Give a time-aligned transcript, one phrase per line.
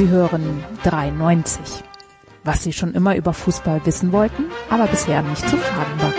[0.00, 1.60] Sie hören 93.
[2.42, 6.14] Was Sie schon immer über Fußball wissen wollten, aber bisher nicht zu fragen war.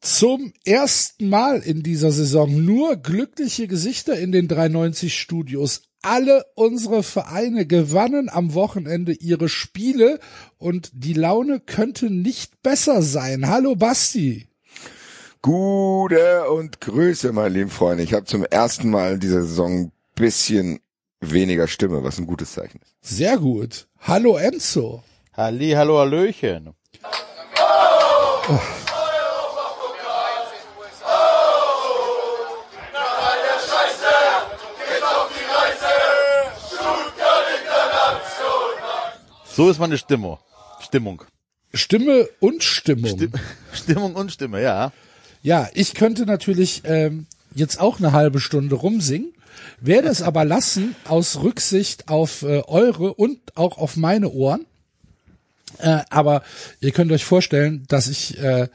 [0.00, 5.82] Zum ersten Mal in dieser Saison nur glückliche Gesichter in den 93 Studios.
[6.00, 10.20] Alle unsere Vereine gewannen am Wochenende ihre Spiele
[10.58, 13.48] und die Laune könnte nicht besser sein.
[13.48, 14.48] Hallo Basti.
[15.48, 18.02] Gute und Grüße, meine lieben Freunde.
[18.02, 20.80] Ich habe zum ersten Mal in dieser Saison bisschen
[21.20, 22.94] weniger Stimme, was ein gutes Zeichen ist.
[23.00, 23.88] Sehr gut.
[24.00, 25.02] Hallo Enzo.
[25.32, 26.74] Halli, hallo, Hallöchen.
[28.46, 28.60] Oh.
[39.46, 40.38] So ist meine Stimmung.
[40.80, 41.22] Stimmung.
[41.72, 43.16] Stimme und Stimmung.
[43.16, 43.32] Stimm
[43.72, 44.92] Stimmung und Stimme, ja.
[45.42, 49.32] Ja, ich könnte natürlich ähm, jetzt auch eine halbe Stunde rumsingen,
[49.80, 54.66] werde es aber lassen aus Rücksicht auf äh, eure und auch auf meine Ohren.
[55.78, 56.42] Äh, aber
[56.80, 58.68] ihr könnt euch vorstellen, dass ich äh,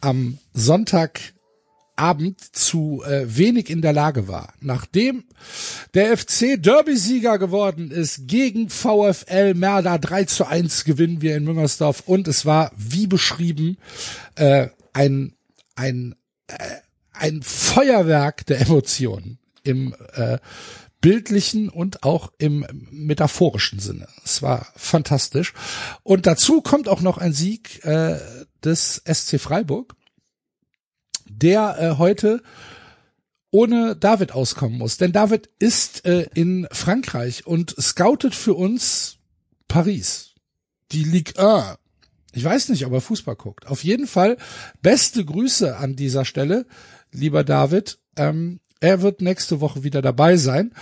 [0.00, 4.52] am Sonntagabend zu äh, wenig in der Lage war.
[4.60, 5.24] Nachdem
[5.94, 12.04] der FC Derby-Sieger geworden ist gegen VfL Merda 3 zu 1 gewinnen wir in Müngersdorf
[12.06, 13.78] und es war wie beschrieben
[14.36, 15.34] äh, ein
[15.74, 16.14] ein
[16.48, 16.56] äh,
[17.14, 20.38] ein Feuerwerk der Emotionen im äh,
[21.00, 24.08] bildlichen und auch im metaphorischen Sinne.
[24.24, 25.52] Es war fantastisch.
[26.02, 28.18] Und dazu kommt auch noch ein Sieg äh,
[28.64, 29.94] des SC Freiburg,
[31.28, 32.42] der äh, heute
[33.50, 34.96] ohne David auskommen muss.
[34.96, 39.18] Denn David ist äh, in Frankreich und scoutet für uns
[39.68, 40.34] Paris,
[40.90, 41.78] die Ligue 1.
[42.34, 43.66] Ich weiß nicht, ob er Fußball guckt.
[43.66, 44.36] Auf jeden Fall
[44.82, 46.66] beste Grüße an dieser Stelle,
[47.12, 47.98] lieber David.
[48.16, 50.72] Ähm, er wird nächste Woche wieder dabei sein.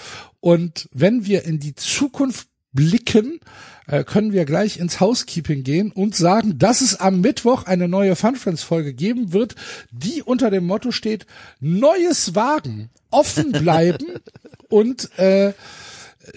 [0.41, 3.39] Und wenn wir in die Zukunft blicken,
[3.87, 8.17] äh, können wir gleich ins Housekeeping gehen und sagen, dass es am Mittwoch eine neue
[8.17, 9.55] Fun Friends Folge geben wird,
[9.91, 11.27] die unter dem Motto steht,
[11.61, 14.07] Neues wagen, offen bleiben
[14.69, 15.53] und äh,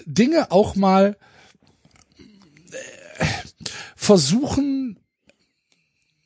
[0.04, 1.16] Dinge auch mal
[3.18, 3.24] äh,
[3.96, 4.98] versuchen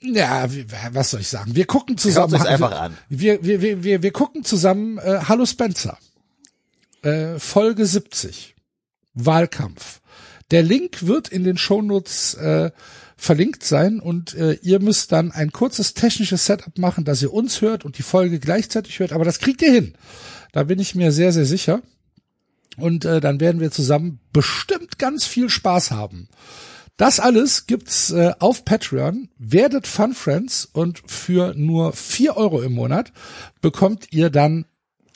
[0.02, 0.48] ja,
[0.92, 1.54] was soll ich sagen?
[1.54, 2.36] Wir gucken zusammen.
[2.36, 2.96] Schaut einfach an.
[3.08, 5.98] Wir, wir, wir, wir, wir gucken zusammen äh, Hallo Spencer.
[7.02, 8.54] Äh, Folge 70.
[9.14, 10.00] Wahlkampf.
[10.50, 12.70] Der Link wird in den Shownotes äh,
[13.16, 17.60] verlinkt sein und äh, ihr müsst dann ein kurzes technisches Setup machen, dass ihr uns
[17.60, 19.12] hört und die Folge gleichzeitig hört.
[19.12, 19.94] Aber das kriegt ihr hin.
[20.52, 21.82] Da bin ich mir sehr, sehr sicher.
[22.76, 26.28] Und äh, dann werden wir zusammen bestimmt ganz viel Spaß haben.
[27.00, 29.30] Das alles gibt's äh, auf Patreon.
[29.38, 33.10] Werdet Fun Friends und für nur vier Euro im Monat
[33.62, 34.66] bekommt ihr dann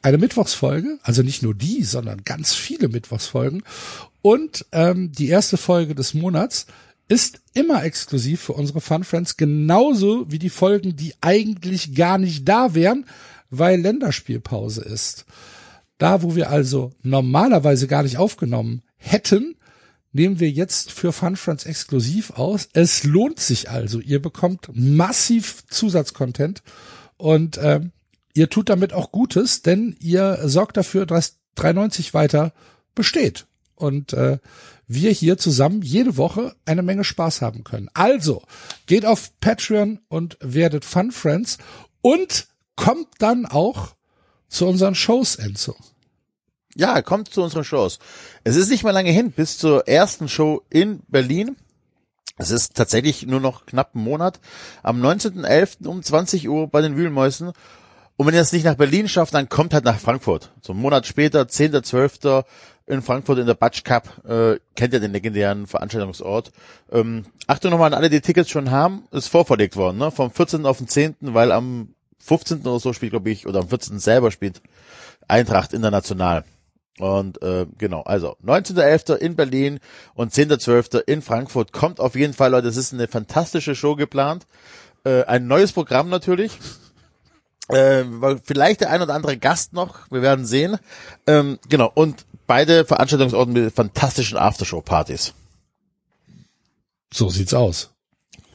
[0.00, 3.64] eine Mittwochsfolge, also nicht nur die, sondern ganz viele Mittwochsfolgen.
[4.22, 6.68] Und ähm, die erste Folge des Monats
[7.08, 12.48] ist immer exklusiv für unsere Fun Friends, genauso wie die Folgen, die eigentlich gar nicht
[12.48, 13.04] da wären,
[13.50, 15.26] weil Länderspielpause ist.
[15.98, 19.53] Da, wo wir also normalerweise gar nicht aufgenommen hätten,
[20.14, 22.69] nehmen wir jetzt für Fun Friends exklusiv aus.
[22.72, 24.00] Es lohnt sich also.
[24.00, 26.62] Ihr bekommt massiv Zusatzcontent
[27.16, 27.92] und ähm,
[28.32, 32.52] ihr tut damit auch Gutes, denn ihr sorgt dafür, dass 390 weiter
[32.94, 34.38] besteht und äh,
[34.86, 37.91] wir hier zusammen jede Woche eine Menge Spaß haben können.
[37.94, 38.42] Also
[38.86, 41.58] geht auf Patreon und werdet Fun Friends
[42.02, 42.46] und
[42.76, 43.94] kommt dann auch
[44.48, 45.75] zu unseren Shows, Enzo.
[46.76, 47.98] Ja, kommt zu unseren Shows.
[48.42, 51.56] Es ist nicht mehr lange hin bis zur ersten Show in Berlin.
[52.36, 54.40] Es ist tatsächlich nur noch knapp ein Monat.
[54.82, 55.86] Am 19.11.
[55.86, 57.52] um 20 Uhr bei den Wühlmäusen.
[58.16, 60.50] Und wenn ihr es nicht nach Berlin schafft, dann kommt halt nach Frankfurt.
[60.60, 62.44] So einen Monat später, 10.12.
[62.87, 64.25] in Frankfurt in der Batsch Cup.
[64.26, 66.50] Äh, kennt ihr den legendären Veranstaltungsort.
[66.90, 69.04] Ähm, Achtung nochmal an alle, die Tickets schon haben.
[69.12, 70.10] Ist vorverlegt worden, ne?
[70.10, 70.66] Vom 14.
[70.66, 72.62] auf den 10., weil am 15.
[72.62, 74.00] oder so spielt, glaube ich, oder am 14.
[74.00, 74.60] selber spielt
[75.28, 76.44] Eintracht international.
[76.99, 79.17] Und äh, genau, also 19.11.
[79.17, 79.81] in Berlin
[80.14, 81.00] und 10.12.
[81.06, 81.73] in Frankfurt.
[81.73, 84.46] Kommt auf jeden Fall, Leute, es ist eine fantastische Show geplant.
[85.05, 86.58] Äh, ein neues Programm natürlich.
[87.69, 88.05] Äh,
[88.44, 90.79] vielleicht der ein oder andere Gast noch, wir werden sehen.
[91.26, 95.32] Ähm, genau, und beide Veranstaltungsorte mit fantastischen Aftershow-Partys.
[97.12, 97.90] So sieht's aus.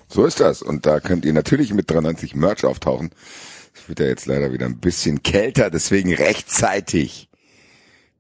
[0.07, 0.61] So ist das.
[0.61, 3.11] Und da könnt ihr natürlich mit 93 Merch auftauchen.
[3.73, 7.28] Es wird ja jetzt leider wieder ein bisschen kälter, deswegen rechtzeitig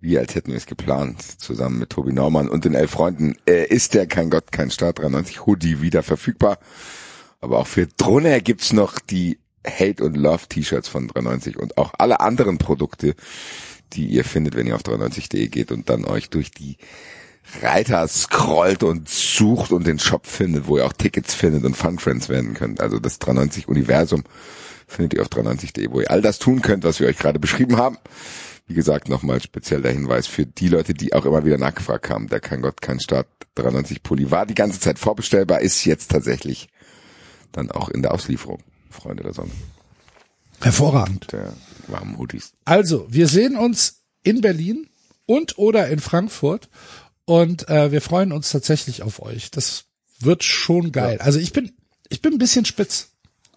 [0.01, 3.65] wie als hätten wir es geplant, zusammen mit Tobi Naumann und den elf Freunden, äh,
[3.65, 6.57] ist der Kein Gott, kein Staat 93 Hoodie wieder verfügbar.
[7.41, 11.93] Aber auch für Drunner gibt's noch die Hate und Love T-Shirts von 93 und auch
[11.97, 13.15] alle anderen Produkte,
[13.93, 16.77] die ihr findet, wenn ihr auf 93.de geht und dann euch durch die
[17.61, 21.99] Reiter scrollt und sucht und den Shop findet, wo ihr auch Tickets findet und Fun
[21.99, 22.79] Friends werden könnt.
[22.79, 24.23] Also das 93 Universum
[24.87, 27.77] findet ihr auf 93.de, wo ihr all das tun könnt, was wir euch gerade beschrieben
[27.77, 27.97] haben.
[28.69, 32.27] Wie gesagt, nochmal speziell der Hinweis für die Leute, die auch immer wieder nachgefragt haben.
[32.27, 33.25] Der Kein Gott, kein Staat
[33.55, 36.69] 93 Pulli war die ganze Zeit vorbestellbar, ist jetzt tatsächlich
[37.51, 38.61] dann auch in der Auslieferung.
[38.91, 39.49] Freunde der Sonne.
[40.61, 41.31] Hervorragend.
[41.31, 41.53] Der
[41.87, 42.53] warmen Hoodies.
[42.63, 44.87] Also, wir sehen uns in Berlin
[45.25, 46.69] und oder in Frankfurt
[47.25, 49.49] und äh, wir freuen uns tatsächlich auf euch.
[49.49, 49.85] Das
[50.19, 51.17] wird schon geil.
[51.21, 51.71] Also ich bin
[52.09, 53.13] ich bin ein bisschen spitz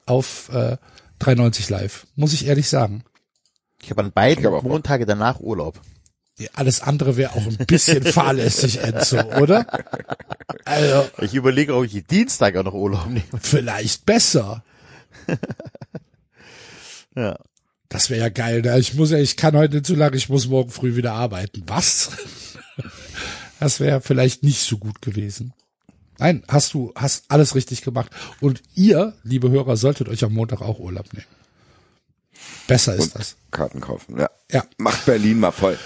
[0.07, 0.79] auf äh,
[1.19, 3.05] 93 live, muss ich ehrlich sagen.
[3.83, 4.63] Ich habe an beiden hab.
[4.63, 5.81] Montage danach Urlaub.
[6.39, 9.67] Ja, Alles andere wäre auch ein bisschen fahrlässig, Enzo, oder?
[10.65, 13.23] Also Ich überlege, ob ich Dienstag auch noch Urlaub nehme.
[13.41, 14.65] vielleicht besser.
[17.15, 17.39] Ja.
[17.91, 18.63] Das wäre ja geil.
[18.63, 18.79] Ne?
[18.79, 21.63] Ich muss ja, ich kann heute nicht so lange, ich muss morgen früh wieder arbeiten.
[21.67, 22.11] Was?
[23.61, 25.53] Das wäre vielleicht nicht so gut gewesen.
[26.19, 28.11] Nein, hast du, hast alles richtig gemacht.
[28.41, 31.27] Und ihr, liebe Hörer, solltet euch am Montag auch Urlaub nehmen.
[32.73, 33.37] Besser ist Und das.
[33.51, 34.19] Karten kaufen.
[34.19, 34.31] Ja.
[34.51, 34.65] Ja.
[34.79, 35.79] Macht Berlin mal voll,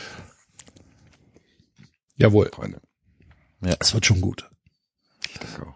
[2.17, 2.51] Jawohl.
[2.53, 2.81] Freunde.
[3.81, 4.49] Es wird schon gut.
[5.29, 5.75] Ich denke auch.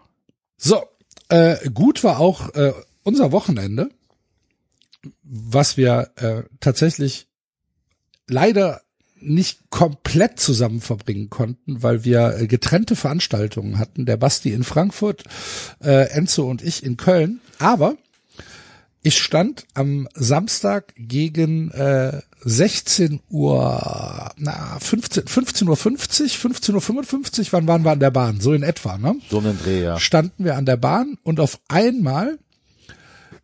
[0.57, 0.83] So,
[1.29, 2.73] äh, gut war auch äh,
[3.03, 3.89] unser Wochenende,
[5.23, 7.27] was wir äh, tatsächlich
[8.27, 8.81] leider
[9.19, 14.05] nicht komplett zusammen verbringen konnten, weil wir äh, getrennte Veranstaltungen hatten.
[14.05, 15.23] Der Basti in Frankfurt,
[15.83, 17.39] äh, Enzo und ich in Köln.
[17.59, 17.97] Aber
[19.03, 26.81] ich stand am Samstag gegen äh, 16 Uhr, na 15, 15 Uhr 50, 15 Uhr
[26.81, 28.39] 55, wann waren wir an der Bahn?
[28.39, 29.15] So in etwa, ne?
[29.29, 29.99] So einen Dreh, ja.
[29.99, 32.37] standen wir an der Bahn und auf einmal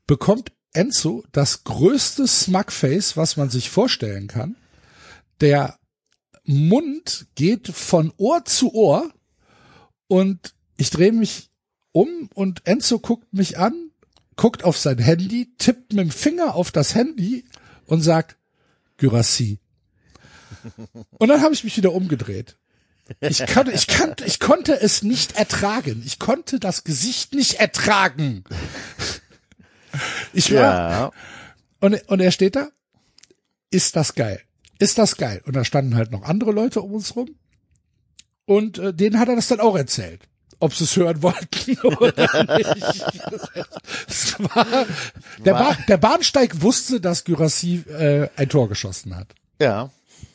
[0.05, 4.57] bekommt Enzo das größte Smugface, was man sich vorstellen kann.
[5.41, 5.77] Der
[6.43, 9.11] Mund geht von Ohr zu Ohr
[10.07, 11.49] und ich drehe mich
[11.91, 13.86] um und Enzo guckt mich an,
[14.37, 17.43] guckt auf sein Handy, tippt mit dem Finger auf das Handy
[17.85, 18.37] und sagt
[18.97, 19.59] Gyrassi.
[21.17, 22.57] Und dann habe ich mich wieder umgedreht.
[23.19, 26.03] Ich konnte, ich kannte, ich konnte es nicht ertragen.
[26.05, 28.43] Ich konnte das Gesicht nicht ertragen.
[30.33, 31.11] Ich war, Ja.
[31.79, 32.69] und, und er steht da,
[33.71, 34.41] ist das geil?
[34.79, 35.41] Ist das geil?
[35.45, 37.29] Und da standen halt noch andere Leute um uns rum.
[38.45, 40.27] Und äh, denen hat er das dann auch erzählt.
[40.59, 43.05] Ob sie es hören wollten oder nicht.
[44.07, 44.65] Es war,
[45.45, 49.27] der, ba der Bahnsteig wusste, dass Gyrassi äh, ein Tor geschossen hat.
[49.61, 49.91] Ja.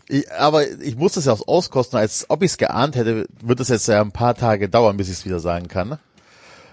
[0.08, 3.60] Ich, aber ich muss das ja auch auskosten, als ob ich es geahnt hätte, wird
[3.60, 5.98] es jetzt ja ein paar Tage dauern, bis ich es wieder sagen kann, ne?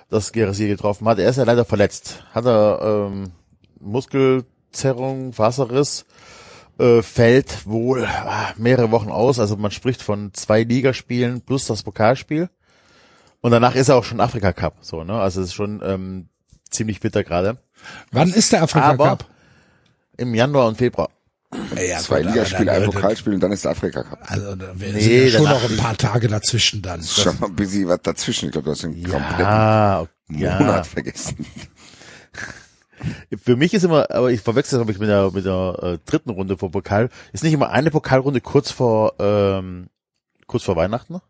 [0.09, 1.19] dass Gerasi getroffen hat.
[1.19, 2.23] Er ist ja leider verletzt.
[2.33, 3.31] Hat er ähm,
[3.79, 6.05] Muskelzerrung, Wasserriss,
[6.79, 9.39] äh, fällt wohl ah, mehrere Wochen aus.
[9.39, 12.49] Also man spricht von zwei Ligaspielen plus das Pokalspiel.
[13.41, 14.77] Und danach ist er auch schon Afrika Cup.
[14.81, 15.13] So, ne?
[15.19, 16.29] Also es ist schon ähm,
[16.69, 17.57] ziemlich bitter gerade.
[18.11, 19.25] Wann ist der Afrika Aber- Cup?
[20.17, 21.09] Im Januar und Februar.
[21.75, 24.19] Ja, Zwei Ligaspiele, ein Pokalspiel und dann ist der Afrika Cup.
[24.21, 27.01] Also da Nee, ja schon noch ein paar Tage dazwischen dann.
[27.01, 28.47] Schon mal ein bisschen was dazwischen.
[28.47, 30.59] Ich glaube, du hast den kompletten Ja, ja.
[30.59, 31.45] Monat vergessen.
[33.43, 35.97] Für mich ist immer, aber ich verwechsel das glaube ich mit der, mit der äh,
[36.05, 37.09] dritten Runde vor Pokal.
[37.31, 39.87] Ist nicht immer eine Pokalrunde kurz vor ähm,
[40.47, 41.21] kurz vor Weihnachten?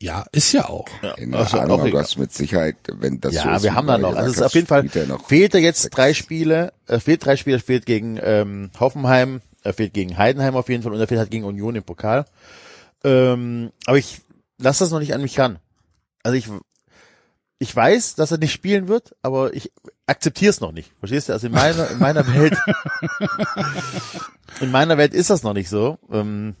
[0.00, 0.86] Ja, ist ja auch.
[1.00, 3.86] Keine Also, Ahnung, auch hast mit Sicherheit, wenn das so ja, ist, wir wie haben
[3.86, 4.14] da noch.
[4.14, 4.86] Also es ist auf jeden Fall
[5.26, 5.94] fehlt er jetzt sechs.
[5.94, 10.54] drei Spiele, er fehlt drei Spiele, er fehlt gegen ähm, Hoffenheim, er fehlt gegen Heidenheim
[10.54, 12.26] auf jeden Fall und er fehlt halt gegen Union im Pokal.
[13.04, 14.20] Ähm, aber ich
[14.58, 15.58] lasse das noch nicht an mich ran.
[16.22, 16.48] Also ich
[17.58, 19.72] ich weiß, dass er nicht spielen wird, aber ich
[20.06, 20.92] akzeptiere es noch nicht.
[20.98, 21.32] Verstehst du?
[21.32, 22.58] Also in meiner in meiner Welt
[24.60, 25.98] in meiner Welt ist das noch nicht so.
[26.12, 26.54] Ähm,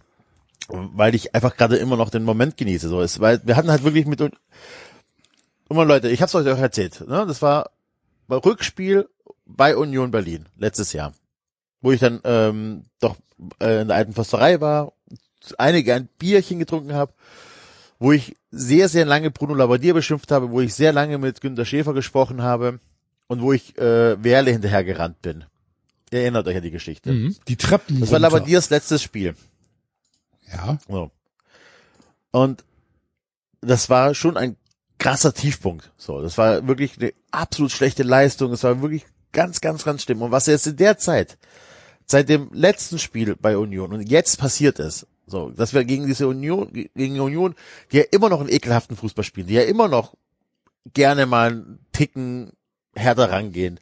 [0.68, 2.88] weil ich einfach gerade immer noch den Moment genieße.
[2.88, 4.34] So ist, weil wir hatten halt wirklich mit und
[5.68, 7.24] immer Leute, ich hab's euch auch erzählt, ne?
[7.26, 7.70] Das war
[8.28, 9.08] bei Rückspiel
[9.44, 11.12] bei Union Berlin letztes Jahr,
[11.80, 13.16] wo ich dann ähm, doch
[13.60, 14.92] äh, in der alten Försterei war,
[15.58, 17.12] einige ein Bierchen getrunken habe,
[17.98, 21.64] wo ich sehr sehr lange Bruno Labbadia beschimpft habe, wo ich sehr lange mit Günter
[21.64, 22.80] Schäfer gesprochen habe
[23.28, 25.44] und wo ich äh, Werle hinterher gerannt bin.
[26.12, 27.12] Ihr erinnert euch an die Geschichte.
[27.12, 27.36] Mhm.
[27.48, 28.00] Die Treppen.
[28.00, 28.30] Das war runter.
[28.30, 29.34] Labbadias letztes Spiel.
[30.52, 30.78] Ja.
[30.88, 31.10] So.
[32.30, 32.64] Und
[33.60, 34.56] das war schon ein
[34.98, 35.92] krasser Tiefpunkt.
[35.96, 38.52] So, das war wirklich eine absolut schlechte Leistung.
[38.52, 40.22] Es war wirklich ganz, ganz, ganz schlimm.
[40.22, 41.38] Und was jetzt in der Zeit,
[42.06, 46.28] seit dem letzten Spiel bei Union und jetzt passiert ist, so, dass wir gegen diese
[46.28, 47.54] Union, gegen Union,
[47.90, 50.14] die ja immer noch einen ekelhaften Fußball spielen, die ja immer noch
[50.94, 52.52] gerne mal einen Ticken
[52.94, 53.80] härter rangehen,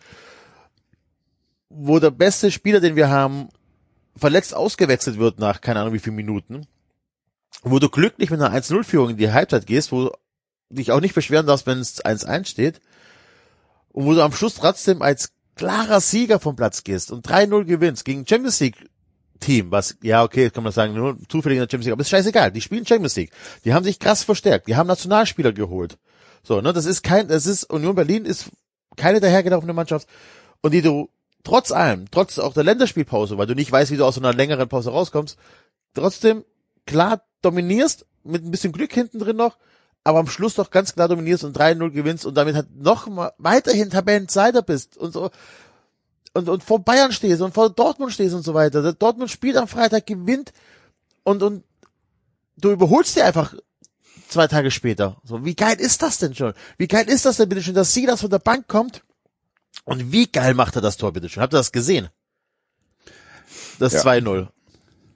[1.69, 3.49] wo der beste Spieler, den wir haben,
[4.17, 6.67] verletzt ausgewechselt wird nach keine Ahnung wie vielen Minuten,
[7.63, 10.13] wo du glücklich mit einer 1-0-Führung in die Halbzeit gehst, wo du
[10.71, 12.81] dich auch nicht beschweren darfst, wenn es 1-1 steht,
[13.93, 18.05] und wo du am Schluss trotzdem als klarer Sieger vom Platz gehst und 3-0 gewinnst
[18.05, 18.89] gegen Champions League
[19.41, 22.11] Team, was, ja, okay, kann man sagen, nur zufällig in der Champions League, aber ist
[22.11, 23.31] scheißegal, die spielen Champions League.
[23.65, 25.99] Die haben sich krass verstärkt, die haben Nationalspieler geholt.
[26.43, 28.51] So, ne, das ist kein, das ist, Union Berlin ist
[28.97, 30.09] keine dahergelaufene Mannschaft
[30.61, 31.09] und die du
[31.45, 34.35] trotz allem, trotz auch der Länderspielpause, weil du nicht weißt, wie du aus so einer
[34.35, 35.39] längeren Pause rauskommst,
[35.95, 36.45] trotzdem
[36.87, 39.59] klar dominierst, mit ein bisschen Glück hinten drin noch,
[40.03, 43.33] aber am Schluss doch ganz klar dominierst und 3-0 gewinnst und damit halt noch mal
[43.39, 45.31] weiterhin Tabellenzeiter bist und so
[46.35, 48.93] und, und vor Bayern stehst und vor Dortmund stehst und so weiter.
[48.93, 50.53] Dortmund spielt am Freitag, gewinnt
[51.23, 51.65] und, und
[52.57, 53.55] du überholst dir einfach
[54.29, 55.17] zwei Tage später.
[55.25, 56.53] So, wie geil ist das denn schon?
[56.77, 59.05] Wie geil ist das denn bitte schon, dass Silas von der Bank kommt?
[59.85, 61.43] Und wie geil macht er das Tor bitte schon?
[61.43, 62.09] Habt ihr das gesehen?
[63.79, 64.01] Das Ja.
[64.03, 64.49] 2-0.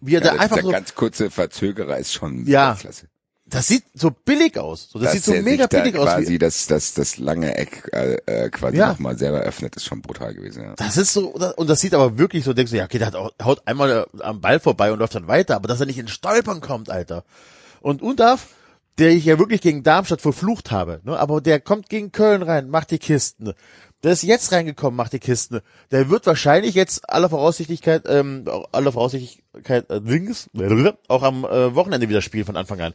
[0.00, 2.76] Wie er Ja, da der, einfach der so, ganz kurze Verzögerer ist schon Ja.
[2.78, 3.06] klasse.
[3.46, 4.90] das sieht so billig aus.
[4.90, 6.04] So, das Dass sieht so mega billig aus.
[6.10, 8.88] quasi das, das, das lange Eck äh, äh, quasi Ja.
[8.88, 10.62] nochmal selber öffnet, ist schon brutal gewesen.
[10.64, 10.74] Ja.
[10.76, 13.14] das ist so, und das sieht aber wirklich so, denkst du, ja, okay, der hat
[13.16, 15.98] auch, haut einmal äh, am Ball vorbei und läuft dann weiter, aber dass er nicht
[15.98, 17.24] in Stolpern kommt, Alter.
[17.80, 18.48] Und Undaf,
[18.98, 22.68] der ich ja wirklich gegen Darmstadt verflucht habe, ne, aber der kommt gegen Köln rein,
[22.68, 23.54] macht die Kisten.
[24.04, 25.60] Der ist jetzt reingekommen, macht die Kisten.
[25.90, 30.48] Der wird wahrscheinlich jetzt aller Voraussichtlichkeit, ähm, aller Voraussichtlichkeit äh, links,
[31.08, 32.94] auch am äh, Wochenende wieder spielen von Anfang an.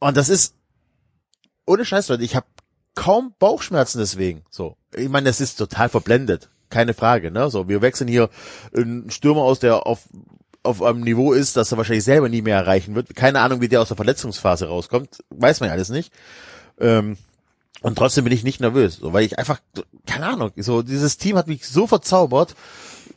[0.00, 0.54] Und das ist
[1.66, 2.46] ohne Scheiß, Leute, ich habe
[2.94, 4.42] kaum Bauchschmerzen deswegen.
[4.50, 7.30] So, ich meine, das ist total verblendet, keine Frage.
[7.30, 8.28] Ne, so, wir wechseln hier
[8.76, 10.08] einen Stürmer aus, der auf
[10.62, 13.14] auf einem Niveau ist, dass er wahrscheinlich selber nie mehr erreichen wird.
[13.14, 16.10] Keine Ahnung, wie der aus der Verletzungsphase rauskommt, weiß man ja alles nicht.
[16.80, 17.18] Ähm,
[17.84, 19.60] und trotzdem bin ich nicht nervös, so, weil ich einfach,
[20.06, 22.54] keine Ahnung, so dieses Team hat mich so verzaubert,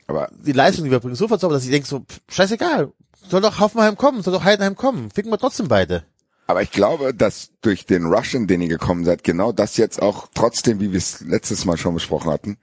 [0.08, 2.92] Aber die Leistung, die wir bringen, so verzaubert, dass ich denke so, pff, scheißegal,
[3.30, 6.04] soll doch Hoffenheim kommen, soll doch Heidenheim kommen, ficken wir trotzdem beide.
[6.48, 10.02] Aber ich glaube, dass durch den Rush, in den ihr gekommen seid, genau das jetzt
[10.02, 12.58] auch trotzdem, wie wir es letztes Mal schon besprochen hatten,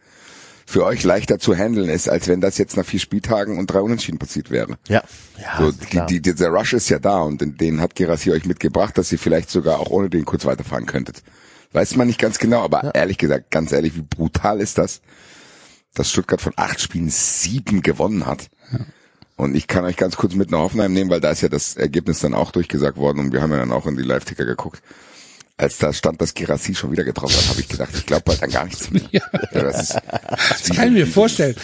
[0.66, 3.80] für euch leichter zu handeln ist, als wenn das jetzt nach vier Spieltagen und drei
[3.80, 4.76] Unentschieden passiert wäre.
[4.88, 5.02] Ja,
[5.38, 8.44] ja, So, die, die, dieser Rush ist ja da und den, den hat Gerassi euch
[8.46, 11.22] mitgebracht, dass ihr vielleicht sogar auch ohne den kurz weiterfahren könntet.
[11.74, 15.02] Weiß man nicht ganz genau, aber ehrlich gesagt, ganz ehrlich, wie brutal ist das,
[15.92, 18.48] dass Stuttgart von acht Spielen sieben gewonnen hat.
[19.36, 21.76] Und ich kann euch ganz kurz mit nach Hoffenheim nehmen, weil da ist ja das
[21.76, 24.82] Ergebnis dann auch durchgesagt worden und wir haben ja dann auch in die Live-Ticker geguckt.
[25.56, 28.42] Als da stand, dass Gerassi schon wieder getroffen hat, habe ich gedacht, ich glaube bald
[28.42, 29.02] an gar nichts mehr.
[29.12, 29.22] Ja.
[29.52, 30.00] das ist,
[30.48, 31.56] Das kann ich mir vorstellen.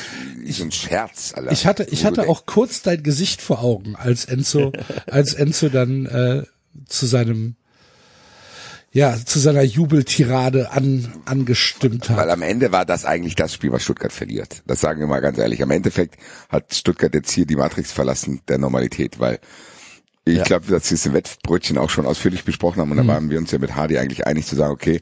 [0.49, 1.53] So ein Scherz, Alter.
[1.53, 4.73] Ich hatte, ich hatte auch kurz dein Gesicht vor Augen, als Enzo,
[5.07, 6.45] als Enzo dann äh,
[6.87, 7.57] zu seinem,
[8.93, 12.29] ja, zu seiner Jubeltirade an, angestimmt Weil hat.
[12.31, 14.63] am Ende war das eigentlich das Spiel, was Stuttgart verliert.
[14.67, 15.63] Das sagen wir mal ganz ehrlich.
[15.63, 16.17] Am Endeffekt
[16.49, 19.39] hat Stuttgart jetzt hier die Matrix verlassen der Normalität, weil
[20.25, 20.43] ich Ja.
[20.45, 23.39] glaube, dass wir das im Wettbrötchen auch schon ausführlich besprochen haben und da waren wir
[23.39, 25.01] uns ja mit Hardy eigentlich einig zu sagen, okay,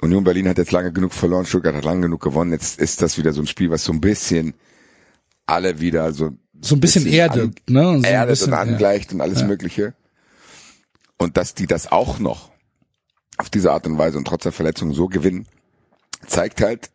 [0.00, 3.16] Union Berlin hat jetzt lange genug verloren, Stuttgart hat lange genug gewonnen, jetzt ist das
[3.16, 4.54] wieder so ein Spiel, was so ein bisschen
[5.46, 7.98] alle wieder so So ein bisschen erdet, ne?
[8.00, 9.94] So erdet bisschen, und angleicht und alles Mögliche.
[11.16, 12.50] Und dass die das auch noch
[13.38, 15.46] auf diese Art und Weise und trotz der Verletzung so gewinnen,
[16.26, 16.90] zeigt halt,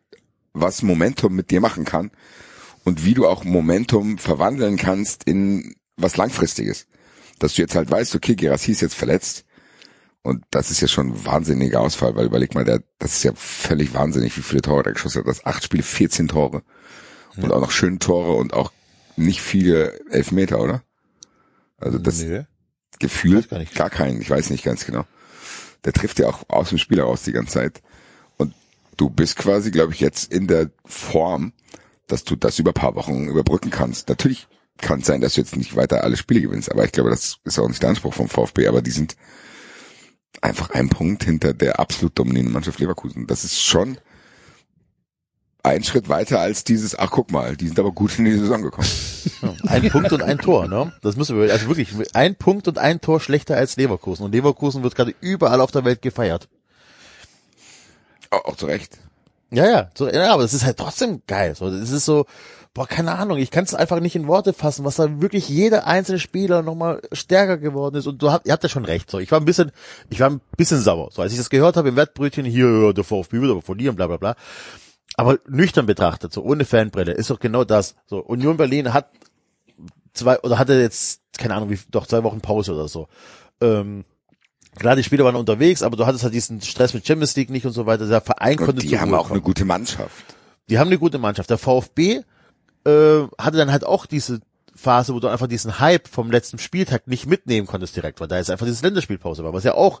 [0.52, 2.10] was Momentum mit dir machen kann
[2.84, 6.86] und wie du auch Momentum verwandeln kannst in was Langfristiges.
[7.38, 9.44] Dass du jetzt halt weißt, okay, Gerassi ist jetzt verletzt
[10.22, 13.32] und das ist ja schon ein wahnsinniger Ausfall, weil überleg mal, der, das ist ja
[13.34, 15.28] völlig wahnsinnig, wie viele Tore der geschossen hat.
[15.28, 16.62] Das acht Spiele, 14 Tore
[17.36, 18.72] und auch noch schöne Tore und auch
[19.16, 20.82] nicht viele Elfmeter, oder?
[21.78, 22.44] Also das Nö.
[22.98, 25.04] gefühlt gar gar keinen, ich weiß nicht ganz genau.
[25.84, 27.82] Der trifft ja auch aus dem Spiel heraus die ganze Zeit.
[28.36, 28.54] Und
[28.96, 31.52] du bist quasi, glaube ich, jetzt in der Form,
[32.06, 34.08] dass du das über ein paar Wochen überbrücken kannst.
[34.08, 34.48] Natürlich
[34.78, 37.38] kann es sein, dass du jetzt nicht weiter alle Spiele gewinnst, aber ich glaube, das
[37.44, 39.16] ist auch nicht der Anspruch vom VfB, aber die sind
[40.40, 43.26] einfach ein Punkt hinter der absolut dominierenden Mannschaft Leverkusen.
[43.26, 43.98] Das ist schon
[45.64, 48.62] ein Schritt weiter als dieses, ach guck mal, die sind aber gut in die Saison
[48.62, 48.86] gekommen.
[49.66, 50.92] Ein Punkt und ein Tor, ne?
[51.00, 54.24] Das müssen wir, also wirklich, ein Punkt und ein Tor schlechter als Leverkusen.
[54.24, 56.48] Und Leverkusen wird gerade überall auf der Welt gefeiert.
[58.30, 58.98] Auch, auch zu Recht.
[59.50, 61.54] Ja, ja, so, ja, aber das ist halt trotzdem geil.
[61.54, 62.26] So, das ist so,
[62.74, 65.86] boah, keine Ahnung, ich kann es einfach nicht in Worte fassen, was da wirklich jeder
[65.86, 68.06] einzelne Spieler nochmal stärker geworden ist.
[68.06, 69.10] Und du habt, ihr habt ja schon recht.
[69.10, 69.72] So, ich war ein bisschen,
[70.10, 71.10] ich war ein bisschen sauer.
[71.12, 74.08] So, als ich das gehört habe im Wettbrötchen, hier, der VfB wird aber verlieren, bla
[74.08, 74.36] bla bla.
[75.16, 77.94] Aber nüchtern betrachtet, so ohne Fanbrille, ist doch genau das.
[78.06, 79.10] So, Union Berlin hat
[80.12, 83.08] zwei, oder hatte jetzt, keine Ahnung, wie, doch zwei Wochen Pause oder so.
[83.60, 84.04] Ähm,
[84.76, 87.66] klar, die Spieler waren unterwegs, aber du hattest halt diesen Stress mit Champions League nicht
[87.66, 88.06] und so weiter.
[88.06, 89.34] Der Verein Und konnte die zur haben auch kommen.
[89.34, 90.24] eine gute Mannschaft.
[90.68, 91.50] Die haben eine gute Mannschaft.
[91.50, 92.22] Der VfB
[92.84, 94.40] äh, hatte dann halt auch diese
[94.74, 98.38] Phase, wo du einfach diesen Hype vom letzten Spieltag nicht mitnehmen konntest direkt, weil da
[98.38, 100.00] jetzt einfach dieses Länderspielpause war, was ja auch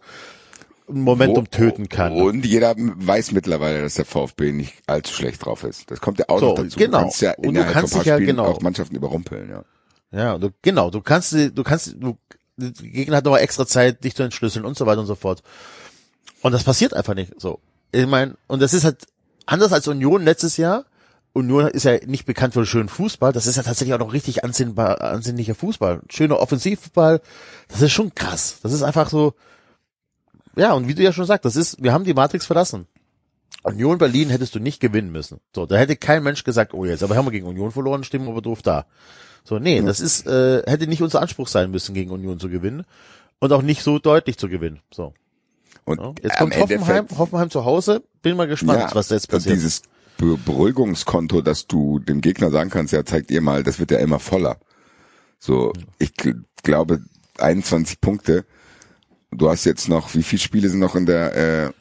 [0.86, 2.12] Momentum töten kann.
[2.12, 5.90] Und jeder weiß mittlerweile, dass der VfB nicht allzu schlecht drauf ist.
[5.90, 6.78] Das kommt ja auch So, noch dazu.
[6.78, 6.98] genau.
[6.98, 8.44] Du kannst ja Und du kannst dich ja- Spielen genau.
[8.46, 9.64] auch Mannschaften überrumpeln, ja.
[10.12, 12.16] Ja, du, genau, du kannst, du kannst, du,
[12.56, 15.42] der Gegner hat noch extra Zeit, dich zu entschlüsseln und so weiter und so fort.
[16.42, 17.58] Und das passiert einfach nicht so.
[17.90, 19.06] Ich meine, und das ist halt
[19.46, 20.84] anders als Union letztes Jahr.
[21.32, 23.32] Union ist ja nicht bekannt für schönen Fußball.
[23.32, 26.02] Das ist ja tatsächlich auch noch richtig ansehnbar, ansehnlicher Fußball.
[26.10, 27.20] Schöner Offensivfußball.
[27.68, 28.58] Das ist schon krass.
[28.62, 29.34] Das ist einfach so,
[30.56, 32.86] ja, und wie du ja schon sagst, das ist, wir haben die Matrix verlassen.
[33.62, 35.40] Union Berlin hättest du nicht gewinnen müssen.
[35.54, 38.26] So, da hätte kein Mensch gesagt, oh jetzt, aber haben wir gegen Union verloren, stimmen
[38.26, 38.86] wir aber doof da.
[39.44, 42.84] So, nee, das ist, äh, hätte nicht unser Anspruch sein müssen, gegen Union zu gewinnen.
[43.40, 44.80] Und auch nicht so deutlich zu gewinnen.
[44.90, 45.12] So.
[45.84, 46.14] Und Ja.
[46.22, 48.02] Jetzt kommt Hoffenheim, Hoffenheim zu Hause.
[48.22, 49.54] Bin mal gespannt, ja, was da jetzt passiert.
[49.56, 49.82] Dieses
[50.16, 53.98] Be Beruhigungskonto, dass du dem Gegner sagen kannst, ja, zeigt ihr mal, das wird ja
[53.98, 54.56] immer voller.
[55.38, 57.00] So, ich gl- glaube
[57.38, 58.46] 21 Punkte.
[59.36, 61.72] Du hast jetzt noch, wie viele Spiele sind noch in der äh,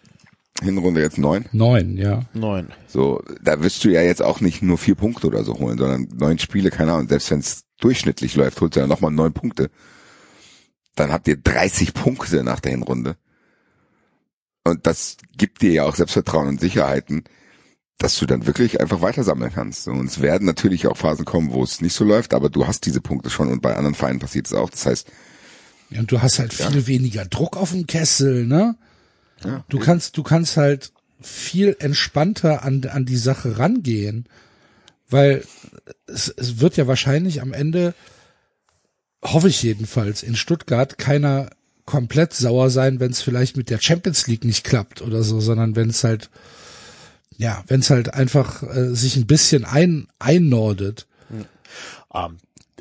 [0.63, 1.45] Hinrunde jetzt neun?
[1.51, 2.23] Neun, ja.
[2.33, 2.69] Neun.
[2.87, 6.07] So, da wirst du ja jetzt auch nicht nur vier Punkte oder so holen, sondern
[6.15, 7.07] neun Spiele, keine Ahnung.
[7.07, 9.69] Selbst wenn es durchschnittlich läuft, holst du ja nochmal neun Punkte.
[10.95, 13.17] Dann habt ihr 30 Punkte nach der Hinrunde.
[14.63, 17.23] Und das gibt dir ja auch Selbstvertrauen und Sicherheiten,
[17.97, 19.87] dass du dann wirklich einfach weiter sammeln kannst.
[19.87, 22.85] Und es werden natürlich auch Phasen kommen, wo es nicht so läuft, aber du hast
[22.85, 24.69] diese Punkte schon und bei anderen Vereinen passiert es auch.
[24.69, 25.11] Das heißt,
[25.93, 28.75] Ja, Und du hast halt viel weniger Druck auf dem Kessel, ne?
[29.43, 29.63] Ja.
[29.69, 34.27] Du kannst, du kannst halt viel entspannter an, an die Sache rangehen,
[35.09, 35.43] weil
[36.07, 37.93] es, es wird ja wahrscheinlich am Ende,
[39.23, 41.49] hoffe ich jedenfalls, in Stuttgart keiner
[41.85, 45.75] komplett sauer sein, wenn es vielleicht mit der Champions League nicht klappt oder so, sondern
[45.75, 46.29] wenn es halt,
[47.37, 51.07] ja, wenn es halt einfach äh, sich ein bisschen ein, einnordet.
[52.13, 52.37] Ähm,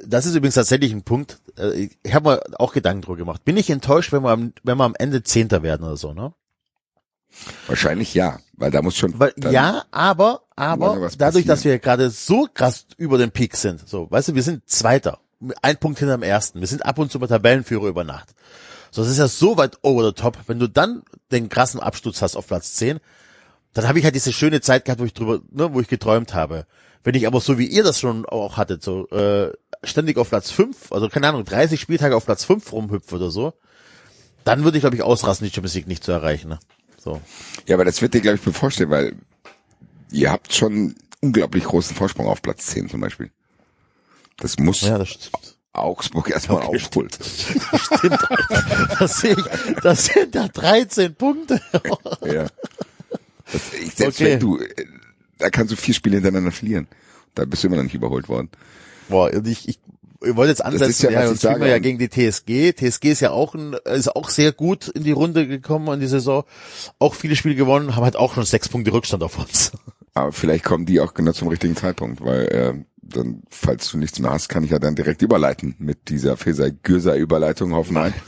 [0.07, 1.39] das ist übrigens tatsächlich ein Punkt.
[1.59, 3.45] äh, Ich habe mir auch Gedanken drüber gemacht.
[3.45, 6.33] Bin ich enttäuscht, wenn wir am, wenn wir am Ende Zehnter werden oder so, ne?
[7.67, 9.19] wahrscheinlich ja, weil da muss schon.
[9.19, 14.11] Weil, ja, aber, aber dadurch, dass wir gerade so krass über den Peak sind, so,
[14.11, 15.19] weißt du, wir sind Zweiter,
[15.63, 16.61] ein Punkt hinter dem Ersten.
[16.61, 18.35] Wir sind ab und zu mal Tabellenführer über Nacht.
[18.91, 20.37] So, das ist ja so weit over the top.
[20.47, 23.01] Wenn du dann den krassen Absturz hast auf Platz 10,
[23.73, 26.35] dann habe ich halt diese schöne Zeit gehabt, wo ich drüber, ne, wo ich geträumt
[26.35, 26.67] habe.
[27.03, 29.51] Wenn ich aber so wie ihr das schon auch hattet, so äh,
[29.85, 33.53] ständig auf Platz 5, also keine Ahnung, 30 Spieltage auf Platz 5 rumhüpfe oder so,
[34.45, 36.49] dann würde ich, glaube ich, ausrasten, die Champions League nicht zu erreichen.
[36.49, 36.59] Ne?
[36.99, 37.21] So.
[37.67, 39.15] Ja, aber das wird dir, glaube ich, bevorstehen, weil
[40.11, 43.31] ihr habt schon unglaublich großen Vorsprung auf Platz 10 zum Beispiel.
[44.39, 45.57] Das muss Ja, das stimmt.
[45.75, 47.09] Augsburg erstmal Okay, aufholen.
[47.97, 48.19] Stimmt.
[48.99, 49.75] Das sehe ich.
[49.83, 51.61] Das sind da 13 Punkte.
[52.27, 52.47] Ja.
[53.51, 54.33] Das, ich, selbst Okay.
[54.33, 54.87] wenn du, äh,
[55.39, 56.89] da kannst du vier Spiele hintereinander verlieren.
[57.35, 58.51] Da bist du immer noch nicht überholt worden.
[59.09, 59.81] Boah, ich, ich,
[60.25, 62.73] ich wollte jetzt ansetzen, ja, ja, ja, und spielen wir ja gegen die TSG.
[62.73, 66.07] TSG ist ja auch ein, ist auch sehr gut in die Runde gekommen in die
[66.07, 66.45] Saison.
[66.99, 69.73] Auch viele Spiele gewonnen, haben halt auch schon sechs Punkte Rückstand auf uns.
[70.15, 74.19] Aber vielleicht kommen die auch genau zum richtigen Zeitpunkt, weil äh, dann, falls du nichts
[74.19, 78.13] mehr hast, kann ich ja dann direkt überleiten mit dieser Feser-Gürser-Überleitung Hoffenheim.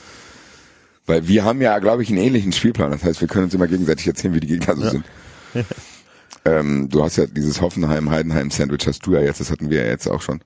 [1.06, 2.90] Weil wir haben ja, glaube ich, einen ähnlichen Spielplan.
[2.90, 5.04] Das heißt, wir können uns immer gegenseitig erzählen, wie die Gegner so sind.
[6.46, 10.08] ähm, du hast ja dieses Hoffenheim-Heidenheim-Sandwich hast du ja jetzt, das hatten wir ja jetzt
[10.08, 10.42] auch schon.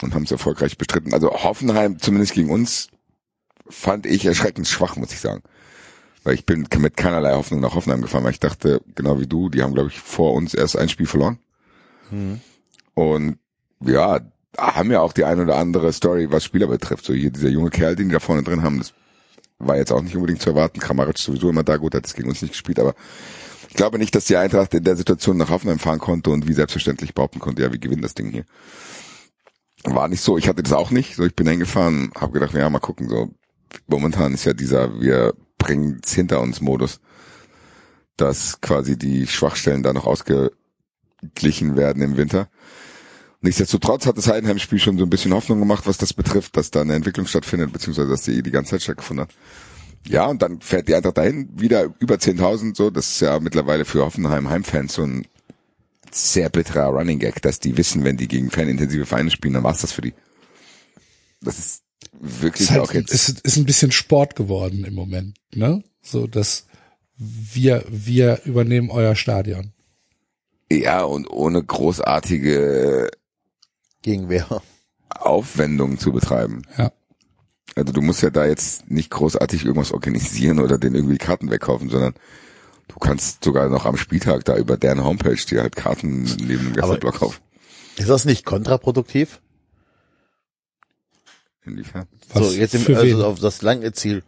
[0.00, 1.14] Und haben es erfolgreich bestritten.
[1.14, 2.88] Also Hoffenheim, zumindest gegen uns,
[3.68, 5.42] fand ich erschreckend schwach, muss ich sagen.
[6.24, 9.48] Weil ich bin mit keinerlei Hoffnung nach Hoffenheim gefahren, weil ich dachte, genau wie du,
[9.48, 11.38] die haben, glaube ich, vor uns erst ein Spiel verloren.
[12.94, 13.38] Und
[13.84, 14.20] ja,
[14.56, 17.04] haben ja auch die ein oder andere Story, was Spieler betrifft.
[17.04, 18.92] So hier dieser junge Kerl, den die da vorne drin haben, das
[19.58, 20.80] war jetzt auch nicht unbedingt zu erwarten.
[20.80, 22.94] Kramaric sowieso immer da, gut, hat es gegen uns nicht gespielt, aber
[23.68, 26.52] ich glaube nicht, dass die Eintracht in der Situation nach Hoffenheim fahren konnte und wie
[26.52, 28.44] selbstverständlich behaupten konnte, ja, wir gewinnen das Ding hier.
[29.84, 31.16] War nicht so, ich hatte das auch nicht.
[31.16, 33.08] So, ich bin hingefahren, habe gedacht, ja, mal gucken.
[33.08, 33.30] So,
[33.86, 37.00] momentan ist ja dieser, wir bringen es hinter uns Modus,
[38.16, 42.48] dass quasi die Schwachstellen da noch ausgeglichen werden im Winter.
[43.40, 46.82] Nichtsdestotrotz hat das Heidenheim-Spiel schon so ein bisschen Hoffnung gemacht, was das betrifft, dass da
[46.82, 49.34] eine Entwicklung stattfindet, beziehungsweise dass die die ganze Zeit stattgefunden hat.
[50.06, 53.84] Ja, und dann fährt die Eintracht dahin, wieder über 10.000, so, das ist ja mittlerweile
[53.84, 55.26] für Hoffenheim Heimfans so ein
[56.14, 59.80] sehr bitterer Running Gag, dass die wissen, wenn die gegen fanintensive Vereine spielen, dann war's
[59.80, 60.14] das für die.
[61.40, 61.82] Das ist
[62.20, 63.12] wirklich Ist, halt, auch jetzt.
[63.12, 65.82] ist, ist ein bisschen Sport geworden im Moment, ne?
[66.02, 66.66] So, dass
[67.16, 69.72] wir, wir übernehmen euer Stadion.
[70.70, 73.10] Ja, und ohne großartige
[74.02, 74.62] Gegen wer?
[75.10, 76.62] Aufwendungen zu betreiben.
[76.76, 76.92] Ja.
[77.76, 81.88] Also du musst ja da jetzt nicht großartig irgendwas organisieren oder den irgendwie Karten wegkaufen,
[81.88, 82.14] sondern
[82.88, 86.72] du kannst sogar noch am Spieltag da über deren Homepage dir halt Karten neben dem
[86.74, 87.40] Gästeblock kaufen.
[87.96, 89.40] Ist das nicht kontraproduktiv?
[91.64, 92.06] Inwiefern?
[92.32, 93.22] Was so, jetzt im, also wen?
[93.22, 94.22] auf das lange Ziel.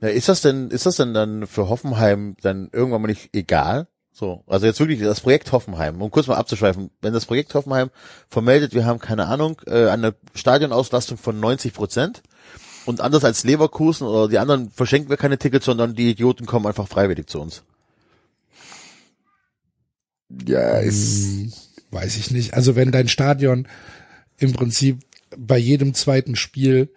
[0.00, 3.88] Ja, ist das denn, ist das denn dann für Hoffenheim dann irgendwann mal nicht egal?
[4.12, 7.90] So, also jetzt wirklich das Projekt Hoffenheim, um kurz mal abzuschweifen, wenn das Projekt Hoffenheim
[8.28, 12.22] vermeldet, wir haben keine Ahnung, äh, eine Stadionauslastung von 90 Prozent
[12.84, 16.66] und anders als Leverkusen oder die anderen verschenken wir keine Tickets, sondern die Idioten kommen
[16.66, 17.62] einfach freiwillig zu uns.
[20.46, 21.52] Ja, ist, Hm,
[21.90, 22.54] weiß ich nicht.
[22.54, 23.66] Also wenn dein Stadion
[24.36, 25.00] im Prinzip
[25.36, 26.92] bei jedem zweiten Spiel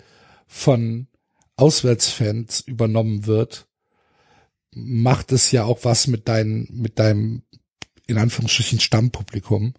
[0.48, 1.08] von
[1.56, 3.67] Auswärtsfans übernommen wird,
[4.74, 7.44] macht es ja auch was mit deinem, mit deinem,
[8.08, 9.74] in Anführungsstrichen, Stammpublikum.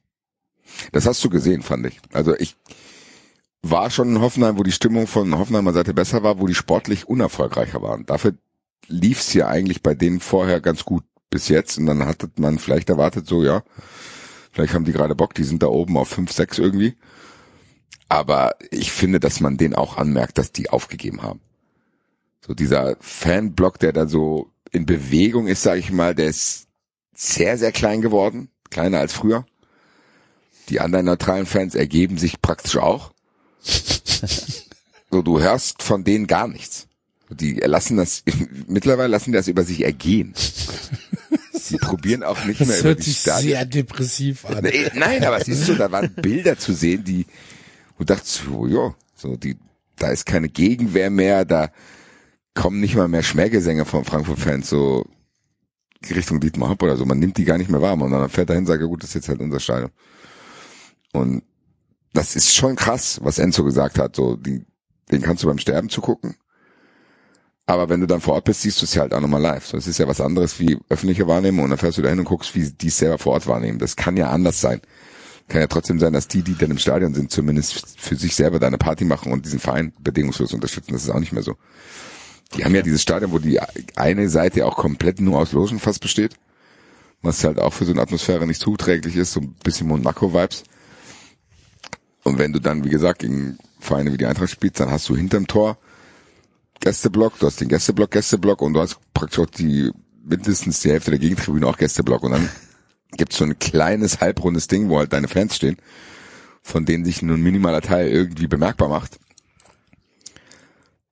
[0.92, 1.98] das hast du gesehen, fand ich.
[2.12, 2.56] Also ich
[3.62, 7.08] war schon in Hoffenheim, wo die Stimmung von Hoffenheimer Seite besser war, wo die sportlich
[7.08, 8.04] unerfolgreicher waren.
[8.06, 8.34] Dafür
[8.88, 12.90] lief's ja eigentlich bei denen vorher ganz gut bis jetzt und dann hatte man vielleicht
[12.90, 13.64] erwartet so, ja,
[14.52, 16.94] vielleicht haben die gerade Bock, die sind da oben auf 5, 6 irgendwie.
[18.08, 21.40] Aber ich finde, dass man denen auch anmerkt, dass die aufgegeben haben.
[22.46, 26.66] So dieser Fanblock, der da so in Bewegung ist, sage ich mal, der ist
[27.14, 29.46] sehr, sehr klein geworden, kleiner als früher.
[30.68, 33.12] Die anderen neutralen Fans ergeben sich praktisch auch.
[35.10, 36.88] So, du hörst von denen gar nichts.
[37.30, 38.24] Die lassen das,
[38.66, 40.34] mittlerweile lassen die das über sich ergehen.
[41.68, 43.50] Sie probieren auch nicht mehr Das über hört die sich Stadien.
[43.50, 44.62] sehr depressiv an.
[44.62, 47.26] Nee, Nein, aber es ist so, da waren Bilder zu sehen, die,
[47.98, 49.56] du dachtest, so, ja, so, die,
[49.96, 51.70] da ist keine Gegenwehr mehr, da
[52.54, 55.06] kommen nicht mal mehr Schmähgesänge von Frankfurt-Fans, so,
[56.10, 58.50] Richtung Dietmar Hopp oder so, man nimmt die gar nicht mehr wahr, und dann fährt
[58.50, 59.90] er hin und sagt, ja gut, das ist jetzt halt unser Stadion.
[61.12, 61.42] Und
[62.12, 64.64] das ist schon krass, was Enzo gesagt hat, so, die,
[65.10, 66.34] den kannst du beim Sterben zugucken.
[67.66, 69.66] Aber wenn du dann vor Ort bist, siehst du es ja halt auch nochmal live.
[69.66, 72.18] So, es ist ja was anderes wie öffentliche Wahrnehmung und dann fährst du da hin
[72.18, 73.78] und guckst, wie die es selber vor Ort wahrnehmen.
[73.78, 74.80] Das kann ja anders sein.
[75.48, 78.58] Kann ja trotzdem sein, dass die, die dann im Stadion sind, zumindest für sich selber
[78.58, 80.92] da eine Party machen und diesen Verein bedingungslos unterstützen.
[80.92, 81.56] Das ist auch nicht mehr so.
[82.56, 83.60] Die haben ja dieses Stadion, wo die
[83.96, 86.34] eine Seite auch komplett nur aus Logen fast besteht.
[87.22, 90.64] Was halt auch für so eine Atmosphäre nicht zuträglich ist, so ein bisschen Monaco-Vibes.
[92.24, 95.16] Und wenn du dann, wie gesagt, gegen Vereine wie die Eintracht spielst, dann hast du
[95.16, 95.78] hinterm Tor
[96.82, 99.90] Gästeblock, du hast den Gästeblock, Gästeblock und du hast praktisch auch die
[100.24, 102.48] mindestens die Hälfte der Gegentribüne auch Gästeblock und dann
[103.12, 105.76] gibt's so ein kleines halbrundes Ding, wo halt deine Fans stehen,
[106.60, 109.20] von denen sich nur ein minimaler Teil irgendwie bemerkbar macht.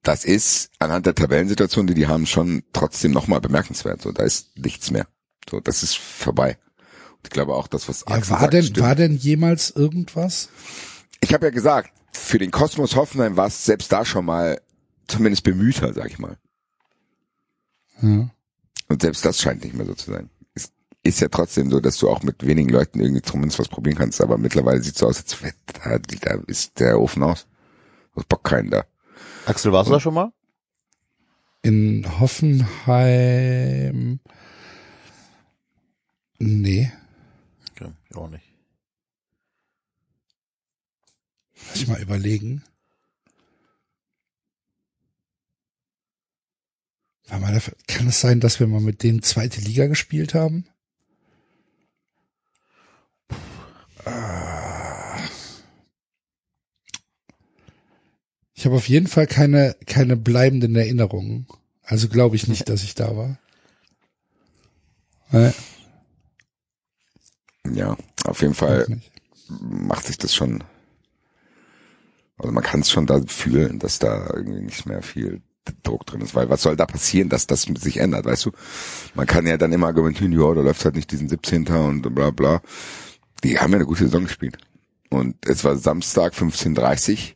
[0.03, 4.03] Das ist anhand der Tabellensituation, die die haben, schon trotzdem nochmal bemerkenswert.
[4.03, 5.07] So, da ist nichts mehr.
[5.49, 6.59] So, das ist vorbei.
[7.13, 8.81] Und ich glaube auch, das was Ja, Axel war sagt, denn, stimmt.
[8.81, 10.49] war denn jemals irgendwas?
[11.21, 14.61] Ich habe ja gesagt, für den Kosmos Hoffenheim war es selbst da schon mal
[15.11, 16.37] zumindest bemühter, sag ich mal.
[18.03, 18.31] Ja.
[18.89, 20.31] Und selbst das scheint nicht mehr so zu sein.
[20.55, 23.97] Es ist ja trotzdem so, dass du auch mit wenigen Leuten irgendwie zumindest was probieren
[23.99, 25.53] kannst, aber mittlerweile sieht es so aus, als wär-
[25.85, 27.47] da, da ist der Ofen aus.
[28.15, 28.85] Du hast Bock keinen da.
[29.47, 30.33] Axel, warst du da schon mal?
[31.63, 34.19] In Hoffenheim.
[36.39, 36.91] Nee,
[37.73, 38.45] Okay, ich auch nicht.
[41.69, 42.63] lass ich mal überlegen.
[47.31, 50.65] War mal kann es sein, dass wir mal mit denen zweite Liga gespielt haben?
[58.53, 61.47] Ich habe auf jeden Fall keine, keine bleibenden Erinnerungen.
[61.83, 63.39] Also glaube ich nicht, dass ich da war.
[65.31, 65.53] Äh,
[67.73, 69.01] Ja, auf jeden Fall
[69.49, 70.65] macht sich das schon.
[72.39, 75.43] Also man kann es schon da fühlen, dass da irgendwie nicht mehr viel
[75.83, 78.51] Druck drin ist, weil was soll da passieren, dass das sich ändert, weißt du?
[79.15, 81.67] Man kann ja dann immer argumentieren, ja, da läuft halt nicht diesen 17.
[81.69, 82.63] und bla bla.
[83.45, 84.59] Die haben ja eine gute Saison gespielt.
[85.11, 87.35] Und es war Samstag 15.30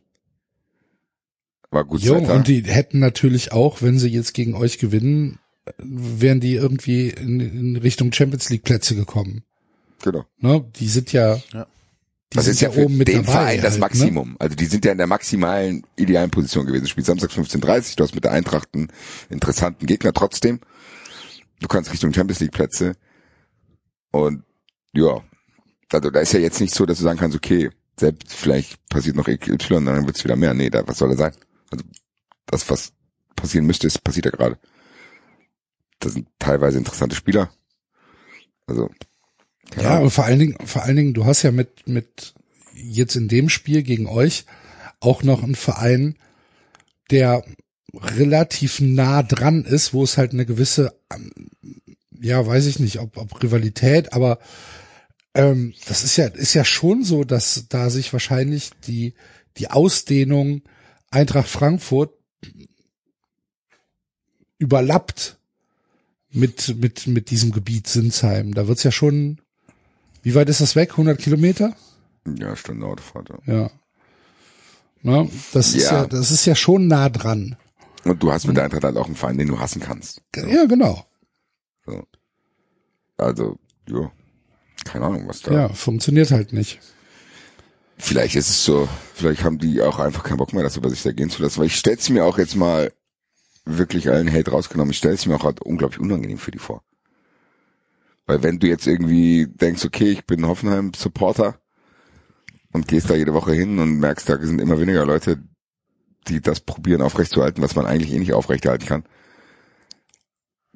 [1.71, 2.33] War gut Jo, Wetter.
[2.35, 5.39] und die hätten natürlich auch, wenn sie jetzt gegen euch gewinnen,
[5.77, 9.43] wären die irgendwie in, in Richtung Champions League Plätze gekommen.
[10.01, 10.25] genau.
[10.39, 10.63] Ne?
[10.75, 11.67] Die sind ja, Ja.
[12.33, 13.23] Die Das sind ist ja für oben mit den.
[13.23, 14.35] Verein das halt, Maximum.
[14.39, 16.83] Also die sind ja in der maximalen, idealen Position gewesen.
[16.83, 18.91] Du spielst Samstag 15.30 du hast mit der Eintracht einen
[19.29, 20.59] interessanten Gegner trotzdem.
[21.59, 22.93] Du kannst Richtung Champions League Plätze.
[24.11, 24.43] Und
[24.93, 25.21] ja,
[25.91, 29.15] also da ist ja jetzt nicht so, dass du sagen kannst, okay, selbst vielleicht passiert
[29.15, 30.53] noch XY, dann wird's wieder mehr.
[30.53, 31.33] Nee, da, was soll da sein?
[31.71, 31.85] Also
[32.45, 32.93] das, was
[33.35, 34.57] passieren müsste, ist, passiert ja gerade.
[35.99, 37.49] Das sind teilweise interessante Spieler.
[38.67, 38.89] Also,
[39.71, 42.33] Keine Ja, und vor allen Dingen, vor allen Dingen, du hast ja mit, mit
[42.73, 44.45] jetzt in dem Spiel gegen euch
[44.99, 46.15] auch noch einen Verein,
[47.11, 47.43] der
[47.93, 51.31] relativ nah dran ist, wo es halt eine gewisse, ähm,
[52.19, 54.39] ja, weiß ich nicht, ob, ob Rivalität, aber
[55.33, 59.13] ähm, das ist ja, ist ja schon so, dass da sich wahrscheinlich die,
[59.57, 60.61] die Ausdehnung
[61.11, 62.13] Eintracht Frankfurt
[64.57, 65.37] überlappt
[66.31, 68.53] mit, mit, mit diesem Gebiet Sinsheim.
[68.53, 69.39] Da wird's ja schon,
[70.25, 70.89] wie weit ist das weg?
[70.91, 71.75] 100 Kilometer?
[72.25, 73.29] Ja, Stunde Autofahrt.
[73.45, 73.53] Ja.
[73.53, 73.69] Ja.
[75.03, 76.01] Na, das ist Ja.
[76.01, 77.57] ja, das ist ja schon nah dran.
[78.05, 80.23] Und du hast mit der Eintracht halt auch einen Verein, den du hassen kannst.
[80.35, 81.05] Ja, genau.
[81.85, 82.03] So.
[83.17, 84.11] Also, jo.
[84.83, 85.53] Keine Ahnung, was da.
[85.53, 86.79] Ja, funktioniert halt nicht.
[87.99, 91.03] Vielleicht ist es so, vielleicht haben die auch einfach keinen Bock mehr, das über sich
[91.03, 91.59] da gehen zu lassen.
[91.59, 92.91] Weil ich stell's mir auch jetzt mal
[93.63, 96.81] wirklich allen Hate rausgenommen, ich stell's mir auch halt unglaublich unangenehm für die vor.
[98.25, 101.59] Weil wenn du jetzt irgendwie denkst, okay, ich bin Hoffenheim-Supporter
[102.71, 105.43] und gehst da jede Woche hin und merkst, da sind immer weniger Leute,
[106.27, 109.03] die das probieren aufrechtzuerhalten, was man eigentlich eh nicht aufrechterhalten kann.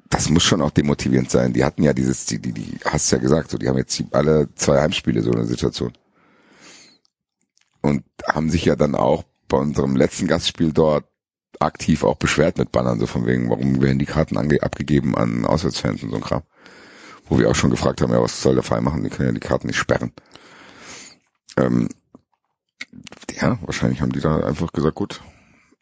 [0.08, 1.52] Das muss schon auch demotivierend sein.
[1.52, 4.48] Die hatten ja dieses, die, die, die hast ja gesagt, so, die haben jetzt alle
[4.54, 5.92] zwei Heimspiele so eine Situation
[7.80, 11.04] und haben sich ja dann auch bei unserem letzten Gastspiel dort
[11.58, 16.02] aktiv auch beschwert mit Bannern, so von wegen, warum werden die Karten abgegeben an Auswärtsfans
[16.02, 16.42] und so ein Kram.
[17.30, 19.04] Wo wir auch schon gefragt haben, ja, was soll der Verein machen?
[19.04, 20.12] Die können ja die Karten nicht sperren.
[21.56, 21.88] Ähm,
[23.40, 25.22] ja, wahrscheinlich haben die da einfach gesagt, gut,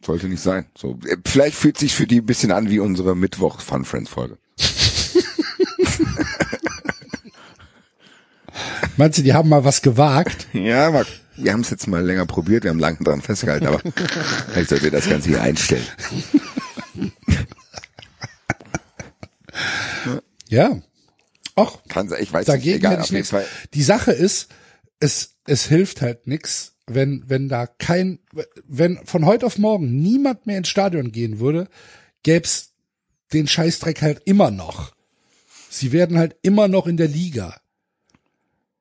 [0.05, 0.67] sollte nicht sein.
[0.77, 4.11] So, äh, vielleicht fühlt sich für die ein bisschen an wie unsere Mittwoch Fun Friends
[4.11, 4.37] Folge.
[8.99, 10.49] Meinst du, die haben mal was gewagt?
[10.53, 11.07] Ja, aber
[11.37, 13.81] wir haben es jetzt mal länger probiert, wir haben lange dran festgehalten, aber
[14.49, 15.87] vielleicht sollten wir das Ganze hier einstellen.
[20.49, 20.79] Ja.
[21.59, 23.35] Ach, Kann sein, ich weiß dagegen nicht, egal, hätte ich nichts.
[23.75, 24.49] Die Sache ist,
[25.01, 28.19] es, es hilft halt nix, wenn, wenn da kein,
[28.67, 31.69] wenn von heute auf morgen niemand mehr ins Stadion gehen würde,
[32.23, 32.73] gäb's
[33.33, 34.93] den Scheißdreck halt immer noch.
[35.71, 37.61] Sie werden halt immer noch in der Liga.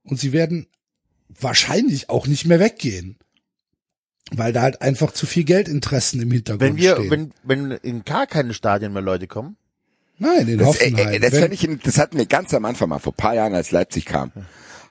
[0.03, 0.67] Und sie werden
[1.27, 3.17] wahrscheinlich auch nicht mehr weggehen.
[4.31, 7.11] Weil da halt einfach zu viel Geldinteressen im Hintergrund Wenn wir, stehen.
[7.11, 9.57] wenn, wenn in gar keine Stadien mehr Leute kommen,
[10.19, 11.13] Nein, in Das, äh, Hoffenheim.
[11.13, 13.53] äh, das, wenn, ich, das hatten wir ganz am Anfang mal, vor ein paar Jahren,
[13.53, 14.32] als Leipzig kam,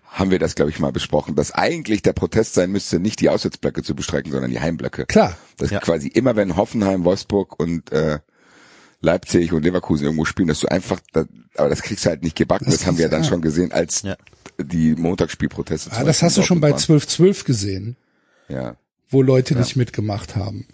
[0.04, 3.28] haben wir das, glaube ich, mal besprochen, dass eigentlich der Protest sein müsste, nicht die
[3.28, 5.06] Auswärtsblöcke zu bestrecken, sondern die Heimblöcke.
[5.06, 5.36] klar.
[5.58, 5.80] Dass Ja.
[5.80, 8.18] quasi immer, wenn Hoffenheim, Wolfsburg und äh,
[9.00, 12.36] Leipzig und Leverkusen irgendwo spielen, dass du einfach, das, aber das kriegst du halt nicht
[12.36, 12.64] gebacken.
[12.66, 13.28] Das, Das haben wir ja dann ja.
[13.28, 14.16] schon gesehen, als Ja.
[14.58, 15.90] die Montagsspielproteste.
[15.92, 17.96] Ah, das hast du schon bei Dortmund 12-12 gesehen,
[18.48, 18.56] waren.
[18.62, 18.76] Ja.
[19.10, 20.66] wo Leute nicht mitgemacht haben.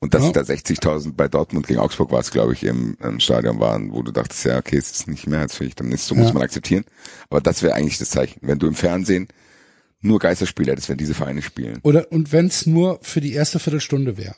[0.00, 0.32] Und dass Ja.
[0.32, 4.02] da 60.000 bei Dortmund gegen Augsburg war es, glaube ich, im, im Stadion waren, wo
[4.02, 6.32] du dachtest, ja, okay, es ist nicht mehrheitsfähig, dann ist so, muss Ja.
[6.34, 6.84] man akzeptieren.
[7.30, 8.38] Aber das wäre eigentlich das Zeichen.
[8.42, 9.28] Wenn du im Fernsehen
[10.00, 11.80] nur Geisterspiele hättest, wenn diese Vereine spielen.
[11.82, 14.36] Oder und wenn es nur für die erste Viertelstunde wäre.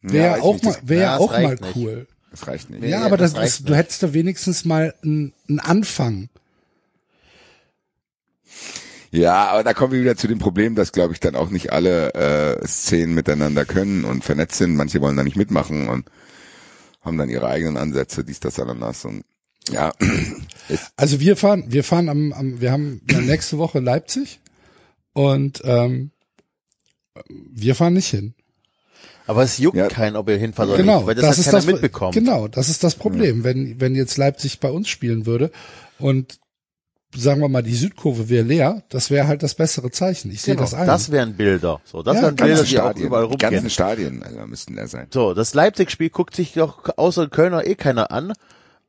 [0.00, 1.76] Wäre weiß auch mal, wäre Ja, auch mal nicht.
[1.76, 2.06] cool.
[2.30, 2.80] das reicht nicht.
[2.80, 6.29] Nee, ja, aber das das, reicht ist, du hättest da wenigstens mal einen Anfang.
[9.12, 11.72] Ja, aber da kommen wir wieder zu dem Problem, dass, glaube ich, dann auch nicht
[11.72, 14.76] alle äh, Szenen miteinander können und vernetzt sind.
[14.76, 16.06] Manche wollen da nicht mitmachen und
[17.02, 19.04] haben dann ihre eigenen Ansätze, dies, das, ananas.
[19.04, 19.24] Und
[19.68, 19.92] ja,
[20.96, 24.38] Also wir fahren, wir fahren am, am wir haben ja nächste Woche Leipzig
[25.12, 26.12] und ähm,
[27.28, 28.34] wir fahren nicht hin.
[29.26, 29.88] aber es juckt Ja.
[29.88, 32.14] keinen, ob ihr hinfahrt oder Genau, nicht, weil das, das hat ist keiner das mitbekommt.
[32.14, 35.50] Genau, das ist das Problem, wenn wenn jetzt Leipzig bei uns spielen würde
[35.98, 36.38] und
[37.16, 40.30] sagen wir mal die Südkurve wäre leer, das wäre halt das bessere Zeichen.
[40.30, 40.86] Ich sehe Genau, das ein.
[40.86, 41.80] das wären Bilder.
[41.84, 43.70] So, das Ja, wären Bilder, die auch Stadien, überall die ganzen rumgehen.
[43.70, 45.06] Stadien also, müssten da sein.
[45.12, 48.32] So, das Leipzig-Spiel guckt sich doch außer Kölner eh keiner an.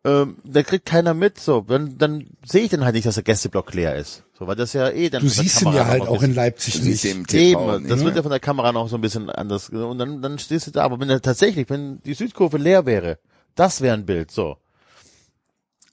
[0.04, 1.40] Ähm, da kriegt keiner mit.
[1.40, 4.24] So, dann, dann sehe ich dann halt nicht, dass der Gästeblock leer ist.
[4.38, 6.88] So, weil das ja eh dann du siehst ihn ja halt auch in Leipzig Du
[6.90, 7.06] nicht.
[7.06, 8.06] im TV Eben, das nicht.
[8.06, 9.70] wird ja von der Kamera noch so ein bisschen anders.
[9.70, 10.84] Und dann, dann stehst du da.
[10.84, 13.20] Aber wenn er tatsächlich, wenn die Südkurve leer wäre,
[13.54, 14.32] das wäre ein Bild.
[14.32, 14.58] So.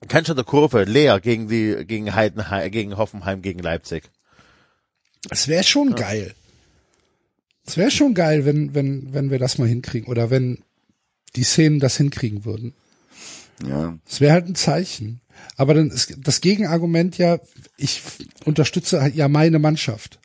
[0.06, 4.04] Kein schon der Kurve leer gegen die, gegen Heidenheim, gegen Hoffenheim, gegen Leipzig.
[5.30, 6.34] Es wäre schon geil.
[7.66, 10.62] Es wäre schon geil, wenn wenn wenn wir das mal hinkriegen oder wenn
[11.34, 12.74] die Szenen das hinkriegen würden.
[13.66, 15.20] Ja, Es wäre halt ein Zeichen.
[15.56, 17.38] Aber dann ist das Gegenargument ja,
[17.76, 18.02] ich
[18.44, 20.20] unterstütze halt ja meine Mannschaft.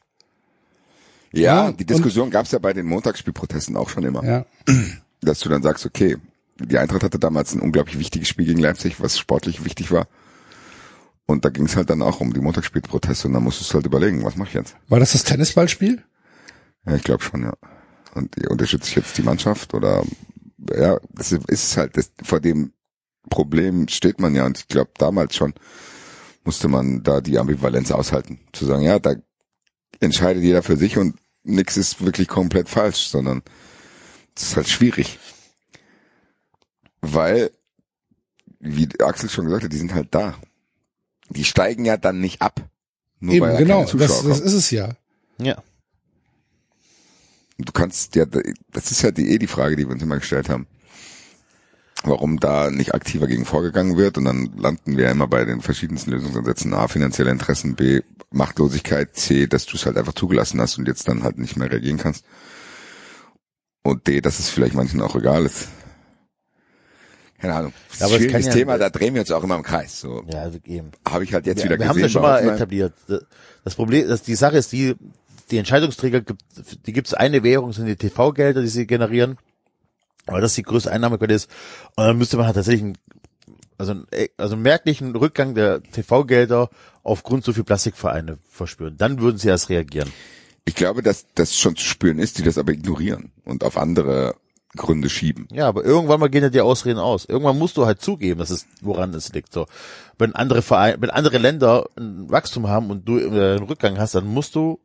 [1.31, 4.23] ja, Ja, die Diskussion gab's ja bei den Montagsspielprotesten auch schon immer.
[4.23, 4.45] Ja.
[5.21, 6.17] dass du dann sagst, okay,
[6.59, 10.07] die Eintracht hatte damals ein unglaublich wichtiges Spiel gegen Leipzig, was sportlich wichtig war.
[11.25, 13.85] Und da ging es halt dann auch um die Montagsspielproteste und dann musstest du halt
[13.85, 14.75] überlegen, was mache ich jetzt?
[14.89, 16.03] War das das Tennisballspiel?
[16.85, 17.53] Ja, ich glaube schon, ja.
[18.13, 20.03] Und unterstütze ich jetzt die Mannschaft oder
[20.75, 22.73] ja, das ist halt, das, vor dem
[23.29, 25.53] Problem steht man ja und ich glaube damals schon
[26.43, 28.39] musste man da die Ambivalenz aushalten.
[28.51, 29.15] Zu sagen, ja, da
[30.01, 33.43] entscheidet jeder für sich und nichts ist wirklich komplett falsch, sondern
[34.35, 35.19] es ist halt schwierig.
[37.05, 37.51] Weil,
[38.61, 40.35] wie Axel schon gesagt hat, die sind halt da.
[41.29, 42.61] die steigen ja dann nicht ab.
[43.19, 44.95] Nur Eben, weil genau, das, das ist es ja.
[45.37, 45.61] Ja.
[47.57, 48.25] Du kannst ja,
[48.71, 50.65] das ist ja die, eh die Frage, die wir uns immer gestellt haben.
[52.05, 56.11] Warum da nicht aktiver gegen vorgegangen wird und dann landen wir immer bei den verschiedensten
[56.11, 56.73] Lösungsansätzen.
[56.73, 57.99] A, finanzielle Interessen, B,
[58.31, 61.69] Machtlosigkeit, C, dass du es halt einfach zugelassen hast und jetzt dann halt nicht mehr
[61.69, 62.23] reagieren kannst.
[63.83, 65.67] Und D, dass es vielleicht manchen auch egal ist.
[67.43, 67.73] Keine Ahnung.
[67.99, 69.99] Ja, aber es Schwieriges ja- Thema, da drehen wir uns auch immer im Kreis.
[69.99, 70.91] So Ja, also eben.
[71.05, 72.05] habe ich halt jetzt Ja, wieder wir haben gesehen.
[72.07, 72.93] es ja schon mal etabliert.
[73.65, 74.95] Das Problem, dass die Sache ist, die,
[75.51, 76.41] die Entscheidungsträger gibt,
[76.87, 79.37] die gibt es eine Währung, sind die TV-Gelder, die sie generieren,
[80.25, 81.49] weil das die größte Einnahmequelle ist.
[81.97, 82.97] Und dann müsste man halt tatsächlich einen,
[83.77, 86.69] also, einen, also einen merklichen Rückgang der TV-Gelder
[87.03, 88.95] aufgrund so viel Plastikvereine verspüren.
[88.97, 90.09] Dann würden sie erst reagieren.
[90.63, 94.35] Ich glaube, dass das schon zu spüren ist, die das aber ignorieren und auf andere
[94.75, 95.47] Gründe schieben.
[95.51, 97.25] Ja, aber irgendwann mal gehen ja die Ausreden aus.
[97.25, 99.53] Irgendwann musst du halt zugeben, dass es, woran es liegt.
[99.53, 99.67] So,
[100.17, 104.15] wenn andere Vereine, wenn andere Länder ein Wachstum haben und du äh, einen Rückgang hast,
[104.15, 104.79] dann musst du,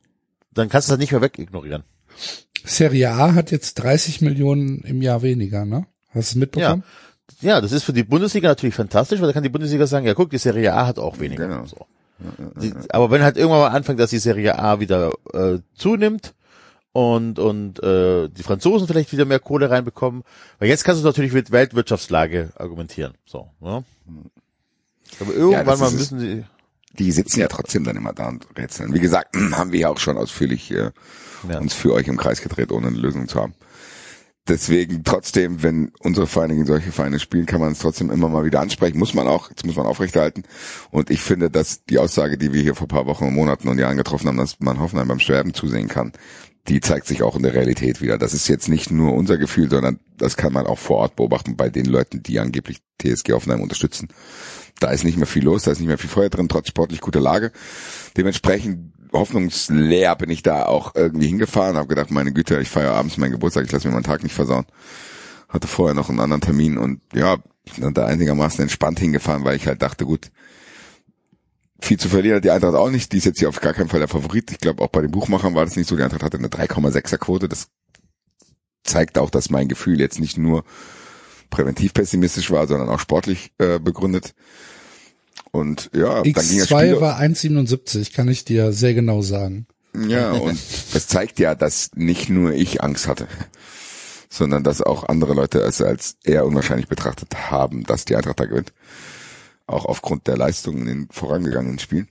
[0.53, 1.85] dann kannst du das nicht mehr wegignorieren.
[2.65, 5.87] Serie A hat jetzt 30 Millionen im Jahr weniger, ne?
[6.09, 6.85] Hast du es mitbekommen?
[7.41, 10.15] Ja, das ist für die Bundesliga natürlich fantastisch, weil da kann die Bundesliga sagen, ja
[10.15, 11.47] guck, die Serie A hat auch weniger.
[11.47, 11.65] Genau.
[11.67, 11.87] So.
[12.61, 16.35] Die, aber wenn halt irgendwann mal anfängt, dass die Serie A wieder äh, zunimmt
[16.99, 20.25] und und äh, die Franzosen vielleicht wieder mehr Kohle reinbekommen,
[20.59, 23.15] weil jetzt kannst du natürlich mit Weltwirtschaftslage argumentieren.
[23.25, 23.85] So, ne?
[25.21, 26.45] Aber irgendwann das mal müssen sie.
[26.99, 28.93] Die sitzen ja trotzdem dann immer da und rätseln.
[28.95, 30.91] Wie gesagt, haben wir ja auch schon ausführlich äh,
[31.49, 31.61] Ja.
[31.61, 33.55] uns für euch im Kreis gedreht, ohne eine Lösung zu haben.
[34.49, 38.45] Deswegen trotzdem, wenn unsere Vereine gegen solche Vereine spielen, kann man es trotzdem immer mal
[38.47, 38.99] wieder ansprechen.
[38.99, 40.43] Muss man auch, das muss man aufrechterhalten.
[40.91, 43.79] Und ich finde, dass die Aussage, die wir hier vor ein paar Wochen, Monaten und
[43.79, 46.13] Jahren getroffen haben, dass man Hoffenheim beim Sterben zusehen kann,
[46.69, 48.19] die zeigt sich auch in der Realität wieder.
[48.19, 51.57] Das ist jetzt nicht nur unser Gefühl, sondern das kann man auch vor Ort beobachten
[51.57, 54.09] bei den Leuten, die angeblich TSG Hoffenheim unterstützen.
[54.79, 57.01] Da ist nicht mehr viel los, da ist nicht mehr viel Feuer drin, trotz sportlich
[57.01, 57.53] guter Lage.
[58.17, 63.17] Dementsprechend hoffnungsleer bin ich da auch irgendwie hingefahren, habe gedacht, meine Güte, ich feiere abends
[63.17, 64.67] meinen Geburtstag, ich lasse mir meinen Tag nicht versauen.
[65.49, 67.39] Hatte vorher noch einen anderen Termin und ja,
[67.77, 70.31] bin da einigermaßen entspannt hingefahren, weil ich halt dachte, gut,
[71.81, 73.13] viel zu verlieren hat die Eintracht auch nicht.
[73.13, 74.51] Die ist jetzt hier auf gar keinen Fall der Favorit.
[74.51, 75.97] Ich glaube, auch bei den Buchmachern war das nicht so.
[75.97, 77.49] Die Eintracht hatte eine 3,6er Quote.
[77.49, 77.69] Das
[78.85, 80.65] zeigt auch, dass mein Gefühl jetzt nicht nur
[81.51, 84.35] präventiv pessimistisch war, sondern auch sportlich äh, begründet.
[85.51, 86.95] Und ja, dann ging das Spiel.
[86.95, 89.67] X2 war 1,77, kann ich dir sehr genau sagen.
[89.97, 90.59] Ja, und
[90.93, 93.29] das zeigt ja, dass nicht nur ich Angst hatte,
[94.29, 98.47] sondern dass auch andere Leute es als eher unwahrscheinlich betrachtet haben, dass die Eintracht da
[98.47, 98.73] gewinnt.
[99.69, 102.09] Auch aufgrund der Leistungen in den vorangegangenen Spielen.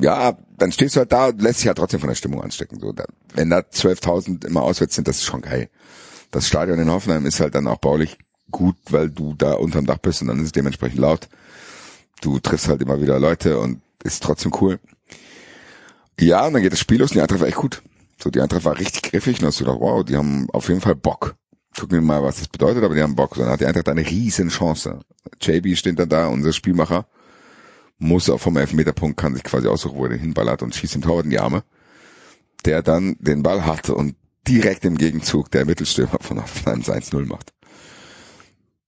[0.00, 2.80] Ja, dann stehst du halt da und lässt dich halt trotzdem von der Stimmung anstecken.
[2.80, 5.70] So, da, wenn da 12.000 immer auswärts sind, das ist schon geil.
[6.30, 8.18] Das Stadion in Hoffenheim ist halt dann auch baulich
[8.50, 11.28] gut, weil du da unterm Dach bist und dann ist es dementsprechend laut.
[12.20, 14.80] Du triffst halt immer wieder Leute und ist trotzdem cool.
[16.18, 17.82] Ja, und dann geht das Spiel los und die Eintracht war echt gut.
[18.22, 20.80] So, die Eintracht war richtig griffig und hast du gedacht, wow, die haben auf jeden
[20.80, 21.34] Fall Bock.
[21.78, 23.34] Gucken wir mal, was das bedeutet, aber die haben Bock.
[23.34, 25.00] So, dann hat die Eintracht eine riesen Chance.
[25.40, 27.06] JB steht dann da, unser Spielmacher,
[27.98, 31.02] muss auch vom Elfmeterpunkt, kann sich quasi aussuchen, wo er den hinballert und schießt ihm
[31.02, 31.64] Torwart in die Arme.
[32.64, 37.52] Der dann den Ball hat und direkt im Gegenzug der Mittelstürmer von Hoffenheim 1-0 macht.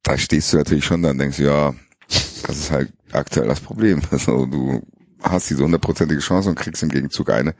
[0.02, 1.74] Da stehst du natürlich schon da und denkst, ja,
[2.08, 4.02] das ist halt aktuell das Problem.
[4.10, 4.82] Also du
[5.22, 7.54] hast diese hundertprozentige Chance und kriegst im Gegenzug eine,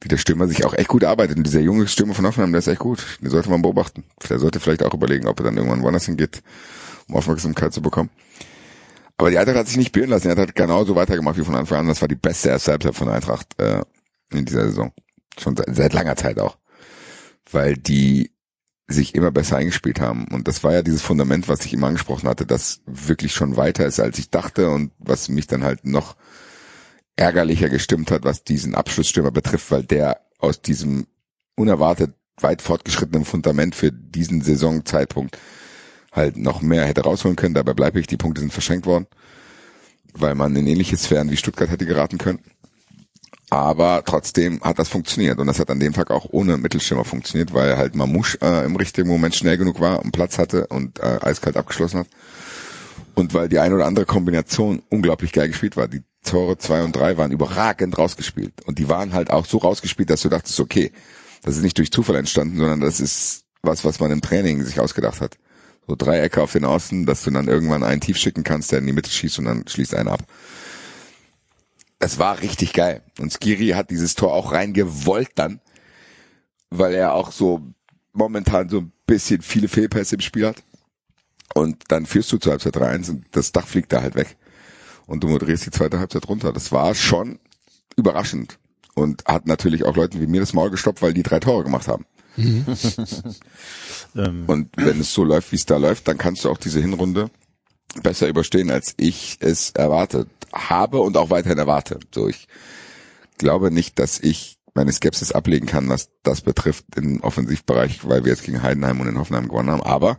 [0.00, 1.36] wie der Stürmer sich auch echt gut arbeitet.
[1.36, 3.18] Und dieser junge Stürmer von Hoffenheim, der ist echt gut.
[3.20, 4.04] Den sollte man beobachten.
[4.28, 6.42] Der sollte vielleicht auch überlegen, ob er dann irgendwann woanders hingeht,
[7.08, 8.10] um Aufmerksamkeit zu bekommen.
[9.18, 10.24] Aber die Eintracht hat sich nicht beirren lassen.
[10.24, 11.88] Die Eintracht hat genauso weitergemacht wie von Anfang an.
[11.88, 13.82] Das war die beste erste Halbzeit von Eintracht äh,
[14.32, 14.92] in dieser Saison.
[15.38, 16.56] Schon seit, seit langer Zeit auch.
[17.50, 18.30] Weil die
[18.86, 20.26] sich immer besser eingespielt haben.
[20.28, 23.84] Und das war ja dieses Fundament, was ich immer angesprochen hatte, das wirklich schon weiter
[23.84, 26.16] ist, als ich dachte und was mich dann halt noch
[27.20, 31.06] ärgerlicher gestimmt hat, was diesen Abschlussstürmer betrifft, weil der aus diesem
[31.54, 35.36] unerwartet weit fortgeschrittenen Fundament für diesen Saisonzeitpunkt
[36.12, 37.54] halt noch mehr hätte rausholen können.
[37.54, 39.06] Dabei bleibe ich, die Punkte sind verschenkt worden,
[40.14, 42.40] weil man in ähnliche Sphären wie Stuttgart hätte geraten können.
[43.50, 47.52] Aber trotzdem hat das funktioniert und das hat an dem Tag auch ohne Mittelstürmer funktioniert,
[47.52, 51.18] weil halt Mamouche äh, im richtigen Moment schnell genug war und Platz hatte und äh,
[51.20, 52.06] eiskalt abgeschlossen hat.
[53.16, 55.88] Und weil die eine oder andere Kombination unglaublich geil gespielt war.
[55.88, 58.52] Die Tore zwei und drei waren überragend rausgespielt.
[58.66, 60.92] Und die waren halt auch so rausgespielt, dass du dachtest, okay,
[61.42, 64.80] das ist nicht durch Zufall entstanden, sondern das ist was, was man im Training sich
[64.80, 65.38] ausgedacht hat.
[65.86, 68.86] So Dreiecke auf den Außen, dass du dann irgendwann einen tief schicken kannst, der in
[68.86, 70.22] die Mitte schießt und dann schließt einer ab.
[71.98, 73.02] Es war richtig geil.
[73.18, 75.60] Und Skiri hat dieses Tor auch reingewollt dann,
[76.70, 77.60] weil er auch so
[78.12, 80.62] momentan so ein bisschen viele Fehlpässe im Spiel hat.
[81.54, 84.36] Und dann führst du zur Halbzeit 3-1 und das Dach fliegt da halt weg.
[85.10, 86.52] Und du moderierst die zweite Halbzeit runter.
[86.52, 87.40] Das war schon
[87.96, 88.60] überraschend
[88.94, 91.88] und hat natürlich auch Leuten wie mir das Maul gestoppt, weil die drei Tore gemacht
[91.88, 92.06] haben.
[94.16, 96.80] Ähm, Und wenn es so läuft, wie es da läuft, dann kannst du auch diese
[96.80, 97.30] Hinrunde
[98.02, 102.00] besser überstehen, als ich es erwartet habe und auch weiterhin erwarte.
[102.12, 102.48] So, ich
[103.38, 108.32] glaube nicht, dass ich meine Skepsis ablegen kann, was das betrifft im Offensivbereich, weil wir
[108.32, 109.82] jetzt gegen Heidenheim und in Hoffenheim gewonnen haben.
[109.82, 110.18] Aber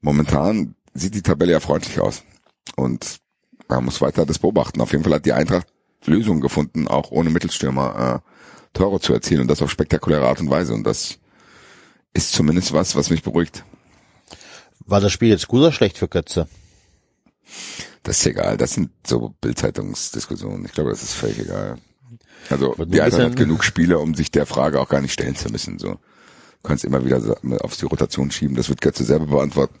[0.00, 2.22] momentan sieht die Tabelle ja freundlich aus.
[2.74, 3.18] Und
[3.68, 4.80] man muss weiter das beobachten.
[4.80, 5.66] Auf jeden Fall hat die Eintracht
[6.06, 8.30] Lösungen gefunden, auch ohne Mittelstürmer äh,
[8.72, 10.74] Tore zu erzielen und das auf spektakuläre Art und Weise.
[10.74, 11.18] Und das
[12.12, 13.64] ist zumindest was, was mich beruhigt.
[14.86, 16.46] war das Spiel jetzt gut oder schlecht für Götze?
[18.02, 18.56] Das ist egal.
[18.56, 20.64] Das sind so Bildzeitungsdiskussionen.
[20.66, 21.78] Ich glaube, das ist völlig egal.
[22.50, 25.36] Also die ein Eintracht hat genug Spieler, um sich der Frage auch gar nicht stellen
[25.36, 25.78] zu müssen.
[25.78, 25.98] So, du
[26.62, 28.56] kannst immer wieder auf die Rotation schieben.
[28.56, 29.78] Das wird Götze selber beantworten.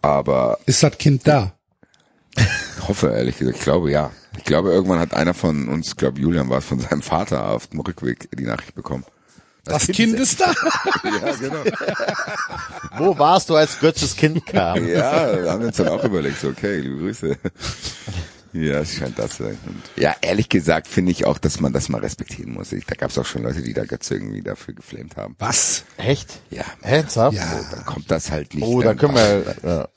[0.00, 1.57] Aber Ist das Kind da?
[2.38, 4.10] Ich hoffe ehrlich gesagt, ich glaube ja.
[4.36, 7.48] Ich glaube, irgendwann hat einer von uns, ich glaube Julian war es, von seinem Vater
[7.48, 9.04] auf dem Rückweg die Nachricht bekommen.
[9.64, 10.46] Das Kind ist da.
[11.04, 11.64] Ja, genau.
[12.96, 14.86] Wo warst du, als Götzes Kind kam?
[14.88, 17.36] Ja, da haben wir uns dann auch überlegt, so, okay, liebe Grüße.
[18.54, 19.58] Ja, es scheint das zu sein.
[19.66, 22.72] Und ja, ehrlich gesagt finde ich auch, dass man das mal respektieren muss.
[22.72, 25.36] Ich, da gab es auch schon Leute, die da Götze irgendwie dafür geflamed haben.
[25.38, 25.84] Was?
[25.98, 26.40] Echt?
[26.50, 26.64] Ja.
[26.80, 27.36] Ernsthaft?
[27.36, 27.60] Ja.
[27.70, 28.64] Dann kommt das halt nicht.
[28.64, 29.88] Oh, da können wir, ja.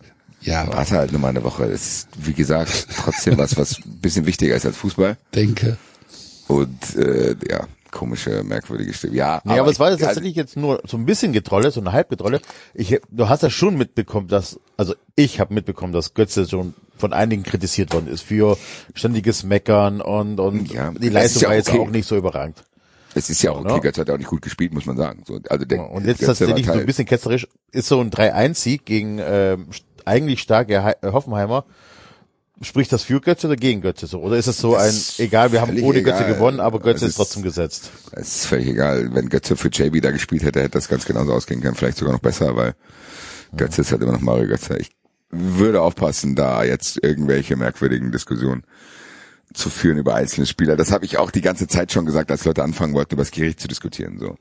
[0.42, 1.68] Ja, Warte halt nur mal eine Woche.
[1.70, 5.18] Das ist, wie gesagt, trotzdem was, was ein bisschen wichtiger ist als Fußball.
[5.36, 5.78] denke.
[6.48, 9.16] Und äh, ja, komische, merkwürdige Stimme.
[9.16, 11.80] Ja, Nee, aber, es war jetzt ich- tatsächlich jetzt nur so ein bisschen Getrolle, so
[11.80, 12.42] eine Halbgetrolle.
[12.74, 17.14] Ich, du hast ja schon mitbekommen, dass, also ich habe mitbekommen, dass Götze schon von
[17.14, 18.58] einigen kritisiert worden ist für
[18.94, 21.80] ständiges Meckern und, und Ja, die Leistung ja war jetzt okay.
[21.80, 22.64] auch nicht so überragend.
[23.14, 23.80] Es ist ja auch okay, Ja.
[23.80, 25.24] Götze hat auch nicht gut gespielt, muss man sagen.
[25.28, 28.86] So, also der, Und jetzt Götze tatsächlich so ein bisschen ketzerisch, ist so ein 3-1-Sieg
[28.86, 29.68] gegen ähm,
[30.06, 31.66] eigentlich starke äh, Hoffenheimer.
[32.64, 34.20] Spricht das für Götze oder gegen Götze so?
[34.20, 36.36] Oder ist es so ein, ist egal, wir haben ohne Götze egal.
[36.36, 37.90] gewonnen, aber Götze Es ist ist- trotzdem gesetzt.
[38.12, 39.10] Es ist völlig egal.
[39.16, 41.74] Wenn Götze für JB da gespielt hätte, hätte das ganz genauso ausgehen können.
[41.76, 42.76] Vielleicht sogar noch besser, weil
[43.58, 44.78] Götze ist halt immer noch Mario Götze.
[44.78, 44.92] Ich
[45.32, 48.64] würde aufpassen, da jetzt irgendwelche merkwürdigen Diskussionen
[49.54, 50.76] zu führen über einzelne Spieler.
[50.76, 53.32] Das habe ich auch die ganze Zeit schon gesagt, als Leute anfangen wollten, über das
[53.32, 54.20] Gericht zu diskutieren.
[54.20, 54.36] So,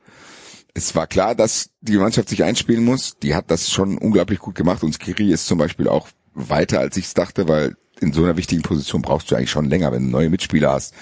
[0.75, 3.19] Es war klar, dass die Mannschaft sich einspielen muss.
[3.19, 4.83] Die hat das schon unglaublich gut gemacht.
[4.83, 8.37] Und Skiri ist zum Beispiel auch weiter, als ich es dachte, weil in so einer
[8.37, 10.95] wichtigen Position brauchst du eigentlich schon länger, wenn du neue Mitspieler hast.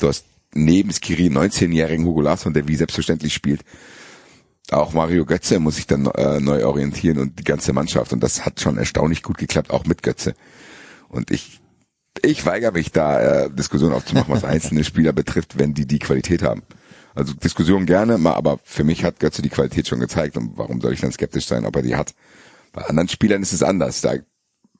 [0.00, 3.62] Du hast neben Skiri einen 19-jährigen Hugo Larsson, der wie selbstverständlich spielt.
[4.70, 8.12] Auch Mario Götze muss sich dann äh, neu orientieren und die ganze Mannschaft.
[8.12, 10.34] Und das hat schon erstaunlich gut geklappt, auch mit Götze.
[11.08, 11.60] Und ich,
[12.22, 16.42] ich weigere mich da, äh, Diskussionen aufzumachen, was einzelne Spieler betrifft, wenn die die Qualität
[16.42, 16.62] haben.
[17.14, 20.36] Also Diskussion gerne, mal, aber für mich hat Götze die Qualität schon gezeigt.
[20.36, 22.14] Und warum soll ich dann skeptisch sein, ob er die hat?
[22.72, 24.00] Bei anderen Spielern ist es anders.
[24.00, 24.14] Da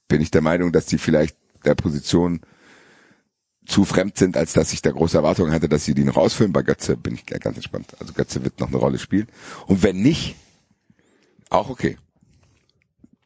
[0.08, 2.40] bin ich der Meinung, dass die vielleicht der Position
[3.66, 6.52] zu fremd sind, als dass ich da große Erwartungen hatte, dass sie die noch ausfüllen.
[6.52, 7.88] Bei Götze bin ich ganz entspannt.
[8.00, 9.28] Also Götze wird noch eine Rolle spielen.
[9.66, 10.34] Und wenn nicht,
[11.50, 11.98] auch okay.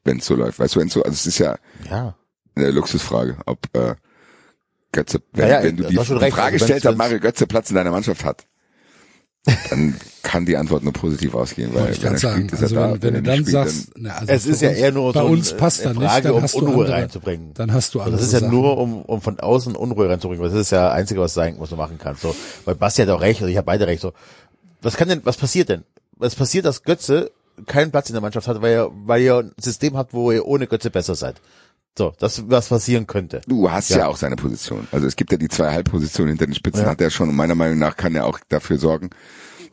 [0.04, 0.58] Wenn es so läuft.
[0.58, 1.56] Weißt du, wenn so, also es ist ja
[1.88, 2.16] Ja.
[2.54, 3.94] eine Luxusfrage, ob äh,
[4.92, 6.04] Götze, wenn, Ja, ja, wenn du die, die.
[6.04, 8.46] Frage Also stellst, ob Mario Götze Platz in deiner Mannschaft hat,
[9.70, 12.36] dann kann die Antwort nur positiv ausgehen, weil ich wenn er sagen.
[12.48, 12.92] spielt, ist Also er da.
[12.94, 15.12] wenn, wenn du dann nicht spielt, sagst, na, also Es ist ja uns, eher nur
[15.12, 17.54] bei so uns ein- passt eine dann nicht, Frage, dann um Unruhe andere, reinzubringen.
[17.54, 18.52] Dann hast du Also andere das ist ja Sachen.
[18.52, 20.42] nur, um, um von außen Unruhe reinzubringen.
[20.44, 22.22] Das ist ja das Einzige, was sein, was du machen kannst.
[22.22, 22.34] So,
[22.64, 24.02] weil Basti hat auch recht, also ich habe beide recht.
[24.02, 24.12] So,
[24.82, 25.84] was kann denn, was passiert denn?
[26.16, 27.30] Was passiert, dass Götze
[27.66, 30.44] keinen Platz in der Mannschaft hat, weil ihr, weil ihr ein System habt, wo ihr
[30.44, 31.36] ohne Götze besser seid.
[31.98, 33.40] So, das was passieren könnte.
[33.46, 33.98] Du hast ja.
[33.98, 34.06] Ja.
[34.08, 34.86] auch seine Position.
[34.92, 36.90] Also es gibt ja die zwei Halbpositionen hinter den Spitzen, Ja.
[36.90, 37.28] hat er schon.
[37.30, 39.10] Und meiner Meinung nach kann er auch dafür sorgen,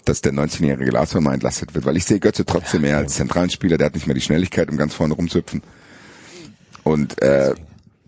[0.06, 1.86] dass der 19-jährige Glasner mal entlastet wird.
[1.86, 3.78] Weil ich sehe Götze trotzdem mehr als zentralen Spieler.
[3.78, 5.62] Der hat nicht mehr die Schnelligkeit, um ganz vorne rumzuhüpfen.
[6.84, 7.54] Und äh,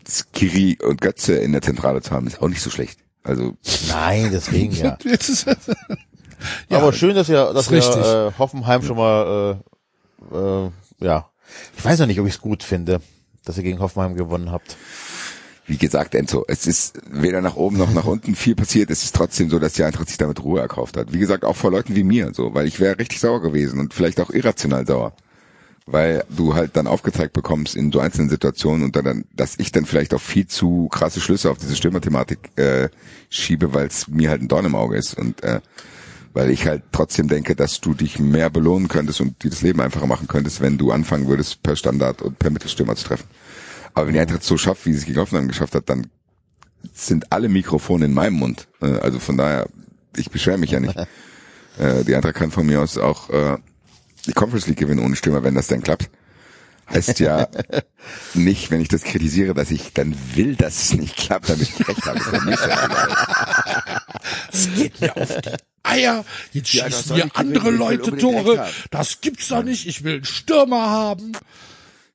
[0.08, 3.00] Skiri und Götze in der Zentrale zu haben, ist auch nicht so schlecht.
[3.24, 3.58] Also
[3.90, 4.98] Nein, deswegen ja.
[6.70, 7.96] Ja, Aber schön, dass ihr, dass richtig.
[8.06, 9.58] äh, Hoffenheim schon mal,
[10.32, 11.30] äh, äh, ja.
[11.78, 13.02] Ich weiß noch nicht, ob ich es gut finde,
[13.46, 14.76] dass ihr gegen Hoffenheim gewonnen habt.
[15.68, 18.92] wie gesagt, Enzo, es ist weder nach oben noch nach unten viel passiert.
[18.92, 21.12] Es ist trotzdem so, dass die Eintracht sich damit Ruhe erkauft hat.
[21.12, 23.94] Wie gesagt, auch vor Leuten wie mir, so, weil ich wäre richtig sauer gewesen und
[23.94, 25.14] vielleicht auch irrational sauer.
[25.88, 29.86] Weil du halt dann aufgezeigt bekommst in so einzelnen Situationen und dann, dass ich dann
[29.86, 32.90] vielleicht auch viel zu krasse Schlüsse auf diese Stürmerthematik äh,
[33.30, 35.62] schiebe, weil es mir halt ein Dorn im Auge ist und äh,
[36.36, 39.80] weil ich halt trotzdem denke, dass du dich mehr belohnen könntest und dir das Leben
[39.82, 43.26] einfacher machen könntest, wenn du anfangen würdest, per Standard und per Mittelstürmer zu treffen.
[43.94, 46.08] Aber wenn die Eintracht so schafft, wie sie es gegen Hoffenheim geschafft hat, dann
[46.94, 48.68] sind alle Mikrofone in meinem Mund.
[48.82, 49.68] Äh, Also von daher,
[50.18, 50.96] ich beschwere mich ja nicht.
[51.78, 53.58] Äh, Die Eintracht kann von mir aus auch äh,
[54.26, 56.10] die Conference League gewinnen ohne Stürmer, wenn das denn klappt.
[56.90, 57.48] heißt ja
[58.34, 61.86] nicht, wenn ich das kritisiere, dass ich dann will, dass es nicht klappt, damit ich
[61.86, 62.20] recht habe.
[64.52, 65.52] Das geht mir auf die
[65.86, 66.26] Eier.
[66.52, 68.68] Jetzt Ja, schießen nicht andere gewinnen, Leute Tore.
[68.92, 69.88] Das gibt's doch nicht.
[69.88, 71.32] Ich will einen Stürmer haben.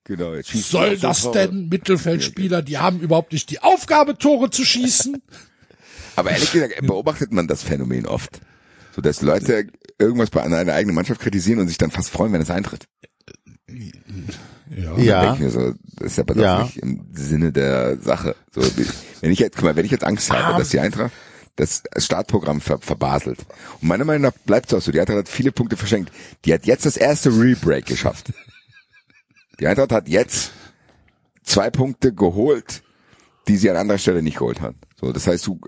[0.05, 1.39] Genau, jetzt soll das Tore.
[1.49, 1.69] denn?
[1.69, 5.23] Mittelfeldspieler, die haben überhaupt nicht die Aufgabe, Tore zu schießen.
[6.17, 8.41] Aber ehrlich gesagt, beobachtet man das Phänomen oft.
[8.95, 9.69] So, dass Leute
[9.99, 12.87] irgendwas bei einer eigenen Mannschaft kritisieren und sich dann fast freuen, wenn es eintritt.
[13.69, 14.97] Ja.
[14.99, 15.21] Ja.
[15.23, 16.63] denke ich mir so, das ist aber doch Ja.
[16.65, 18.35] nicht im Sinne der Sache.
[18.53, 18.63] So,
[19.21, 21.13] wenn ich jetzt, guck mal, wenn ich jetzt Angst habe, dass die Eintracht
[21.61, 23.41] das Startprogramm ver, verbaselt.
[23.81, 24.91] Und meiner Meinung nach bleibt es auch so.
[24.93, 26.11] Die Eintracht hat viele Punkte verschenkt.
[26.45, 28.33] Die hat jetzt das erste Rebreak geschafft.
[29.61, 30.53] Die Eintracht hat jetzt
[31.43, 32.83] zwei Punkte geholt,
[33.49, 34.75] die sie an anderer Stelle nicht geholt hat.
[35.01, 35.61] So, das heißt, du,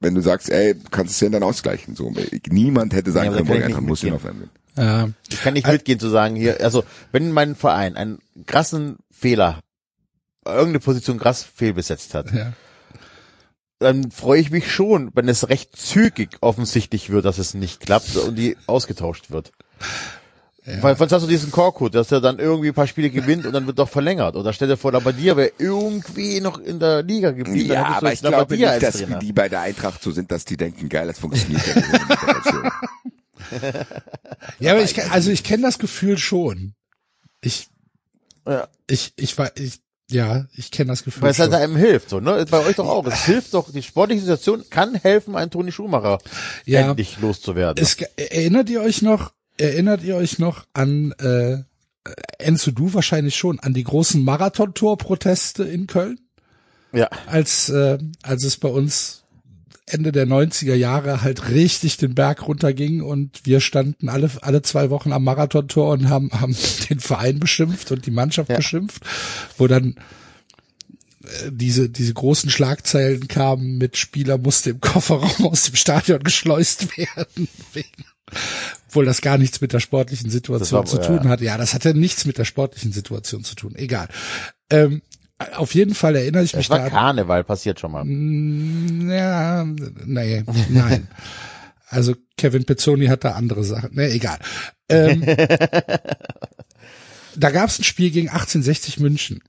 [0.00, 1.94] wenn du sagst, ey, du kannst es ja dann ausgleichen.
[1.96, 2.12] So,
[2.48, 4.14] niemand hätte sagen Ja, können, Eintracht muss den mitgehen.
[4.14, 4.50] aufwärmen.
[4.76, 5.08] Ja.
[5.30, 9.60] Ich kann nicht mitgehen zu sagen hier, also wenn mein Verein einen krassen Fehler,
[10.44, 12.52] irgendeine Position krass fehlbesetzt hat, Ja.
[13.78, 18.16] Dann freue ich mich schon, wenn es recht zügig offensichtlich wird, dass es nicht klappt
[18.16, 19.52] und die ausgetauscht wird.
[20.82, 23.54] Weil sonst hast du diesen Korkut, dass er dann irgendwie ein paar Spiele gewinnt und
[23.54, 24.36] dann wird doch verlängert.
[24.36, 27.68] Oder stell dir vor, Labadia wäre irgendwie noch in der Liga geblieben.
[27.68, 29.18] dann Ja, aber ich glaube Labadia nicht, als dass Trainer.
[29.18, 31.62] die bei der Eintracht so sind, dass die denken, geil, das funktioniert.
[31.66, 32.72] ja.
[34.58, 36.74] Ja, aber ich, also ich kenne das Gefühl schon.
[37.40, 37.68] Ich,
[38.46, 38.68] Ja.
[38.88, 42.20] ich, ich war, ich, ja, ich kenne das Gefühl Weil es halt einem hilft, so,
[42.20, 42.44] ne?
[42.50, 43.06] Bei euch doch auch.
[43.06, 46.18] Es hilft doch, die sportliche Situation kann helfen, einen Toni Schumacher
[46.64, 46.90] Ja.
[46.90, 47.82] endlich loszuwerden.
[47.82, 51.58] Es, erinnert ihr euch noch, erinnert ihr euch noch an, äh,
[52.38, 56.18] Enzo, du wahrscheinlich schon, an die großen Marathon-Tor-Proteste in Köln?
[56.92, 57.08] ja.
[57.26, 59.24] als, äh, als es bei uns
[59.92, 64.90] Ende der 90er Jahre halt richtig den Berg runterging und wir standen alle, alle zwei
[64.90, 66.56] Wochen am Marathontor und haben, haben
[66.90, 68.56] den Verein beschimpft und die Mannschaft Ja.
[68.56, 69.02] beschimpft,
[69.56, 69.96] wo dann
[71.24, 76.96] äh, diese, diese großen Schlagzeilen kamen mit Spieler musste im Kofferraum aus dem Stadion geschleust
[76.96, 77.48] werden.
[77.72, 78.04] Wegen,
[78.88, 81.28] obwohl das gar nichts mit der sportlichen Situation war- zu tun ja.
[81.30, 81.40] hat.
[81.40, 83.74] Ja, das hatte nichts mit der sportlichen Situation zu tun.
[83.74, 84.08] Egal.
[84.70, 85.02] Ähm,
[85.54, 88.04] auf jeden Fall erinnere ich mich Es war da Karneval, passiert schon mal.
[89.10, 89.64] ja,
[90.04, 91.08] nee, nein.
[91.90, 93.94] Also Kevin Pezzoni hat da andere Sachen.
[93.94, 94.38] Nee, egal.
[94.90, 95.22] Ähm,
[97.34, 99.40] da gab es ein Spiel gegen 1860 München.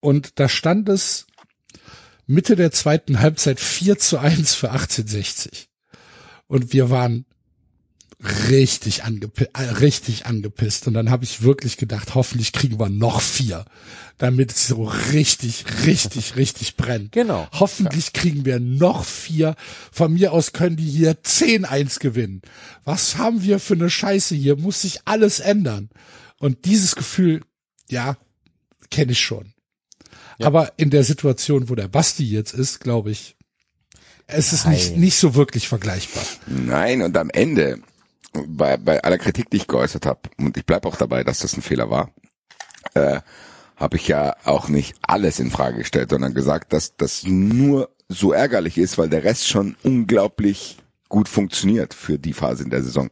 [0.00, 1.26] Und da stand es
[2.26, 5.68] Mitte der zweiten Halbzeit 4 zu 1 für 1860.
[6.48, 7.26] Und wir waren
[8.48, 10.86] richtig, angepi äh, richtig angepisst.
[10.86, 13.64] Und dann habe ich wirklich gedacht, hoffentlich kriegen wir noch vier,
[14.18, 17.12] damit es so richtig, richtig, richtig brennt.
[17.12, 17.48] Genau.
[17.52, 19.56] Hoffentlich kriegen wir noch vier.
[19.92, 22.42] Von mir aus können die hier 10-1 gewinnen.
[22.84, 24.56] Was haben wir für eine Scheiße hier?
[24.56, 25.90] Muss sich alles ändern.
[26.38, 27.42] Und dieses Gefühl,
[27.88, 28.16] ja,
[28.90, 29.52] kenne ich schon.
[30.42, 33.36] Aber in der Situation, wo der Basti jetzt ist, glaube ich,
[34.26, 36.24] es ist nicht, nicht so wirklich vergleichbar.
[36.46, 37.80] Nein, und am Ende,
[38.46, 41.56] bei, bei aller Kritik, die ich geäußert habe, und ich bleib auch dabei, dass das
[41.56, 42.10] ein Fehler war,
[42.94, 43.20] äh,
[43.76, 48.32] habe ich ja auch nicht alles in Frage gestellt, sondern gesagt, dass das nur so
[48.32, 50.78] ärgerlich ist, weil der Rest schon unglaublich
[51.08, 53.10] gut funktioniert für die Phase in der Saison.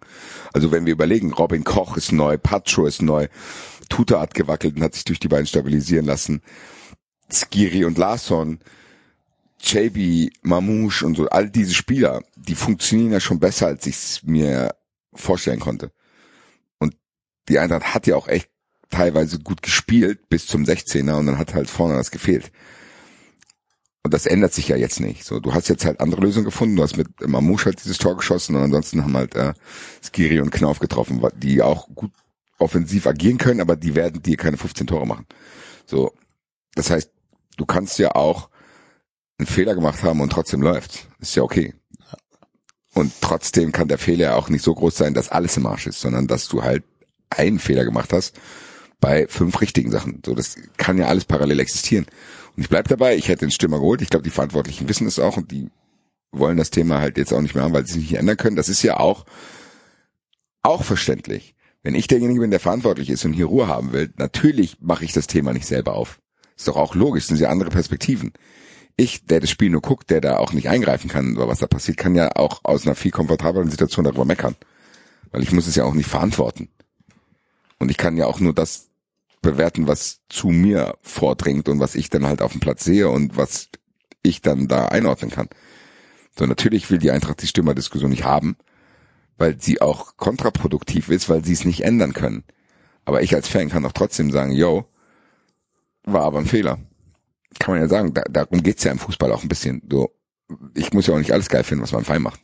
[0.53, 3.29] Also wenn wir überlegen, Robin Koch ist neu, Pacho ist neu,
[3.89, 6.43] Tuta hat gewackelt und hat sich durch die beiden stabilisieren lassen,
[7.31, 8.61] Skiri und Larsson,
[9.61, 14.23] JB, Mamouche und so, all diese Spieler, die funktionieren ja schon besser, als ich es
[14.25, 14.75] mir
[15.15, 15.93] vorstellen konnte.
[16.79, 16.97] Und
[17.49, 18.49] die Eintracht hat ja auch echt
[18.91, 22.53] teilweise gut gespielt bis zum 16er und dann hat halt vorne das gefehlt.
[24.05, 25.25] Und das ändert sich ja jetzt nicht.
[25.25, 26.77] So, du hast jetzt halt andere Lösungen gefunden.
[26.77, 29.55] Du hast mit Mamouche halt dieses Tor geschossen und ansonsten haben halt äh,
[30.03, 32.11] Skiri und Knauf getroffen, die auch gut
[32.59, 35.27] offensiv agieren können, aber die werden dir keine 15 Tore machen.
[35.87, 36.13] So,
[36.75, 37.11] das heißt,
[37.57, 38.49] du kannst ja auch
[39.39, 41.09] einen Fehler gemacht haben und trotzdem läuft.
[41.19, 41.75] Ist ja okay.
[42.95, 45.87] Und trotzdem kann der Fehler ja auch nicht so groß sein, dass alles im Arsch
[45.87, 46.85] ist, sondern dass du halt
[47.31, 48.39] einen Fehler gemacht hast
[49.01, 50.23] bei fünf richtigen Sachen.
[50.25, 52.07] So, das kann ja alles parallel existieren.
[52.57, 54.03] Und ich bleib dabei, ich hätte den Stürmer geholt.
[54.03, 55.71] Ich glaube, die Verantwortlichen wissen es auch und die
[56.33, 58.57] wollen das Thema halt jetzt auch nicht mehr haben, weil sie sich nicht ändern können.
[58.57, 59.25] Das ist ja auch,
[60.63, 61.55] auch verständlich.
[61.83, 65.13] Wenn ich derjenige bin, der verantwortlich ist und hier Ruhe haben will, natürlich mache ich
[65.13, 66.21] das Thema nicht selber auf.
[66.57, 68.33] Ist doch auch logisch, sind ja andere Perspektiven.
[68.97, 71.97] Ich, der das Spiel nur guckt, der da auch nicht eingreifen kann, was da passiert,
[71.97, 74.57] kann ja auch aus einer viel komfortableren Situation darüber meckern.
[75.31, 76.69] Weil ich muss es ja auch nicht verantworten.
[77.79, 78.91] Und ich kann ja auch nur das
[79.41, 83.37] bewerten, was zu mir vordringt und was ich dann halt auf dem Platz sehe und
[83.37, 83.69] was
[84.23, 85.49] ich dann da einordnen kann.
[86.39, 88.57] So, natürlich will die Eintracht die Stimmerdiskussion nicht haben,
[89.37, 92.45] weil sie auch kontraproduktiv ist, weil sie es nicht ändern können.
[93.05, 94.87] Aber ich als Fan kann auch trotzdem sagen, yo,
[96.05, 96.79] war aber ein Fehler.
[97.59, 99.83] Kann man ja sagen, da, darum geht's ja im Fußball auch ein bisschen.
[99.91, 100.11] So,
[100.75, 102.41] ich muss ja auch nicht alles geil finden, was mein Verein macht.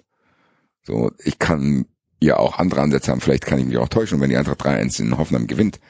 [0.82, 1.86] So, ich kann
[2.20, 4.60] ja auch andere Ansätze haben, vielleicht kann ich mich auch täuschen, und wenn die Eintracht
[4.60, 5.80] 3-1 in Hoffenheim gewinnt,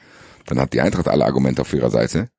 [0.45, 2.29] dann hat die Eintracht alle Argumente auf ihrer Seite.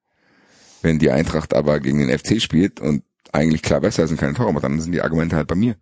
[0.83, 4.35] Wenn die Eintracht aber gegen den FC spielt und eigentlich klar besser ist und keine
[4.35, 5.77] Tore macht, dann sind die Argumente halt bei mir.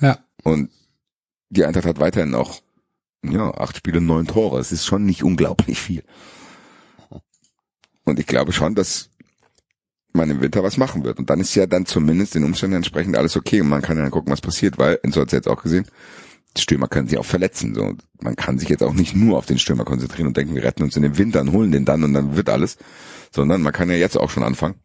[0.00, 0.18] Ja.
[0.42, 0.70] Und
[1.48, 2.60] die Eintracht hat weiterhin noch
[3.22, 4.58] ja, acht Spiele, neun Tore.
[4.60, 6.04] Es ist schon nicht unglaublich viel.
[8.04, 9.10] Und ich glaube schon, dass
[10.16, 11.18] man im Winter was machen wird.
[11.18, 13.60] Und dann ist ja dann zumindest den Umständen entsprechend alles okay.
[13.60, 15.86] Und man kann ja dann gucken, was passiert, weil, Enzo hat jetzt auch gesehen,
[16.58, 17.74] Stürmer können sich auch verletzen.
[17.74, 20.64] So, man kann sich jetzt auch nicht nur auf den Stürmer konzentrieren und denken, wir
[20.64, 22.76] retten uns in den Winter und holen den dann und dann wird alles.
[23.30, 24.76] Sondern man kann ja jetzt auch schon anfangen,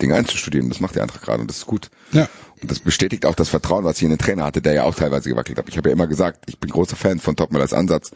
[0.00, 0.68] Dinge einzustudieren.
[0.68, 1.90] Das macht der Eintracht gerade und das ist gut.
[2.12, 2.28] Ja.
[2.60, 4.94] Und das bestätigt auch das Vertrauen, was ich in den Trainer hatte, der ja auch
[4.94, 5.68] teilweise gewackelt hat.
[5.68, 8.10] Ich habe ja immer gesagt, ich bin großer Fan von Topmüllers Ansatz.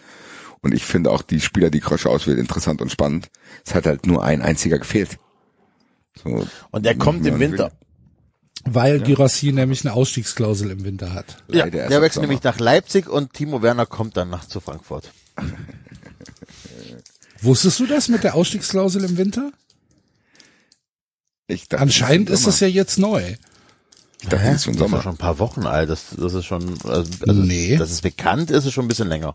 [0.61, 3.31] Und ich finde auch die Spieler, die Krosche auswählt, interessant und spannend.
[3.67, 5.19] Es hat halt nur ein einziger gefehlt.
[6.23, 7.73] So, Und der kommt im Winter.
[8.65, 11.43] Weil Girassi nämlich eine Ausstiegsklausel im Winter hat.
[11.49, 15.11] Ja, Leider der wechselt nämlich nach Leipzig und Timo Werner kommt dann nach zu Frankfurt.
[17.41, 19.51] Wusstest du das mit der Ausstiegsklausel im Winter?
[21.49, 23.35] Ich dachte, Anscheinend das ist das ja jetzt neu.
[24.23, 25.91] Ich dachte, das ist den Das ist schon ein paar Wochen alt.
[25.91, 27.77] Das, das ist schon, also, also Nee.
[27.77, 29.35] das ist bekannt, ist es schon ein bisschen länger.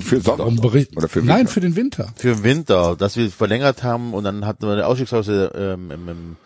[0.00, 0.50] Für Sommer.
[0.60, 2.12] Bericht Oder für Nein, für den Winter.
[2.16, 6.08] Für den Winter, dass wir verlängert haben und dann hatten wir eine Ausstiegsklausel ähm, im,
[6.08, 6.36] im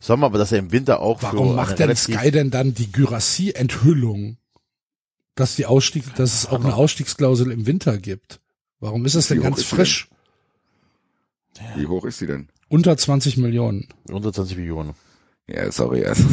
[0.00, 4.36] Sommer, aber dass er im Winter auch Warum macht denn Sky denn dann die Gyrassi-Enthüllung,
[5.36, 8.40] dass die Ausstieg, dass es auch eine Ausstiegsklausel im Winter gibt?
[8.80, 10.08] Warum ist das denn Wie ganz frisch?
[11.76, 12.48] Wie hoch ist sie denn?
[12.68, 13.86] Unter 20 Millionen.
[14.10, 14.94] unter 20 Millionen.
[15.48, 16.24] Ja, sorry, also.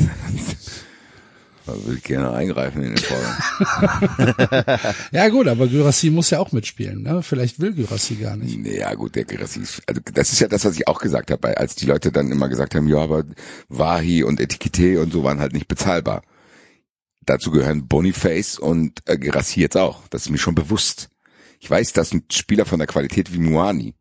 [1.65, 4.79] Da würde ich gerne eingreifen in den Vorgang.
[5.11, 7.03] Ja gut, aber Gyrassi muss ja auch mitspielen.
[7.03, 7.23] Ne?
[7.23, 8.57] Vielleicht will Gyrassi gar nicht.
[8.57, 11.31] Nee, ja gut, der Gerassi ist, also das ist ja das, was ich auch gesagt
[11.31, 13.23] habe, als die Leute dann immer gesagt haben, ja, aber
[13.69, 16.23] Wahi und Etikette und so waren halt nicht bezahlbar.
[17.21, 20.07] Dazu gehören Boniface und äh, Gerassi jetzt auch.
[20.09, 21.09] Das ist mir schon bewusst.
[21.61, 23.95] Ich weiß, dass ein Spieler von der Qualität wie Muani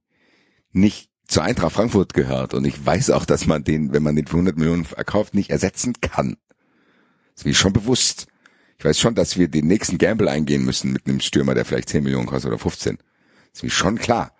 [0.73, 4.27] nicht zur Eintracht Frankfurt gehört und ich weiß auch, dass man den, wenn man den
[4.27, 6.37] für 100 Millionen verkauft, nicht ersetzen kann.
[7.35, 8.27] Das ist mir schon bewusst.
[8.79, 11.89] Ich weiß schon, dass wir den nächsten Gamble eingehen müssen mit einem Stürmer, der vielleicht
[11.89, 12.97] 10 Millionen kostet oder 15.
[12.97, 13.07] Das
[13.53, 14.33] ist mir schon klar.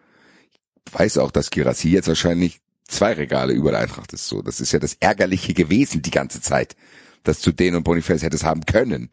[0.87, 4.29] Ich weiß auch, dass Girassi jetzt wahrscheinlich zwei Regale über der Eintracht ist.
[4.29, 6.77] So, das ist ja das Ärgerliche gewesen die ganze Zeit,
[7.23, 9.11] dass du den und Boniface hättest haben können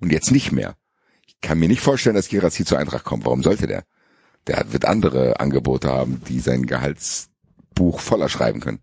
[0.00, 0.76] und jetzt nicht mehr.
[1.26, 3.24] Ich kann mir nicht vorstellen, dass Girassi zur Eintracht kommt.
[3.24, 3.84] Warum sollte der?
[4.46, 8.80] Der hat, wird andere Angebote haben, die sein Gehaltsbuch voller schreiben können.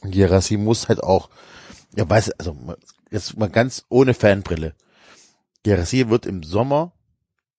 [0.00, 1.30] Und Gerassi muss halt auch,
[1.94, 2.56] ja weiß, also
[3.10, 4.74] jetzt mal ganz ohne Fanbrille.
[5.62, 6.92] Gerassi wird im Sommer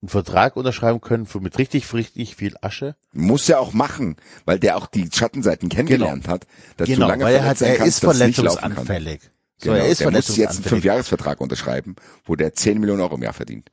[0.02, 2.96] einen Vertrag unterschreiben können für mit richtig, richtig viel Asche.
[3.14, 6.46] Muss er auch machen, weil der auch die Schattenseiten kennengelernt hat,
[6.76, 8.16] dass genau, du lange weil er hat, er kannst, ist kann.
[8.16, 9.22] verletzungsanfällig.
[9.22, 9.30] So,
[9.70, 10.64] Genau, er ist der muss jetzt einen.
[10.64, 11.96] Fünfjahresvertrag unterschreiben,
[12.26, 13.70] wo der 10 Millionen Euro im Jahr verdient.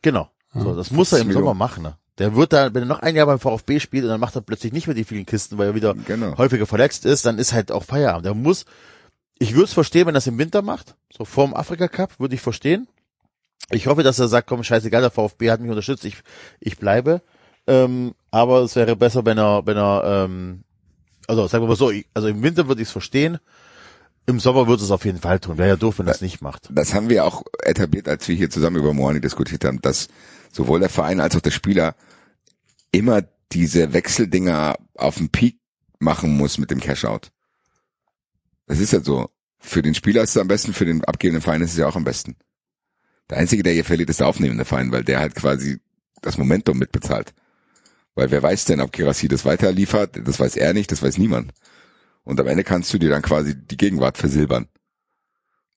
[0.00, 0.30] Genau.
[0.54, 1.46] So, das muss er im Millionen.
[1.46, 1.82] Sommer machen.
[1.82, 1.98] Ne?
[2.18, 4.40] Der wird da, wenn er noch ein Jahr beim VfB spielt und dann macht er
[4.40, 6.38] plötzlich nicht mehr die vielen Kisten, weil er wieder Genau.
[6.38, 8.24] häufiger verletzt ist, dann ist halt auch Feierabend.
[8.26, 8.64] Der muss,
[9.38, 12.34] ich würde es verstehen, wenn er es im Winter macht, so vorm Afrika Cup, würde
[12.36, 12.86] ich verstehen.
[13.70, 16.16] Ich hoffe, dass er sagt, komm, scheißegal, der VfB hat mich unterstützt, ich,
[16.60, 17.22] ich bleibe.
[17.66, 20.64] Ähm, aber es wäre besser, wenn er, wenn er, ähm,
[21.26, 23.38] also sagen wir mal so, ich, also im Winter würde ich es verstehen,
[24.26, 25.58] im Sommer würde es auf jeden Fall tun.
[25.58, 26.68] Wäre ja doof, wenn er es nicht macht.
[26.70, 30.08] Das haben wir auch etabliert, als wir hier zusammen über Moani diskutiert haben, dass
[30.54, 31.96] sowohl der Verein als auch der Spieler
[32.92, 35.58] immer diese Wechseldinger auf dem Peak
[35.98, 37.30] machen muss mit dem Cashout.
[38.66, 39.30] Das ist ja so.
[39.58, 41.96] Für den Spieler ist es am besten, für den abgebenden Verein ist es ja auch
[41.96, 42.36] am besten.
[43.30, 45.80] Der Einzige, der hier verliert, ist der aufnehmende Verein, weil der halt quasi
[46.20, 47.32] das Momentum mitbezahlt.
[48.14, 50.20] Weil wer weiß denn, ob Kirassi das weiterliefert?
[50.26, 51.52] Das weiß er nicht, das weiß niemand.
[52.22, 54.68] Und am Ende kannst du dir dann quasi die Gegenwart versilbern.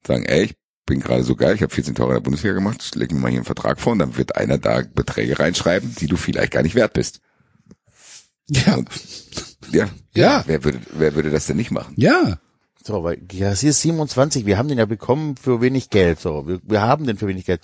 [0.05, 0.51] Sagen, ey,
[0.87, 3.29] bin gerade so geil, ich habe 14 Tore in der Bundesliga gemacht, leg mir mal
[3.29, 6.63] hier einen Vertrag vor und dann wird einer da Beträge reinschreiben, die du vielleicht gar
[6.63, 7.21] nicht wert bist.
[8.49, 8.75] Ja.
[8.75, 8.89] Und,
[9.71, 10.43] ja, Ja.
[10.47, 11.93] Wer würde, wer würde das denn nicht machen?
[11.97, 12.39] Ja.
[12.83, 16.47] So, weil Gerassi ist 27, wir haben den ja bekommen für wenig Geld, so.
[16.47, 17.61] Wir, wir haben den für wenig Geld.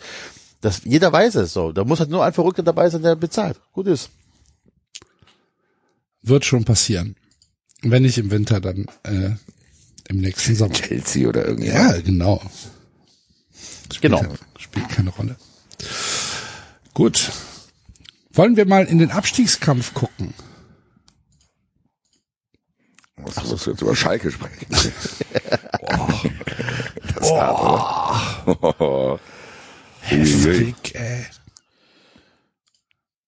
[0.59, 1.71] Das, jeder weiß es, so.
[1.71, 3.59] Da muss halt nur ein Verrückter dabei sein, der bezahlt.
[3.71, 4.09] Gut ist.
[6.21, 7.15] Wird schon passieren.
[7.82, 9.32] Wenn nicht im Winter, dann äh,
[10.09, 10.74] im nächsten Sommer.
[10.74, 11.95] Chelsea oder irgendjemand.
[11.95, 12.41] Ja, genau.
[13.91, 14.21] Spielt Genau.
[14.21, 15.36] Keine, spielt keine Rolle.
[16.93, 17.31] Gut.
[18.31, 20.34] Wollen wir mal in den Abstiegskampf gucken?
[23.17, 24.67] Was musst du jetzt über Schalke sprechen?
[25.81, 26.07] oh,
[27.15, 27.38] das oh.
[27.39, 29.19] hart, oder?
[30.01, 31.25] Heftig, ey.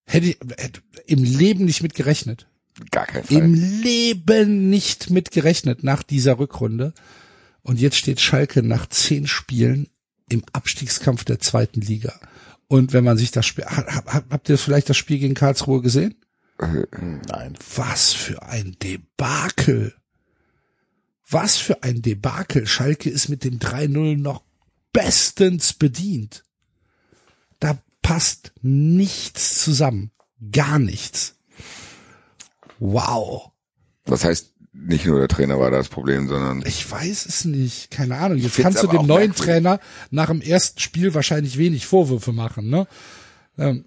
[0.08, 2.48] Hätte ich hätte im Leben nicht mit gerechnet.
[2.92, 3.38] Gar kein Fall.
[3.38, 6.94] Im Leben nicht mit gerechnet nach dieser Rückrunde.
[7.62, 9.88] Und jetzt steht Schalke nach zehn Spielen
[10.30, 12.20] im Abstiegskampf der zweiten Liga.
[12.68, 15.82] Und wenn man sich das Spiel, ha- ha- habt ihr vielleicht das Spiel gegen Karlsruhe
[15.82, 16.16] gesehen?
[16.60, 17.58] Nein.
[17.76, 19.94] Was für ein Debakel.
[21.30, 22.66] Was für ein Debakel.
[22.68, 24.44] Schalke ist mit dem 3-0 noch
[24.94, 26.44] bestens bedient.
[27.60, 30.12] Da passt nichts zusammen.
[30.52, 31.36] Gar nichts.
[32.80, 33.52] Wow.
[34.06, 37.90] Das heißt, nicht nur der Trainer war das Problem, sondern Ich weiß es nicht.
[37.92, 38.38] Keine Ahnung.
[38.38, 39.38] Jetzt kannst du dem neuen merkwürdig.
[39.42, 39.80] Trainer
[40.12, 42.88] nach dem ersten Spiel wahrscheinlich wenig Vorwürfe machen, ne?
[43.58, 43.86] Ähm,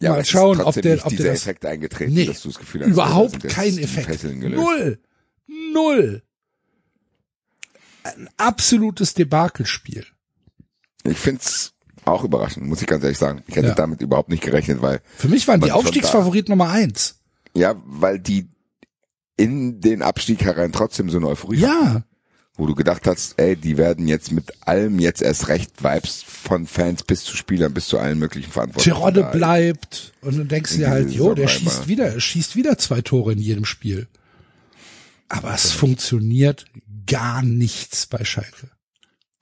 [0.00, 2.58] ja, mal schauen, ob der, ob dieser der das, Effekt eingetreten, nee, dass du das
[2.58, 4.24] Gefühl hast, überhaupt kein Effekt.
[4.24, 4.98] Null.
[5.72, 6.22] Null.
[8.04, 10.04] Ein absolutes Debakelspiel.
[11.04, 11.74] Ich find's
[12.04, 13.42] auch überraschend, muss ich ganz ehrlich sagen.
[13.46, 13.74] Ich hätte Ja.
[13.74, 17.20] damit überhaupt nicht gerechnet, weil Für mich waren die Man schon Aufstiegsfavorit Nummer eins.
[17.54, 18.48] ja, weil die
[19.36, 22.04] in den Abstieg herein trotzdem so eine Euphorie hatten, Ja.
[22.56, 26.66] wo du gedacht hast, ey, die werden jetzt mit allem jetzt erst recht Vibes von
[26.66, 28.94] Fans bis zu Spielern bis zu allen möglichen Verantwortlichen.
[28.96, 29.30] Terodde da.
[29.30, 30.12] bleibt.
[30.20, 33.32] Und dann denkst du dir halt, jo, der schießt wieder, er schießt wieder zwei Tore
[33.32, 34.06] in jedem Spiel.
[35.28, 36.66] Aber es funktioniert
[37.06, 38.68] gar nichts bei Schalke.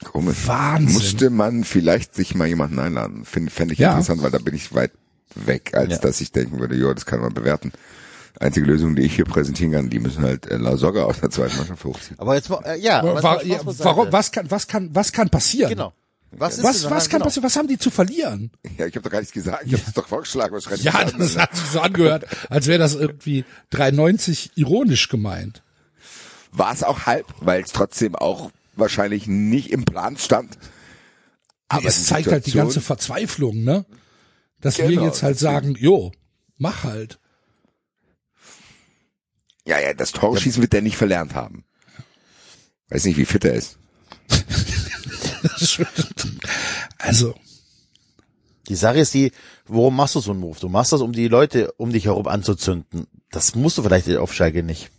[0.05, 0.47] Komisch.
[0.47, 0.95] Wahnsinn.
[0.95, 3.24] Musste man vielleicht sich mal jemanden einladen.
[3.24, 3.91] Finde fänd ich Ja.
[3.91, 4.93] interessant, weil da bin ich weit
[5.34, 5.99] weg, als Ja.
[5.99, 7.72] dass ich denken würde, jo, das kann man bewerten.
[8.41, 11.30] Einzige Lösung, die ich hier präsentieren kann, die müssen halt äh, La Soga aus der
[11.30, 12.18] zweiten Mannschaft hochziehen.
[12.18, 15.12] Aber jetzt, äh, ja, aber jetzt Wa- mal ja, warum, was kann, was kann, was
[15.12, 15.68] kann passieren?
[15.70, 15.93] Genau.
[16.32, 17.24] Was ist Was, denn was kann genau.
[17.26, 17.45] passieren?
[17.45, 18.51] Was haben die zu verlieren?
[18.78, 19.64] Ja, ich habe doch gar nichts gesagt.
[19.66, 20.55] Ich habe es doch vorgeschlagen.
[20.55, 25.62] Was Ja, das hat sich so angehört, als wäre das irgendwie 3,90 ironisch gemeint.
[26.53, 30.57] War es auch halb, weil es trotzdem auch wahrscheinlich nicht im Plan stand.
[31.68, 33.84] Aber es zeigt halt die Situation- ganze Verzweiflung, ne?
[34.61, 36.11] Dass wir Genau, jetzt halt sagen, jo,
[36.59, 37.18] mach halt.
[39.71, 41.64] Ja, ja, das Torschießen wird der nicht verlernt haben.
[42.89, 43.79] Weiß nicht, wie fit er ist.
[46.99, 47.35] Also,
[48.68, 49.33] Die Sache ist die,
[49.66, 50.59] warum machst du so einen Move?
[50.61, 53.07] Du machst das, um die Leute um dich herum anzuzünden.
[53.31, 54.91] Das musst du vielleicht auf Schalke nicht.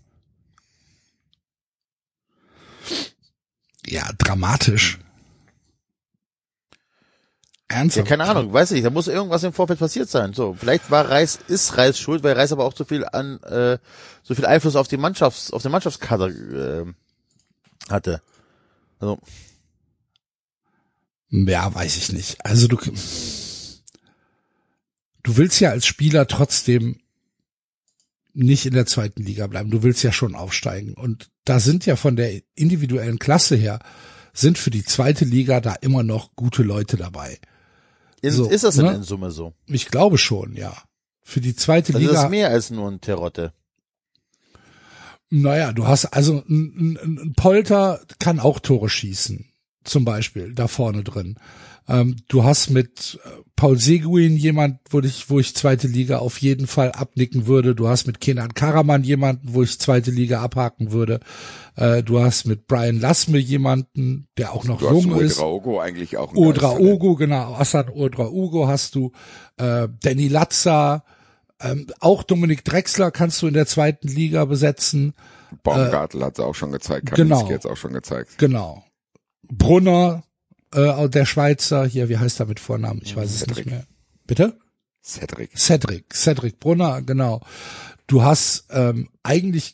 [3.86, 4.99] ja, dramatisch.
[7.72, 8.07] Ja, Ernsthaft.
[8.07, 8.86] keine Ahnung, weiß ich nicht.
[8.86, 10.34] Da muss irgendwas im Vorfeld passiert sein.
[10.34, 13.78] So, vielleicht war Reis, ist Reis schuld, weil Reis aber auch so viel an, äh,
[14.24, 16.86] so viel Einfluss auf die Mannschafts, auf den Mannschaftskader äh,
[17.89, 18.22] hatte.
[18.99, 19.19] Also,
[21.30, 22.45] Ja, weiß ich nicht.
[22.45, 22.78] Also du,
[25.24, 26.99] du willst ja als Spieler trotzdem
[28.34, 29.72] nicht in der zweiten Liga bleiben.
[29.72, 30.93] Du willst ja schon aufsteigen.
[30.93, 33.80] Und da sind ja von der individuellen Klasse her,
[34.34, 37.39] sind für die zweite Liga da immer noch gute Leute dabei.
[38.22, 38.95] Ist, So, ist das denn ne?
[38.95, 39.53] in Summe so?
[39.67, 40.76] Ich glaube schon, ja.
[41.24, 42.24] Für die zweite Also das Liga.
[42.26, 43.53] ist mehr als nur ein Terotte.
[45.30, 49.49] Naja, du hast also ein, ein, ein Polter kann auch Tore schießen,
[49.84, 51.38] zum Beispiel da vorne drin.
[51.91, 56.37] Ähm, du hast mit äh, Paul Seguin jemand, wo ich, wo ich zweite Liga auf
[56.37, 57.75] jeden Fall abnicken würde.
[57.75, 61.19] Du hast mit Kenan Karaman jemanden, wo ich zweite Liga abhaken würde.
[61.75, 65.37] Äh, du hast mit Brian Lassme jemanden, der auch noch Du hast jung ist.
[65.39, 66.31] Odraogo eigentlich auch.
[66.31, 69.11] ein Odra geiles Ugo, genau, Assan Odra Ugo hast du,
[69.57, 71.03] äh, Danny Latza,
[71.59, 75.13] ähm, auch Dominik Drexler kannst du in der zweiten Liga besetzen.
[75.63, 77.13] Baumgartel hat es auch schon gezeigt.
[77.13, 77.35] genau.
[77.35, 78.37] Kaminski hat es auch schon gezeigt.
[78.37, 78.83] Genau.
[79.43, 80.23] Brunner,
[80.74, 83.01] äh, der Schweizer, hier, wie heißt er mit Vornamen?
[83.03, 83.57] Ich weiß es Cedric.
[83.57, 83.86] nicht mehr.
[84.26, 84.57] Bitte?
[85.03, 85.57] Cedric.
[85.57, 87.41] Cedric, Cedric Brunner, genau.
[88.07, 89.74] Du hast ähm, eigentlich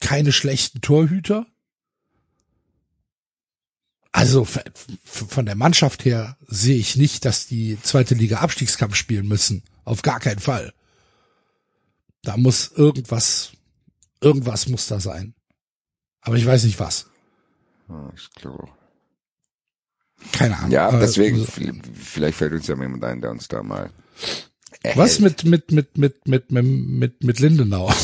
[0.00, 1.46] keine schlechten Torhüter.
[4.12, 4.46] Also
[5.04, 9.64] von der Mannschaft her sehe ich nicht, dass die zweite Liga Abstiegskampf spielen müssen.
[9.84, 10.72] Auf gar keinen Fall.
[12.22, 13.52] Da muss irgendwas,
[14.20, 15.34] irgendwas muss da sein.
[16.20, 17.06] Aber ich weiß nicht was.
[17.88, 18.68] Ja, ich glaube.
[20.32, 20.70] Keine Ahnung.
[20.70, 23.90] Ja, Aber deswegen, v- vielleicht fällt uns ja jemand ein, der uns da mal.
[24.94, 25.44] Was erhält.
[25.44, 27.92] mit, mit, mit, mit, mit, mit, mit Lindenau?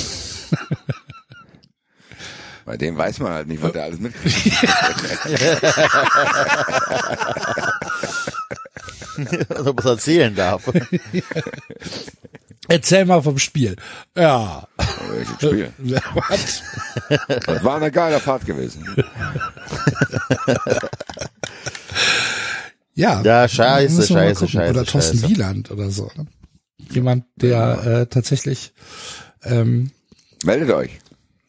[2.65, 4.37] Bei dem weiß man halt nicht, was der alles mitkriegt.
[9.67, 10.67] Ob er erzählen darf.
[12.69, 13.77] Erzähl mal vom Spiel.
[14.17, 14.67] Ja.
[15.11, 15.73] Welches Spiel?
[16.15, 16.63] Was?
[17.47, 18.85] Das war eine geile Fahrt gewesen.
[22.95, 23.23] Ja.
[23.23, 24.49] Ja, scheiße, scheiße, gucken.
[24.49, 25.29] scheiße, Oder Thorsten scheiße.
[25.35, 26.11] Wieland oder so.
[26.17, 26.27] Ne?
[26.91, 28.73] Jemand, der äh, tatsächlich
[29.43, 29.91] ähm,
[30.45, 30.91] Meldet euch.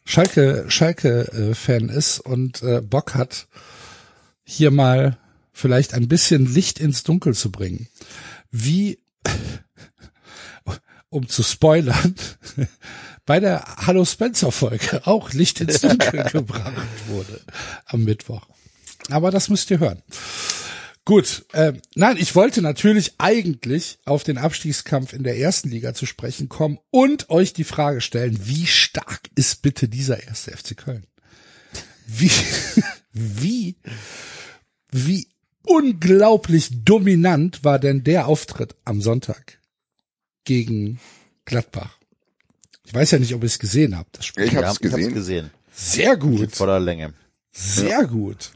[0.04, 3.46] Schalke, Schalke-Fan ist und äh, Bock hat,
[4.44, 5.18] hier mal
[5.52, 7.88] vielleicht ein bisschen Licht ins Dunkel zu bringen.
[8.50, 8.98] Wie
[11.16, 12.14] um zu spoilern,
[13.26, 17.40] bei der Hallo Spencer Folge auch Licht ins Dunkel gebracht wurde
[17.86, 18.46] am Mittwoch.
[19.08, 20.02] Aber das müsst ihr hören.
[21.06, 26.04] Gut, äh, nein, ich wollte natürlich eigentlich auf den Abstiegskampf in der ersten Liga zu
[26.04, 31.06] sprechen kommen und euch die Frage stellen, wie stark ist bitte dieser erste FC Köln?
[32.06, 32.30] Wie,
[33.12, 33.76] wie,
[34.90, 35.28] wie
[35.62, 39.55] unglaublich dominant war denn der Auftritt am Sonntag
[40.46, 40.98] gegen
[41.44, 41.98] Gladbach?
[42.86, 44.16] Ich weiß ja nicht, ob ihr es gesehen habt.
[44.16, 44.44] Das Spiel.
[44.44, 45.12] Ich habe es Ja, gesehen.
[45.14, 45.50] gesehen.
[45.74, 47.12] Sehr In gut, voller Länge.
[47.52, 48.52] sehr gut.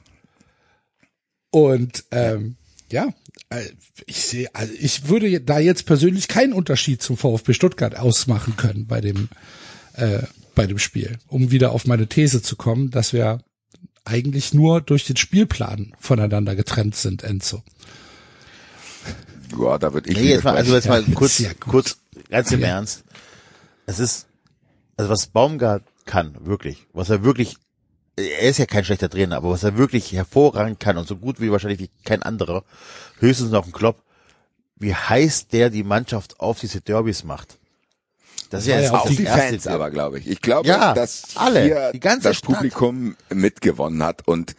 [1.51, 2.57] Und ähm,
[2.91, 3.09] ja,
[3.51, 3.65] äh,
[4.07, 8.87] ich sehe, also ich würde da jetzt persönlich keinen Unterschied zum VfB Stuttgart ausmachen können
[8.87, 9.29] bei dem
[9.95, 10.23] äh,
[10.55, 13.43] bei dem Spiel, um wieder auf meine These zu kommen, dass wir
[14.05, 17.63] eigentlich nur durch den Spielplan voneinander getrennt sind, Enzo.
[19.59, 21.61] Ja, da würde ich Nee, jetzt mal, also jetzt mal Ja, kurz, gut.
[21.61, 21.97] kurz,
[22.31, 22.69] ganz im Ja.
[22.69, 23.05] Ernst.
[23.87, 24.27] Es ist,
[24.97, 27.57] also was Baumgart kann, wirklich, was er wirklich,
[28.17, 31.41] er ist ja kein schlechter Trainer, aber was er wirklich hervorragend kann und so gut
[31.41, 32.65] wie wahrscheinlich wie kein anderer,
[33.19, 34.03] höchstens noch ein Klopp,
[34.77, 37.59] wie heiß der die Mannschaft auf diese Derbys macht.
[38.51, 39.69] Das ist ja, jetzt ja auch die Fans Derby.
[39.75, 40.27] aber, glaube ich.
[40.29, 42.55] Ich glaube, Ja, dass alle, hier die ganze das Stadt.
[42.57, 44.57] Publikum mitgewonnen hat und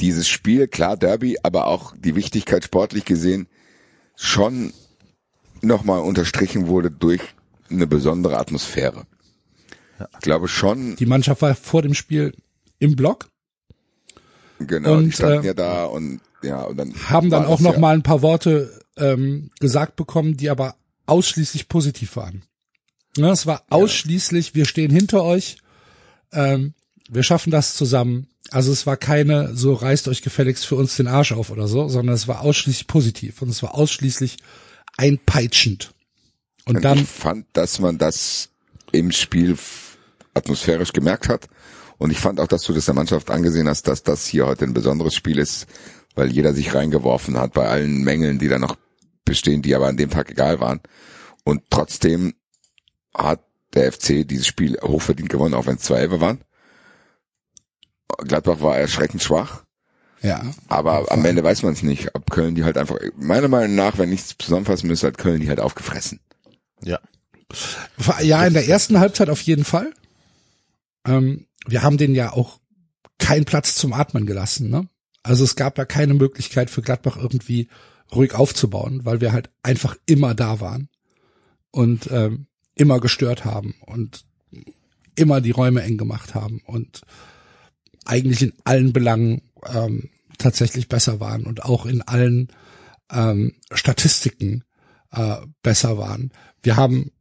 [0.00, 3.48] dieses Spiel, klar Derby, aber auch die Wichtigkeit sportlich gesehen
[4.16, 4.72] schon
[5.60, 7.20] nochmal unterstrichen wurde durch
[7.70, 9.06] eine besondere Atmosphäre.
[10.14, 12.34] Ich glaube schon, Die Mannschaft war vor dem Spiel
[12.78, 13.28] im Block,
[14.58, 17.74] genau, Und, die standen äh, ja da und ja, und dann haben dann auch noch
[17.74, 20.74] ja, mal ein paar Worte ähm, gesagt bekommen, die aber
[21.06, 22.42] ausschließlich positiv waren.
[23.16, 25.58] Ja, es war ausschließlich, wir stehen hinter euch,
[26.32, 26.74] ähm,
[27.10, 28.28] wir schaffen das zusammen.
[28.50, 31.88] Also es war keine, so reißt euch gefälligst für uns den Arsch auf oder so,
[31.88, 34.36] sondern es war ausschließlich positiv und es war ausschließlich
[34.96, 35.94] einpeitschend.
[36.66, 38.50] Und Und dann, ich fand, dass man das
[38.92, 39.56] im Spiel
[40.34, 41.48] atmosphärisch gemerkt hat.
[41.98, 44.64] Und ich fand auch, dass du das der Mannschaft angesehen hast, dass das hier heute
[44.64, 45.66] ein besonderes Spiel ist,
[46.14, 48.76] weil jeder sich reingeworfen hat bei allen Mängeln, die da noch
[49.24, 50.80] bestehen, die aber an dem Tag egal waren.
[51.44, 52.34] Und trotzdem
[53.14, 53.40] hat
[53.74, 56.40] der FC dieses Spiel hochverdient gewonnen, auch wenn es zwei Elfer waren.
[58.18, 59.64] Gladbach war erschreckend schwach.
[60.22, 63.74] ja, Aber am Ende weiß man es nicht, ob Köln die halt einfach, meiner Meinung
[63.74, 66.20] nach, wenn nichts zusammenfassen müsste, hat Köln die halt aufgefressen.
[66.82, 66.98] Ja.
[68.20, 69.92] Ja, in der ersten Halbzeit auf jeden Fall.
[71.06, 72.60] Ähm, wir haben denen ja auch
[73.18, 74.70] keinen Platz zum Atmen gelassen.
[74.70, 74.88] Ne?
[75.22, 77.68] Also es gab da keine Möglichkeit für Gladbach irgendwie
[78.14, 80.88] ruhig aufzubauen, weil wir halt einfach immer da waren
[81.70, 84.24] und ähm, immer gestört haben und
[85.14, 87.02] immer die Räume eng gemacht haben und
[88.04, 92.48] eigentlich in allen Belangen ähm, tatsächlich besser waren und auch in allen
[93.10, 94.64] ähm, Statistiken
[95.12, 96.32] äh, besser waren.
[96.62, 97.12] Wir haben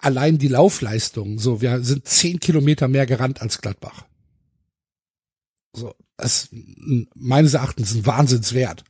[0.00, 4.04] allein die Laufleistung, so, wir sind zehn Kilometer mehr gerannt als Gladbach.
[5.74, 6.48] So, das
[7.14, 8.84] meines Erachtens ein Wahnsinnswert.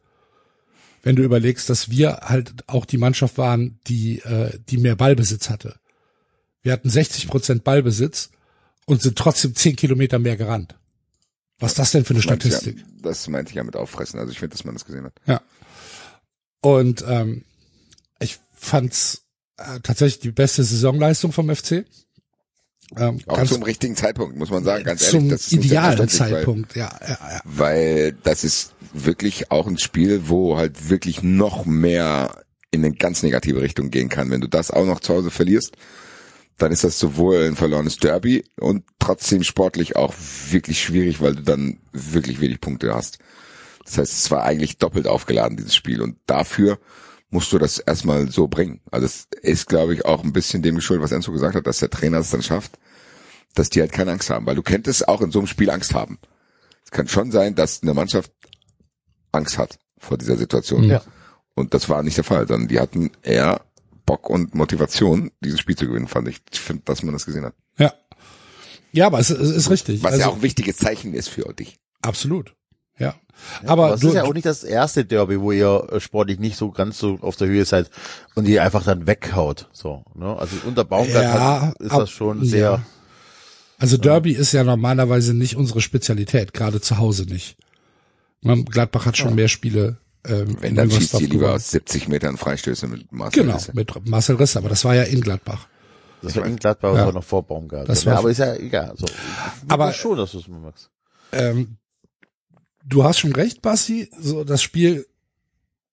[1.03, 5.51] Wenn du überlegst, dass wir halt auch die Mannschaft waren, die, äh, die mehr Ballbesitz
[5.51, 5.77] hatte.
[6.63, 8.31] Wir hatten 60 Prozent Ballbesitz
[8.93, 10.77] und sind trotzdem zehn Kilometer mehr gerannt.
[11.59, 12.79] Was ist das denn für eine Das Statistik?
[12.79, 14.19] Ja, das meinte ich ja mit auffressen.
[14.19, 15.15] Also ich finde, dass man das gesehen hat.
[15.27, 15.41] Ja.
[16.61, 17.45] Und ähm,
[18.21, 19.23] ich fand's
[19.57, 21.85] äh, tatsächlich die beste Saisonleistung vom FC.
[22.97, 25.33] Ähm, Auch zum richtigen Zeitpunkt, muss man sagen, ganz zum ehrlich.
[25.33, 27.41] Das ist idealen Zeitpunkt, ja, ja, ja.
[27.45, 32.95] Weil, weil das ist wirklich auch ein Spiel, wo halt wirklich noch mehr in eine
[32.95, 34.31] ganz negative Richtung gehen kann.
[34.31, 35.77] Wenn du das auch noch zu Hause verlierst,
[36.59, 40.15] dann ist das sowohl ein verlorenes Derby und trotzdem sportlich auch
[40.51, 43.19] wirklich schwierig, weil du dann wirklich wenig Punkte hast.
[43.85, 46.01] Das heißt, es war eigentlich doppelt aufgeladen, dieses Spiel.
[46.01, 46.79] Und dafür
[47.31, 48.81] musst du das erstmal so bringen.
[48.91, 51.79] Also es ist, glaube ich, auch ein bisschen dem geschuldet, was Enzo gesagt hat, dass
[51.79, 52.79] der Trainer es dann schafft,
[53.55, 54.47] dass die halt keine Angst haben.
[54.47, 56.19] Weil du könntest auch in so einem Spiel Angst haben.
[56.85, 58.31] Es kann schon sein, dass eine Mannschaft
[59.33, 60.85] Angst hat vor dieser Situation.
[60.85, 61.03] Ja.
[61.55, 63.63] Und das war nicht der Fall, sondern die hatten eher
[64.13, 66.43] Bock und Motivation, dieses Spiel zu gewinnen, fand ich.
[66.53, 67.55] Ich finde, dass man das gesehen hat.
[67.79, 67.95] Ja,
[68.93, 70.03] ja aber es, es ist richtig.
[70.03, 71.79] Was also, ja auch ein wichtiges Zeichen ist für dich.
[72.03, 72.55] absolut.
[72.99, 73.15] Ja.
[73.63, 76.59] Aber aber es ist ja auch nicht das erste Derby, wo ihr äh, sportlich nicht
[76.59, 77.91] so ganz so auf der Höhe seid
[78.35, 79.71] und ihr einfach dann weghaut.
[79.73, 80.37] So, ne?
[80.37, 82.45] Also unter Baumgart Ja, hat, ist ab- das schon ja.
[82.45, 82.83] sehr.
[83.79, 87.57] also Derby ist ja normalerweise nicht unsere Spezialität, gerade zu Hause nicht.
[88.43, 89.97] Man, Gladbach hat schon mehr Spiele.
[90.25, 93.73] Ähm, Wenn, dann schießt die lieber aus 70 Metern Freistöße mit Marcel Genau, Risse.
[93.75, 95.67] mit Marcel Risse, aber das war ja in Gladbach.
[96.23, 97.03] Das war in Gladbach Ja.
[97.03, 97.89] aber noch vor Baumgart.
[97.89, 98.95] Das ja, war- aber ist ja egal.
[98.97, 99.07] So,
[99.69, 100.91] Aber- schon, dass du es magst.
[101.33, 101.77] Ähm,
[102.85, 104.09] du hast schon recht, Basti.
[104.21, 105.07] So, das Spiel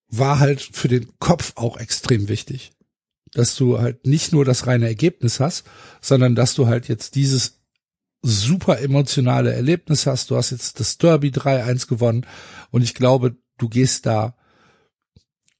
[0.09, 2.71] war halt für den Kopf auch extrem wichtig.
[3.33, 5.63] dass du halt nicht nur das reine Ergebnis hast,
[6.01, 7.59] sondern dass du halt jetzt dieses
[8.23, 10.31] super emotionale Erlebnis hast.
[10.31, 12.25] Du hast jetzt das Derby 3-1 gewonnen
[12.71, 14.35] und ich glaube, du gehst da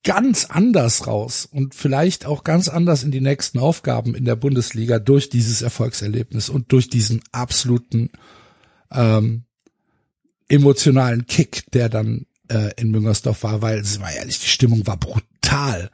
[0.04, 4.98] ganz anders raus und vielleicht auch ganz anders in die nächsten Aufgaben in der Bundesliga
[5.00, 8.10] durch dieses Erfolgserlebnis und durch diesen absoluten
[8.92, 9.44] ähm,
[10.48, 14.98] emotionalen Kick, der dann äh, in Müngersdorf war, weil, sind wir ehrlich, die Stimmung war
[14.98, 15.92] brutal.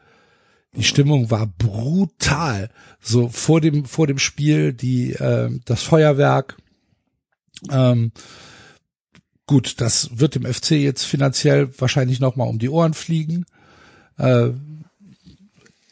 [0.75, 2.69] Die Stimmung war brutal.
[3.01, 6.57] So vor dem vor dem Spiel die äh, das Feuerwerk.
[7.71, 8.11] Ähm,
[9.45, 13.45] gut, das wird dem FC jetzt finanziell wahrscheinlich noch mal um die Ohren fliegen.
[14.17, 14.49] Äh,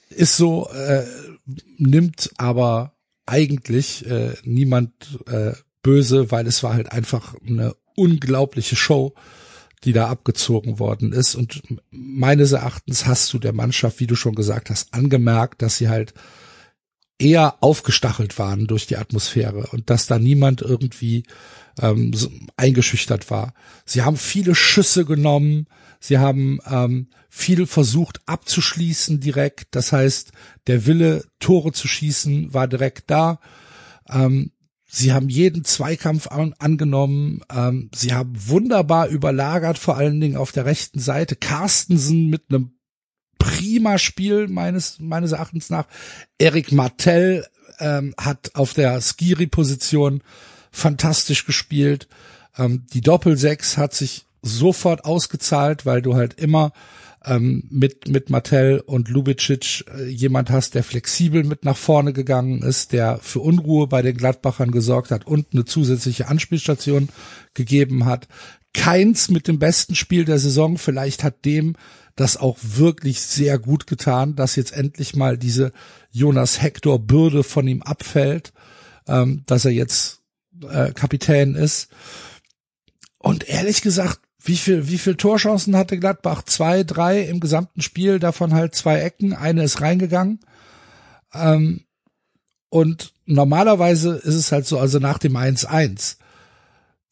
[0.10, 1.06] ist so, äh,
[1.78, 2.93] nimmt aber
[3.26, 4.91] eigentlich äh, niemand
[5.28, 9.14] äh, böse, weil es war halt einfach eine unglaubliche Show
[9.84, 11.36] die da abgezogen worden ist.
[11.36, 15.89] Und meines Erachtens hast du der Mannschaft, wie du schon gesagt hast, angemerkt, dass sie
[15.89, 16.14] halt
[17.20, 21.24] eher aufgestachelt waren durch die Atmosphäre und dass da niemand irgendwie
[21.82, 22.11] ähm,
[22.57, 23.53] eingeschüchtert war.
[23.86, 25.67] Sie haben viele Schüsse genommen,
[25.99, 29.76] sie haben ähm, viel versucht abzuschließen direkt.
[29.76, 30.32] Das heißt,
[30.67, 33.39] der Wille, Tore zu schießen, war direkt da.
[34.09, 34.51] Ähm,
[34.95, 37.41] Sie haben jeden Zweikampf an, angenommen.
[37.51, 41.36] Ähm, sie haben wunderbar überlagert, vor allen Dingen auf der rechten Seite.
[41.36, 42.78] Carstensen mit einem
[43.39, 45.88] prima Spiel meines meines Erachtens nach.
[46.38, 47.47] Eric Martell
[47.80, 50.21] ähm, hat auf der Skiri-Position
[50.74, 52.09] fantastisch gespielt.
[52.57, 56.74] Ähm, die Doppelsechs hat sich sofort ausgezahlt, weil du halt immer
[57.26, 62.61] ähm, mit, mit Mattel und Lubicic äh, jemand hast, der flexibel mit nach vorne gegangen
[62.61, 67.07] ist, der für Unruhe bei den Gladbachern gesorgt hat und eine zusätzliche Anspielstation
[67.53, 68.28] gegeben hat.
[68.74, 71.76] Keins mit dem besten Spiel der Saison, vielleicht hat dem
[72.15, 75.71] das auch wirklich sehr gut getan, dass jetzt endlich mal diese
[76.11, 78.53] Jonas Hector Bürde von ihm abfällt,
[79.07, 80.22] ähm, dass er jetzt
[80.70, 81.89] äh, Kapitän ist.
[83.18, 86.43] Und ehrlich gesagt, wie viel, wie viel Torchancen hatte Gladbach?
[86.43, 90.41] Zwei, drei im gesamten Spiel, davon halt zwei Ecken, eine ist reingegangen.
[91.34, 91.86] Ähm,
[92.70, 96.18] und normalerweise ist es halt so, also nach dem 1-1,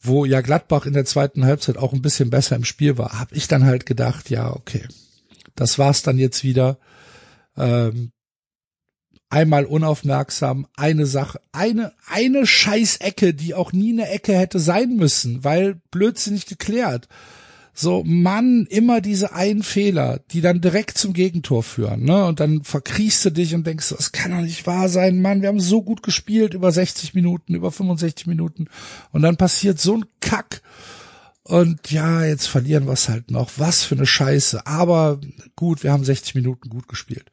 [0.01, 3.35] wo ja Gladbach in der zweiten Halbzeit auch ein bisschen besser im Spiel war, habe
[3.35, 4.85] ich dann halt gedacht, ja, okay,
[5.55, 6.79] das war's dann jetzt wieder.
[7.55, 8.11] Ähm,
[9.31, 15.43] einmal unaufmerksam, eine Sache, eine, eine Scheißecke, die auch nie eine Ecke hätte sein müssen,
[15.43, 17.07] weil blödsinnig geklärt.
[17.73, 22.25] So, Mann, immer diese einen Fehler, die dann direkt zum Gegentor führen, ne?
[22.25, 25.47] Und dann verkriechst du dich und denkst, das kann doch nicht wahr sein, Mann, wir
[25.47, 28.67] haben so gut gespielt über 60 Minuten, über 65 Minuten.
[29.11, 30.61] Und dann passiert so ein Kack.
[31.43, 33.51] Und ja, jetzt verlieren wir es halt noch.
[33.57, 34.67] Was für eine Scheiße.
[34.67, 35.19] Aber
[35.55, 37.31] gut, wir haben 60 Minuten gut gespielt.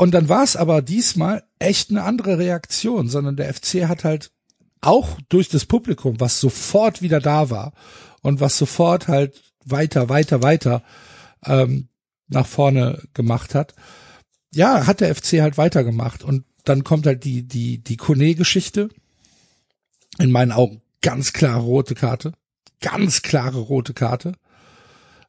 [0.00, 4.32] Und dann war es aber diesmal echt eine andere Reaktion, sondern der FC hat halt
[4.80, 7.74] auch durch das Publikum, was sofort wieder da war
[8.22, 10.82] und was sofort halt weiter, weiter, weiter
[11.44, 11.88] ähm,
[12.28, 13.74] nach vorne gemacht hat,
[14.54, 16.24] ja, hat der FC halt weitergemacht.
[16.24, 18.88] Und dann kommt halt die, die, die Kone-Geschichte.
[20.18, 22.32] In meinen Augen ganz klare rote Karte.
[22.80, 24.32] Ganz klare rote Karte.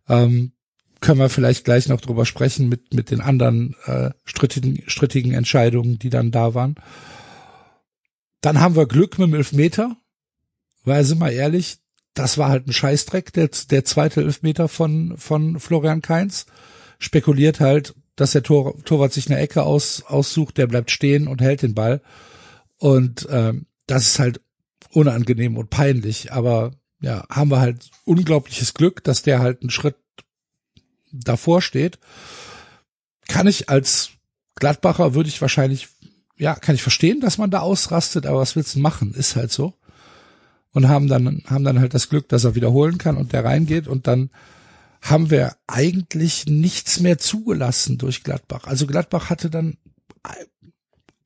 [0.07, 0.53] Ähm,
[1.01, 5.99] können wir vielleicht gleich noch drüber sprechen mit, mit den anderen äh, strittigen, strittigen Entscheidungen,
[5.99, 6.75] die dann da waren.
[8.39, 9.97] Dann haben wir Glück mit dem Elfmeter,
[10.83, 11.79] weil sind wir ehrlich,
[12.13, 16.45] das war halt ein Scheißdreck, der, der zweite Elfmeter von, von Florian Kainz.
[16.99, 21.41] Spekuliert halt, dass der Tor, Torwart sich eine Ecke aus, aussucht, der bleibt stehen und
[21.41, 22.01] hält den Ball.
[22.77, 24.41] Und ähm, das ist halt
[24.91, 29.95] unangenehm und peinlich, aber ja, haben wir halt unglaubliches Glück, dass der halt einen Schritt
[31.11, 31.99] davor steht,
[33.27, 34.11] kann ich als
[34.55, 35.87] Gladbacher würde ich wahrscheinlich,
[36.37, 39.13] ja, kann ich verstehen, dass man da ausrastet, aber was willst du machen?
[39.13, 39.73] Ist halt so.
[40.71, 43.87] Und haben dann, haben dann halt das Glück, dass er wiederholen kann und der reingeht
[43.87, 44.29] und dann
[45.01, 48.65] haben wir eigentlich nichts mehr zugelassen durch Gladbach.
[48.65, 49.77] Also Gladbach hatte dann,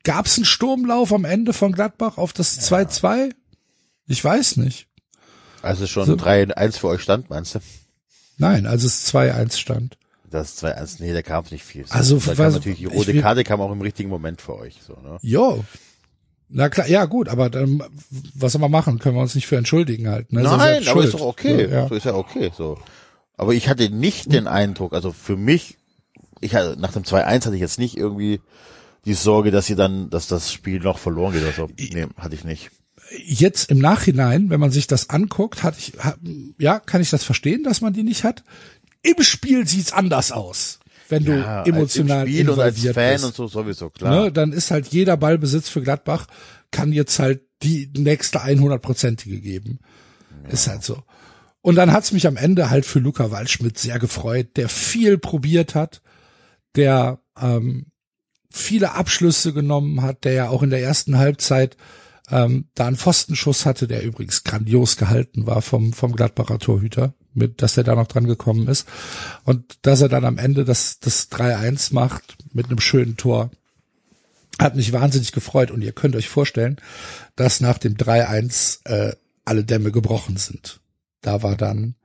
[0.03, 3.33] gab es einen Sturmlauf am Ende von Gladbach auf das 2-2?
[4.07, 4.87] Ich weiß nicht.
[5.61, 6.13] Also schon so.
[6.13, 7.59] 3-1 für euch stand, meinst du?
[8.37, 9.97] Nein, als es 2-1 stand.
[10.29, 11.85] Das 2-1, nee, da kam nicht viel.
[11.89, 14.93] Also, da kam natürlich die rote Karte kam auch im richtigen Moment für euch, so,
[14.93, 15.17] ne?
[15.21, 15.63] Jo.
[16.49, 17.81] Na klar, ja gut, aber dann,
[18.33, 18.99] was soll man machen?
[18.99, 20.41] Können wir uns nicht für entschuldigen halt, ne?
[20.43, 21.65] Nein, aber ist doch okay.
[21.65, 21.87] So, ja.
[21.87, 22.77] so ist ja okay, so.
[23.37, 25.77] Aber ich hatte nicht den Eindruck, also für mich,
[26.41, 28.41] ich hatte, nach dem 2-1 hatte ich jetzt nicht irgendwie
[29.05, 31.69] die Sorge, dass sie dann, dass das Spiel noch verloren geht oder so.
[31.77, 32.71] Nee, hatte ich nicht
[33.25, 35.93] jetzt im Nachhinein, wenn man sich das anguckt, hatte ich,
[36.57, 38.43] ja, kann ich das verstehen, dass man die nicht hat.
[39.01, 40.79] Im Spiel sieht's anders aus.
[41.09, 43.25] wenn du Ja, emotional als Spiel und als Fan bist.
[43.25, 44.23] und so sowieso, klar.
[44.23, 46.25] Ne, dann ist halt jeder Ballbesitz für Gladbach
[46.71, 49.79] kann jetzt halt die nächste 100-prozentige geben.
[50.49, 51.03] Ist halt so.
[51.61, 55.73] Und dann hat's mich am Ende halt für Luca Waldschmidt sehr gefreut, der viel probiert
[55.73, 56.01] hat,
[56.75, 57.87] der ähm,
[58.51, 61.77] viele Abschlüsse genommen hat, der ja auch in der ersten Halbzeit
[62.31, 67.61] ähm, da einen Pfostenschuss hatte, der übrigens grandios gehalten war vom, vom Gladbacher Torhüter, mit,
[67.61, 68.87] dass er da noch dran gekommen ist.
[69.43, 73.51] Und dass er dann am Ende das, das 3-1 macht mit einem schönen Tor,
[74.59, 75.69] hat mich wahnsinnig gefreut.
[75.69, 76.77] Und ihr könnt euch vorstellen,
[77.35, 80.79] dass nach dem 3-1 äh, alle Dämme gebrochen sind.
[81.21, 81.95] Da war dann,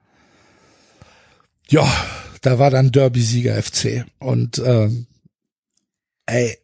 [1.69, 1.87] ja,
[2.43, 4.05] da war dann Derby-Sieger FC.
[4.19, 5.07] Und ähm,
[6.27, 6.59] ey,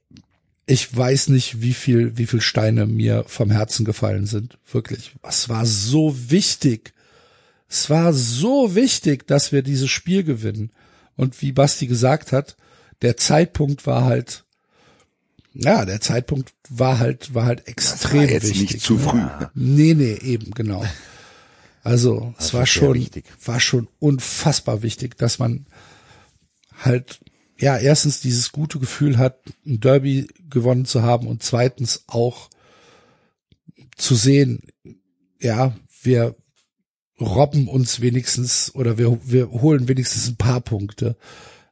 [0.66, 4.58] ich weiß nicht, wie viel, wie viel Steine mir vom Herzen gefallen sind.
[4.70, 5.14] Wirklich.
[5.22, 6.92] Es war so wichtig.
[7.68, 10.70] Es war so wichtig, dass wir dieses Spiel gewinnen.
[11.16, 12.56] Und wie Basti gesagt hat,
[13.02, 14.44] der Zeitpunkt war halt,
[15.54, 18.72] ja, der Zeitpunkt war halt, war halt extrem war jetzt wichtig.
[18.72, 19.22] nicht zu früh.
[19.54, 20.84] Nee, nee, eben, genau.
[21.82, 23.24] Also, es war schon, wichtig.
[23.44, 25.66] war schon unfassbar wichtig, dass man
[26.82, 27.20] halt,
[27.58, 32.50] ja, erstens dieses gute Gefühl hat, ein Derby gewonnen zu haben und zweitens auch
[33.96, 34.60] zu sehen,
[35.40, 36.36] ja, wir
[37.20, 41.16] robben uns wenigstens oder wir, wir holen wenigstens ein paar Punkte,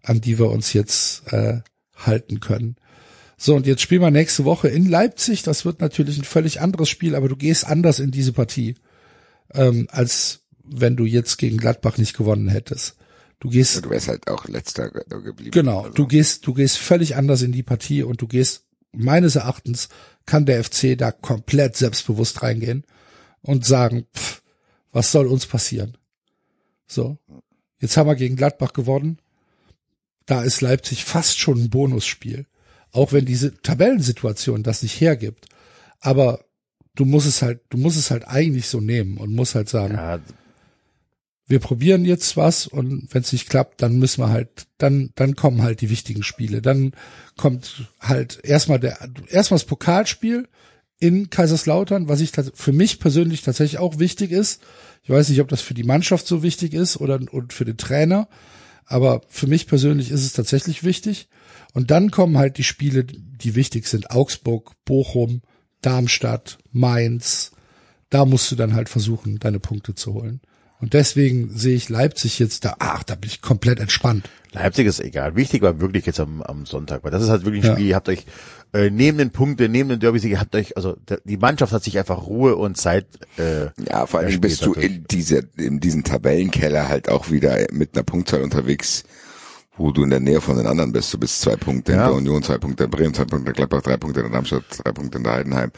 [0.02, 1.60] an die wir uns jetzt äh,
[1.94, 2.76] halten können.
[3.36, 5.42] So, und jetzt spielen wir nächste Woche in Leipzig.
[5.42, 8.76] Das wird natürlich ein völlig anderes Spiel, aber du gehst anders in diese Partie,
[9.52, 12.96] ähm, als wenn du jetzt gegen Gladbach nicht gewonnen hättest.
[13.44, 15.50] Du gehst Du wärst halt auch letzter geblieben.
[15.50, 19.36] Genau, Also, du gehst, du gehst völlig anders in die Partie und du gehst, meines
[19.36, 19.90] Erachtens,
[20.24, 22.84] kann der FC da komplett selbstbewusst reingehen
[23.42, 24.42] und sagen, pff,
[24.92, 25.98] was soll uns passieren?
[26.86, 27.18] So.
[27.80, 29.18] Jetzt haben wir gegen Gladbach gewonnen.
[30.24, 32.46] Da ist Leipzig fast schon ein Bonusspiel.
[32.92, 35.48] Auch wenn diese Tabellensituation das nicht hergibt.
[36.00, 36.46] Aber
[36.94, 39.94] du musst es halt, du musst es halt eigentlich so nehmen und musst halt sagen,
[39.94, 40.18] Ja,
[41.46, 45.36] wir probieren jetzt was und wenn es nicht klappt, dann müssen wir halt, dann, dann
[45.36, 46.62] kommen halt die wichtigen Spiele.
[46.62, 46.92] Dann
[47.36, 50.48] kommt halt erstmal der, erstmal das Pokalspiel
[50.98, 54.62] in Kaiserslautern, was ich für mich persönlich tatsächlich auch wichtig ist.
[55.02, 57.76] Ich weiß nicht, ob das für die Mannschaft so wichtig ist oder und für den
[57.76, 58.26] Trainer,
[58.86, 61.28] aber für mich persönlich ist es tatsächlich wichtig.
[61.74, 64.10] Und dann kommen halt die Spiele, die wichtig sind.
[64.10, 65.42] Augsburg, Bochum,
[65.82, 67.52] Darmstadt, Mainz.
[68.08, 70.40] Da musst du dann halt versuchen, deine Punkte zu holen.
[70.84, 74.28] Und deswegen sehe ich Leipzig jetzt da, ach, da bin ich komplett entspannt.
[74.52, 75.34] Leipzig ist egal.
[75.34, 77.72] Wichtig war wirklich jetzt am, am Sonntag, weil das ist halt wirklich ein Ja.
[77.72, 78.26] Spiel, ihr habt euch
[78.74, 81.82] äh, neben den Punkten, neben den Derby-Sieg, ihr habt euch, also der, die Mannschaft hat
[81.82, 83.06] sich einfach Ruhe und Zeit
[83.38, 87.94] äh, Ja, vor allem bist du in dieser, in diesem Tabellenkeller halt auch wieder mit
[87.94, 89.04] einer Punktzahl unterwegs,
[89.78, 91.14] wo du in der Nähe von den anderen bist.
[91.14, 92.08] Du bist zwei Punkte in Ja.
[92.08, 94.92] der Union, zwei Punkte in Bremen, zwei Punkte in Gladbach, drei Punkte in Darmstadt, drei
[94.92, 95.70] Punkte in der Heidenheim.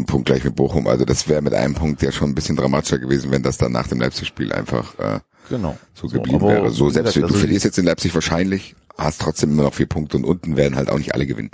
[0.00, 0.86] Ein Punkt gleich mit Bochum.
[0.86, 3.72] Also das wäre mit einem Punkt ja schon ein bisschen dramatischer gewesen, wenn das dann
[3.72, 5.76] nach dem Leipzig-Spiel einfach äh, Genau.
[5.94, 6.70] so geblieben aber wäre.
[6.70, 9.74] So selbst gesagt, wenn du also verlierst jetzt in Leipzig wahrscheinlich, hast trotzdem immer noch
[9.74, 11.50] vier Punkte und unten werden halt auch nicht alle gewinnen.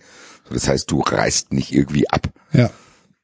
[0.48, 2.70] So, das heißt, du reißt nicht irgendwie ab, Ja.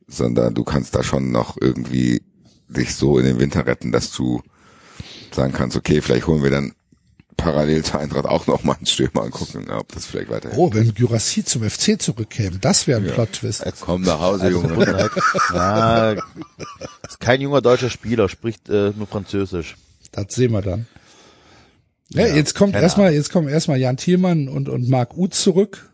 [0.09, 2.23] sondern du kannst da schon noch irgendwie
[2.69, 4.43] dich so in den Winter retten, dass du
[5.33, 6.73] sagen kannst, okay, vielleicht holen wir dann
[7.37, 10.59] parallel zur Eintracht auch noch mal einen Stürmer und gucken, ob das vielleicht weiterhin.
[10.59, 13.65] Oh, wenn Gyrassi zum FC zurückkäme, das wäre ein Plot-Twist.
[13.81, 14.69] Komm nach Hause, Junge.
[14.75, 15.11] Verbundenheit.
[15.53, 19.77] Na, ist kein junger deutscher Spieler, spricht äh, nur Französisch.
[20.13, 20.87] Das sehen wir dann.
[22.11, 25.91] Ja, jetzt kommt erstmal, jetzt kommen erstmal Jan Thielmann und, und Marc Uth zurück.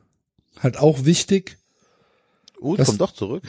[0.60, 1.59] Halt auch wichtig.
[2.60, 3.44] Uth Das- kommt doch zurück.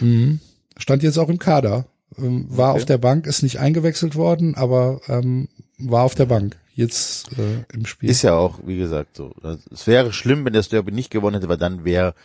[0.78, 1.86] Stand jetzt auch im Kader.
[2.18, 5.48] Ähm, war auf der Bank, ist nicht eingewechselt worden, aber ähm,
[5.78, 6.58] war auf der Bank.
[6.80, 8.10] Jetzt äh, im Spiel.
[8.10, 9.34] Ist ja auch, wie gesagt, so.
[9.70, 12.16] Es wäre schlimm, wenn das Derby nicht gewonnen hätte, weil dann wäre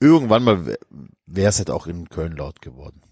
[0.00, 0.76] irgendwann mal
[1.26, 3.02] wäre es halt auch in Köln laut geworden.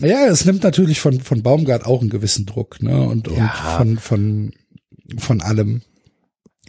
[0.00, 3.02] Ja, es nimmt natürlich von, von Baumgart auch einen gewissen Druck, ne?
[3.02, 3.78] Und, Ja.
[3.80, 4.52] und von,
[5.10, 5.82] von, von allem.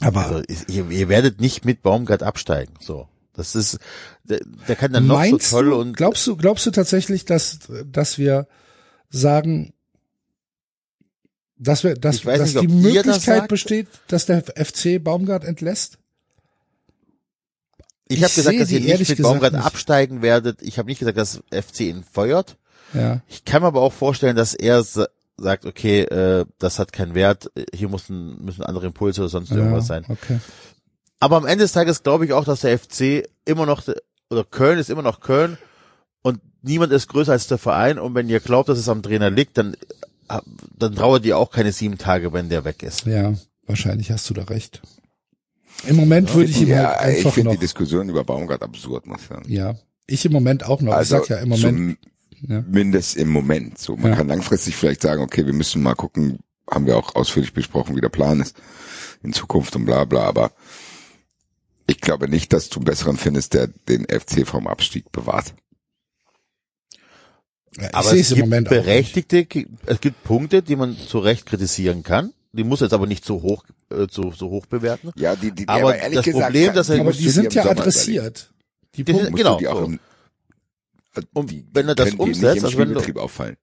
[0.01, 2.73] Aber Also ihr, ihr werdet nicht mit Baumgart absteigen.
[2.81, 3.79] So, das ist,
[4.25, 8.17] der, der kann dann noch so toll und glaubst du, glaubst du tatsächlich, dass, dass
[8.17, 8.47] wir
[9.09, 9.73] sagen,
[11.59, 13.47] dass wir, dass, dass nicht, die das Möglichkeit sagt.
[13.49, 15.97] besteht, dass der FC Baumgart entlässt?
[18.09, 19.65] ich habe ich gesagt, sehe dass ihr nicht mit gesagt Baumgart nicht.
[19.65, 20.61] absteigen werdet.
[20.61, 22.55] Ich habe nicht gesagt, dass FC ihn feuert.
[22.93, 23.21] Ja.
[23.27, 27.15] Ich kann mir aber auch vorstellen, dass er sa- sagt, okay, äh, das hat keinen
[27.15, 30.05] Wert, hier müssen, müssen andere Impulse oder sonst ja irgendwas sein.
[30.07, 30.39] Okay.
[31.19, 33.83] Aber am Ende des Tages glaube ich auch, dass der FC immer noch,
[34.29, 35.57] oder Köln ist immer noch Köln
[36.21, 39.29] und niemand ist größer als der Verein und wenn ihr glaubt, dass es am Trainer
[39.29, 39.75] liegt, dann,
[40.77, 43.05] dann trauert ihr auch keine sieben Tage, wenn der weg ist.
[43.05, 43.33] Ja,
[43.65, 44.81] wahrscheinlich hast du da recht.
[45.87, 48.63] Im Moment würde ich ihm ja, halt ich einfach finde noch, die Diskussion über Baumgart
[48.63, 49.45] absurd, muss ich sagen.
[49.51, 49.75] ja,
[50.07, 50.99] ich im Moment auch noch.
[50.99, 51.97] ich sag ja im Moment,
[52.47, 52.63] ja.
[52.63, 53.77] Zumindest im Moment.
[53.79, 54.17] So, man Ja.
[54.17, 56.39] kann langfristig vielleicht sagen, okay, wir müssen mal gucken,
[56.69, 58.55] haben wir auch ausführlich besprochen, wie der Plan ist
[59.23, 60.51] in Zukunft und bla bla, aber
[61.87, 65.53] ich glaube nicht, dass du einen besseren findest, der den FC vom Abstieg bewahrt.
[67.79, 68.83] Ja, Aber es gibt Moment auch nicht.
[68.83, 69.47] berechtigte,
[69.85, 72.33] es gibt Punkte, die man zu Recht kritisieren kann.
[72.53, 75.11] Die muss jetzt aber nicht so hoch, äh, so, so hoch bewerten.
[75.15, 78.51] Ja, die, die, Aber ehrlich das gesagt, Problem, dass er- Aber die sind ja adressiert.
[78.95, 79.85] Die Die Punkte, Genau, dir auch so.
[79.85, 79.99] im,
[81.33, 83.57] Und die wenn er das können dir umsetzt, also wenn du, auffallen.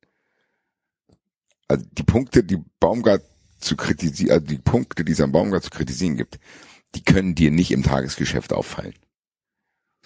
[1.67, 3.23] Also die Punkte, die Baumgart
[3.59, 6.39] zu kritisieren, also die Punkte, die es am Baumgart zu kritisieren gibt,
[6.95, 8.95] die können dir nicht im Tagesgeschäft auffallen.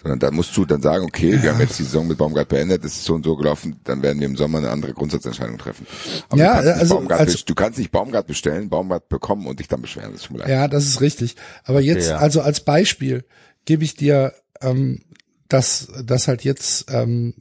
[0.01, 2.85] Sondern da musst du dann sagen, okay, wir haben jetzt die Saison mit Baumgart beendet,
[2.85, 5.85] es ist so und so gelaufen, dann werden wir im Sommer eine andere Grundsatzentscheidung treffen.
[6.29, 9.45] Aber Ja, du, kannst nicht also- Baumgart, also- du kannst nicht Baumgart bestellen, Baumgart bekommen
[9.45, 10.13] und dich dann beschweren.
[10.13, 10.29] Das.
[10.47, 11.35] Ja, das ist richtig.
[11.65, 12.17] Aber jetzt, ja.
[12.17, 13.25] also als Beispiel
[13.65, 15.01] gebe ich dir, ähm,
[15.49, 17.33] dass, dass halt jetzt ähm,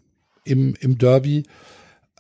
[0.43, 1.45] im, im Derby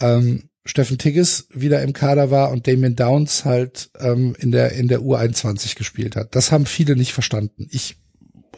[0.00, 4.86] ähm, Steffen Tigges wieder im Kader war und Damien Downs halt ähm, in der in
[4.86, 6.34] der U21 gespielt hat.
[6.36, 7.66] Das haben viele nicht verstanden.
[7.70, 7.96] Ich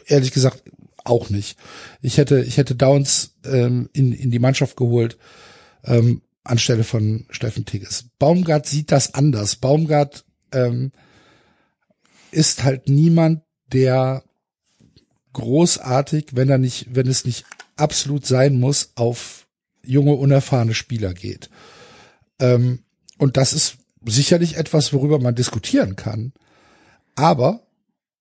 [0.07, 0.63] ehrlich gesagt
[1.03, 1.57] auch nicht.
[2.01, 5.17] Ich hätte ich hätte Downs ähm, in in die Mannschaft geholt
[5.83, 8.05] ähm, anstelle von Steffen Tigges.
[8.19, 9.55] Baumgart sieht das anders.
[9.55, 10.91] Baumgart ähm,
[12.31, 14.23] ist halt niemand, der
[15.33, 17.45] großartig, wenn er nicht, wenn es nicht
[17.77, 19.47] absolut sein muss, auf
[19.83, 21.49] junge, unerfahrene Spieler geht.
[22.39, 22.83] Ähm,
[23.17, 26.33] und das ist sicherlich etwas, worüber man diskutieren kann.
[27.15, 27.67] Aber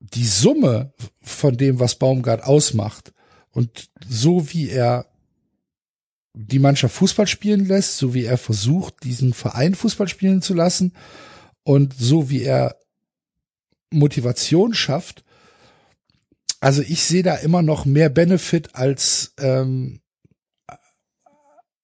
[0.01, 3.12] die Summe von dem, was Baumgart ausmacht
[3.51, 5.06] und so wie er
[6.32, 10.94] die Mannschaft Fußball spielen lässt, so wie er versucht, diesen Verein Fußball spielen zu lassen
[11.62, 12.77] und so wie er
[13.90, 15.24] Motivation schafft.
[16.60, 20.01] Also ich sehe da immer noch mehr Benefit als ähm,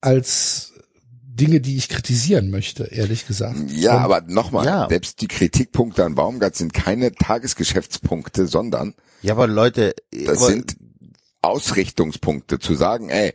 [0.01, 0.76] als
[1.37, 3.59] Dinge, die ich kritisieren möchte, ehrlich gesagt.
[3.71, 4.89] Ja, Und- aber nochmal, Ja.
[4.89, 10.77] selbst die Kritikpunkte an Baumgart sind keine Tagesgeschäftspunkte, sondern ja, aber Leute, das aber, sind
[11.43, 13.33] Ausrichtungspunkte, zu sagen, ey,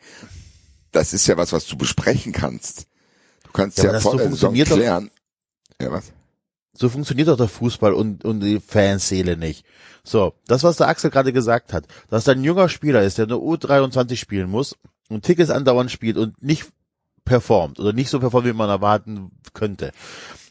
[0.91, 2.85] das ist ja was, was du besprechen kannst.
[3.45, 5.11] Du kannst Ja, ja, vor so der Saison funktioniert doch- klären.
[5.81, 6.11] Ja, was?
[6.73, 9.65] so funktioniert doch der Fußball und, und die Fanseele nicht.
[10.03, 13.25] So, das, was der Axel gerade gesagt hat, dass da ein junger Spieler ist, der
[13.25, 14.75] eine U23 spielen muss
[15.09, 16.65] und Tickets andauernd spielt und nicht
[17.25, 19.91] performt oder nicht so performt, wie man erwarten könnte.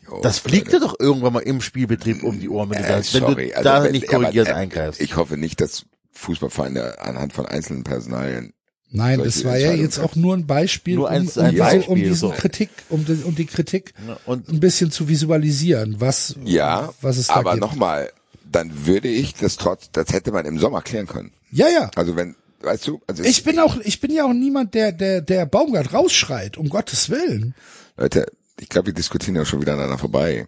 [0.06, 2.96] Jo, Das fliegt dir doch irgendwann mal im Spielbetrieb um die Ohren, wenn du, Äh,
[2.96, 5.00] wenn sorry, du also da wenn- nicht aber, korrigierend äh, eingreifst.
[5.00, 8.52] Ich hoffe nicht, dass Fußballvereine anhand von einzelnen Personalien
[8.92, 11.60] Nein, das war ja jetzt auch nur ein Beispiel, Nur um, ein- um, ein diese,
[11.62, 12.30] um Beispiel, diesen so.
[12.30, 13.94] Kritik, um, die, um die Kritik
[14.26, 17.60] und ein bisschen zu visualisieren, was, Ja, was es da aber gibt.
[17.62, 18.10] nochmal,
[18.50, 21.30] dann würde ich das trotz, das hätte man im Sommer klären können.
[21.52, 21.88] Ja, ja.
[21.94, 25.20] Also wenn, weißt du, also Ich bin auch, ich bin ja auch niemand, der, der,
[25.20, 27.54] der Baumgart rausschreit, um Gottes Willen.
[27.96, 28.26] Leute,
[28.58, 30.46] ich glaube, wir diskutieren ja schon wieder aneinander vorbei.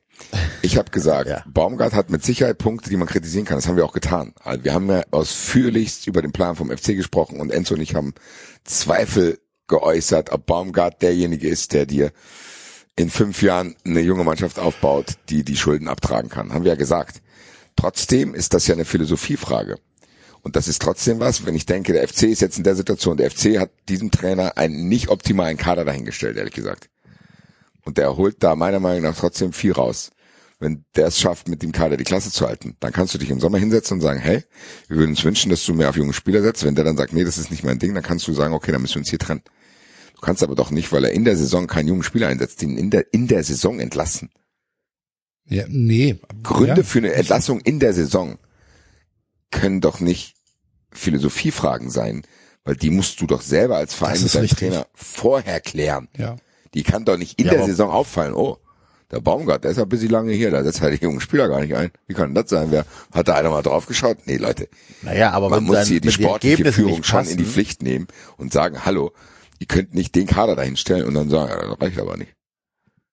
[0.60, 1.44] Ich habe gesagt, Ja.
[1.46, 3.56] Baumgart hat mit Sicherheit Punkte, die man kritisieren kann.
[3.56, 4.34] Das haben wir auch getan.
[4.42, 7.94] Also wir haben ja ausführlichst über den Plan vom FC gesprochen und Enzo und ich
[7.94, 8.14] haben
[8.64, 12.12] Zweifel geäußert, ob Baumgart derjenige ist, der dir
[12.96, 16.52] in fünf Jahren eine junge Mannschaft aufbaut, die die Schulden abtragen kann.
[16.52, 17.22] Haben wir ja gesagt.
[17.76, 19.76] Trotzdem ist das ja eine Philosophiefrage.
[20.42, 23.16] Und das ist trotzdem was, wenn ich denke, der FC ist jetzt in der Situation,
[23.16, 26.90] der FC hat diesem Trainer einen nicht optimalen Kader dahingestellt, ehrlich gesagt.
[27.84, 30.10] Und der holt da meiner Meinung nach trotzdem viel raus.
[30.58, 33.30] Wenn der es schafft, mit dem Kader die Klasse zu halten, dann kannst du dich
[33.30, 34.44] im Sommer hinsetzen und sagen, hey,
[34.88, 36.64] wir würden uns wünschen, dass du mehr auf junge Spieler setzt.
[36.64, 38.70] Wenn der dann sagt, nee, das ist nicht mein Ding, dann kannst du sagen, okay,
[38.70, 39.42] dann müssen wir uns hier trennen.
[40.14, 42.78] Du kannst aber doch nicht, weil er in der Saison keinen jungen Spieler einsetzt, ihn
[42.78, 44.30] in der, in der Saison entlassen.
[45.48, 46.20] Ja, nee.
[46.44, 46.82] Gründe ja.
[46.84, 48.38] für eine Entlassung in der Saison
[49.52, 50.34] können doch nicht
[50.90, 52.22] Philosophiefragen sein,
[52.64, 54.58] weil die musst du doch selber als Verein mit ist deinem richtig.
[54.58, 56.08] Trainer vorher klären.
[56.16, 56.36] Ja.
[56.74, 58.58] Die kann doch nicht in Ja, der Saison auffallen, oh,
[59.10, 61.48] der Baumgart, der ist ja ein bisschen lange hier, da setzt halt die jungen Spieler
[61.48, 61.90] gar nicht ein.
[62.06, 62.70] Wie kann das sein?
[62.70, 64.18] Wer, hat da einer mal drauf geschaut?
[64.24, 64.68] Nee, Leute,
[65.02, 68.06] naja, aber man muss hier die sportliche Führung schon in die Pflicht nehmen
[68.38, 69.12] und sagen, hallo,
[69.58, 72.34] ihr könnt nicht den Kader dahin stellen und dann sagen, ja, das reicht aber nicht.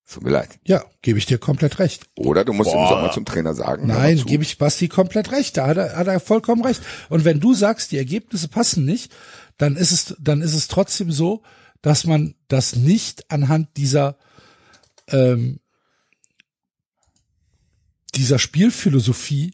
[0.09, 0.59] Tut mir leid.
[0.65, 2.07] Ja, gebe ich dir komplett recht.
[2.15, 2.81] Oder du musst Boah.
[2.81, 5.55] im Sommer zum Trainer sagen, Nein, gebe ich Basti komplett recht.
[5.55, 6.81] Da hat er, hat er vollkommen recht.
[7.09, 9.11] Und wenn du sagst, die Ergebnisse passen nicht,
[9.59, 11.43] dann ist es, dann ist es trotzdem so,
[11.83, 14.17] dass man das nicht anhand dieser,
[15.09, 15.59] ähm,
[18.15, 19.53] dieser Spielphilosophie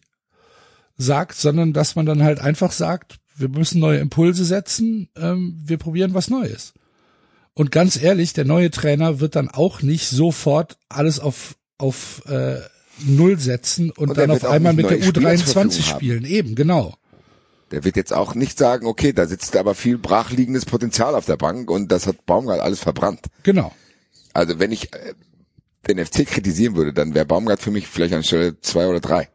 [0.96, 5.78] sagt, sondern dass man dann halt einfach sagt, wir müssen neue Impulse setzen, ähm, wir
[5.78, 6.74] probieren was Neues.
[7.56, 12.60] Und ganz ehrlich, der neue Trainer wird dann auch nicht sofort alles auf, auf, äh,
[13.00, 16.26] Null setzen und, Und dann auf einmal mit der neue Spieler zur U23 Verfügung spielen.
[16.26, 16.96] Eben, genau.
[17.72, 21.38] Der wird jetzt auch nicht sagen, okay, da sitzt aber viel brachliegendes Potenzial auf der
[21.38, 23.22] Bank und das hat Baumgart alles verbrannt.
[23.44, 23.74] Genau.
[24.34, 25.14] Also wenn ich äh,
[25.88, 29.30] den FC kritisieren würde, dann wäre Baumgart für mich vielleicht an Stelle zwei oder drei.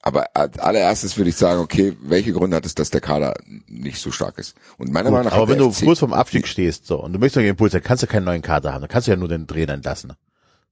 [0.00, 3.34] Aber als allererstes würde ich sagen, okay, welche Gründe hat es, dass der Kader
[3.66, 4.54] nicht so stark ist?
[4.78, 7.18] Und meiner Meinung nach Aber wenn du FC kurz vorm Abstieg stehst, so, und du
[7.18, 9.28] möchtest einen Impuls, dann kannst du keinen neuen Kader haben, dann kannst du ja nur
[9.28, 10.12] den Trainer entlassen.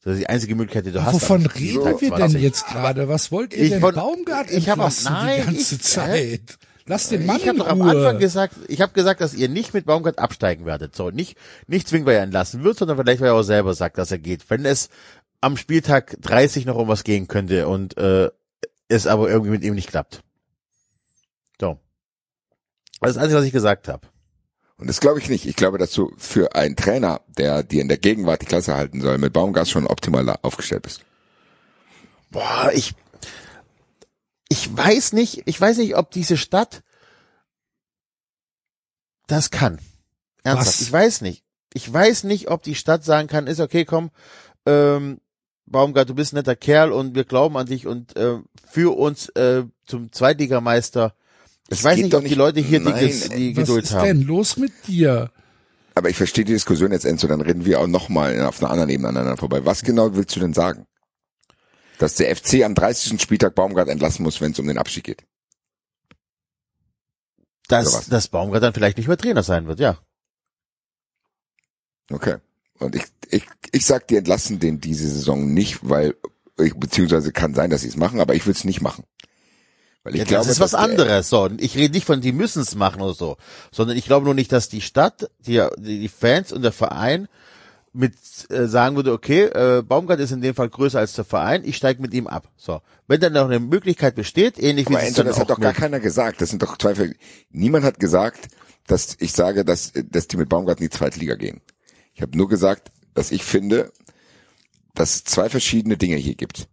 [0.05, 1.15] Das ist die einzige Möglichkeit, die du hast.
[1.15, 1.51] Wovon reden
[1.81, 2.40] Spieltag wir denn 20.
[2.43, 3.09] jetzt gerade?
[3.09, 5.82] Was wollt ihr Ich denn von- Baumgart ich hab auch- entlassen nein, die ganze ich-
[5.82, 6.59] Zeit?
[6.89, 7.82] Lass den Mann Ich habe in doch am.
[7.82, 10.94] Anfang gesagt, ich habe gesagt, dass ihr nicht mit Baumgart absteigen werdet.
[10.94, 11.36] So, nicht,
[11.66, 14.19] nicht zwingend, weil er entlassen wird, sondern vielleicht, weil er auch selber sagt, dass er
[14.19, 14.48] geht.
[14.48, 14.89] Wenn es
[15.40, 18.31] am Spieltag 30 noch um was gehen könnte und äh,
[18.88, 20.22] es aber irgendwie mit ihm nicht klappt.
[21.60, 21.78] So.
[23.00, 24.06] Das ist das Einzige, was ich gesagt habe.
[24.78, 25.46] Und das glaube ich nicht.
[25.46, 29.00] Ich glaube, dass du für einen Trainer, der dir in der Gegenwart die Klasse halten
[29.00, 31.02] soll, mit Baumgart schon optimal aufgestellt bist.
[32.30, 32.94] Boah, ich,
[34.48, 36.82] ich weiß nicht, ich weiß nicht, ob diese Stadt
[39.26, 39.80] das kann.
[40.42, 40.80] Ernsthaft, Was?
[40.82, 41.42] ich weiß nicht.
[41.72, 44.10] Ich weiß nicht, ob die Stadt sagen kann, ist okay, komm,
[44.66, 45.20] ähm,
[45.66, 48.38] Baumgart, du bist ein netter Kerl und wir glauben an dich und äh,
[48.68, 51.14] für uns äh, zum Zweitligameister.
[51.68, 53.84] Ich Es weiß nicht, doch ob die nicht- Leute hier Nein, die, die Was Geduld
[53.84, 54.05] ist haben.
[54.06, 55.32] denn los mit dir?
[55.97, 58.90] Aber ich verstehe die Diskussion jetzt, Enzo, dann reden wir auch nochmal auf einer anderen
[58.90, 59.64] Ebene aneinander vorbei.
[59.64, 60.86] Was genau willst du denn sagen?
[61.98, 63.20] Dass der FC am 30.
[63.20, 65.24] Spieltag Baumgart entlassen muss, wenn es um den Abstieg geht.
[67.68, 67.90] Was?
[67.90, 69.98] Dass, dass Baumgart dann vielleicht nicht mehr Trainer sein wird, ja.
[72.12, 72.36] Okay.
[72.78, 76.15] Und ich, ich, ich sag, die entlassen den diese Saison nicht, weil,
[76.59, 79.05] ich, beziehungsweise kann sein, dass sie es machen, aber ich will es nicht machen.
[80.05, 81.28] Weil ich Ja, glaube, das ist was anderes.
[81.28, 83.36] So, ich rede nicht von, die müssen es machen oder so,
[83.73, 87.28] sondern ich glaube nur nicht, dass die Stadt, die, die Fans und der Verein
[87.93, 88.15] mit
[88.51, 91.77] äh, sagen würde, okay, äh, Baumgart ist in dem Fall größer als der Verein, ich
[91.77, 92.51] steige mit ihm ab.
[92.57, 95.59] So, wenn dann noch eine Möglichkeit besteht, ähnlich wie Aber es Enzo, das hat doch
[95.59, 96.43] gar keiner gesagt.
[96.43, 97.15] Das sind doch zwei, Ver-
[97.51, 98.48] niemand hat gesagt,
[98.86, 101.62] dass ich sage, dass, dass die mit Baumgart in die zweite Liga gehen.
[102.16, 103.93] Ich habe nur gesagt, dass ich finde,
[104.94, 106.66] dass es zwei verschiedene Dinge hier gibt.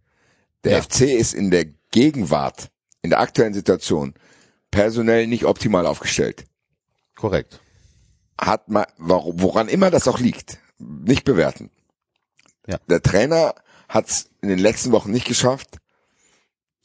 [0.64, 0.82] Der Ja.
[0.82, 2.72] FC ist in der Gegenwart,
[3.02, 4.14] in der aktuellen Situation,
[4.72, 6.46] personell nicht optimal aufgestellt.
[7.16, 7.60] korrekt.
[8.40, 11.70] Hat man, woran immer das auch liegt, nicht bewerten.
[12.66, 12.80] Ja.
[12.90, 13.54] Der Trainer
[13.88, 15.78] hat es in den letzten Wochen nicht geschafft,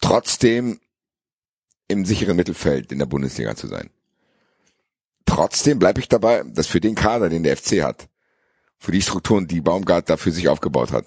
[0.01, 0.81] trotzdem
[1.87, 3.91] im sicheren Mittelfeld in der Bundesliga zu sein.
[5.25, 8.08] Trotzdem bleibe ich dabei, dass für den Kader, den der FC hat,
[8.79, 11.07] für die Strukturen, die Baumgart da für sich aufgebaut hat,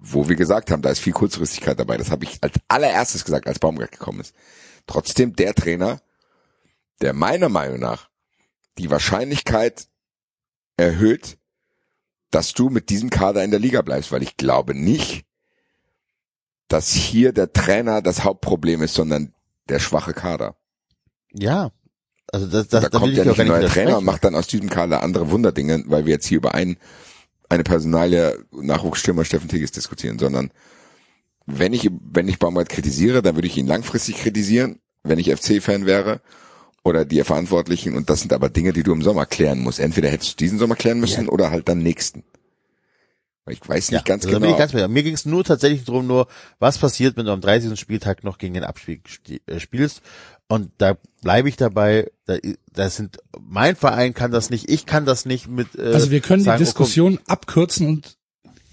[0.00, 3.46] wo wir gesagt haben, da ist viel Kurzfristigkeit dabei, das habe ich als allererstes gesagt,
[3.46, 4.34] als Baumgart gekommen ist.
[4.86, 6.00] Trotzdem der Trainer,
[7.00, 8.08] der meiner Meinung nach
[8.78, 9.88] die Wahrscheinlichkeit
[10.76, 11.38] erhöht,
[12.30, 15.26] dass du mit diesem Kader in der Liga bleibst, weil ich glaube nicht,
[16.68, 19.34] dass hier der Trainer das Hauptproblem ist, sondern
[19.68, 20.56] der schwache Kader.
[21.32, 21.72] Ja.
[22.32, 24.70] Also das, das, da kommt ja nicht ein neuer Trainer und macht dann aus diesem
[24.70, 26.76] Kader andere Wunderdinge, weil wir jetzt hier über einen,
[27.50, 30.50] eine Personalie Nachwuchsstürmer Steffen Tigges diskutieren, sondern
[31.46, 35.84] wenn ich, wenn ich Baumgart kritisiere, dann würde ich ihn langfristig kritisieren, wenn ich FC-Fan
[35.84, 36.20] wäre
[36.84, 39.80] oder die Verantwortlichen und das sind aber Dinge, die du im Sommer klären musst.
[39.80, 42.22] Entweder hättest du diesen Sommer klären müssen oder halt dann nächsten.
[43.48, 44.56] Ich weiß nicht ja, ganz also genau.
[44.56, 44.72] ganz.
[44.72, 46.28] Mir ging es nur tatsächlich darum, nur
[46.58, 47.78] was passiert, wenn du am 30.
[47.78, 50.02] Spieltag noch gegen den Abstieg sti- äh, spielst.
[50.50, 52.10] Und da bleibe ich dabei.
[52.26, 52.36] Da,
[52.72, 55.76] da sind mein Verein kann das nicht, ich kann das nicht mit.
[55.78, 58.18] Äh, Also wir können die sagen, oh, komm, Diskussion abkürzen und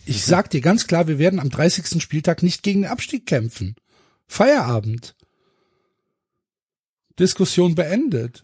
[0.04, 2.02] ich sag dir ganz klar, wir werden am 30.
[2.02, 3.76] Spieltag nicht gegen den Abstieg kämpfen.
[4.28, 5.16] Feierabend.
[7.20, 8.44] Diskussion beendet.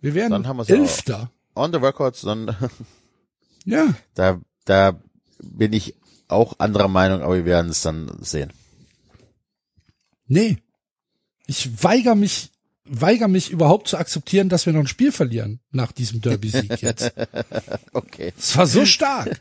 [0.00, 1.30] Wir werden Dann haben Elfter.
[1.54, 2.56] on the records, dann
[3.66, 3.94] Ja.
[4.14, 4.98] da da
[5.42, 5.94] bin ich
[6.28, 8.50] auch anderer Meinung, aber wir werden es dann sehen.
[10.26, 10.56] Nee.
[11.46, 12.50] Ich weigere mich,
[12.84, 17.12] weigere mich überhaupt zu akzeptieren, dass wir noch ein Spiel verlieren nach diesem Derby-Sieg jetzt.
[17.92, 18.32] Okay.
[18.38, 19.40] Es war so stark.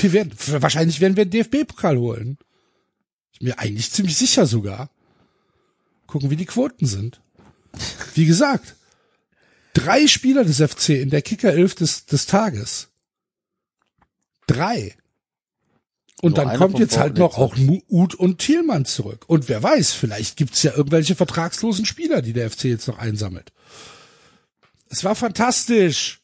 [0.00, 0.32] Wir werden,
[0.62, 2.38] wahrscheinlich werden wir den DFB-Pokal holen.
[3.32, 4.90] Ich bin mir eigentlich ziemlich sicher sogar.
[6.06, 7.20] Gucken, wie die Quoten sind.
[8.14, 8.76] Wie gesagt,
[9.74, 12.88] drei Spieler des FC in der Kicker 11 des, des Tages.
[14.46, 14.96] Drei.
[16.20, 17.56] Und Nur dann kommt jetzt halt noch auch.
[17.88, 19.24] Uth und Thielmann zurück.
[19.28, 23.52] Und wer weiß, vielleicht gibt's ja irgendwelche vertragslosen Spieler, die der FC jetzt noch einsammelt.
[24.88, 26.20] Es war fantastisch.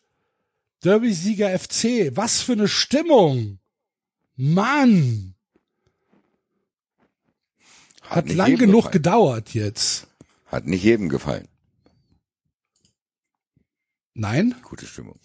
[0.82, 2.10] Derby-Sieger FC.
[2.16, 3.58] Was für eine Stimmung.
[4.36, 5.34] Mann.
[8.02, 8.92] Hat nicht lang genug gefallen.
[8.92, 10.08] gedauert jetzt.
[10.46, 11.48] Hat nicht jedem gefallen.
[14.14, 14.54] Nein?
[14.62, 15.18] Gute Stimmung.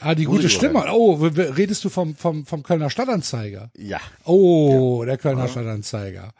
[0.00, 0.84] Ah, die gute Stimme.
[0.92, 3.70] Oh, redest du vom, vom, vom Kölner Stadtanzeiger?
[3.76, 4.00] Ja.
[4.24, 6.32] Oh, der Kölner Stadtanzeiger.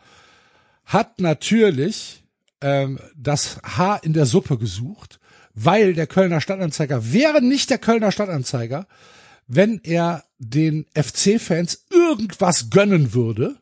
[0.84, 2.22] Hat natürlich
[2.60, 5.18] ähm, das Haar in der Suppe gesucht,
[5.54, 8.86] weil der Kölner Stadtanzeiger wäre nicht der Kölner Stadtanzeiger,
[9.46, 13.56] wenn er den FC-Fans irgendwas gönnen würde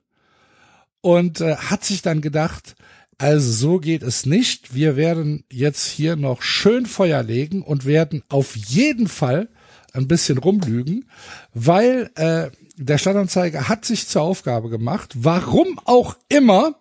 [1.01, 2.75] und äh, hat sich dann gedacht,
[3.19, 4.75] also so geht es nicht.
[4.75, 9.49] Wir werden jetzt hier noch schön Feuer legen und werden auf jeden Fall
[9.95, 11.09] ein bisschen rumlügen,
[11.55, 16.75] weil äh, der Stadtanzeiger hat sich zur Aufgabe gemacht, warum auch immer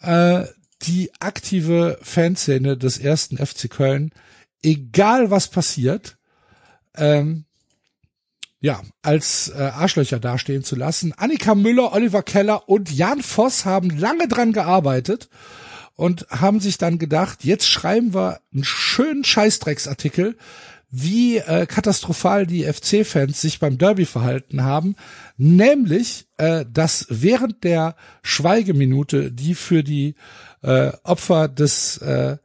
[0.00, 0.44] äh,
[0.82, 4.12] die aktive Fanszene des ersten FC Köln,
[4.62, 6.18] egal was passiert,
[6.96, 7.46] ähm,
[8.60, 11.12] ja, als äh, Arschlöcher dastehen zu lassen.
[11.12, 15.28] Annika Müller, Oliver Keller und Jan Voss haben lange dran gearbeitet
[15.96, 20.36] und haben sich dann gedacht, jetzt schreiben wir einen schönen Scheißdrecksartikel,
[20.96, 24.94] wie äh, katastrophal die FC-Fans sich beim Derby verhalten haben,
[25.36, 30.14] nämlich, äh, dass während der Schweigeminute, die für die
[30.62, 32.36] äh, Opfer des äh,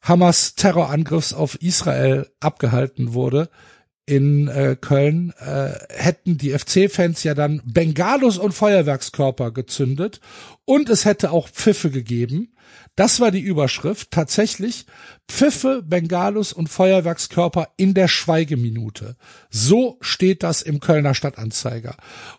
[0.00, 3.50] Hamas Terrorangriffs auf Israel abgehalten wurde,
[4.06, 10.20] in äh, Köln äh, hätten die FC-Fans ja dann Bengalos und Feuerwerkskörper gezündet
[10.64, 12.54] und es hätte auch Pfiffe gegeben.
[13.00, 14.10] Das war die Überschrift.
[14.10, 14.84] Tatsächlich
[15.26, 19.16] Pfiffe, Bengalos und Feuerwerkskörper in der Schweigeminute.
[19.48, 21.96] So steht das im Kölner Stadtanzeiger.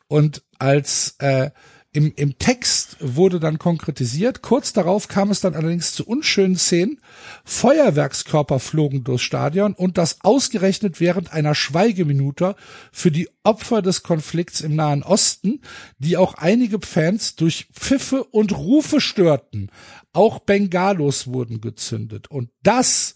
[0.08, 1.50] Und als äh,
[1.94, 4.42] im, im Text wurde dann konkretisiert.
[4.42, 7.02] Kurz darauf kam es dann allerdings zu unschönen Szenen.
[7.44, 12.56] Feuerwerkskörper flogen durchs Stadion und das ausgerechnet während einer Schweigeminute
[12.94, 15.62] für die Opfer des Konflikts im Nahen Osten,
[15.98, 19.70] die auch einige Fans durch Pfiffe und Rufe störten.
[20.14, 22.30] Auch Bengalos wurden gezündet.
[22.30, 23.16] Und das,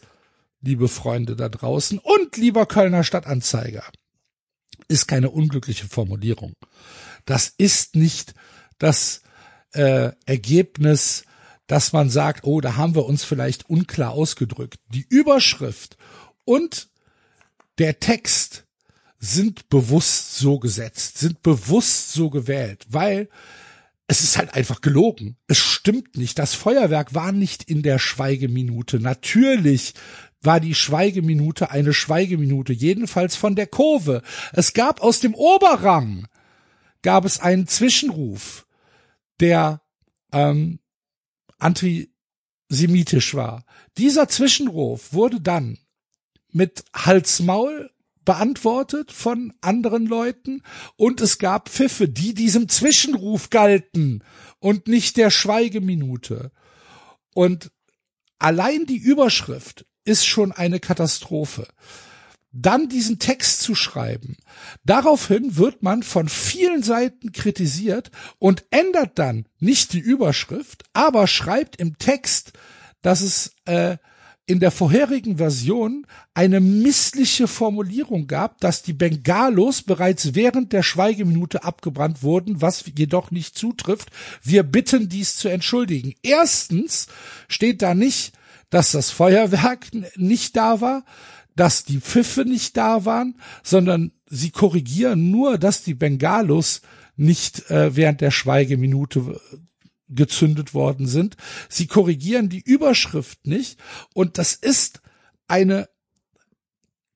[0.62, 3.84] liebe Freunde da draußen und lieber Kölner Stadtanzeiger,
[4.88, 6.54] ist keine unglückliche Formulierung.
[7.26, 8.34] Das ist nicht
[8.78, 9.22] das
[9.74, 11.26] äh, Ergebnis,
[11.68, 14.80] dass man sagt, oh, da haben wir uns vielleicht unklar ausgedrückt.
[14.90, 15.98] Die Überschrift
[16.44, 16.90] und
[17.80, 18.66] der Text
[19.18, 23.30] sind bewusst so gesetzt, sind bewusst so gewählt, weil
[24.07, 25.38] es ist halt einfach gelogen.
[25.48, 26.38] Es stimmt nicht.
[26.38, 28.99] Das Feuerwerk war nicht in der Schweigeminute.
[28.99, 29.94] Natürlich
[30.41, 34.22] war die Schweigeminute eine Schweigeminute, jedenfalls von der Kurve.
[34.53, 36.27] Es gab aus dem Oberrang
[37.02, 38.68] gab es einen Zwischenruf,
[39.40, 39.82] der
[40.32, 40.80] ähm,
[41.60, 43.64] antisemitisch war.
[43.98, 45.77] Dieser Zwischenruf wurde dann
[46.52, 47.91] mit Hals-Maul
[48.26, 50.64] beantwortet von anderen Leuten
[50.97, 54.23] und es gab Pfiffe, die diesem Zwischenruf galten
[54.60, 56.52] und nicht der Schweigeminute.
[57.34, 57.72] Und
[58.39, 61.68] allein die Überschrift ist schon eine Katastrophe.
[62.52, 64.38] Dann diesen Text zu schreiben.
[64.85, 71.76] Daraufhin wird man von vielen Seiten kritisiert und ändert dann nicht die Überschrift, aber schreibt
[71.76, 72.53] im Text,
[73.02, 73.97] dass es äh,
[74.48, 76.06] in der vorherigen Version
[76.36, 83.32] eine missliche Formulierung gab, dass die Bengalos bereits während der Schweigeminute abgebrannt wurden, was jedoch
[83.32, 84.10] nicht zutrifft.
[84.44, 86.14] Wir bitten dies zu entschuldigen.
[86.22, 87.08] Erstens
[87.48, 88.34] steht da nicht,
[88.70, 91.06] dass das Feuerwerk nicht da war,
[91.56, 96.82] dass die Pfiffe nicht da waren, sondern sie korrigieren nur, dass die Bengalos
[97.16, 99.40] nicht äh, während der Schweigeminute
[100.07, 101.36] gezündet worden sind.
[101.69, 103.80] Sie korrigieren die Überschrift nicht
[104.14, 105.02] und das ist
[105.48, 105.90] eine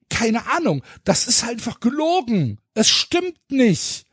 [0.09, 2.59] keine Ahnung, das ist einfach gelogen.
[2.73, 4.05] Es stimmt nicht.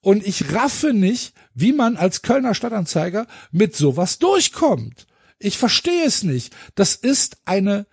[0.00, 5.06] Und ich raffe nicht, wie man als Kölner Stadtanzeiger mit sowas durchkommt.
[5.38, 6.54] Ich verstehe es nicht.
[6.74, 7.86] Das ist eine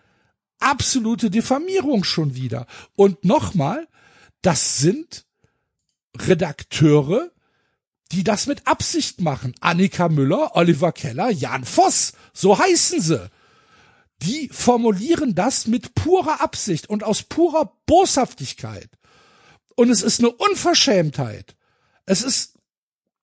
[0.60, 2.68] absolute Diffamierung schon wieder.
[2.96, 3.88] Und nochmal,
[4.42, 5.26] das sind
[6.18, 7.32] Redakteure,
[8.12, 9.56] die das mit Absicht machen.
[9.62, 13.30] Annika Müller, Oliver Keller, Jan Voss, so heißen sie.
[14.22, 18.90] Die formulieren das mit purer Absicht und aus purer Boshaftigkeit.
[19.76, 21.56] Und es ist eine Unverschämtheit.
[22.06, 22.58] Es ist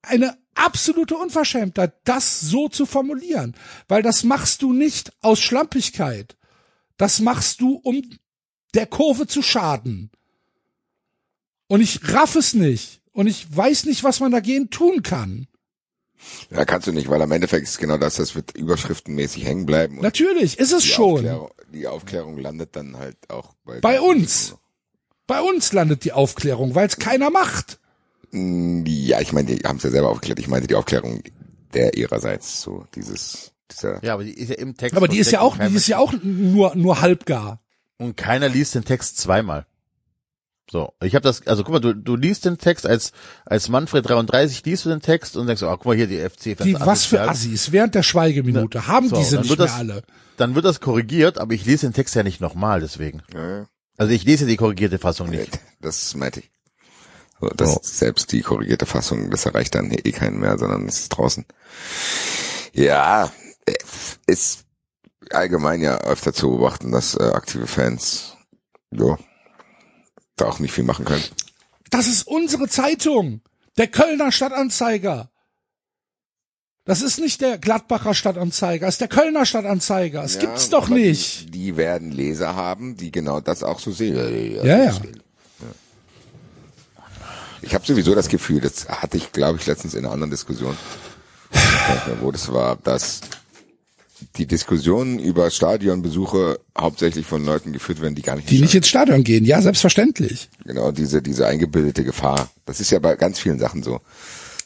[0.03, 3.55] eine absolute Unverschämtheit, das so zu formulieren,
[3.87, 6.37] weil das machst du nicht aus Schlampigkeit.
[6.97, 8.03] Das machst du, um
[8.75, 10.11] der Kurve zu schaden.
[11.69, 13.03] Und ich raff es nicht.
[13.19, 15.49] Und ich weiß nicht, was man dagegen tun kann.
[16.53, 19.97] Ja, kannst du nicht, weil am Endeffekt ist genau das, das wird überschriftenmäßig hängen bleiben.
[19.97, 21.15] und Natürlich, ist es die schon.
[21.17, 24.55] Aufklärung, die Aufklärung landet dann halt auch bei, Bei uns.
[25.27, 27.81] Bei uns landet die Aufklärung, weil es keiner macht.
[28.31, 30.39] Ja, ich meine, die haben es ja selber aufgeklärt.
[30.39, 31.21] Ich meinte die Aufklärung
[31.75, 34.01] der ihrerseits, so dieses, dieser.
[34.05, 34.97] Ja, aber die ist ja im Text.
[34.97, 37.61] Aber die ist ja auch, die ist ja auch nur, nur halbgar.
[37.97, 39.67] Und keiner liest den Text zweimal.
[40.71, 43.13] So, ich habe das, also guck mal, du, du liest den Text als
[43.47, 46.59] als Manfred 33 liest du den Text und denkst, oh, guck mal hier die FC.
[46.63, 49.77] Die, was für Assis während der Schweigeminute haben So, diese dann nicht wird mehr das-
[49.77, 50.03] alle.
[50.37, 53.23] Dann wird das korrigiert, aber ich lese den Text ja nicht nochmal, deswegen.
[53.35, 53.67] Ja.
[53.97, 55.59] Also ich lese die korrigierte Fassung nicht.
[55.81, 56.51] Das meinte ich.
[57.41, 57.81] So, das So.
[57.83, 61.45] selbst die korrigierte Fassung, das erreicht dann eh keinen mehr, sondern es ist draußen.
[62.73, 63.31] Ja,
[64.27, 64.65] ist
[65.31, 68.35] allgemein ja öfter zu beobachten, dass äh, aktive Fans
[68.91, 69.19] ja,
[70.41, 71.25] da auch nicht viel machen können.
[71.91, 73.41] Das ist unsere Zeitung.
[73.77, 75.31] Der Kölner Stadtanzeiger.
[76.85, 80.23] Das ist nicht der Gladbacher Stadtanzeiger, das ist der Kölner Stadtanzeiger.
[80.23, 81.49] Das Ja, gibt's doch nicht.
[81.49, 84.17] Die, die werden Leser haben, die genau das auch so sehen.
[84.65, 84.97] Ja, ja.
[87.61, 90.77] Ich habe sowieso das Gefühl, das hatte ich, glaube ich, letztens in einer anderen Diskussion,
[92.21, 93.21] wo das war, dass
[94.37, 98.75] die Diskussionen über Stadionbesuche hauptsächlich von Leuten geführt werden, die gar nicht Die ins nicht
[98.75, 100.49] ins Stadion gehen, ja, selbstverständlich.
[100.65, 102.51] Genau, diese, diese eingebildete Gefahr.
[102.67, 104.01] Das ist ja bei ganz vielen Sachen so.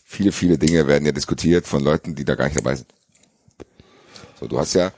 [0.04, 2.88] Viele, viele Dinge werden ja diskutiert von Leuten, die da gar nicht dabei sind.
[4.38, 4.92] So, du hast ja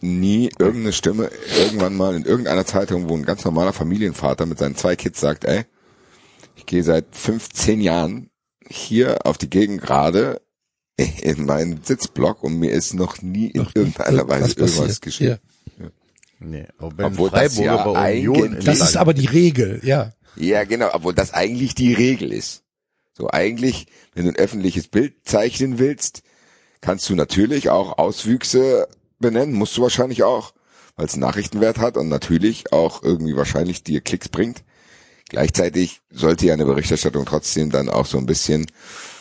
[0.00, 4.76] nie irgendeine Stimme irgendwann mal in irgendeiner Zeitung, wo ein ganz normaler Familienvater mit seinen
[4.76, 5.64] zwei Kids sagt, ey,
[6.56, 8.30] ich gehe seit 15 Jahren
[8.68, 10.40] hier auf die Gegend gerade
[11.22, 15.02] in meinen Sitzblock und mir ist noch nie in irgendeiner Was Weise irgendwas passiert?
[15.02, 15.38] geschehen.
[16.40, 20.12] Nee, aber wenn Obwohl das ja eigentlich- Das ist aber die Regel, ja.
[20.36, 22.62] Ja, genau, obwohl das eigentlich die Regel ist.
[23.12, 26.22] So eigentlich, wenn du ein öffentliches Bild zeichnen willst,
[26.80, 28.86] kannst du natürlich auch Auswüchse
[29.18, 30.52] benennen, musst du wahrscheinlich auch,
[30.94, 34.62] weil es einen Nachrichtenwert hat und natürlich auch irgendwie wahrscheinlich dir Klicks bringt.
[35.28, 38.66] Gleichzeitig sollte ja eine Berichterstattung trotzdem dann auch so ein bisschen,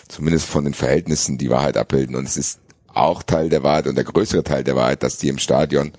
[0.07, 2.15] zumindest von den Verhältnissen, die Wahrheit abbilden.
[2.15, 2.59] Und es ist
[2.93, 5.93] auch Teil der Wahrheit und der größere Teil der Wahrheit, dass dir im Stadion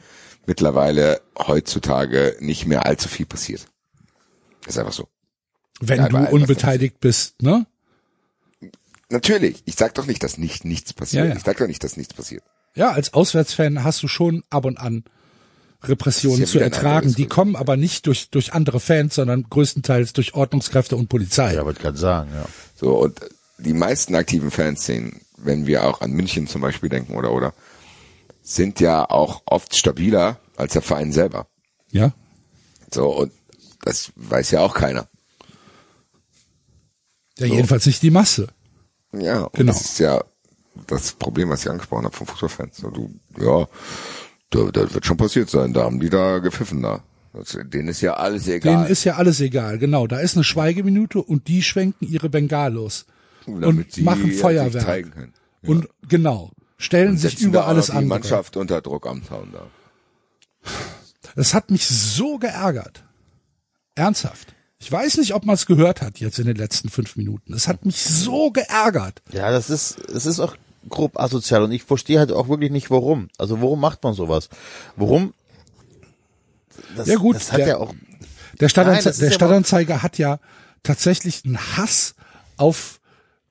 [0.47, 3.67] mittlerweile heutzutage nicht mehr allzu viel passiert.
[4.67, 5.09] Ist einfach so.
[5.81, 7.67] Wenn Ja, du unbeteiligt bist, ne?
[9.11, 9.63] Natürlich.
[9.65, 11.25] Ich sag doch nicht, dass nicht nichts passiert.
[11.25, 11.37] Ja, ja.
[11.37, 12.43] Ich sag doch nicht, dass nichts passiert.
[12.75, 15.05] Ja, als Auswärtsfan hast du schon ab und an
[15.83, 17.15] Repressionen zu ertragen.
[17.15, 21.55] Die kommen aber nicht durch, durch andere Fans, sondern größtenteils durch Ordnungskräfte und Polizei.
[21.55, 22.47] Ja, wollte gerade sagen, ja.
[22.75, 23.21] So, und
[23.59, 27.55] die meisten aktiven Fanszenen, wenn wir auch an München zum Beispiel denken oder, oder,
[28.43, 31.47] sind ja auch oft stabiler als der Verein selber.
[31.91, 32.13] Ja.
[32.93, 33.33] So, und
[33.83, 35.09] das weiß ja auch keiner.
[37.39, 38.49] Ja, jedenfalls nicht die Masse.
[39.13, 39.73] Ja, Genau.
[39.73, 40.23] das ist ja
[40.87, 42.79] das Problem, was ich angesprochen habe von Fußballfans.
[42.79, 43.69] So, du, ja,
[44.51, 47.03] da, das wird schon passiert sein, da haben die da gepfiffen da.
[47.33, 48.91] Das, denen ist ja alles Denen egal.
[48.91, 50.07] ist ja alles egal, genau.
[50.07, 53.07] Da ist eine Schweigeminute und die schwenken ihre Bengalos
[53.61, 54.85] damit und sie machen sich Feuerwerk.
[54.85, 55.35] zeigen können.
[55.63, 58.05] Und genau, stellen sich Setzen über alles noch die.
[58.07, 59.67] Mannschaft unter Druck am Zaun da.
[61.35, 63.05] Das hat mich so geärgert.
[63.95, 64.55] Ernsthaft.
[64.81, 67.53] Ich weiß nicht, ob man es gehört hat jetzt in den letzten fünf Minuten.
[67.53, 69.23] Es hat mich so geärgert.
[69.33, 70.57] Ja, das ist, es ist auch
[70.89, 73.29] grob asozial und ich verstehe halt auch wirklich nicht warum.
[73.39, 74.49] Also warum macht man sowas?
[74.97, 75.35] Warum?
[76.97, 77.93] Das, Ja, gut, das hat der- ja auch,
[78.61, 80.39] Der, Stadtanze Nein, der ja Stadtanzeiger hat ja
[80.85, 82.15] tatsächlich einen Hass
[82.57, 82.98] auf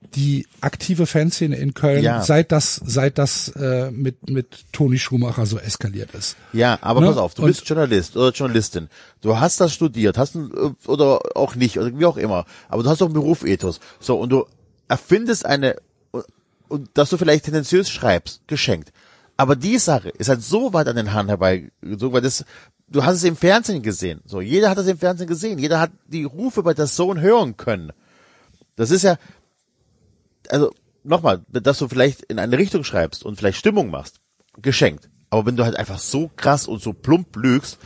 [0.00, 2.22] die aktive Fanszene in Köln, Ja.
[2.22, 6.36] seit das, seit das äh, mit, mit Toni Schumacher so eskaliert ist.
[6.52, 7.08] ja, aber Ne?
[7.08, 8.88] pass auf, du Und- bist Journalist oder Journalistin.
[9.20, 10.50] Du hast das studiert, hast ein,
[10.86, 12.46] oder auch nicht, oder wie auch immer.
[12.68, 13.80] Aber du hast doch einen Berufethos.
[13.98, 14.46] So, und du
[14.86, 15.76] erfindest eine,
[16.68, 18.92] und dass du vielleicht tendenziös schreibst, geschenkt.
[19.36, 22.44] Aber die Sache ist halt so weit an den Haaren herbeigezogen, weil das,
[22.88, 24.20] du hast es im Fernsehen gesehen.
[24.26, 25.58] So, jeder hat das im Fernsehen gesehen.
[25.58, 27.92] Jeder hat die Rufe bei der Sohn hören können.
[28.76, 29.16] Das ist ja,
[30.48, 30.72] also,
[31.04, 34.20] nochmal, dass du vielleicht in eine Richtung schreibst und vielleicht Stimmung machst,
[34.60, 35.08] geschenkt.
[35.30, 37.78] Aber wenn du halt einfach so krass und so plump lügst,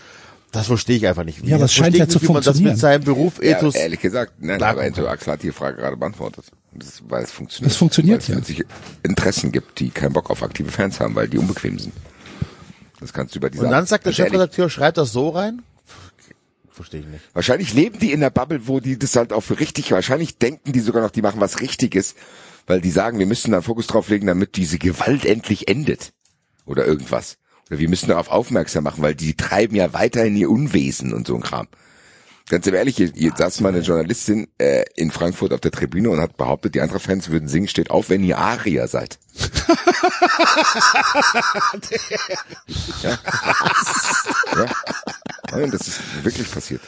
[0.52, 1.44] das verstehe ich einfach nicht.
[1.44, 2.74] Ja, aber das es scheint ja zu wie man das funktionieren.
[2.74, 5.97] mit seinem Beruf Ja, Ethos ehrlich gesagt, nein, klar aber Axel hat die Frage gerade
[5.97, 6.44] beantwortet.
[6.74, 7.70] Das, weil es funktioniert.
[7.70, 8.55] Das funktioniert, weil es ja.
[8.56, 8.64] sich
[9.02, 11.94] Interessen gibt, die keinen Bock auf aktive Fans haben, weil die unbequem sind.
[13.01, 15.62] Das kannst du über diese Und dann sagt der Chefredakteur, schreibt das so rein?
[16.70, 17.24] Verstehe ich nicht.
[17.34, 20.72] Wahrscheinlich leben die in der Bubble, wo die das halt auch für richtig, wahrscheinlich denken
[20.72, 22.14] die sogar noch, die machen was Richtiges,
[22.66, 26.12] weil die sagen, wir müssen da einen Fokus drauf legen, damit diese Gewalt endlich endet.
[26.64, 27.39] Oder irgendwas.
[27.68, 31.34] Oder wir müssen darauf aufmerksam machen, weil die treiben ja weiterhin ihr Unwesen und so
[31.34, 31.68] ein Kram.
[32.48, 36.20] Ganz ehrlich, hier, hier saß mal eine Journalistin äh, in Frankfurt auf der Tribüne und
[36.20, 39.18] hat behauptet, die anderen Fans würden singen, steht auf, wenn ihr Arier seid.
[43.02, 43.18] ja.
[44.56, 44.66] ja.
[45.52, 46.82] Nein, das ist wirklich passiert.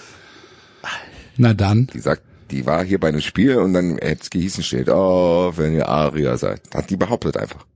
[1.36, 1.86] Na dann.
[1.94, 5.58] Die sagt, die war hier bei einem Spiel und dann hätte es gehießen, steht auf,
[5.58, 6.62] wenn ihr Aria seid.
[6.74, 7.66] Hat die behauptet einfach.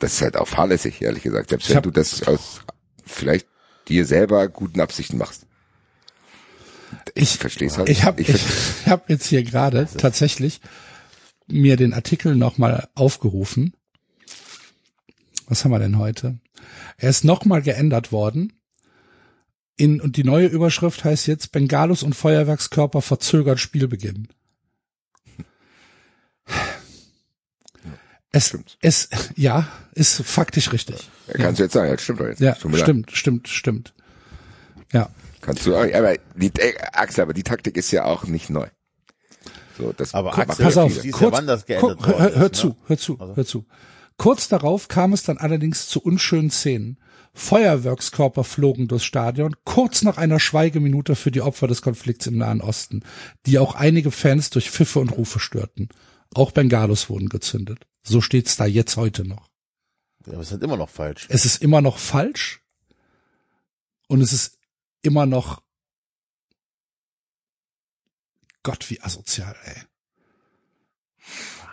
[0.00, 1.50] Das ist halt auch fahrlässig, ehrlich gesagt.
[1.50, 2.60] Selbst Ich wenn du das aus
[3.06, 3.46] vielleicht
[3.88, 5.46] dir selber guten Absichten machst.
[7.14, 7.88] Ich verstehe es halt.
[7.88, 10.60] Ich habe ich, ich, ich hab jetzt hier gerade tatsächlich
[11.46, 13.74] mir den Artikel nochmal aufgerufen.
[15.46, 16.38] Was haben wir denn heute?
[16.96, 18.52] Er ist nochmal geändert worden.
[19.76, 24.28] In, und die neue Überschrift heißt jetzt Bengalus und Feuerwerkskörper verzögert Spielbeginn.
[28.30, 28.78] Es, Stimmt.
[28.80, 31.08] es, ja, ist faktisch richtig.
[31.28, 32.40] Ja, kannst du jetzt sagen, ja, stimmt doch jetzt.
[32.40, 33.94] Ja, stimmt, stimmt, stimmt.
[34.92, 35.08] Ja,
[35.44, 38.66] Kannst du, aber die, äh, Axel, aber die Taktik ist ja auch nicht neu.
[39.76, 42.36] So, das Aber Axel, pass auf, siehst ja, kurz, wann das geändert worden hör, ist,
[42.36, 42.52] hör ne?
[42.52, 43.66] zu, hör zu, hör zu.
[44.16, 46.98] Kurz darauf kam es dann allerdings zu unschönen Szenen.
[47.34, 52.60] Feuerwerkskörper flogen durchs Stadion, kurz nach einer Schweigeminute für die Opfer des Konflikts im Nahen
[52.60, 53.02] Osten,
[53.46, 55.88] die auch einige Fans durch Pfiffe und Rufe störten.
[56.32, 57.86] Auch Bengalos wurden gezündet.
[58.02, 59.50] So steht's da jetzt heute noch.
[60.26, 61.26] Ja, aber es ist halt immer noch falsch.
[61.28, 62.62] Es ist immer noch falsch
[64.06, 64.58] und es ist
[65.02, 65.60] immer noch
[68.62, 69.82] Gott, wie asozial, ey.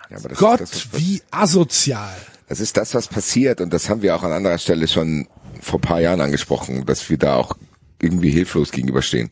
[0.10, 2.20] Ja, Gott, ist wie asozial.
[2.52, 5.26] Das ist das, was passiert und das haben wir auch an anderer Stelle schon
[5.62, 7.56] vor ein paar Jahren angesprochen, dass wir da auch
[8.02, 9.32] irgendwie hilflos gegenüberstehen.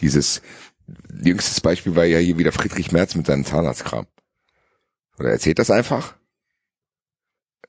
[0.00, 0.40] Dieses
[1.20, 4.06] jüngstes Beispiel war ja hier wieder Friedrich Merz mit seinem Zahnarztkram.
[5.18, 6.14] Oder erzählt das einfach?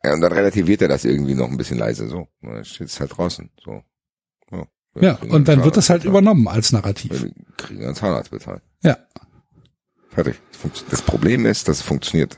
[0.04, 2.28] Ja, und dann relativiert er das irgendwie noch ein bisschen leise, so.
[2.44, 3.82] Und dann steht es halt draußen, so.
[4.52, 4.68] Ja,
[5.02, 6.74] Ja, und dann wird das halt übernommen als.
[6.74, 7.24] Narrativ.
[7.24, 8.62] Wir kriegen einen Zahnarzt bezahlt.
[8.84, 9.00] Ja.
[10.10, 10.36] Fertig.
[10.92, 12.38] Das Problem ist, dass es funktioniert.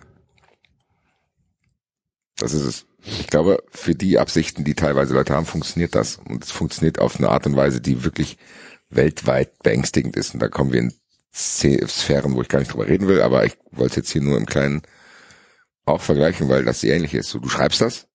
[2.44, 2.86] Das ist es.
[3.06, 6.18] Ich glaube, für die Absichten, die teilweise Leute haben, funktioniert das.
[6.18, 8.38] Und es funktioniert auf eine Art und Weise, die wirklich
[8.90, 10.34] weltweit beängstigend ist.
[10.34, 10.94] Und da kommen wir in
[11.34, 14.46] Sphären, wo ich gar nicht drüber reden will, aber ich wollte jetzt hier nur im
[14.46, 14.82] Kleinen
[15.86, 17.30] auch vergleichen, weil das ähnlich ist.
[17.30, 18.08] So, du schreibst das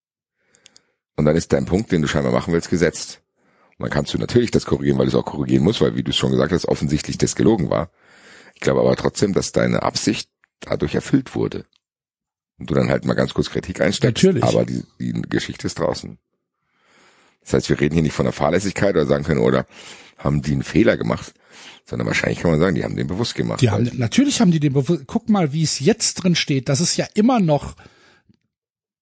[1.16, 3.22] und dann ist dein Punkt, den du scheinbar machen willst, gesetzt.
[3.78, 6.02] Und dann kannst du natürlich das korrigieren, weil du es auch korrigieren musst, weil, wie
[6.02, 7.90] du es schon gesagt hast, offensichtlich das gelogen war.
[8.54, 10.28] Ich glaube aber trotzdem, dass deine Absicht
[10.60, 11.64] dadurch erfüllt wurde.
[12.58, 14.22] Und du dann halt mal ganz kurz Kritik einsteckst.
[14.24, 14.42] Natürlich.
[14.44, 16.18] Aber die, die Geschichte ist draußen.
[17.42, 19.66] Das heißt, wir reden hier nicht von der Fahrlässigkeit oder sagen können, oder
[20.18, 21.32] haben die einen Fehler gemacht,
[21.86, 23.60] sondern wahrscheinlich kann man sagen, die haben den bewusst gemacht.
[23.60, 26.68] Die haben, natürlich haben die den, bewusst- guck mal, wie es jetzt drin steht.
[26.68, 27.76] Das ist ja immer noch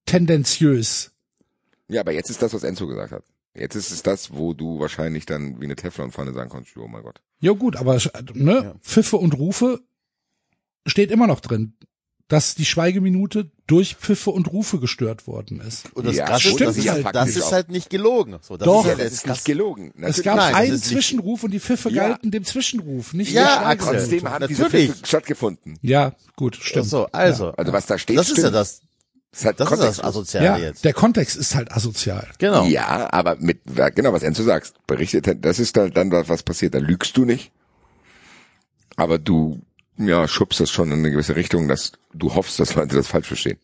[0.05, 1.13] tendenziös.
[1.89, 3.25] ja, aber jetzt ist das, was Enzo gesagt hat.
[3.55, 7.03] Jetzt ist es das, wo du wahrscheinlich dann wie eine Teflonpfanne sagen kannst, oh mein
[7.03, 7.23] Gott.
[7.41, 7.99] Ja gut, aber
[8.35, 9.81] ne, Pfiffe und Rufe
[10.87, 11.73] steht immer noch drin,
[12.29, 15.95] dass die Schweigeminute durch Pfiffe und Rufe gestört worden ist.
[15.95, 18.37] Und das Ja, ist, stimmt, das ist, ja halt, das ist halt nicht gelogen.
[18.43, 18.81] So, das Doch.
[18.85, 19.93] ist ja Das das ist nicht gelogen.
[19.95, 22.09] Es Natürlich gab Nein, das einen ist nicht- Zwischenruf und die Pfiffe Ja.
[22.09, 23.79] galten dem Zwischenruf, nicht Ja, der.
[23.79, 24.91] Trotzdem haben diese Natürlich.
[24.91, 25.79] Pfiffe stattgefunden.
[25.83, 26.87] Ja, gut, stimmt.
[26.87, 27.53] so, also.
[27.53, 28.47] Also was da steht, das ist stimmt.
[28.47, 28.81] ja das,
[29.31, 30.01] Das, ist halt das ist das.
[30.03, 30.85] Asoziale Ja, jetzt.
[30.85, 32.27] der Kontext ist halt asozial.
[32.39, 32.65] Genau.
[32.67, 36.75] Ja, aber mit, ja, genau, was Enzo sagst, berichtet, das ist dann, dann was passiert,
[36.75, 37.53] da lügst du nicht.
[38.97, 39.61] Aber du,
[39.99, 43.29] ja, schubst das schon in eine gewisse Richtung, dass du hoffst, dass Leute das falsch
[43.29, 43.59] verstehen.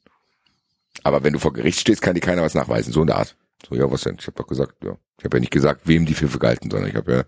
[1.02, 3.36] Aber wenn du vor Gericht stehst, kann dir keiner was nachweisen, so in der Art.
[3.68, 4.16] So, ja, was denn?
[4.18, 4.96] Ich habe doch gesagt, ja.
[5.18, 7.24] Ich habe ja nicht gesagt, wem die Pfiffe galten, sondern ich habe ja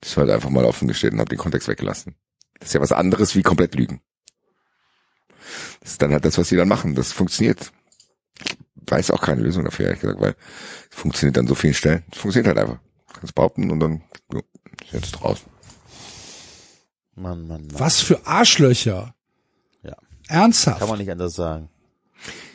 [0.00, 2.14] das halt einfach mal offen gestellt und habe den Kontext weggelassen.
[2.58, 4.00] Das ist ja was anderes wie komplett lügen.
[5.80, 6.94] Das ist dann halt das, was sie dann machen.
[6.94, 7.72] Das funktioniert.
[8.42, 10.34] Ich weiß auch keine Lösung dafür, ehrlich gesagt, weil
[10.90, 12.04] es funktioniert an so vielen Stellen.
[12.10, 12.80] Es funktioniert halt einfach.
[13.12, 14.02] Kannst behaupten und dann,
[14.82, 15.46] ist jetzt draußen.
[17.20, 17.78] Mann, Mann, Mann.
[17.78, 19.14] Was für Arschlöcher.
[19.82, 19.96] Ja.
[20.28, 20.80] Ernsthaft.
[20.80, 21.68] Kann man nicht anders sagen.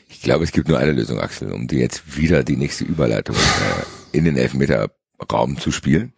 [0.09, 3.35] Ich glaube, es gibt nur eine Lösung, Axel, um dir jetzt wieder die nächste Überleitung
[3.35, 6.13] äh, in den Elfmeterraum zu spielen.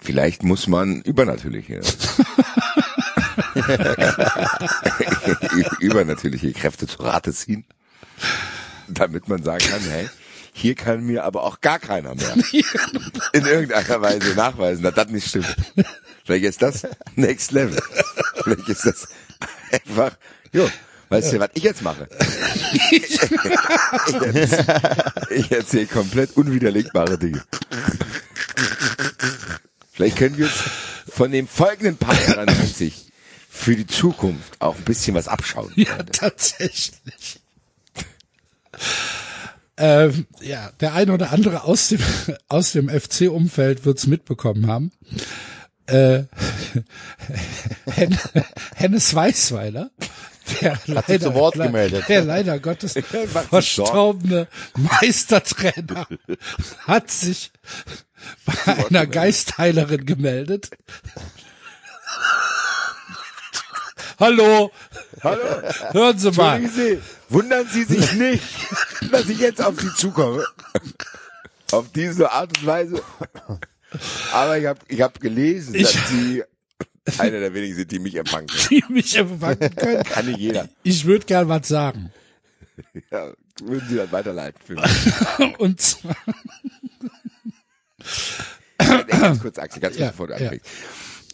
[0.00, 1.80] Vielleicht muss man übernatürliche
[5.80, 7.64] übernatürliche Kräfte zu Rate ziehen,
[8.88, 10.08] damit man sagen kann, hey,
[10.56, 12.36] hier kann mir aber auch gar keiner mehr
[13.32, 15.54] in irgendeiner Weise nachweisen, dass das nicht stimmt.
[16.24, 16.86] Vielleicht ist das
[17.16, 17.82] Next Level.
[18.44, 19.08] Vielleicht ist das
[19.72, 20.12] einfach,
[20.52, 20.70] jo,
[21.08, 22.08] weißt du, was ich jetzt mache?
[22.90, 23.20] ich
[24.30, 27.42] erzähle erzähl komplett unwiderlegbare Dinge.
[29.92, 30.62] Vielleicht können wir uns
[31.08, 33.10] von dem folgenden Part 93
[33.50, 35.72] für die Zukunft auch ein bisschen was abschauen.
[35.74, 37.40] Ja, tatsächlich.
[39.76, 42.00] Ähm, ja, der eine oder andere aus dem,
[42.48, 44.92] aus dem FC-Umfeld wird's mitbekommen haben.
[45.86, 46.24] Äh,
[47.86, 48.18] Hen
[48.74, 49.90] Hennes Weißweiler,
[50.60, 52.04] der Hat sich zu Wort gemeldet.
[52.08, 52.94] der leider Gottes
[53.50, 56.06] verstorbene Meistertrainer
[56.86, 57.50] hat sich
[58.46, 60.70] bei einer Geistheilerin gemeldet.
[64.20, 64.70] Hallo,
[65.22, 65.42] Hallo,
[65.92, 66.66] hören Sie mal.
[66.68, 68.44] Sie, wundern Sie sich nicht,
[69.10, 70.44] dass ich jetzt auf Sie zukomme.
[71.72, 73.02] Auf diese Art und Weise.
[74.32, 76.44] Aber ich habe ich hab gelesen, Ich- dass sie
[77.18, 78.68] einer der wenigen sind, die mich empfangen können.
[78.70, 80.02] die mich empfangen können.
[80.04, 80.68] Kann nicht jeder.
[80.84, 82.12] Ich würde gern was sagen.
[83.10, 83.32] Ja,
[83.62, 85.54] würden sie dann weiterleiten für mich.
[85.58, 86.16] Und zwar,
[89.06, 90.52] ganz kurz, Axel, ganz kurz, Ja, bevor du ja.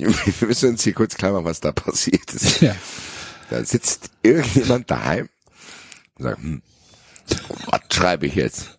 [0.40, 2.60] Wir müssen uns hier kurz klar machen, was da passiert ist.
[2.60, 2.74] ja,
[3.50, 5.28] Da sitzt irgendjemand daheim
[6.16, 6.62] und sagt, hm,
[7.66, 8.78] was schreibe ich jetzt?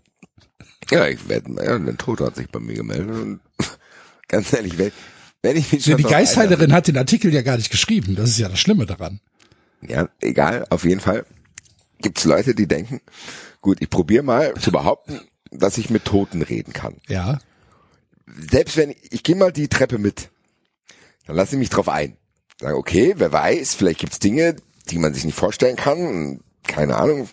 [0.90, 3.40] Ja, ich werde, ja, ein Toter hat sich bei mir gemeldet und
[4.28, 4.92] ganz ehrlich, wenn,
[5.42, 8.16] wenn ich mich ja, schon die drauf Geistheilerin hat den Artikel ja gar nicht geschrieben.
[8.16, 9.20] Das ist ja das Schlimme daran.
[9.82, 11.26] Ja, egal, auf jeden Fall
[12.00, 13.00] gibt's Leute, die denken,
[13.62, 15.22] gut, ich probiere mal zu behaupten,
[15.52, 16.96] dass ich mit Toten reden kann.
[17.08, 17.40] Ja,
[18.50, 20.30] Selbst wenn ich, ich gehe mal die Treppe mit,
[21.26, 22.18] dann lasse ich mich drauf ein.
[22.60, 24.56] Sage, okay, wer weiß, vielleicht gibt's Dinge,
[24.90, 26.42] die man sich nicht vorstellen kann.
[26.68, 27.30] Keine Ahnung.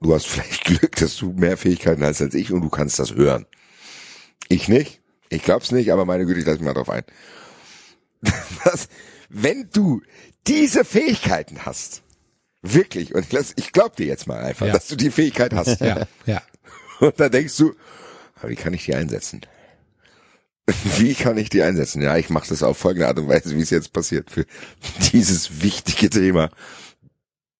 [0.00, 3.14] Du hast vielleicht Glück, dass du mehr Fähigkeiten hast als ich und du kannst das
[3.14, 3.46] hören.
[4.48, 5.00] Ich nicht.
[5.30, 7.04] Ich glaub's nicht, aber meine Güte, ich lasse mich mal drauf ein.
[8.64, 8.88] Was,
[9.28, 10.02] wenn du
[10.46, 12.02] diese Fähigkeiten hast,
[12.60, 14.72] wirklich, und ich, lass, ich glaub dir jetzt mal einfach, Ja.
[14.74, 15.80] dass du die Fähigkeit hast.
[15.80, 16.42] ja, ja.
[17.00, 17.74] Und da denkst du,
[18.36, 19.40] aber wie kann ich die einsetzen?
[20.98, 22.02] Wie kann ich die einsetzen?
[22.02, 24.30] Ja, ich mache das auf folgende Art und Weise, wie es jetzt passiert.
[24.30, 24.46] Für
[25.12, 26.50] dieses wichtige Thema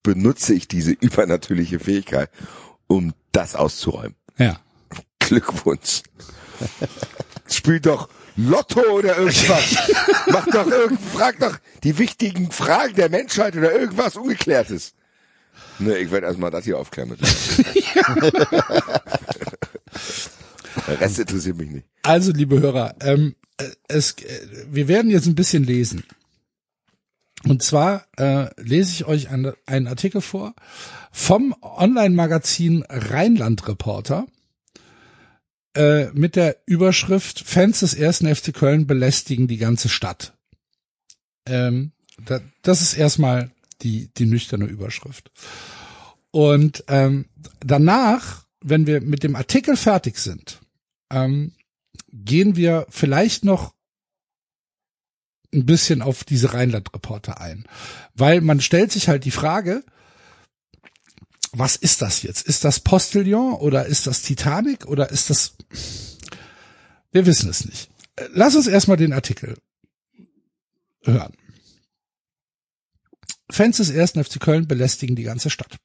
[0.03, 2.31] benutze ich diese übernatürliche Fähigkeit,
[2.87, 4.17] um das auszuräumen.
[4.39, 4.61] Ja.
[5.21, 6.03] Glückwunsch.
[7.49, 9.77] Spiel doch Lotto oder irgendwas.
[10.29, 14.95] Mach doch irgend, frag doch die wichtigen Fragen der Menschheit oder irgendwas Ungeklärtes.
[15.79, 17.21] Ne, ich werde erstmal das hier aufklären mit.
[20.87, 21.87] Der Rest interessiert mich nicht.
[22.03, 26.05] Also, liebe Hörer, ähm, äh, es, äh, wir werden jetzt ein bisschen lesen.
[27.45, 30.55] Und zwar äh, lese ich euch einen, einen Artikel vor
[31.11, 34.27] vom Online-Magazin Rheinland Reporter
[35.75, 40.35] äh, mit der Überschrift Fans des ersten FC Köln belästigen die ganze Stadt.
[41.47, 41.93] Ähm,
[42.25, 43.51] da, das ist erstmal
[43.83, 45.31] die, die nüchterne Überschrift.
[46.31, 47.27] Und ähm,
[47.61, 50.62] danach, wenn wir mit dem Artikel fertig sind,
[51.13, 51.53] ähm,
[52.09, 53.75] gehen wir vielleicht noch
[55.53, 57.67] ein bisschen auf diese Rheinland-Reporter ein.
[58.15, 59.85] Weil man stellt sich halt die Frage,
[61.53, 62.47] was ist das jetzt?
[62.47, 65.57] Ist das Postillon oder ist das Titanic oder ist das,
[67.13, 67.91] wir wissen es nicht.
[68.33, 69.57] Lass uns erstmal den Artikel
[71.03, 71.35] hören.
[73.51, 75.77] Fans des ersten FC Köln belästigen die ganze Stadt.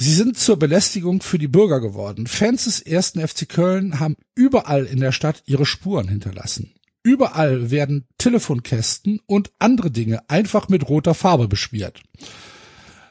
[0.00, 2.28] Sie sind zur Belästigung für die Bürger geworden.
[2.28, 6.72] Fans des ersten FC Köln haben überall in der Stadt ihre Spuren hinterlassen.
[7.02, 12.00] Überall werden Telefonkästen und andere Dinge einfach mit roter Farbe beschmiert.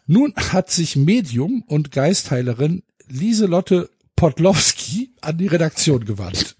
[0.05, 6.55] Nun hat sich Medium und Geistheilerin Lieselotte Podlowski an die Redaktion gewandt.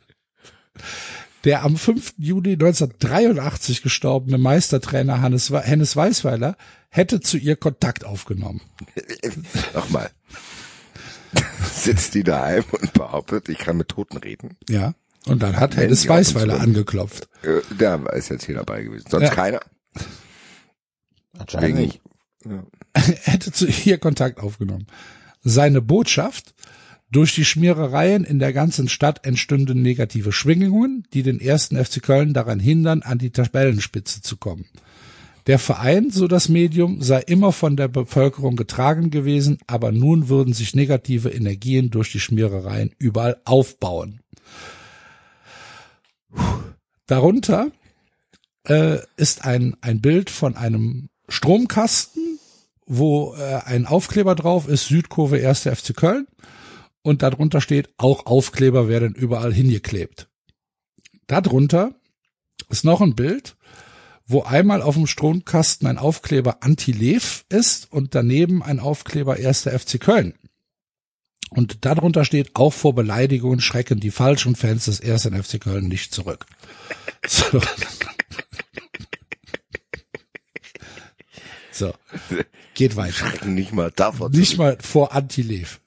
[1.47, 2.15] Der am 5.
[2.17, 6.57] Juli 1983 gestorbene Meistertrainer Hannes, Hennes Weisweiler
[6.89, 8.59] hätte zu ihr Kontakt aufgenommen.
[9.73, 10.09] Nochmal.
[11.73, 14.57] Sitzt die daheim und behauptet, ich kann mit Toten reden.
[14.67, 14.93] Ja.
[15.25, 16.51] Und dann hat Hennes kommen.
[16.51, 17.29] angeklopft.
[17.43, 19.05] Äh, Der ist jetzt hier dabei gewesen.
[19.09, 19.33] Sonst Ja.
[19.33, 19.61] keiner.
[21.37, 22.01] Anscheinend nicht.
[23.23, 24.87] hätte zu ihr Kontakt aufgenommen.
[25.43, 26.53] Seine Botschaft,
[27.11, 32.34] durch die Schmierereien in der ganzen Stadt entstünden negative Schwingungen, die den ersten FC Köln
[32.34, 34.65] daran hindern, an die Tabellenspitze zu kommen.
[35.47, 40.53] Der Verein, so das Medium, sei immer von der Bevölkerung getragen gewesen, aber nun würden
[40.53, 44.19] sich negative Energien durch die Schmierereien überall aufbauen.
[47.05, 47.71] Darunter
[48.65, 52.39] äh, ist ein, ein Bild von einem Stromkasten,
[52.85, 55.61] wo äh, ein Aufkleber drauf ist, Südkurve 1.
[55.61, 56.27] FC Köln.
[57.07, 60.27] Und darunter steht, auch Aufkleber werden überall hingeklebt.
[61.27, 61.95] Darunter
[62.67, 63.55] ist noch ein Bild,
[64.25, 69.69] wo einmal auf dem Stromkasten ein Aufkleber Anti-Lev ist und daneben ein Aufkleber 1.
[69.69, 70.34] FC Köln.
[71.49, 75.27] Und darunter steht, auch vor Beleidigungen schrecken die falschen Fans des 1.
[75.27, 76.45] FC Köln nicht zurück.
[77.25, 77.61] So.
[81.71, 81.93] So.
[82.73, 83.13] Geht weiter.
[83.13, 85.79] Schrecken nicht mal davor Nicht mal vor Anti-Lev.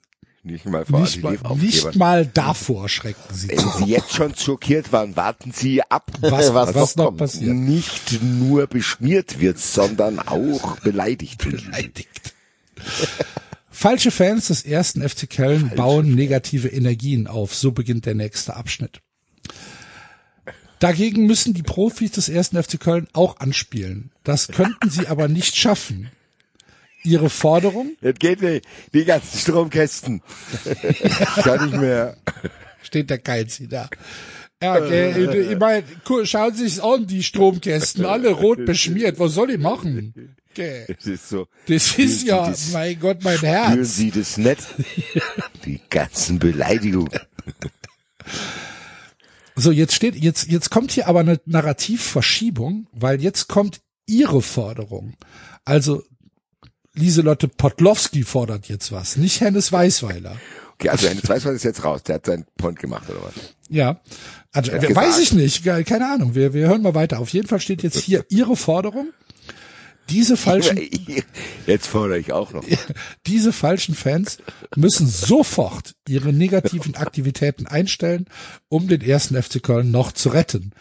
[0.43, 3.59] Nicht mal vor Nicht, mal, nicht mal davor schrecken sie Wenn.
[3.77, 6.11] Sie jetzt schon schockiert waren, warten Sie ab.
[6.21, 7.17] Was, was, was noch kommt.
[7.17, 7.55] passiert.
[7.55, 11.65] Nicht nur beschmiert wird, sondern auch beleidigt wird.
[11.65, 12.33] Beleidigt.
[13.69, 17.53] Falsche Fans des ersten FC Köln bauen negative Energien auf.
[17.55, 19.01] So beginnt der nächste Abschnitt.
[20.79, 24.11] Dagegen müssen die Profis des ersten FC Köln auch anspielen.
[24.23, 26.09] Das könnten sie aber nicht schaffen.
[27.03, 28.65] Ihre Forderung Das geht nicht.
[28.93, 30.21] Die ganzen Stromkästen.
[30.83, 32.17] Ich kann nicht mehr.
[32.83, 33.89] steht der Geizi da.
[34.61, 35.51] Ja, okay.
[35.51, 35.83] ich meine,
[36.23, 39.17] schauen Sie sich an, die Stromkästen, alle rot beschmiert.
[39.17, 40.37] Was soll ich machen?
[40.51, 40.85] Okay.
[40.87, 41.47] Das ist so.
[41.67, 43.95] Das ist ja, das, mein Gott, mein Spüren Herz.
[43.95, 44.61] Sie das nicht?
[45.65, 47.09] Die ganzen Beleidigungen.
[49.55, 55.15] So, jetzt steht, jetzt, jetzt kommt hier aber eine Narrativverschiebung, weil jetzt kommt Ihre Forderung.
[55.65, 56.03] Also,
[56.93, 60.37] Lieselotte Podlowski fordert jetzt was, nicht Hennes Weißweiler.
[60.73, 62.03] Okay, also Hennes Weißweiß ist jetzt raus.
[62.03, 63.33] Der hat seinen Point gemacht, oder was?
[63.69, 64.01] Ja.
[64.51, 65.19] Also, weiß gesagt.
[65.19, 66.35] ich nicht, keine Ahnung.
[66.35, 67.19] Wir, wir hören mal weiter.
[67.19, 69.13] Auf jeden Fall steht jetzt hier Ihre Forderung.
[70.09, 70.77] Diese falschen,
[71.67, 72.65] Jetzt fordere ich auch noch.
[73.27, 74.39] diese falschen Fans
[74.75, 78.25] müssen sofort ihre negativen Aktivitäten einstellen,
[78.67, 80.73] um den ersten FC Köln noch zu retten.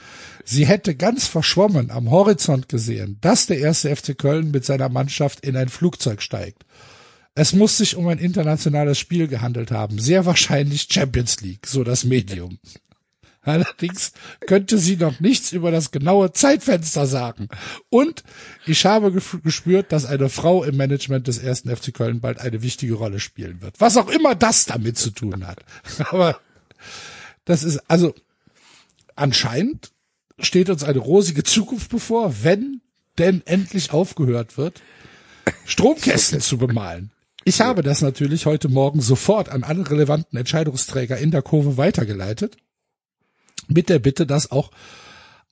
[0.52, 5.46] Sie hätte ganz verschwommen am Horizont gesehen, dass der erste FC Köln mit seiner Mannschaft
[5.46, 6.66] in ein Flugzeug steigt.
[7.36, 12.02] Es muss sich um ein internationales Spiel gehandelt haben, sehr wahrscheinlich Champions League, so das
[12.02, 12.58] Medium.
[13.42, 14.10] Allerdings
[14.44, 17.46] könnte sie noch nichts über das genaue Zeitfenster sagen.
[17.88, 18.24] Und
[18.66, 22.94] ich habe gespürt, dass eine Frau im Management des ersten FC Köln bald eine wichtige
[22.94, 23.80] Rolle spielen wird.
[23.80, 25.64] Was auch immer das damit zu tun hat.
[26.10, 26.40] Aber
[27.44, 28.16] das ist, also
[29.14, 29.92] anscheinend
[30.40, 32.80] steht uns eine rosige Zukunft bevor, wenn
[33.18, 34.80] denn endlich aufgehört wird,
[35.64, 37.12] Stromkästen zu bemalen.
[37.44, 42.56] Ich habe das natürlich heute Morgen sofort an alle relevanten Entscheidungsträger in der Kurve weitergeleitet,
[43.68, 44.70] mit der Bitte, das auch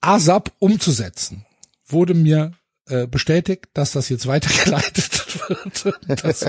[0.00, 1.46] ASAP umzusetzen.
[1.86, 2.52] Wurde mir
[2.88, 6.46] äh, bestätigt, dass das jetzt weitergeleitet wird, dass,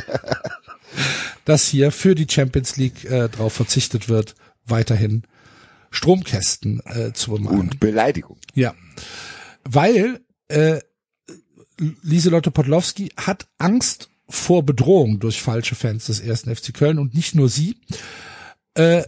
[1.45, 4.35] dass hier für die Champions League äh, darauf verzichtet wird,
[4.65, 5.23] weiterhin
[5.91, 7.59] Stromkästen äh, zu bemalen.
[7.59, 8.37] Und Beleidigung.
[8.53, 8.75] Ja,
[9.63, 10.79] weil äh,
[12.01, 17.35] Lieselotte Podlowski hat Angst vor Bedrohung durch falsche Fans des ersten FC Köln und nicht
[17.35, 17.77] nur sie.
[18.73, 19.03] Äh,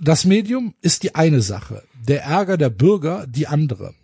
[0.00, 3.94] das Medium ist die eine Sache, der Ärger der Bürger die andere.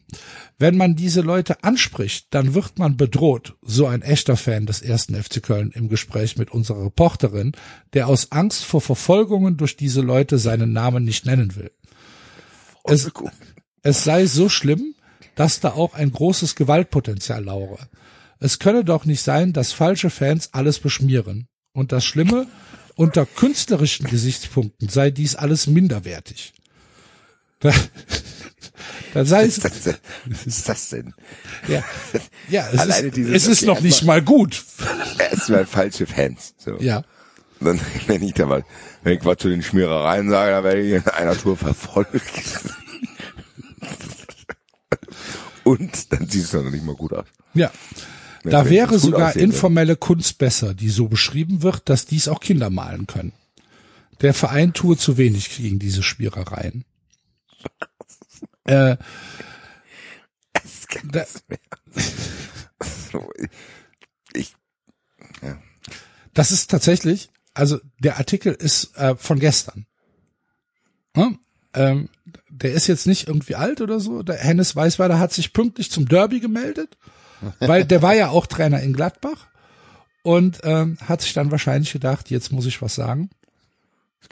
[0.58, 5.20] Wenn man diese Leute anspricht, dann wird man bedroht, so ein echter Fan des ersten
[5.20, 7.52] FC Köln im Gespräch mit unserer Reporterin,
[7.92, 11.72] der aus Angst vor Verfolgungen durch diese Leute seinen Namen nicht nennen will.
[12.84, 13.10] Es,
[13.82, 14.94] es sei so schlimm,
[15.34, 17.88] dass da auch ein großes Gewaltpotenzial lauere.
[18.38, 21.48] Es könne doch nicht sein, dass falsche Fans alles beschmieren.
[21.72, 22.46] Und das Schlimme,
[22.94, 26.52] unter künstlerischen Gesichtspunkten sei dies alles minderwertig.
[29.12, 29.94] Das denn?
[30.26, 31.14] Was ist das denn?
[31.68, 31.82] ja,
[32.48, 34.64] ja es Alleine ist, es ist noch nicht mal gut.
[35.18, 36.54] Erstmal falsche Fans.
[36.58, 36.76] So.
[36.80, 37.04] Ja,
[37.60, 38.64] Und dann, wenn ich da mal,
[39.02, 42.10] wenn ich was zu den Schmierereien sage, dann werde ich in einer Tour verfolgt.
[45.64, 47.26] Und dann sieht es doch noch nicht mal gut aus.
[47.54, 47.70] ja.
[48.44, 52.40] Ja, Da wenn wäre sogar informelle Kunst besser, die so beschrieben wird, dass dies auch
[52.40, 53.32] Kinder malen können.
[54.20, 56.84] Der Verein tue zu wenig gegen diese Spierereien.
[58.64, 58.96] Äh,
[60.52, 61.26] Das kann Da-.
[63.12, 63.30] So,
[64.34, 64.54] Ich,
[66.34, 69.86] das ist tatsächlich, also der Artikel ist äh, von gestern.
[71.16, 71.38] Hm?
[71.74, 72.08] Ähm,
[72.50, 74.22] der ist jetzt nicht irgendwie alt oder so.
[74.22, 76.98] Der Hennes Weißweiler hat sich pünktlich zum Derby gemeldet,
[77.60, 79.46] weil der war ja auch Trainer in Gladbach
[80.22, 83.30] und ähm, hat sich dann wahrscheinlich gedacht, jetzt muss ich was sagen.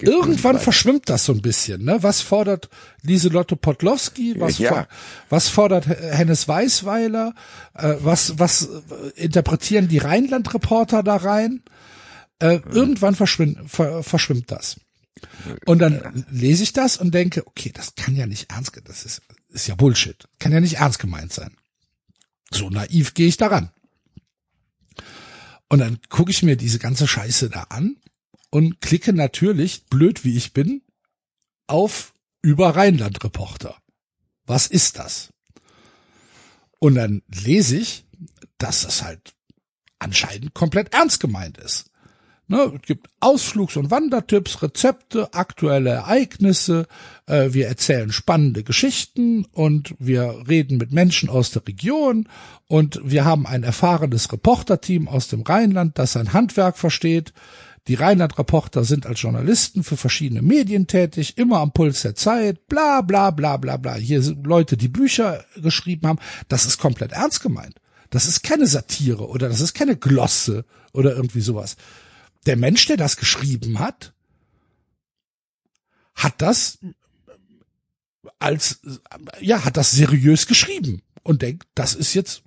[0.00, 1.84] Irgendwann verschwimmt das so ein bisschen.
[1.84, 2.02] Ne?
[2.02, 2.68] Was fordert
[3.02, 4.38] Lieselotte Podlowski?
[4.40, 4.70] Was, Ja.
[4.72, 4.88] for-
[5.28, 7.34] was fordert Hennes Weißweiler?
[7.74, 11.62] Äh, was, was äh, interpretieren die Rheinland-Reporter da rein?
[12.38, 14.80] Äh, Irgendwann verschwimmt, ver, verschwimmt das.
[15.66, 19.22] Und dann lese ich das und denke, okay, das kann ja nicht ernst, das ist,
[19.50, 20.26] ist ja Bullshit.
[20.40, 21.56] Kann ja nicht ernst gemeint sein.
[22.50, 23.70] So naiv gehe ich daran.
[25.68, 27.96] Und dann gucke ich mir diese ganze Scheiße da an
[28.52, 30.82] und klicke natürlich, blöd wie ich bin,
[31.66, 32.12] auf
[32.42, 33.80] über Rheinland-Reporter.
[34.44, 35.32] Was ist das?
[36.78, 38.04] Und dann lese ich,
[38.58, 39.34] dass das halt
[39.98, 41.90] anscheinend komplett ernst gemeint ist.
[42.52, 46.86] Ne, es gibt Ausflugs- und Wandertipps, Rezepte, aktuelle Ereignisse,
[47.24, 52.28] äh, wir erzählen spannende Geschichten und wir reden mit Menschen aus der Region
[52.66, 57.32] und wir haben ein erfahrenes Reporterteam aus dem Rheinland, das sein Handwerk versteht.
[57.88, 63.00] Die Rheinland-Reporter sind als Journalisten für verschiedene Medien tätig, immer am Puls der Zeit, bla
[63.00, 63.94] bla bla bla bla.
[63.94, 66.18] Hier sind Leute, die Bücher geschrieben haben.
[66.48, 67.76] Das ist komplett ernst gemeint.
[68.10, 71.78] Das ist keine Satire oder das ist keine Glosse oder irgendwie sowas.
[72.46, 74.12] Der Mensch, der das geschrieben hat,
[76.14, 76.78] hat das
[78.38, 78.80] als,
[79.40, 82.42] ja, hat das seriös geschrieben und denkt, das ist jetzt,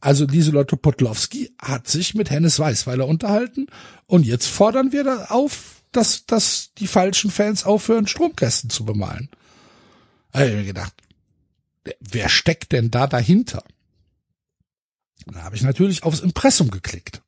[0.00, 3.66] also Lieselotte Podlowski hat sich mit Hennes Weißweiler unterhalten
[4.06, 9.28] und jetzt fordern wir da auf, dass, dass die falschen Fans aufhören, Stromkästen zu bemalen.
[10.32, 10.94] Da hab ich mir gedacht,
[12.00, 13.62] wer steckt denn da dahinter?
[15.26, 17.22] Da habe ich natürlich aufs Impressum geklickt.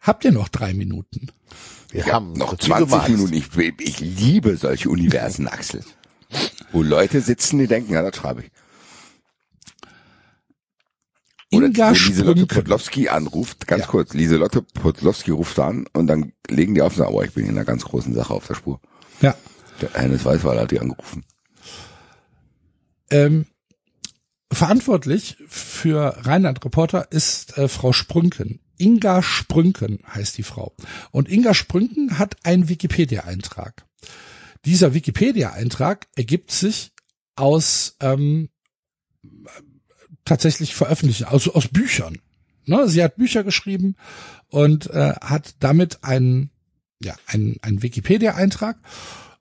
[0.00, 1.30] Habt ihr noch drei Minuten?
[1.90, 3.08] Wir Ja, haben noch so viel du 20 magst.
[3.10, 3.34] Minuten.
[3.34, 5.82] Ich, ich liebe solche Universen, Axel.
[6.72, 8.50] Wo Leute sitzen, die denken, ja, das schreibe ich.
[11.52, 12.46] Oder Inga wo Lieselotte.
[12.46, 13.86] Podlowski anruft, ganz Ja.
[13.86, 17.44] kurz, Lieselotte Podlowski ruft an und dann legen die auf und sagen, oh, ich bin
[17.44, 18.80] in einer ganz großen Sache auf der Spur.
[19.20, 19.34] Ja.
[19.80, 21.24] Der Hennes Weißweiler hat die angerufen.
[23.10, 23.46] Ähm,
[24.54, 28.60] verantwortlich für Rheinland Reporter ist äh, Frau Sprünken.
[28.76, 30.74] Inga Sprünken heißt die Frau.
[31.10, 33.84] Und Inga Sprünken hat einen Wikipedia-Eintrag.
[34.64, 36.92] Dieser Wikipedia-Eintrag ergibt sich
[37.36, 38.48] aus ähm,
[40.24, 42.18] tatsächlich veröffentlichen, also aus Büchern.
[42.66, 42.88] Ne?
[42.88, 43.96] Sie hat Bücher geschrieben
[44.48, 46.50] und äh, hat damit einen,
[47.02, 48.78] ja, einen, einen Wikipedia-Eintrag.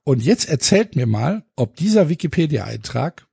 [0.03, 3.25] Und jetzt erzählt mir mal, ob dieser Wikipedia-Eintrag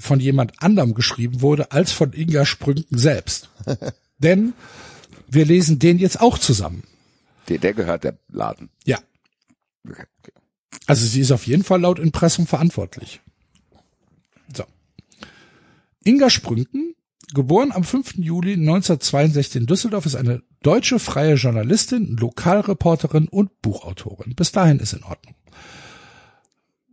[0.00, 3.50] von jemand anderem geschrieben wurde als von Inga Sprünken selbst.
[4.18, 4.54] Denn
[5.28, 6.84] wir lesen den jetzt auch zusammen.
[7.48, 8.70] Der, der gehört der Laden.
[8.84, 8.98] Ja.
[9.88, 10.04] Okay.
[10.86, 13.20] Also sie ist auf jeden Fall laut Impressum verantwortlich.
[14.54, 14.64] So.
[16.04, 16.94] Inga Sprünken,
[17.32, 18.16] geboren am 5.
[18.16, 24.34] Juli 1962 in Düsseldorf, ist eine deutsche freie Journalistin, Lokalreporterin und Buchautorin.
[24.34, 25.34] Bis dahin ist in Ordnung.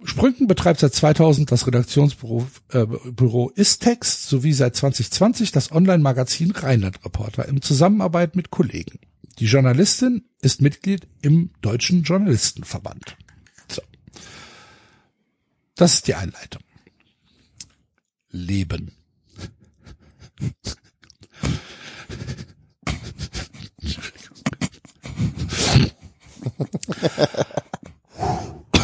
[0.03, 7.03] Sprünken betreibt seit 2000 das Redaktionsbüro äh, Büro Istext sowie seit 2020 das Online-Magazin Rheinland
[7.05, 8.99] Reporter in Zusammenarbeit mit Kollegen.
[9.39, 13.17] Die Journalistin ist Mitglied im Deutschen Journalistenverband.
[13.69, 13.81] So.
[15.75, 16.63] Das ist die Einleitung.
[18.29, 18.91] Leben.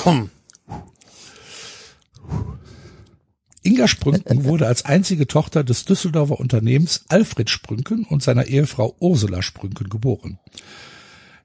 [3.77, 9.43] Inga Sprünken wurde als einzige Tochter des Düsseldorfer Unternehmens Alfred Sprünken und seiner Ehefrau Ursula
[9.43, 10.39] Sprünken geboren.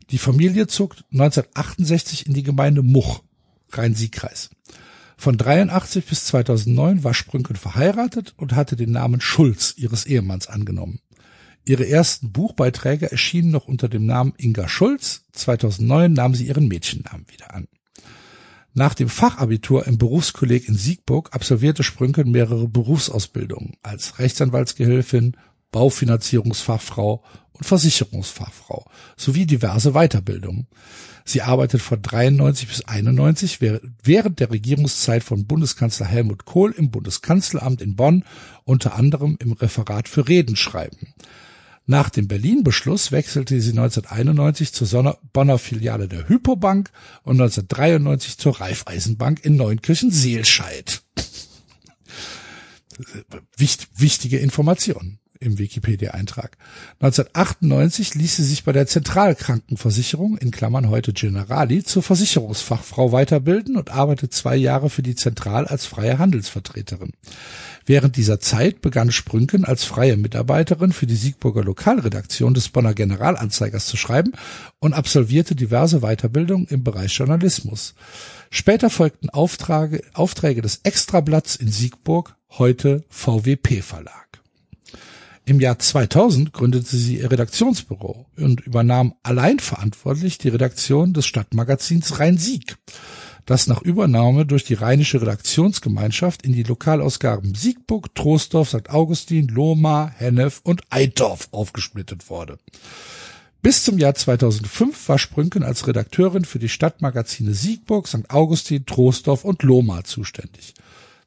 [0.09, 3.21] Die Familie zog 1968 in die Gemeinde Much,
[3.73, 4.49] Rhein-Sieg-Kreis.
[5.19, 11.01] Von 83 bis 2009 war Sprünken verheiratet und hatte den Namen Schulz ihres Ehemanns angenommen.
[11.67, 15.27] Ihre ersten Buchbeiträge erschienen noch unter dem Namen Inga Schulz.
[15.33, 17.69] 2009 nahm sie ihren Mädchennamen wieder an.
[18.75, 25.37] Nach dem Fachabitur im Berufskolleg in Siegburg absolvierte Sprünken mehrere Berufsausbildungen als Rechtsanwaltsgehilfin,
[25.73, 27.23] Baufinanzierungsfachfrau
[27.53, 28.87] und Versicherungsfachfrau
[29.17, 30.69] sowie diverse Weiterbildungen.
[31.25, 37.83] Sie arbeitet von 93 bis 91 während der Regierungszeit von Bundeskanzler Helmut Kohl im Bundeskanzleramt
[37.83, 38.25] in Bonn,
[38.65, 41.15] unter anderem im Referat für Redenschreiben.
[41.87, 46.91] Nach dem Berlin-Beschluss wechselte sie 1991 zur Bonner Filiale der Hypobank
[47.25, 51.03] und 1993 zur Raiffeisenbank in Neunkirchen-Seelscheid.
[53.57, 56.57] Wicht, wichtige Informationen im Wikipedia-Eintrag.
[57.01, 63.91] 1998 ließ sie sich bei der Zentralkrankenversicherung, in Klammern heute Generali, zur Versicherungsfachfrau weiterbilden und
[63.91, 67.13] arbeitet zwei Jahre für die Zentral als freie Handelsvertreterin.
[67.87, 73.87] Während dieser Zeit begann Sprünken als freie Mitarbeiterin für die Siegburger Lokalredaktion des Bonner Generalanzeigers
[73.87, 74.33] zu schreiben
[74.79, 77.95] und absolvierte diverse Weiterbildungen im Bereich Journalismus.
[78.51, 84.23] Später folgten Aufträge, Aufträge des Extrablatts in Siegburg, heute VWP Verlag.
[85.45, 92.21] Im Jahr 2000 gründete sie ihr Redaktionsbüro und übernahm allein verantwortlich die Redaktion des Stadtmagazins
[92.21, 92.77] Rhein-Sieg,
[93.47, 98.91] das nach Übernahme durch die Rheinische Redaktionsgemeinschaft in die Lokalausgaben Siegburg, Troisdorf, St.
[98.91, 102.59] Augustin, Lohmar, Hennef und Eitorf aufgesplittet wurde.
[103.63, 108.29] Bis zum Jahr 2005 war Sprünken als Redakteurin für die Stadtmagazine Siegburg, St.
[108.29, 110.75] Augustin, Troisdorf und Lohmar zuständig.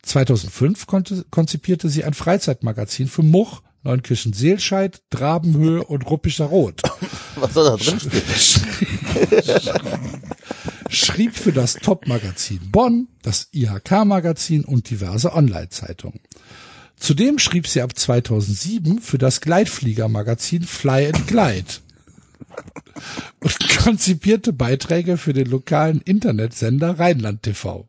[0.01, 6.81] 2005 konnte, konzipierte sie ein Freizeitmagazin für Much, Neunkirchen-Seelscheid, Drabenhöhe und Ruppischer Rot.
[7.35, 7.99] Was soll da drin?
[10.89, 16.19] Schrieb für das Top-Magazin Bonn, das IHK-Magazin und diverse Online-Zeitungen.
[16.97, 21.73] Zudem schrieb sie ab 2007 für das Gleitflieger-Magazin Fly and Glide
[23.41, 27.87] und konzipierte Beiträge für den lokalen Internetsender Rheinland TV.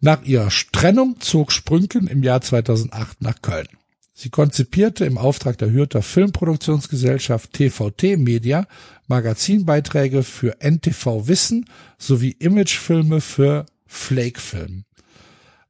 [0.00, 3.68] Nach ihrer Trennung zog Sprünken im Jahr 2008 nach Köln.
[4.16, 8.66] Sie konzipierte im Auftrag der Hürter Filmproduktionsgesellschaft TVT Media
[9.08, 11.68] Magazinbeiträge für NTV Wissen
[11.98, 14.84] sowie Imagefilme für Flake Film.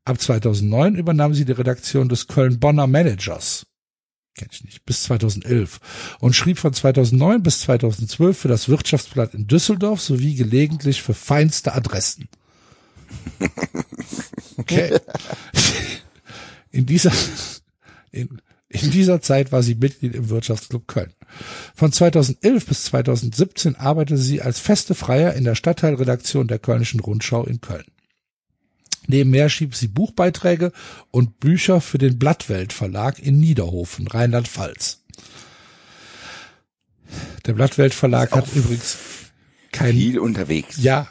[0.05, 3.66] Ab 2009 übernahm sie die Redaktion des Köln-Bonner Managers.
[4.35, 4.85] Kenn ich nicht.
[4.85, 5.81] Bis 2011.
[6.21, 11.73] Und schrieb von 2009 bis 2012 für das Wirtschaftsblatt in Düsseldorf sowie gelegentlich für feinste
[11.75, 12.29] Adressen.
[14.57, 14.99] Okay.
[16.71, 17.12] In dieser,
[18.15, 21.12] in, in dieser Zeit war sie Mitglied im Wirtschaftsclub Köln.
[21.74, 27.45] Von 2011 bis 2017 arbeitete sie als feste Freier in der Stadtteilredaktion der Kölnischen Rundschau
[27.45, 27.85] in Köln.
[29.07, 30.73] Nebenher schrieb sie Buchbeiträge
[31.11, 35.03] und Bücher für den Blattwelt Verlag in Niederhofen, Rheinland-Pfalz.
[37.45, 38.97] Der Blattwelt Verlag hat übrigens
[39.73, 40.82] kein, Viel unterwegs.
[40.82, 41.07] ja,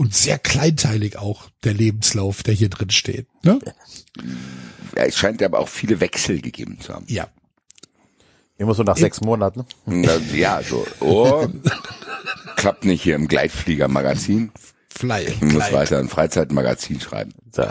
[0.00, 3.26] und sehr kleinteilig auch der Lebenslauf, der hier drin steht.
[3.44, 3.58] Ne?
[4.96, 7.04] Ja, es scheint aber auch viele Wechsel gegeben zu haben.
[7.06, 7.28] Ja.
[8.56, 9.66] Immer so nach sechs Monaten.
[9.84, 11.46] Na, ja, so, oh,
[12.56, 14.52] klappt nicht hier im Gleitflieger-Magazin.
[14.88, 15.26] Fly.
[15.26, 17.34] Ich muss weiter ein Freizeitmagazin schreiben.
[17.52, 17.70] Da,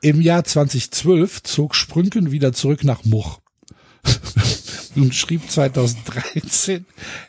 [0.00, 3.38] Im Jahr 2012 zog Sprünken wieder zurück nach Much
[5.00, 6.84] und schrieb 2013,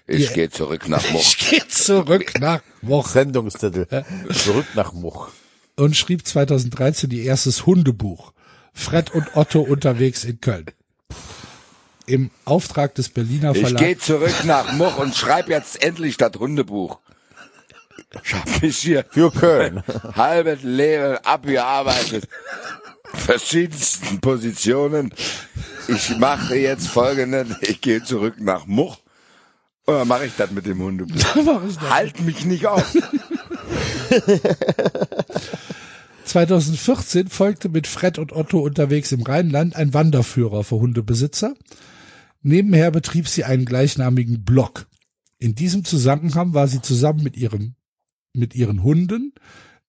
[0.08, 0.32] Ich Ja.
[0.34, 1.22] gehe zurück nach Moch.
[1.22, 3.86] ich gehe zurück nach Much Sendungstitel.
[4.34, 5.30] Zurück nach Much.
[5.76, 8.34] und schrieb 2013 ihr erstes Hundebuch.
[8.74, 10.66] Fred und Otto unterwegs in Köln.
[12.08, 14.06] Im Auftrag des Berliner Ich gehe Verlags.
[14.06, 17.00] zurück nach Moch und schreib jetzt endlich das Hundebuch.
[18.24, 19.84] Ich hab mich hier Für Köln.
[20.16, 22.28] halbes Leben abgearbeitet.
[23.14, 25.14] Verschiedensten Positionen.
[25.88, 27.48] Ich mache jetzt folgendes.
[27.62, 28.98] Ich gehe zurück nach Much.
[29.88, 30.78] Oder mache ich das mit dem
[31.80, 31.90] das.
[31.90, 32.96] Halt mich nicht auf.
[36.26, 41.56] 2014 folgte mit Fred und Otto unterwegs im Rheinland ein Wanderführer für Hundebesitzer.
[42.42, 44.88] Nebenher betrieb sie einen gleichnamigen Blog.
[45.40, 47.76] In diesem Zusammenhang war sie zusammen mit ihrem,
[48.34, 49.34] mit ihren Hunden,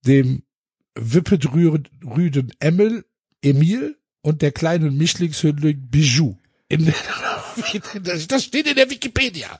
[0.04, 0.42] dem
[0.94, 3.04] Wippedrüden Emil,
[3.40, 6.36] Emil und der kleinen Mischlingshündin Bijou.
[6.68, 6.94] In der,
[8.28, 9.58] das steht in der Wikipedia.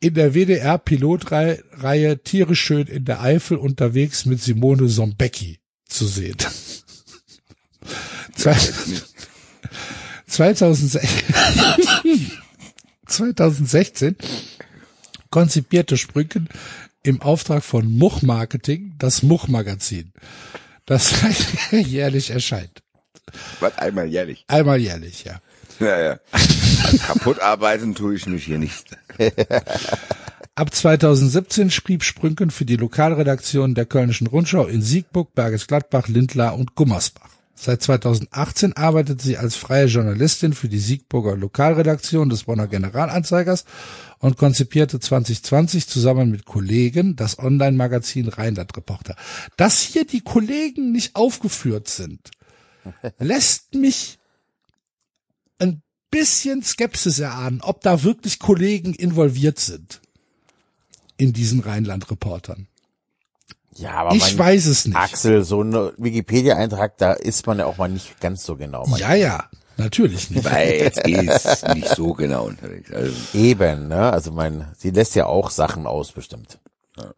[0.00, 6.36] In der WDR-Pilotreihe Tiere schön in der Eifel unterwegs mit Simone Sombecki zu sehen.
[8.34, 8.58] Zwei-
[10.26, 11.10] 2016
[13.06, 14.16] 2016
[15.30, 16.48] konzipierte Sprünken
[17.02, 20.12] im Auftrag von Much Marketing das Much Magazin,
[20.84, 21.14] das
[21.70, 22.82] jährlich erscheint.
[23.60, 24.44] Was einmal jährlich.
[24.48, 25.40] Einmal jährlich, ja.
[25.80, 26.18] Ja, ja.
[27.06, 28.96] Kaputt arbeiten tue ich mich hier nicht.
[30.54, 36.56] Ab 2017 schrieb Sprünken für die Lokalredaktion der Kölnischen Rundschau in Siegburg, Bergisch Gladbach, Lindlar
[36.56, 37.28] und Gummersbach.
[37.58, 43.64] Seit 2018 arbeitet sie als freie Journalistin für die Siegburger Lokalredaktion des Bonner Generalanzeigers
[44.18, 49.16] und konzipierte 2020 zusammen mit Kollegen das Online-Magazin Rheinland Reporter.
[49.56, 52.30] Dass hier die Kollegen nicht aufgeführt sind,
[53.18, 54.18] lässt mich
[55.58, 60.00] ein bisschen Skepsis erahnen, ob da wirklich Kollegen involviert sind
[61.16, 62.68] in diesen Rheinland-Reportern.
[63.74, 64.96] Ja, aber Ich mein weiß es nicht.
[64.96, 68.86] Axel, so ein Wikipedia-Eintrag, da ist man ja auch mal nicht ganz so genau.
[68.96, 70.44] Ja, ja, natürlich nicht.
[70.44, 72.90] Weil jetzt ist nicht so genau unterwegs.
[72.90, 74.12] Also, Eben, ne?
[74.12, 76.58] Also mein, sie lässt ja auch Sachen aus, bestimmt.
[76.96, 77.12] Ja.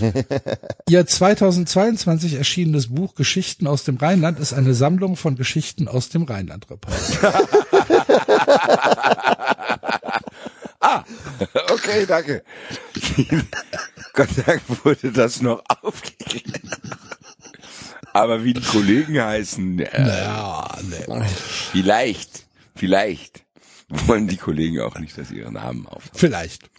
[0.88, 6.24] Ihr 2022 erschienenes Buch Geschichten aus dem Rheinland ist eine Sammlung von Geschichten aus dem
[6.24, 6.94] Rheinland-Report.
[11.70, 12.42] okay, danke.
[14.14, 16.62] Gott sei Dank wurde das noch aufgeklärt.
[18.12, 21.26] Aber wie die Kollegen heißen, äh, Ja, ne.
[21.72, 23.44] vielleicht, vielleicht
[23.88, 26.18] wollen die Kollegen auch nicht, dass ihre Namen auftauchen.
[26.18, 26.70] Vielleicht.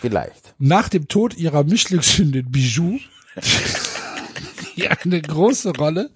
[0.00, 0.43] Vielleicht.
[0.58, 2.98] Nach dem Tod ihrer Mischlingshündin Bijou,
[4.76, 6.10] die eine große Rolle.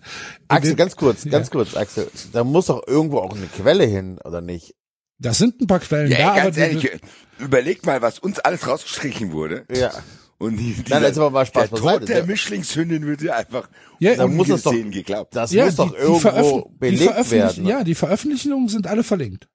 [0.48, 2.10] Axel, ganz kurz, ganz kurz, Axel.
[2.32, 4.74] Da muss doch irgendwo auch eine Quelle hin, oder nicht?
[5.19, 7.01] Das sind ein paar Quellen Ja, da, ey, aber ganz die, ehrlich,
[7.39, 9.65] überleg mal, was uns alles rausgestrichen wurde.
[9.73, 9.93] Ja.
[10.39, 11.78] Und die, Nein, jetzt aber mal Spaß der.
[11.81, 15.35] Tod der Mischlingshündin wird ja einfach Ja, Da muss es doch, geglaubt.
[15.35, 17.65] das ja, muss doch die, die, irgendwo belegt werden.
[17.65, 17.70] ne?
[17.70, 19.48] ja, die Veröffentlichungen sind alle verlinkt.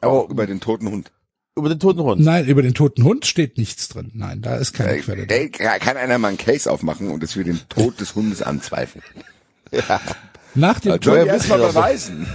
[0.00, 1.10] Auch Aber über den toten Hund.
[1.56, 2.20] Über den toten Hund.
[2.20, 4.10] Nein, über den toten Hund steht nichts drin.
[4.14, 5.50] Nein, da ist keine Ey, Quelle drin.
[5.52, 9.02] kann einer mal einen Case aufmachen und dass wir den Tod des Hundes anzweifeln?
[10.54, 12.26] Nach dem, Tod, Woher erst mal wissen wir beweisen.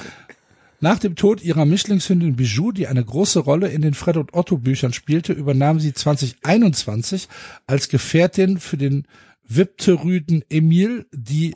[0.80, 4.58] nach dem Tod ihrer Mischlingshündin Bijou, die eine große Rolle in den Fred und Otto
[4.58, 7.28] Büchern spielte, übernahm sie 2021
[7.66, 9.06] als Gefährtin für den
[9.44, 11.54] Wipterüden Emil die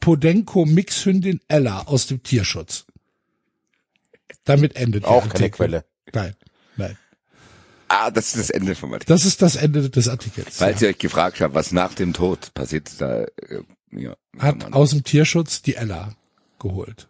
[0.00, 2.84] Podenko Mixhündin Ella aus dem Tierschutz.
[4.44, 5.50] Damit endet Auch keine Artikel.
[5.50, 5.84] Quelle.
[6.12, 6.34] Nein,
[6.76, 6.96] nein.
[7.88, 9.12] Ah, das ist das Ende vom Artikel.
[9.12, 10.56] Das ist das Ende des Artikels.
[10.58, 10.86] Falls ja.
[10.86, 13.26] ihr euch gefragt habt, was nach dem Tod passiert, da, äh,
[13.90, 16.14] ja, Hat aus dem Tierschutz die Ella
[16.60, 17.08] geholt.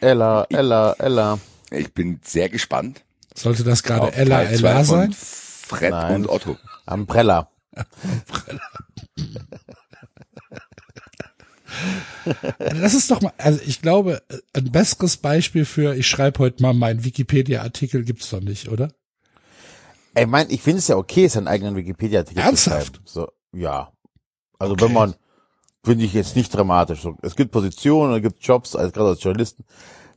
[0.00, 1.38] Ella, Ella, Ella.
[1.70, 3.02] ich bin sehr gespannt.
[3.34, 5.12] Sollte das gerade auf Ella Teil Ella sein?
[5.12, 6.14] Fred Nein.
[6.14, 6.56] und Otto.
[6.86, 7.50] Umbrella.
[12.58, 14.22] Das ist doch mal, also ich glaube,
[14.52, 18.92] ein besseres Beispiel für, ich schreibe heute mal meinen Wikipedia-Artikel gibt's doch nicht, oder?
[20.14, 22.96] Ey, mein, ich finde es ja okay, seinen eigenen Wikipedia-Artikel zu Ernsthaft?
[22.96, 23.04] schreiben.
[23.06, 23.92] So, ja.
[24.58, 25.14] Also wenn man,
[25.84, 27.02] finde ich jetzt nicht dramatisch.
[27.02, 29.64] So, es gibt Positionen, es gibt Jobs, als gerade als Journalisten,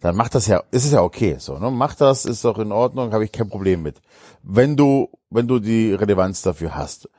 [0.02, 1.38] dann macht das ja, ist es ja okay.
[1.40, 1.72] So, ne?
[1.72, 4.02] Mach das, ist doch in Ordnung, habe ich kein Problem mit.
[4.42, 7.10] Wenn du, wenn du die Relevanz dafür hast.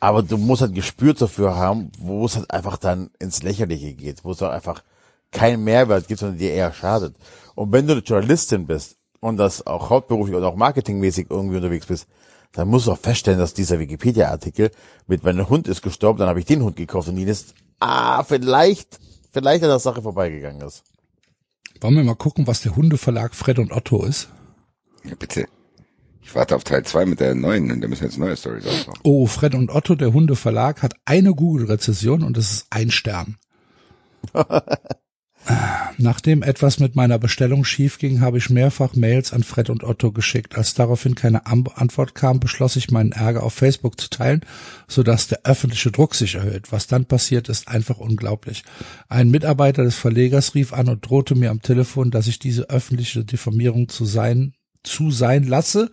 [0.00, 4.24] Aber du musst halt Gespür dafür haben, wo es halt einfach dann ins Lächerliche geht,
[4.24, 4.82] wo es dann einfach
[5.32, 7.16] keinen Mehrwert gibt, sondern dir eher schadet.
[7.54, 11.86] Und wenn du eine Journalistin bist und das auch hauptberuflich oder auch marketingmäßig irgendwie unterwegs
[11.86, 12.06] bist,
[12.52, 14.70] dann musst du auch feststellen, dass dieser Wikipedia-Artikel
[15.06, 17.54] mit, wenn ein Hund ist gestorben, dann habe ich den Hund gekauft und ihn ist,
[17.80, 18.98] ah, vielleicht,
[19.30, 20.82] vielleicht an der Sache vorbeigegangen ist.
[21.80, 24.28] Wollen wir mal gucken, was der Hundeverlag Fred und Otto ist?
[25.04, 25.46] Ja, bitte.
[26.26, 28.98] Ich warte auf Teil 2 mit der neuen und da müssen jetzt neue Stories aufmachen.
[29.04, 33.36] Oh, Fred und Otto, der Hundeverlag, hat eine Google-Rezession und es ist ein Stern.
[35.98, 40.10] Nachdem etwas mit meiner Bestellung schief ging, habe ich mehrfach Mails an Fred und Otto
[40.10, 40.58] geschickt.
[40.58, 44.40] Als daraufhin keine Antwort kam, beschloss ich meinen Ärger auf Facebook zu teilen,
[44.88, 46.72] sodass der öffentliche Druck sich erhöht.
[46.72, 48.64] Was dann passiert, ist einfach unglaublich.
[49.08, 53.24] Ein Mitarbeiter des Verlegers rief an und drohte mir am Telefon, dass ich diese öffentliche
[53.24, 54.55] Diffamierung zu sein,
[54.86, 55.90] zu sein lasse,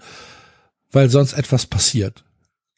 [0.92, 2.24] weil sonst etwas passiert.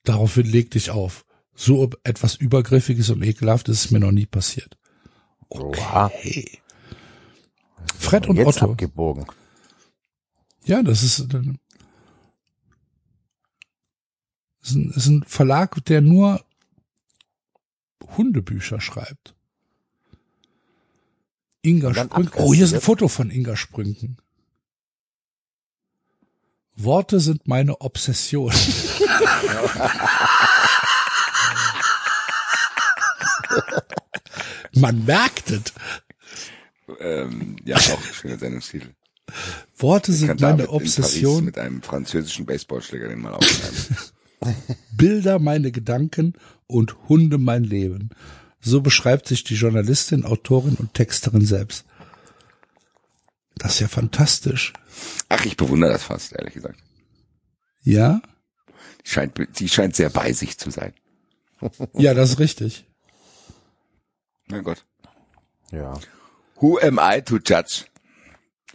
[0.03, 1.25] Daraufhin legte ich auf.
[1.55, 4.77] So etwas Übergriffiges und Ekelhaftes ist mir noch nie passiert.
[5.49, 6.09] Oha.
[6.13, 6.59] Hey.
[7.97, 8.71] Fred und Otto.
[8.71, 9.25] abgebogen.
[10.65, 11.41] Ja, das ist, äh,
[14.63, 16.43] ist, ein, ist ein Verlag, der nur
[18.17, 19.35] Hundebücher schreibt.
[21.61, 22.41] Inga Sprünken.
[22.43, 22.81] Oh, hier ist ein.
[22.81, 24.17] Foto von Inga Sprünken.
[26.75, 28.53] Worte sind meine Obsession.
[34.73, 35.61] Man merkt es.
[36.99, 38.89] Ähm, ja, auch schöner Sendungstitel.
[39.77, 41.45] Worte Kann sind meine in Paris Obsession.
[41.45, 43.97] mit einem französischen Baseballschläger den mal aufschreiben.
[44.91, 46.33] Bilder meine Gedanken
[46.67, 48.09] und Hunde mein Leben.
[48.59, 51.85] So beschreibt sich die Journalistin, Autorin und Texterin selbst.
[53.57, 54.73] Das ist ja fantastisch.
[55.29, 56.79] Ach, ich bewundere das fast, ehrlich gesagt.
[57.83, 58.21] Ja?
[59.05, 60.93] Die scheint, die scheint sehr bei sich zu sein.
[61.93, 62.85] Ja, das ist richtig.
[64.47, 64.85] Na Gott.
[65.71, 65.93] Ja.
[66.57, 67.85] Who am I to judge?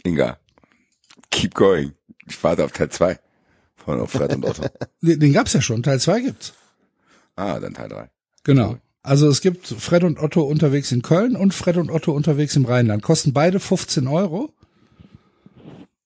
[0.03, 0.39] Inga.
[1.29, 1.93] Keep going.
[2.27, 3.19] Ich warte auf Teil 2
[3.75, 4.63] von Fred und Otto.
[5.01, 5.83] Den, den gab's ja schon.
[5.83, 6.53] Teil 2 gibt's.
[7.35, 8.09] Ah, dann Teil 3.
[8.43, 8.77] Genau.
[9.03, 12.65] Also es gibt Fred und Otto unterwegs in Köln und Fred und Otto unterwegs im
[12.65, 13.01] Rheinland.
[13.01, 14.53] Kosten beide 15 Euro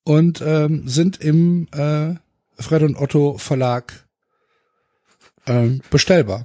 [0.06, 2.14] und ähm, sind im äh,
[2.62, 4.06] Fred und Otto Verlag
[5.46, 6.44] ähm, bestellbar.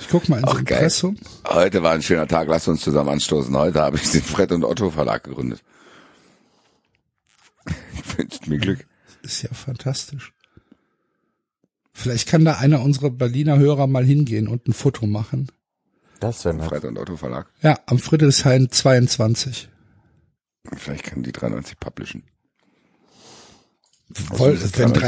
[0.00, 0.78] Ich guck mal ins Ach, geil.
[0.78, 1.16] Impressum.
[1.48, 3.56] Heute war ein schöner Tag, lasst uns zusammen anstoßen.
[3.56, 5.62] Heute habe ich den Fred und Otto Verlag gegründet.
[7.94, 8.86] Ich wünsche mir Glück.
[9.22, 10.34] Ist ja fantastisch.
[11.94, 15.50] Vielleicht kann da einer unserer Berliner Hörer mal hingehen und ein Foto machen.
[16.20, 16.68] Das wäre nett.
[16.68, 17.48] Fred und Otto Verlag.
[17.62, 19.70] Ja, am Friedrichshain 22.
[20.76, 22.24] Vielleicht können die 93 publishen.
[24.12, 25.00] Voll, ist wenn 93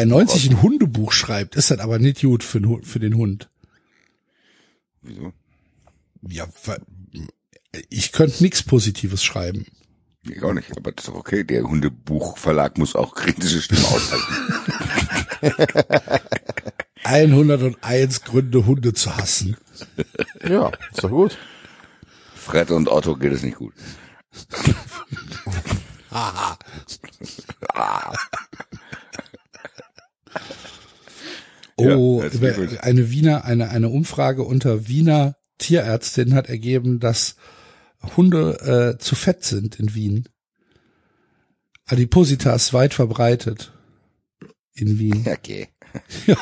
[0.49, 3.51] 93 ein Hundebuch schreibt, ist das aber nicht gut für, für den Hund.
[5.03, 5.33] Wieso?
[6.29, 6.47] Ja,
[7.89, 9.67] ich könnte nichts Positives schreiben.
[10.25, 11.43] Ich auch nicht, aber das ist doch okay.
[11.43, 14.35] Der Hundebuchverlag muss auch kritische Stimmen aushalten.
[17.05, 19.57] 101 Gründe, Hunde zu hassen.
[20.49, 21.37] Ja, ist doch gut.
[22.35, 23.75] Fred und Otto geht es nicht gut.
[31.77, 37.37] Oh, Ja, ist eine Wiener, eine, eine Umfrage unter Wiener Tierärztinnen hat ergeben, dass
[38.17, 40.29] Hunde äh, zu fett sind in Wien.
[41.87, 43.73] Adipositas weit verbreitet
[44.75, 45.25] in Wien.
[45.31, 45.69] Okay.
[46.27, 46.37] Ja,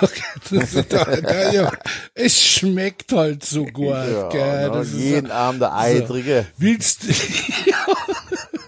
[0.48, 1.72] das ist doch, ja, ja,
[2.14, 4.68] es schmeckt halt so gut, Ja, gell?
[4.68, 6.46] ne, Das ist jeden so- Abend der Eitrige.
[6.56, 7.08] Willst du,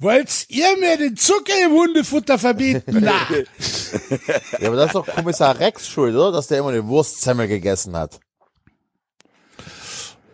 [0.00, 2.82] Wollt ihr mir den Zucker im Hundefutter verbieten?
[3.00, 3.26] Na.
[4.60, 6.30] Ja, aber das ist doch Kommissar Rex schuld, oder?
[6.32, 8.20] Dass der immer eine Wurstsemmel gegessen hat.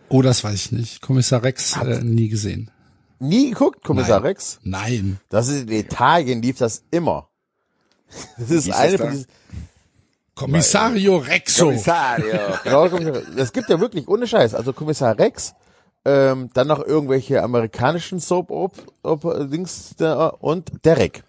[0.09, 1.01] Oh, das weiß ich nicht.
[1.01, 2.69] Kommissar Rex äh, nie gesehen.
[3.17, 4.27] Nie geguckt, Kommissar Nein.
[4.27, 4.59] Rex?
[4.63, 5.19] Nein.
[5.29, 7.29] Das ist in Italien lief das immer.
[8.37, 9.27] Das ist eine das von diesen.
[10.35, 11.65] Kommissario Rexo.
[11.67, 12.37] Kommissario.
[12.63, 14.53] Kommissar- Das gibt ja wirklich ohne Scheiß.
[14.53, 15.53] Also Kommissar Rex,
[16.05, 18.73] ähm, dann noch irgendwelche amerikanischen Soap op,
[19.03, 21.23] op Dings da, und Derek.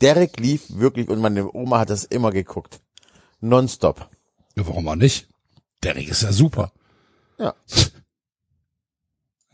[0.00, 2.80] Derek lief wirklich und meine Oma hat das immer geguckt.
[3.40, 4.08] Nonstop.
[4.56, 5.28] Ja, warum auch nicht?
[5.82, 6.72] Derrick ist ja super.
[7.38, 7.54] Ja.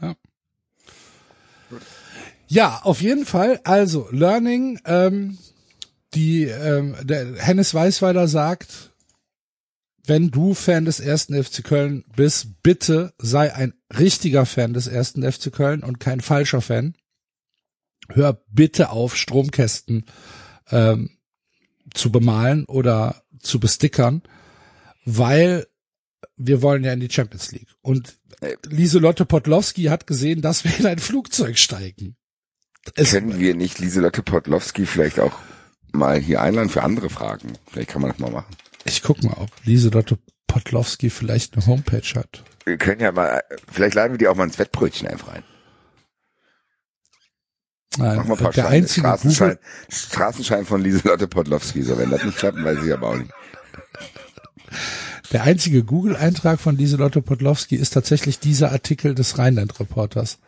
[0.00, 0.14] ja.
[2.48, 3.60] Ja, auf jeden Fall.
[3.64, 5.38] Also, Learning, ähm,
[6.14, 8.92] die, ähm, der Hennes Weißweiler sagt,
[10.06, 15.30] wenn du Fan des ersten FC Köln bist, bitte sei ein richtiger Fan des ersten
[15.30, 16.94] FC Köln und kein falscher Fan.
[18.08, 20.04] Hör bitte auf, Stromkästen
[20.70, 21.10] ähm,
[21.92, 24.22] zu bemalen oder zu bestickern,
[25.04, 25.66] weil
[26.36, 27.74] wir wollen ja in die Champions League.
[27.82, 28.16] Und
[28.66, 32.16] Lieselotte Podlowski hat gesehen, dass wir in ein Flugzeug steigen.
[32.94, 35.38] Es Können wir nicht Lieselotte Podlowski vielleicht auch
[35.92, 37.54] mal hier einladen für andere Fragen?
[37.70, 38.54] Vielleicht kann man das mal machen.
[38.86, 42.42] Ich guck mal, ob Lieselotte Podlowski vielleicht eine Homepage hat.
[42.64, 45.42] Wir können ja mal, vielleicht laden wir die auch mal ins Wettbrötchen einfach ein.
[47.98, 48.74] Nein, Machen wir ein paar der Scheine.
[48.76, 51.82] einzige Straßenschein, Google, Straßenschein von Lieselotte Podlowski.
[51.82, 53.30] So, wenn das nicht klappt, weiß ich aber auch nicht.
[55.32, 60.38] der einzige Google-Eintrag von Lieselotte Podlowski ist tatsächlich dieser Artikel des Rheinland-Reporters.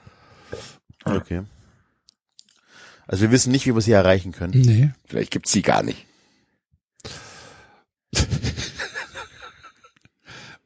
[1.05, 1.43] Okay.
[3.07, 4.53] Also wir wissen nicht, wie wir sie erreichen können.
[4.61, 4.91] Nee.
[5.07, 6.05] Vielleicht gibt's sie gar nicht.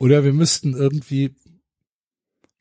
[0.02, 1.32] Oder wir müssten irgendwie,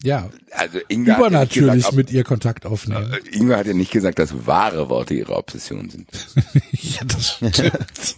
[0.04, 3.12] ja, Also Inga hat ja nicht übernatürlich gesagt, ob- mit ihr Kontakt aufnehmen.
[3.12, 6.08] äh, Inga hat ja nicht gesagt, dass wahre Worte ihre Obsession sind.
[6.72, 8.18] ja, das stimmt.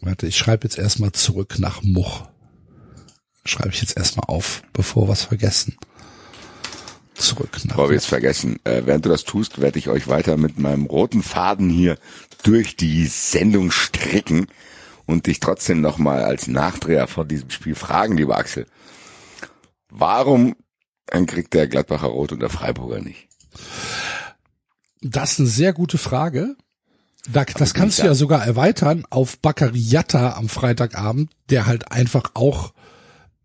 [0.00, 2.24] Warte, ich schreibe jetzt erstmal zurück nach Much.
[3.44, 5.76] Schreibe ich jetzt erstmal auf, bevor wir was vergessen.
[7.14, 10.36] Zurück nach Bevor wir jetzt vergessen, äh, während du das tust, werde ich euch weiter
[10.36, 11.96] mit meinem roten Faden hier
[12.42, 14.48] durch die Sendung stricken
[15.08, 18.66] und dich trotzdem nochmal als Nachdreher von diesem Spiel fragen, lieber Axel.
[19.88, 20.54] Warum
[21.06, 23.26] kriegt der Gladbacher Rot und der Freiburger nicht?
[25.00, 26.56] Das ist eine sehr gute Frage.
[27.30, 32.74] Da, das kannst du ja sogar erweitern auf Bakariata am Freitagabend, der halt einfach auch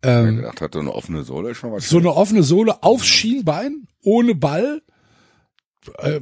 [0.03, 1.87] ähm, gedacht, hat so eine offene Sohle schon was.
[1.87, 4.81] so eine offene Sohle auf Schienbein, ohne Ball.
[5.99, 6.19] Äh,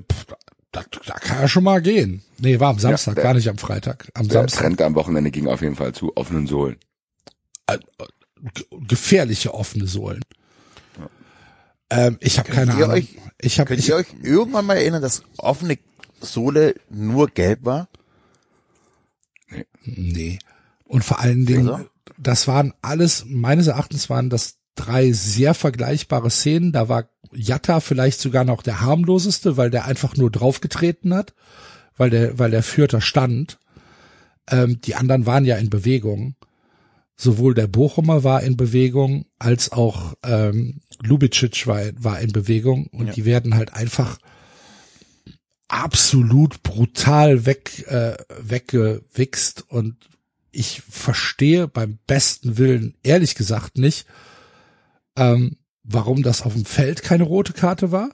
[0.72, 2.22] da, da kann ja schon mal gehen.
[2.40, 4.10] Nee, war am Samstag, der- gar nicht am Freitag.
[4.14, 4.60] Am der Samstag.
[4.62, 6.78] Trend am Wochenende ging auf jeden Fall zu offenen Sohlen.
[8.54, 10.22] G- gefährliche offene Sohlen.
[11.90, 12.92] Ähm, ich habe keine ihr Ahnung.
[12.92, 15.78] euch- ich habe Könnt ich, ihr euch irgendwann mal erinnern, dass offene
[16.22, 17.88] Sohle nur gelb war?
[19.84, 20.40] nee.
[20.86, 21.90] Und vor allen Dingen, Also?
[22.18, 26.72] das waren alles meines Erachtens waren das drei sehr vergleichbare Szenen.
[26.72, 31.34] Da war Jatta vielleicht sogar noch der harmloseste, weil der einfach nur draufgetreten hat,
[31.98, 33.60] weil der weil der Führter stand.
[34.50, 36.36] Ähm, die anderen waren ja in Bewegung.
[37.16, 43.08] Sowohl der Bochumer war in Bewegung, als auch ähm, Lubicic war, war in Bewegung und
[43.08, 43.14] Ja.
[43.14, 44.18] die werden halt einfach
[45.68, 49.96] absolut brutal weg äh, weggewichst und
[50.52, 54.06] ich verstehe beim besten Willen ehrlich gesagt nicht,
[55.18, 58.10] ähm, warum das auf dem Feld keine rote Karte war.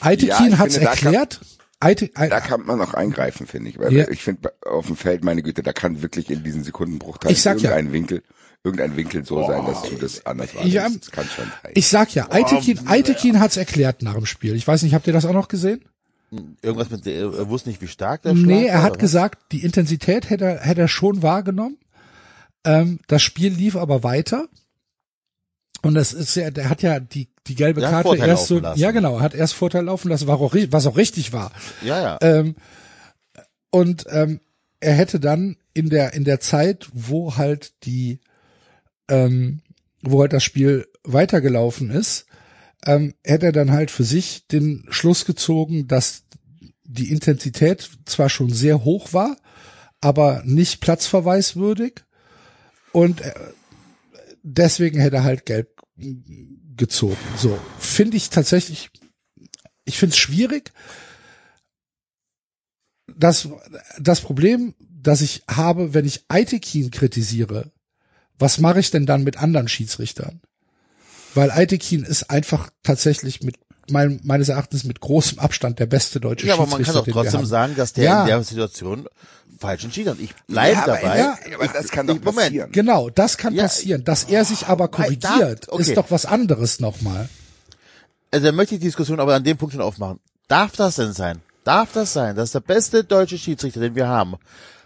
[0.00, 1.40] Aitekin Ja, da kann- erklärt.
[1.80, 3.78] Aite, Da kann man noch eingreifen, finde ich.
[3.78, 4.08] Weil Ja.
[4.08, 7.70] ich finde, auf dem Feld, meine Güte, da kann wirklich in diesen Sekundenbruchteilen sag ja.
[7.70, 8.22] irgendein Winkel,
[8.62, 10.74] irgendein Winkel so sein, dass du das anders wahrnimmst.
[10.74, 11.72] Ja, das kann schon sein.
[11.74, 14.54] ich sag ja, Aitekin, Aitekin hat's erklärt nach dem Spiel.
[14.54, 15.84] Ich weiß nicht, habt ihr das auch noch gesehen?
[16.62, 19.00] Irgendwas mit, der- er wusste nicht, wie stark der Schlag Nee, er war, hat oder
[19.00, 21.78] gesagt, die Intensität hätte er, hätte er schon wahrgenommen.
[22.64, 24.46] Ähm, das Spiel lief aber weiter.
[25.82, 28.78] Und das ist ja, der hat ja die, die gelbe Der Karte erst so, lassen.
[28.80, 31.52] ja genau, hat erst Vorteil laufen lassen, was auch, was auch richtig war.
[31.82, 32.18] Ja, ja.
[32.20, 32.54] Ähm,
[33.70, 34.40] und ähm,
[34.80, 38.20] er hätte dann in der in der Zeit, wo halt die,
[39.08, 39.60] ähm,
[40.02, 42.26] wo halt das Spiel weitergelaufen ist,
[42.86, 46.22] ähm, hätte er dann halt für sich den Schluss gezogen, dass
[46.84, 49.36] die Intensität zwar schon sehr hoch war,
[50.00, 52.04] aber nicht platzverweiswürdig
[52.92, 53.32] und äh,
[54.42, 55.80] deswegen hätte er halt gelb
[56.76, 57.16] gezogen.
[57.36, 58.90] So finde ich tatsächlich,
[59.84, 60.72] ich finde es schwierig.
[63.14, 63.48] Das,
[64.00, 67.72] das Problem, das ich habe, wenn ich Aitekin kritisiere,
[68.38, 70.40] was mache ich denn dann mit anderen Schiedsrichtern?
[71.34, 73.56] Weil Aitekin ist einfach tatsächlich mit
[73.90, 77.22] mein, meines Erachtens mit großem Abstand der beste deutsche ja, aber man Schiedsrichter, kann doch
[77.22, 78.20] trotzdem sagen, dass der Ja.
[78.22, 79.08] in der Situation
[79.62, 80.18] falsch entschieden hat.
[80.20, 81.18] Ich bleibe Ja, dabei.
[81.18, 82.36] ja, aber das kann doch Moment.
[82.36, 82.72] passieren.
[82.72, 84.04] Genau, das kann Ja, passieren.
[84.04, 85.80] Dass er sich aber korrigiert, okay.
[85.82, 87.28] ist doch was anderes nochmal.
[88.30, 90.20] Also da möchte ich die Diskussion aber an dem Punkt schon aufmachen.
[90.48, 91.40] Darf das denn sein?
[91.64, 94.34] Darf das sein, dass der beste deutsche Schiedsrichter, den wir haben,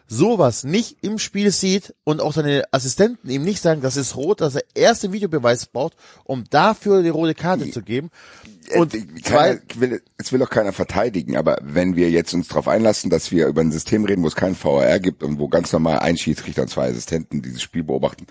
[0.08, 4.40] sowas nicht im Spiel sieht und auch seine Assistenten ihm nicht sagen, das ist rot,
[4.40, 5.94] dass er erst den Videobeweis braucht,
[6.24, 8.10] um dafür die rote Karte zu geben?
[8.74, 12.68] Und Äh, keiner, will, es will auch keiner verteidigen, aber wenn wir jetzt uns darauf
[12.68, 15.72] einlassen, dass wir über ein System reden, wo es keinen VAR gibt und wo ganz
[15.72, 18.26] normal ein Schiedsrichter und zwei Assistenten dieses Spiel beobachten,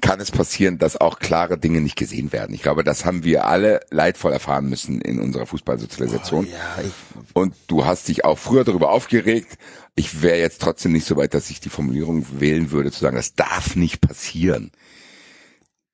[0.00, 2.54] kann es passieren, dass auch klare Dinge nicht gesehen werden.
[2.54, 6.46] Ich glaube, das haben wir alle leidvoll erfahren müssen in unserer Fußballsozialisation.
[6.46, 6.92] Ja, ich,
[7.34, 9.58] Und du hast dich auch früher darüber aufgeregt.
[9.96, 13.16] Ich wäre jetzt trotzdem nicht so weit, dass ich die Formulierung wählen würde, zu sagen,
[13.16, 14.70] das darf nicht passieren.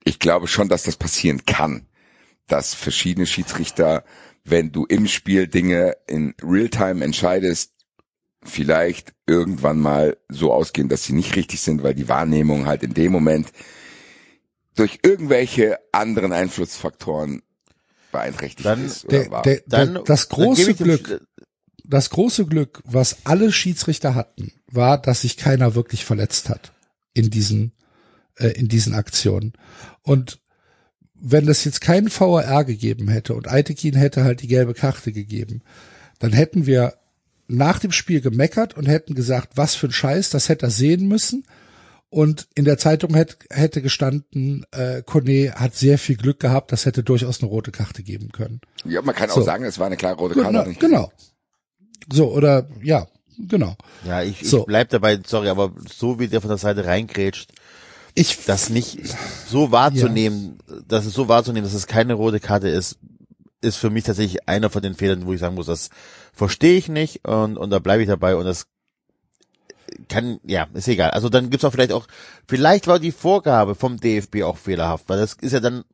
[0.04, 1.86] Ich glaube schon, dass das passieren kann,
[2.46, 4.04] dass verschiedene Schiedsrichter,
[4.44, 7.72] wenn du im Spiel Dinge in Realtime entscheidest,
[8.42, 12.92] vielleicht irgendwann mal so ausgehen, dass sie nicht richtig sind, weil die Wahrnehmung halt in
[12.94, 13.48] dem Moment
[14.76, 17.42] durch irgendwelche anderen Einflussfaktoren
[18.12, 19.04] beeinträchtigt Dann- ist.
[19.06, 19.42] Oder Der, war.
[19.42, 21.26] der, dann, das dann große dem Glück,
[21.84, 26.72] das große Glück, was alle Schiedsrichter hatten, war, dass sich keiner wirklich verletzt hat
[27.14, 27.72] in diesen,
[28.36, 29.52] äh, in diesen Aktionen.
[30.02, 30.40] Und
[31.26, 35.62] wenn es jetzt keinen VAR gegeben hätte und Aitekin hätte halt die gelbe Karte gegeben,
[36.18, 36.94] dann hätten wir
[37.48, 41.08] nach dem Spiel gemeckert und hätten gesagt, was für ein Scheiß, das hätte er sehen
[41.08, 41.44] müssen.
[42.10, 46.86] Und in der Zeitung hätte, hätte gestanden, äh, Kone hat sehr viel Glück gehabt, das
[46.86, 48.60] hätte durchaus eine rote Karte geben können.
[48.84, 49.40] Ja, man kann So.
[49.40, 50.48] auch sagen, es war eine klare rote Karte.
[50.48, 51.10] Genau, hat nicht genau.
[52.12, 53.06] So, oder ja,
[53.48, 53.76] genau.
[54.06, 54.64] Ja, ich, ich So.
[54.64, 57.50] bleib dabei, sorry, aber so wie der von der Seite reingrätscht,
[58.14, 59.00] Ich das nicht
[59.48, 62.98] so wahrzunehmen, das ist so wahrzunehmen, dass es keine rote Karte ist,
[63.60, 65.90] ist für mich tatsächlich einer von den Fehlern, wo ich sagen muss, das
[66.32, 68.66] verstehe ich nicht und, und da bleibe ich dabei und das
[70.08, 71.10] kann, ja, ist egal.
[71.10, 72.06] Also dann gibt's auch vielleicht auch,
[72.46, 75.84] vielleicht war die Vorgabe vom DFB auch fehlerhaft, weil das ist ja dann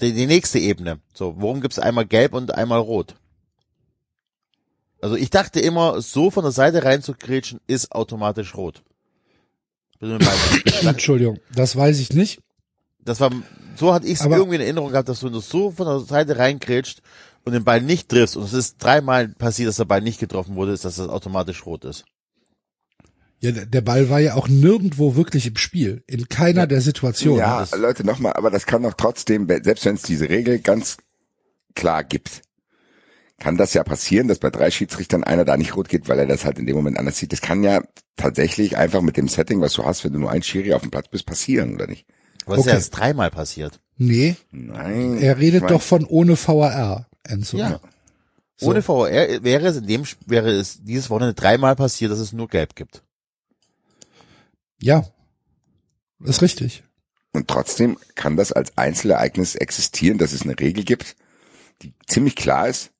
[0.00, 1.00] die, die nächste Ebene.
[1.12, 3.14] So, warum gibt's einmal gelb und einmal rot?
[5.00, 8.82] Also ich dachte immer, so von der Seite reinzugrätschen ist automatisch rot.
[10.82, 12.40] Entschuldigung, das weiß ich nicht.
[13.00, 13.30] Das war,
[13.76, 16.38] so hatte ich es irgendwie in Erinnerung gehabt, dass du das so von der Seite
[16.38, 17.02] reingrätscht
[17.44, 20.56] und den Ball nicht triffst und es ist dreimal passiert, dass der Ball nicht getroffen
[20.56, 22.04] wurde, ist, dass das automatisch rot ist.
[23.40, 27.40] Ja, der Ball war ja auch nirgendwo wirklich im Spiel, in keiner der Situationen.
[27.40, 30.96] Ja, Leute, nochmal, aber das kann doch trotzdem, selbst wenn es diese Regel ganz
[31.74, 32.40] klar gibt,
[33.38, 36.26] kann das ja passieren, dass bei drei Schiedsrichtern einer da nicht rot geht, weil er
[36.26, 37.32] das halt in dem Moment anders sieht.
[37.32, 37.82] Das kann ja
[38.16, 40.90] tatsächlich einfach mit dem Setting, was du hast, wenn du nur ein Schiri auf dem
[40.90, 42.06] Platz bist, passieren, oder nicht?
[42.46, 42.70] Was ist Okay.
[42.70, 43.80] ja erst dreimal passiert.
[43.96, 45.18] Nee, Nein.
[45.18, 47.56] er redet ich mein, doch von ohne VAR, Enzo.
[47.56, 47.80] Ja.
[48.56, 48.68] So.
[48.70, 52.48] Ohne VR wäre es in dem, wäre es dieses Wochenende dreimal passiert, dass es nur
[52.48, 53.02] gelb gibt.
[54.80, 55.04] Ja,
[56.22, 56.84] ist richtig.
[57.32, 61.16] Und trotzdem kann das als Einzelereignis existieren, dass es eine Regel gibt,
[61.82, 62.90] die ziemlich klar ist,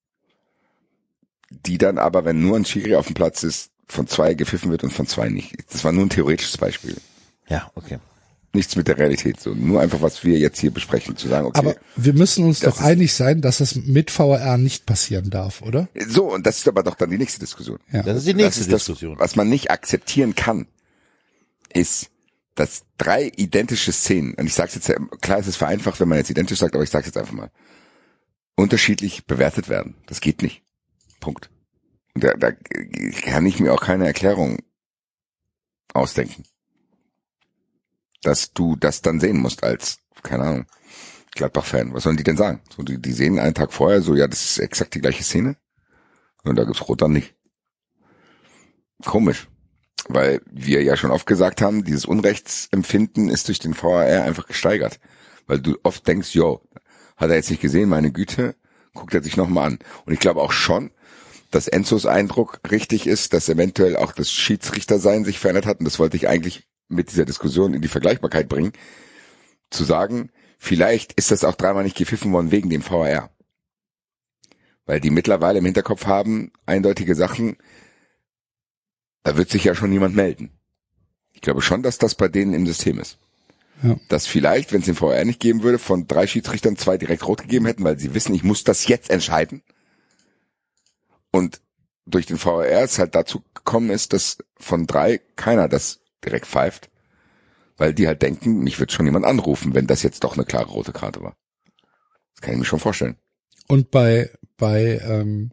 [1.66, 4.84] die dann aber, wenn nur ein Schiri auf dem Platz ist, von zwei gepfiffen wird
[4.84, 5.54] und von zwei nicht.
[5.72, 6.96] Das war nur ein theoretisches Beispiel.
[7.48, 7.98] Ja, okay.
[8.52, 9.40] Nichts mit der Realität.
[9.40, 11.58] So, nur einfach, was wir jetzt hier besprechen, zu sagen, okay.
[11.58, 15.60] Aber wir müssen uns Das doch einig sein, dass es mit VAR nicht passieren darf,
[15.60, 15.88] oder?
[16.08, 17.78] so, und das ist aber doch dann die nächste Diskussion.
[17.92, 18.02] Ja.
[18.02, 19.18] Das ist die nächste das ist das, Diskussion.
[19.18, 20.66] was man nicht akzeptieren kann,
[21.72, 22.10] ist,
[22.54, 26.30] dass drei identische Szenen, und ich sage jetzt, klar, es ist vereinfacht, wenn man jetzt
[26.30, 27.50] identisch sagt, aber ich sage jetzt einfach mal,
[28.54, 29.96] unterschiedlich bewertet werden.
[30.06, 30.62] Das geht nicht.
[31.24, 31.50] Punkt.
[32.14, 34.58] Da, da kann ich mir auch keine Erklärung
[35.94, 36.44] ausdenken.
[38.22, 40.66] Dass du das dann sehen musst als, keine Ahnung,
[41.34, 41.94] Gladbach-Fan.
[41.94, 42.60] Was sollen die denn sagen?
[42.76, 45.56] So, die, die sehen einen Tag vorher so, ja, das ist exakt die gleiche Szene.
[46.42, 47.34] Und da gibt's Rot dann nicht.
[49.02, 49.48] Komisch.
[50.06, 55.00] Weil wir ja schon oft gesagt haben, dieses Unrechtsempfinden ist durch den VAR einfach gesteigert.
[55.46, 56.60] Weil du oft denkst, yo,
[57.16, 58.56] hat er jetzt nicht gesehen, meine Güte,
[58.92, 59.78] guckt er sich nochmal an.
[60.04, 60.90] Und ich glaube auch schon,
[61.54, 65.78] dass Enzos Eindruck richtig ist, dass eventuell auch das Schiedsrichtersein sich verändert hat.
[65.78, 68.72] Und das wollte ich eigentlich mit dieser Diskussion in die Vergleichbarkeit bringen.
[69.70, 73.30] Zu sagen, vielleicht ist das auch dreimal nicht gepfiffen worden wegen dem VAR.
[74.84, 77.56] Weil die mittlerweile im Hinterkopf haben, eindeutige Sachen,
[79.22, 80.50] da wird sich ja schon niemand melden.
[81.34, 83.18] Ich glaube schon, dass das bei denen im System ist.
[83.80, 83.96] Ja.
[84.08, 87.42] Dass vielleicht, wenn es den VR nicht geben würde, von drei Schiedsrichtern zwei direkt rot
[87.42, 89.62] gegeben hätten, weil sie wissen, ich muss das jetzt entscheiden.
[91.34, 91.62] Und
[92.06, 96.90] durch den VR es halt dazu gekommen ist, dass von drei keiner das direkt pfeift,
[97.76, 100.70] weil die halt denken, mich wird schon jemand anrufen, wenn das jetzt doch eine klare
[100.70, 101.36] rote Karte war.
[102.34, 103.16] Das kann ich mir schon vorstellen.
[103.66, 105.50] Und bei, bei ähm,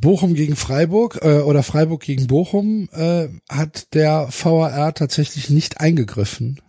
[0.00, 6.60] Bochum gegen Freiburg äh, oder Freiburg gegen Bochum äh, hat der VAR tatsächlich nicht eingegriffen.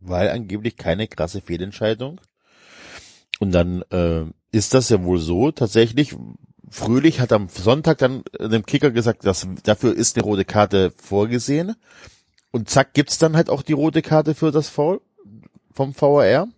[0.00, 2.20] Weil angeblich keine krasse Fehlentscheidung.
[3.38, 6.16] Und dann äh, ist das ja wohl so, tatsächlich,
[6.68, 11.76] Fröhlich hat am Sonntag dann dem Kicker gesagt, dass dafür ist eine rote Karte vorgesehen.
[12.50, 15.00] Und zack, gibt's dann halt auch die rote Karte für das Foul
[15.72, 16.48] vom VAR.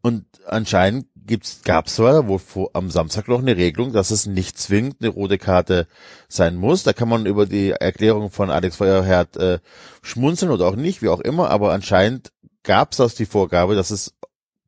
[0.00, 4.58] Und anscheinend gibt's, gab's zwar wo vor, am Samstag noch eine Regelung, dass es nicht
[4.58, 5.86] zwingend eine rote Karte
[6.28, 6.82] sein muss.
[6.82, 9.58] Da kann man über die Erklärung von Alex Feuerherd äh,
[10.02, 11.50] schmunzeln oder auch nicht, wie auch immer.
[11.50, 12.32] Aber anscheinend
[12.62, 14.14] gab's das die Vorgabe, dass es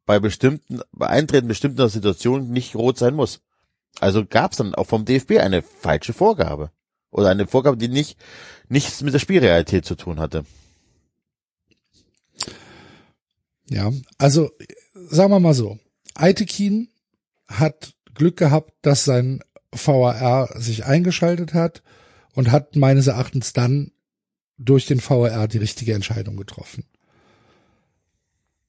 [0.09, 3.43] bei bestimmten, bei Eintreten bestimmter Situationen nicht rot sein muss.
[4.01, 6.71] Also gab's dann auch vom DFB eine falsche Vorgabe.
[7.11, 8.17] Oder eine Vorgabe, die nicht
[8.71, 10.47] nichts mit der Spielrealität zu tun hatte.
[13.69, 14.51] Ja, also
[14.95, 15.79] sagen wir mal so,
[16.15, 16.89] Aitekin
[17.47, 21.83] hat Glück gehabt, dass sein VAR sich eingeschaltet hat
[22.33, 23.93] und hat meines Erachtens dann
[24.57, 26.85] durch den VAR die richtige Entscheidung getroffen.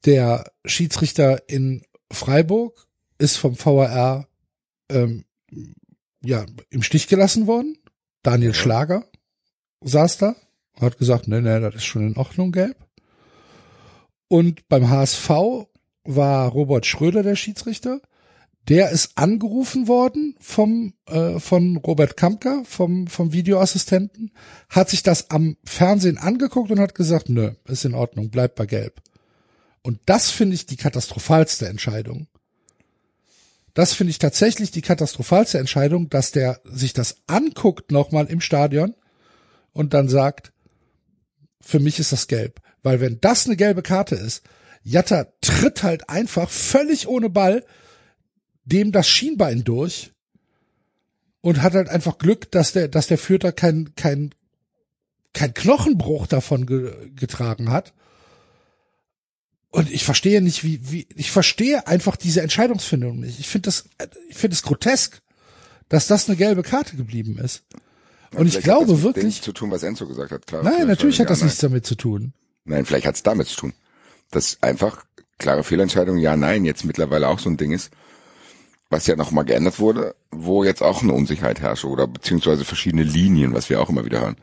[0.06, 4.28] Der Schiedsrichter in Freiburg ist vom VAR
[4.90, 5.26] ähm,
[6.24, 7.78] ja im Stich gelassen worden.
[8.24, 9.06] Daniel Schlager
[9.82, 10.36] saß da,
[10.80, 12.78] hat gesagt, nee, nee, das ist schon in Ordnung, gelb.
[14.28, 15.30] Und beim HSV
[16.04, 18.02] war Robert Schröder der Schiedsrichter.
[18.68, 24.32] Der ist angerufen worden vom äh, von Robert Kampka, vom vom Videoassistenten,
[24.70, 28.66] hat sich das am Fernsehen angeguckt und hat gesagt, nö, ist in Ordnung, bleibt bei
[28.68, 29.02] Gelb.
[29.82, 32.28] Und das finde ich die katastrophalste Entscheidung.
[33.74, 38.96] Das finde ich tatsächlich die katastrophalste Entscheidung, dass der sich das anguckt nochmal im Stadion
[39.74, 40.52] und dann sagt,
[41.62, 42.62] für mich ist das gelb.
[42.84, 44.44] Weil wenn das eine gelbe Karte ist,
[44.84, 47.64] Jatta tritt halt einfach völlig ohne Ball
[48.66, 50.12] dem das Schienbein durch
[51.42, 54.34] und hat halt einfach Glück, dass der, dass der Fürther kein, kein,
[55.34, 57.94] kein Knochenbruch davon ge, getragen hat.
[59.72, 63.40] Und ich verstehe nicht, wie, wie, ich verstehe einfach diese Entscheidungsfindung nicht.
[63.40, 63.86] Ich finde das,
[64.28, 65.22] ich finde es grotesk,
[65.90, 67.64] dass das eine gelbe Karte geblieben ist.
[68.36, 69.42] Und ich glaube hat das wirklich.
[69.42, 70.48] zu tun, was Enzo gesagt hat.
[70.48, 72.34] Klar, Nein, natürlich hat das nichts damit zu tun.
[72.66, 73.74] Nein, vielleicht hat es damit zu tun.
[74.32, 75.06] Dass einfach
[75.40, 77.92] klare Fehlentscheidung, ja, nein, jetzt mittlerweile auch so ein Ding ist,
[78.90, 83.54] was ja nochmal geändert wurde, wo jetzt auch eine Unsicherheit herrscht oder beziehungsweise verschiedene Linien,
[83.54, 84.36] was wir auch immer wieder hören.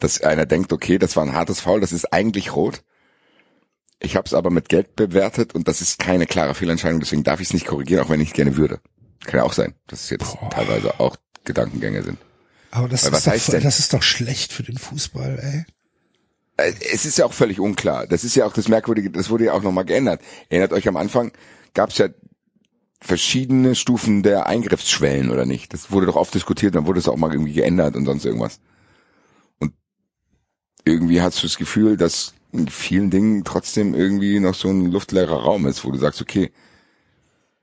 [0.00, 2.82] Dass einer denkt, okay, das war ein hartes Foul, das ist eigentlich rot.
[4.02, 7.40] Ich habe es aber mit Geld bewertet und das ist keine klare Fehlentscheidung, deswegen darf
[7.40, 8.80] ich es nicht korrigieren, auch wenn ich gerne würde.
[9.24, 12.18] Kann ja auch sein, dass es jetzt teilweise auch Gedankengänge sind.
[12.72, 15.64] Aber das, Weil ist doch, das ist doch schlecht für den Fußball, ey.
[16.56, 18.06] Äh, es ist ja auch völlig unklar.
[18.06, 20.20] Das ist ja auch das Merkwürdige, das wurde ja auch nochmal geändert.
[20.48, 21.32] Erinnert euch am Anfang,
[21.74, 22.08] gab es ja
[23.00, 25.72] verschiedene Stufen der Eingriffsschwellen oder nicht.
[25.72, 28.60] Das wurde doch oft diskutiert, dann wurde es auch mal irgendwie geändert und sonst irgendwas.
[29.58, 29.74] Und
[30.84, 35.42] irgendwie hast du das Gefühl, dass in vielen Dingen trotzdem irgendwie noch so ein luftleerer
[35.42, 36.52] Raum ist, wo du sagst, okay,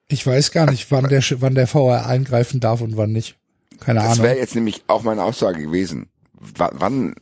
[0.08, 3.38] Ich weiß gar nicht, wann der, wann der VR eingreifen darf und wann nicht.
[3.80, 4.24] Keine das Ahnung.
[4.24, 6.10] wäre jetzt nämlich auch meine Aussage gewesen.
[6.34, 7.16] W wann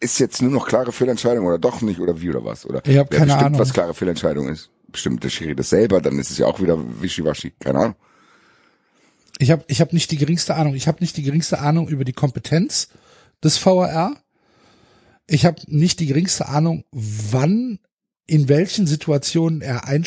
[0.00, 2.64] ist jetzt nur noch klare Fehlentscheidung oder doch nicht oder wie oder was?
[2.66, 3.58] Oder Ich hab wer keine bestimmt, Ahnung.
[3.60, 4.70] was klare Fehlentscheidung ist?
[4.92, 7.52] Bestimmt der Schiri das selber, dann ist es ja auch wieder wischiwaschi.
[7.58, 7.94] Keine Ahnung.
[9.38, 10.74] Ich habe ich hab nicht die geringste Ahnung.
[10.74, 12.88] Ich habe nicht die geringste Ahnung über die Kompetenz
[13.42, 14.16] des VAR.
[15.30, 17.78] Ich habe nicht die geringste Ahnung, wann,
[18.26, 20.02] in welchen Situationen er, äh,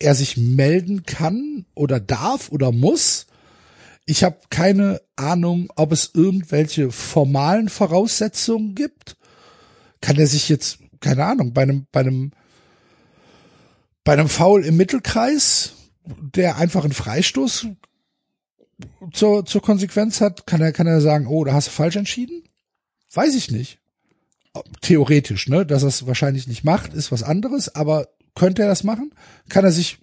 [0.00, 3.26] er sich melden kann oder darf oder muss.
[4.04, 9.16] Ich habe keine Ahnung, ob es irgendwelche formalen Voraussetzungen gibt.
[10.00, 12.32] Kann er sich jetzt, keine Ahnung, bei einem, bei einem,
[14.02, 15.72] bei einem Foul im Mittelkreis,
[16.04, 17.68] der einfach einen Freistoß
[19.12, 22.42] zur, zur Konsequenz hat, kann er, kann er sagen, oh, da hast du falsch entschieden?
[23.12, 23.78] Weiß ich nicht.
[24.80, 25.66] Theoretisch, ne?
[25.66, 29.12] Dass er es wahrscheinlich nicht macht, ist was anderes, aber könnte er das machen?
[29.48, 29.98] Kann er sich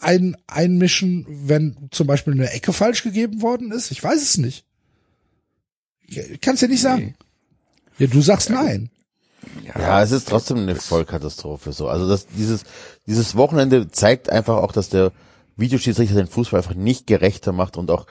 [0.00, 3.90] ein, einmischen, wenn zum Beispiel eine Ecke falsch gegeben worden ist?
[3.90, 4.64] Ich weiß es nicht.
[6.06, 7.14] Ich kann es dir nicht sagen.
[7.98, 8.90] Ja, du sagst nein.
[9.78, 11.88] Ja, es ist trotzdem eine Vollkatastrophe so.
[11.88, 12.64] Also das, dieses,
[13.06, 15.12] dieses Wochenende zeigt einfach auch, dass der
[15.56, 18.06] Videoschiedsrichter den Fußball einfach nicht gerechter macht und auch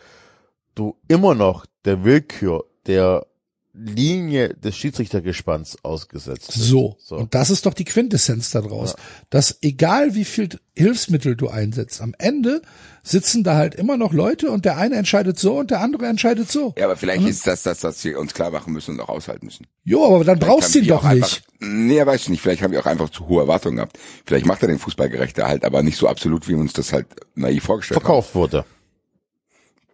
[0.75, 3.25] du immer noch der Willkür der
[3.73, 6.51] Linie des Schiedsrichtergespanns ausgesetzt.
[6.51, 6.95] So.
[6.99, 7.15] so.
[7.15, 8.95] Und das ist doch die Quintessenz daraus.
[9.31, 12.61] Dass egal wie viel Hilfsmittel du einsetzt, am Ende
[13.01, 16.51] sitzen da halt immer noch Leute und der eine entscheidet so und der andere entscheidet
[16.51, 16.75] so.
[16.77, 19.47] Ja, aber vielleicht ist das das, was wir uns klar machen müssen und auch aushalten
[19.47, 19.65] müssen.
[19.83, 21.23] Jo, aber dann brauchst du ihn die doch nicht.
[21.23, 22.41] Einfach, nee, weiß ich nicht.
[22.41, 23.97] Vielleicht haben wir auch einfach zu hohe Erwartungen gehabt.
[24.25, 26.93] Vielleicht macht er den Fußball gerechter halt, aber nicht so absolut, wie wir uns das
[26.93, 28.59] halt naiv vorgestellt verkauft wurde.
[28.59, 28.67] haben.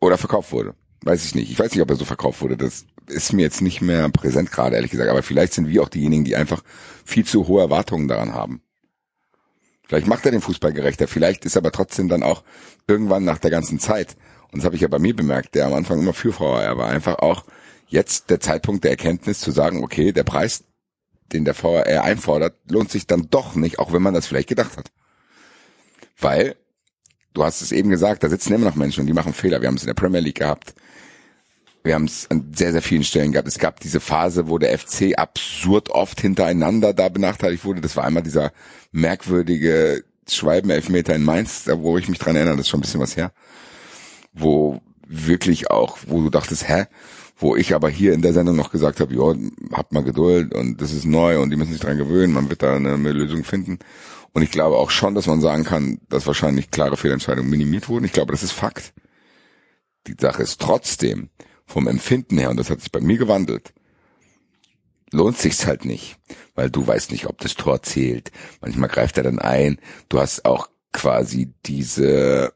[0.02, 0.76] Oder verkauft wurde.
[1.02, 1.50] Weiß ich nicht.
[1.50, 2.58] Ich weiß nicht, ob er so verkauft wurde.
[2.58, 5.10] Das ist mir jetzt nicht mehr präsent gerade, ehrlich gesagt.
[5.10, 6.64] Aber vielleicht sind wir auch diejenigen, die einfach
[7.06, 8.62] viel zu hohe Erwartungen daran haben.
[9.88, 11.08] Vielleicht macht er den Fußball gerechter.
[11.08, 12.44] Vielleicht ist aber trotzdem dann auch
[12.88, 14.16] irgendwann nach der ganzen Zeit,
[14.52, 16.90] und das habe ich ja bei mir bemerkt, der am Anfang immer für VAR war,
[16.90, 17.46] einfach auch
[17.88, 20.64] jetzt der Zeitpunkt der Erkenntnis zu sagen, okay, der Preis,
[21.34, 24.78] den der VAR einfordert, lohnt sich dann doch nicht, auch wenn man das vielleicht gedacht
[24.78, 24.92] hat.
[26.20, 26.56] Weil,
[27.34, 29.62] du hast es eben gesagt, da sitzen immer noch Menschen und die machen Fehler.
[29.62, 30.76] Wir haben es in der Premier League gehabt.
[31.84, 33.48] Wir haben es an sehr, sehr vielen Stellen gehabt.
[33.48, 37.82] Es gab diese Phase, wo der FC absurd oft hintereinander da benachteiligt wurde.
[37.82, 38.52] Das war einmal dieser
[38.92, 43.00] merkwürdige Schweiben-Elfmeter in Mainz, da wo ich mich dran erinnere, das ist schon ein bisschen
[43.00, 43.32] was her.
[44.34, 46.86] Wo wirklich auch, wo du dachtest, hä?
[47.38, 49.34] Wo ich aber hier in der Sendung noch gesagt habe, ja,
[49.72, 52.62] habt mal Geduld und das ist neu und die müssen sich dran gewöhnen, man wird
[52.62, 53.80] da eine, eine Lösung finden.
[54.34, 58.06] Und ich glaube auch schon, dass man sagen kann, dass wahrscheinlich klare Fehlentscheidungen minimiert wurden.
[58.06, 58.94] Ich glaube, das ist Fakt.
[60.06, 61.30] Die Sache ist trotzdem
[61.70, 63.74] vom Empfinden her, und das hat sich bei mir gewandelt,
[65.12, 66.18] lohnt sich's halt nicht,
[66.56, 68.32] weil du weißt nicht, ob das Tor zählt.
[68.60, 69.80] Manchmal greift er dann ein.
[70.10, 72.54] Du hast auch quasi diese,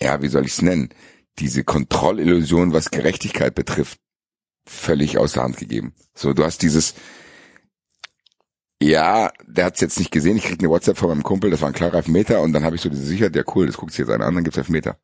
[0.00, 0.90] ja, wie soll ich's nennen,
[1.38, 3.98] diese Kontrollillusion, was Gerechtigkeit betrifft,
[4.66, 5.92] völlig außer Hand gegeben.
[6.14, 6.94] So, du hast dieses,
[8.80, 11.68] ja, der hat's jetzt nicht gesehen, ich krieg eine WhatsApp von meinem Kumpel, das war
[11.68, 14.00] ein klarer Elfmeter und dann habe ich so diese Sicherheit, ja cool, das guckt sich
[14.00, 14.98] jetzt einer an, dann gibt's Elfmeter.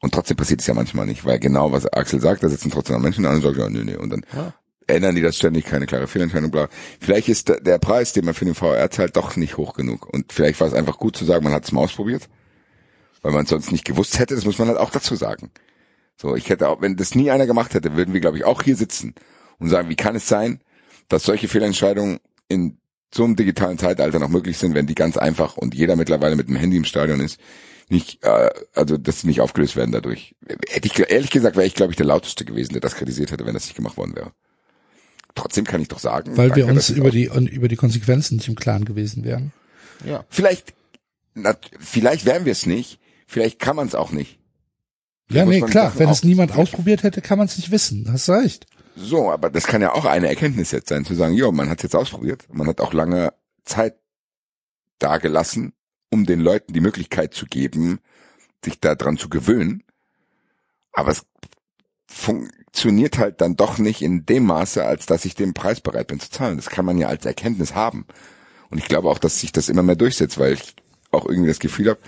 [0.00, 2.96] Und trotzdem passiert es ja manchmal nicht, weil genau was Axel sagt, da sitzen trotzdem
[2.96, 4.52] noch Menschen an und sagen, ja, nee, nee, und dann ja.
[4.86, 6.68] ändern die das ständig, keine klare Fehlentscheidung, bla.
[7.00, 10.12] Vielleicht ist der Preis, den man für den VR zahlt, doch nicht hoch genug.
[10.12, 12.28] Und vielleicht war es einfach gut zu sagen, man hat es mal ausprobiert
[13.24, 15.50] weil man sonst nicht gewusst hätte, das muss man halt auch dazu sagen.
[16.16, 18.62] So, ich hätte auch, wenn das nie einer gemacht hätte, würden wir, glaube ich, auch
[18.62, 19.14] hier sitzen
[19.58, 20.60] und sagen, wie kann es sein,
[21.08, 22.76] dass solche Fehlentscheidungen in
[23.12, 26.48] so einem digitalen Zeitalter noch möglich sind, wenn die ganz einfach und jeder mittlerweile mit
[26.48, 27.40] dem Handy im Stadion ist,
[27.94, 30.34] nicht, äh, also dass sie nicht aufgelöst werden dadurch.
[30.68, 33.46] Hätte ich ehrlich gesagt, wäre ich, glaube ich, der lauteste gewesen, der das kritisiert hätte,
[33.46, 34.32] wenn das nicht gemacht worden wäre.
[35.34, 38.54] Trotzdem kann ich doch sagen, weil wir uns über die über die Konsequenzen nicht im
[38.54, 39.52] Klaren gewesen wären.
[40.04, 40.24] Ja.
[40.28, 40.74] Vielleicht,
[41.34, 44.38] na, vielleicht wären wir es nicht, Vielleicht kann man es auch nicht.
[45.30, 45.92] Ja, nee, klar.
[45.98, 48.06] Wenn es niemand ausprobiert hätte, kann man es nicht wissen.
[48.12, 48.66] Hast recht.
[48.94, 51.78] So, aber das kann ja auch eine Erkenntnis jetzt sein, zu sagen, jo, man hat
[51.78, 52.46] es jetzt ausprobiert.
[52.52, 53.32] Man hat auch lange
[53.64, 53.96] Zeit
[54.98, 55.72] da gelassen,
[56.14, 57.98] um den Leuten die Möglichkeit zu geben,
[58.64, 59.82] sich daran zu gewöhnen.
[60.92, 61.26] Aber es
[62.06, 66.20] funktioniert halt dann doch nicht in dem Maße, als dass ich den Preis bereit bin
[66.20, 66.56] zu zahlen.
[66.56, 68.06] Das kann man ja als Erkenntnis haben.
[68.70, 70.76] Und ich glaube auch, dass sich das immer mehr durchsetzt, weil ich
[71.10, 72.00] auch irgendwie das Gefühl habe,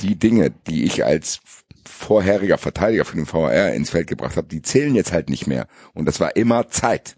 [0.00, 1.40] die Dinge, die ich als
[1.84, 5.68] vorheriger Verteidiger für den VR ins Feld gebracht habe, die zählen jetzt halt nicht mehr.
[5.92, 7.15] Und das war immer Zeit.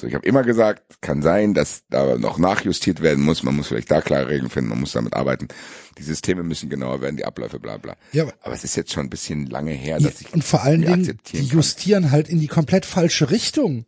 [0.00, 3.42] So, ich habe immer gesagt, kann sein, dass da noch nachjustiert werden muss.
[3.42, 5.48] Man muss vielleicht da klare Regeln finden, man muss damit arbeiten.
[5.98, 7.96] Die Systeme müssen genauer werden, die Abläufe, bla bla.
[8.12, 10.62] Ja, aber es ist jetzt schon ein bisschen lange her, dass ja, ich und vor
[10.62, 12.12] allen Dingen, die justieren kann.
[12.12, 13.86] halt in die komplett falsche Richtung.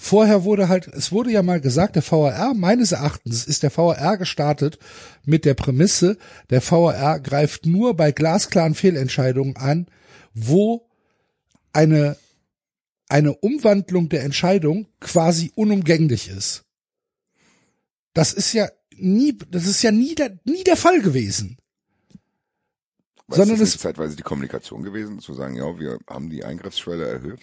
[0.00, 4.16] Vorher wurde halt, es wurde ja mal gesagt, der VAR, meines Erachtens ist der VAR
[4.16, 4.78] gestartet
[5.24, 6.18] mit der Prämisse,
[6.50, 9.88] der VAR greift nur bei glasklaren Fehlentscheidungen an,
[10.34, 10.86] wo
[11.72, 12.16] eine,
[13.08, 16.64] eine Umwandlung der Entscheidung quasi unumgänglich ist.
[18.12, 21.58] Das ist ja nie, das ist ja nie der, nie der Fall gewesen.
[23.28, 27.40] Weißt Sondern es zeitweise die Kommunikation gewesen, zu sagen, ja, wir haben die Eingriffsschwelle erhöht.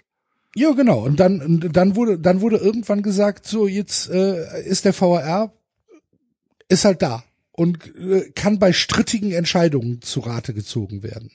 [0.55, 1.03] Ja, genau.
[1.03, 5.53] Und dann, dann wurde, dann wurde irgendwann gesagt, so jetzt äh, ist der VAR
[6.67, 11.31] ist halt da und äh, kann bei strittigen Entscheidungen zu Rate gezogen werden.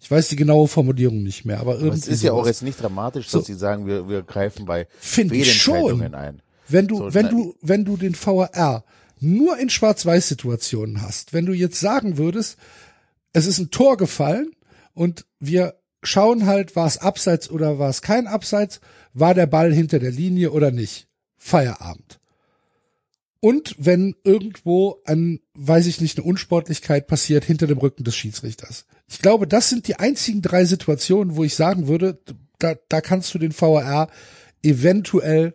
[0.00, 1.98] Ich weiß die genaue Formulierung nicht mehr, aber irgendwie.
[1.98, 2.22] Es ist sowas.
[2.22, 3.40] ja auch jetzt nicht dramatisch, dass so.
[3.40, 6.14] sie sagen, wir, wir greifen bei Finde ich schon.
[6.14, 6.42] ein.
[6.68, 8.84] Wenn du, so, wenn du, wenn du den VAR
[9.20, 12.58] nur in Schwarz-Weiß-Situationen hast, wenn du jetzt sagen würdest,
[13.32, 14.52] es ist ein Tor gefallen
[14.92, 18.80] und wir schauen halt, war es abseits oder war es kein Abseits,
[19.12, 21.08] war der Ball hinter der Linie oder nicht.
[21.36, 22.20] Feierabend.
[23.40, 28.86] Und wenn irgendwo ein, weiß ich nicht, eine Unsportlichkeit passiert hinter dem Rücken des Schiedsrichters.
[29.06, 32.18] Ich glaube, das sind die einzigen drei Situationen, wo ich sagen würde,
[32.58, 34.08] da, da kannst du den VAR
[34.62, 35.54] eventuell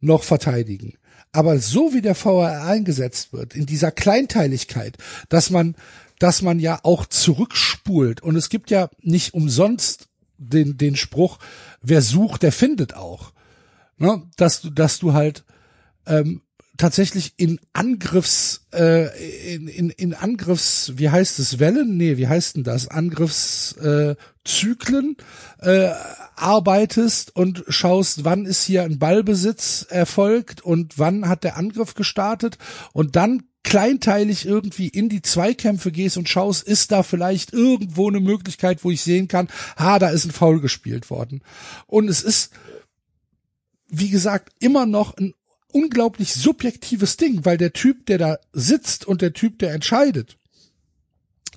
[0.00, 0.94] noch verteidigen.
[1.32, 4.98] Aber so wie der VAR eingesetzt wird, in dieser Kleinteiligkeit,
[5.28, 5.74] dass man
[6.22, 8.22] dass man ja auch zurückspult.
[8.22, 11.38] Und es gibt ja nicht umsonst den, den Spruch,
[11.80, 13.32] wer sucht, der findet auch.
[13.98, 14.22] Ne?
[14.36, 15.44] Dass du, dass du halt
[16.06, 16.42] ähm,
[16.76, 21.96] tatsächlich in Angriffs, äh, in, in, in Angriffs, wie heißt es, Wellen?
[21.96, 22.88] Nee, wie heißt denn das?
[22.88, 25.16] Angriffszyklen
[25.58, 25.90] äh,
[26.36, 32.58] arbeitest und schaust, wann ist hier ein Ballbesitz erfolgt und wann hat der Angriff gestartet
[32.92, 38.20] und dann kleinteilig irgendwie in die Zweikämpfe gehst und schaust, ist da vielleicht irgendwo eine
[38.20, 39.46] Möglichkeit, wo ich sehen kann,
[39.78, 41.42] ha, da ist ein Foul gespielt worden.
[41.86, 42.50] Und es ist,
[43.88, 45.34] wie gesagt, immer noch ein
[45.72, 50.38] unglaublich subjektives Ding, weil der Typ, der da sitzt und der Typ, der entscheidet,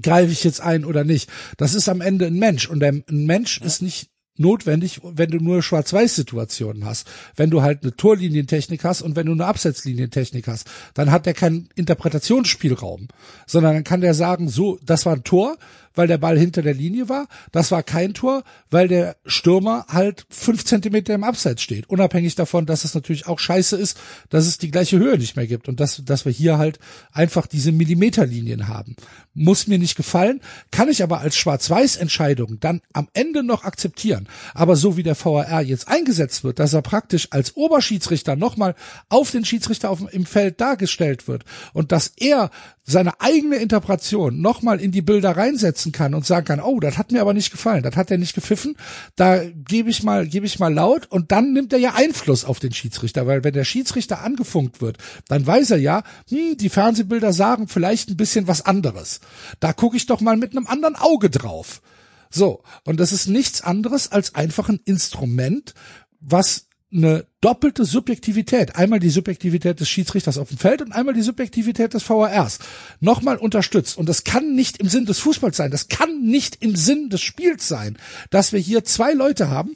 [0.02, 3.60] greife ich jetzt ein oder nicht, das ist am Ende ein Mensch und ein Mensch
[3.62, 7.08] ist nicht notwendig, wenn du nur Schwarz-Weiß-Situationen hast.
[7.36, 11.34] Wenn du halt eine Torlinientechnik hast und wenn du eine Absetzlinientechnik hast, dann hat der
[11.34, 13.08] keinen Interpretationsspielraum,
[13.48, 15.58] sondern dann kann der sagen, so, das war ein Tor,
[15.96, 17.28] weil der Ball hinter der Linie war.
[17.52, 21.90] Das war kein Tor, weil der Stürmer halt fünf Zentimeter im Abseits steht.
[21.90, 23.98] Unabhängig davon, dass es natürlich auch scheiße ist,
[24.30, 26.80] dass es die gleiche Höhe nicht mehr gibt und dass, dass wir hier halt
[27.12, 28.96] einfach diese Millimeterlinien haben.
[29.34, 30.42] Muss mir nicht gefallen,
[30.72, 34.28] kann ich aber als Schwarz-Weiß-Entscheidung dann am Ende noch akzeptieren.
[34.54, 38.76] Aber so wie der VAR jetzt eingesetzt wird, dass er praktisch als Oberschiedsrichter nochmal
[39.10, 41.44] auf den Schiedsrichter auf, im Feld dargestellt wird
[41.74, 42.50] und dass er
[42.86, 47.12] seine eigene Interpretation nochmal in die Bilder reinsetzen kann und sagen kann, oh, das hat
[47.12, 48.78] mir aber nicht gefallen, das hat er nicht gepfiffen,
[49.16, 52.60] da gebe ich mal, gebe ich mal laut und dann nimmt er ja Einfluss auf
[52.60, 54.98] den Schiedsrichter, weil wenn der Schiedsrichter angefunkt wird,
[55.28, 59.20] dann weiß er ja, hm, die Fernsehbilder sagen vielleicht ein bisschen was anderes.
[59.60, 61.82] Da gucke ich doch mal mit einem anderen Auge drauf.
[62.30, 65.74] So, und das ist nichts anderes als einfach ein Instrument,
[66.20, 71.22] was eine doppelte Subjektivität, einmal die Subjektivität des Schiedsrichters auf dem Feld und einmal die
[71.22, 72.60] Subjektivität des VARs,
[73.00, 73.98] nochmal unterstützt.
[73.98, 77.22] Und das kann nicht im Sinn des Fußballs sein, das kann nicht im Sinn des
[77.22, 77.98] Spiels sein,
[78.30, 79.76] dass wir hier zwei Leute haben,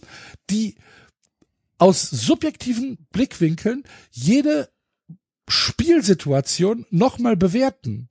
[0.49, 0.75] die
[1.77, 4.69] aus subjektiven Blickwinkeln jede
[5.47, 8.09] Spielsituation nochmal bewerten.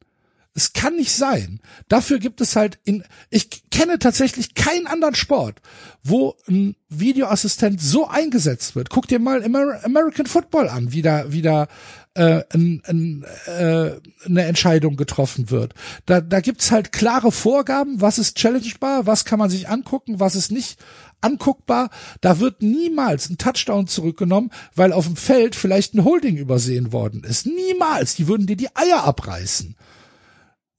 [0.58, 1.60] Es kann nicht sein.
[1.86, 5.62] Dafür gibt es halt in, ich kenne tatsächlich keinen anderen Sport,
[6.02, 8.90] wo ein Videoassistent so eingesetzt wird.
[8.90, 11.68] Guck dir mal Amer American Football an, wie da, wie da
[12.14, 15.74] äh, ein, ein, äh, eine Entscheidung getroffen wird.
[16.06, 20.34] Da, da gibt's halt klare Vorgaben, was ist challengebar, was kann man sich angucken, was
[20.34, 20.80] ist nicht
[21.20, 21.90] anguckbar.
[22.20, 27.22] Da wird niemals ein Touchdown zurückgenommen, weil auf dem Feld vielleicht ein Holding übersehen worden
[27.22, 27.46] ist.
[27.46, 28.16] Niemals.
[28.16, 29.76] Die würden dir die Eier abreißen.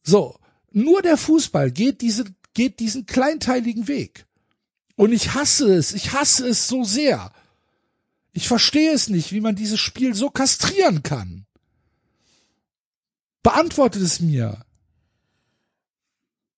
[0.03, 0.37] So,
[0.71, 4.25] nur der Fußball geht diese, geht diesen kleinteiligen Weg.
[4.95, 7.31] Und ich hasse es, ich hasse es so sehr.
[8.33, 11.45] Ich verstehe es nicht, wie man dieses Spiel so kastrieren kann.
[13.43, 14.57] Beantwortet es mir.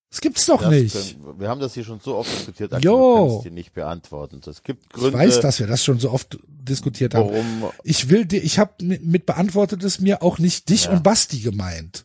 [0.10, 0.94] Das gibt's doch Das nicht.
[0.94, 2.98] Können, wir haben das hier schon so oft diskutiert, Jo.
[2.98, 4.42] du kannst es dir nicht beantworten.
[4.46, 7.30] Es gibt Gründe, Ich weiß, dass wir das schon so oft diskutiert haben.
[7.30, 10.92] warum Ich will dir, ich habe mit, mit beantwortet es mir auch nicht dich Ja.
[10.92, 12.04] und Basti gemeint.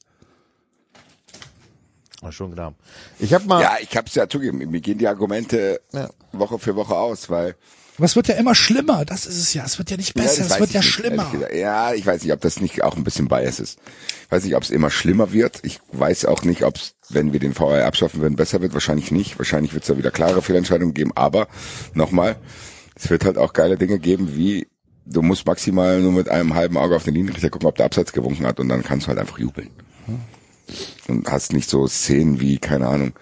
[2.22, 2.74] Ah, schon klar.
[3.18, 6.08] Ich habe mal Ja, ich hab's ja zugegeben, mir gehen die Argumente Ja.
[6.32, 7.54] Woche für Woche aus, weil
[7.96, 9.04] Aber es wird ja immer schlimmer.
[9.04, 9.64] Das ist es ja.
[9.64, 10.42] Es wird ja nicht besser.
[10.42, 11.30] das es wird ja nicht, schlimmer.
[11.54, 13.78] Ja, ich weiß nicht, ob das nicht auch ein bisschen Bias ist.
[14.26, 15.60] Ich weiß nicht, ob es immer schlimmer wird.
[15.62, 18.74] Ich weiß auch nicht, ob es, wenn wir den VR abschaffen würden, besser wird.
[18.74, 19.38] Wahrscheinlich nicht.
[19.38, 21.12] Wahrscheinlich wird es da wieder klare Fehlentscheidungen geben.
[21.14, 21.48] Aber
[21.94, 22.36] nochmal,
[22.94, 24.66] es wird halt auch geile Dinge geben, wie
[25.06, 28.12] du musst maximal nur mit einem halben Auge auf den Linienrichter gucken, ob der Abseits
[28.12, 29.70] gewunken hat und dann kannst du halt einfach jubeln.
[31.08, 33.12] Und hast nicht so Szenen wie, keine Ahnung,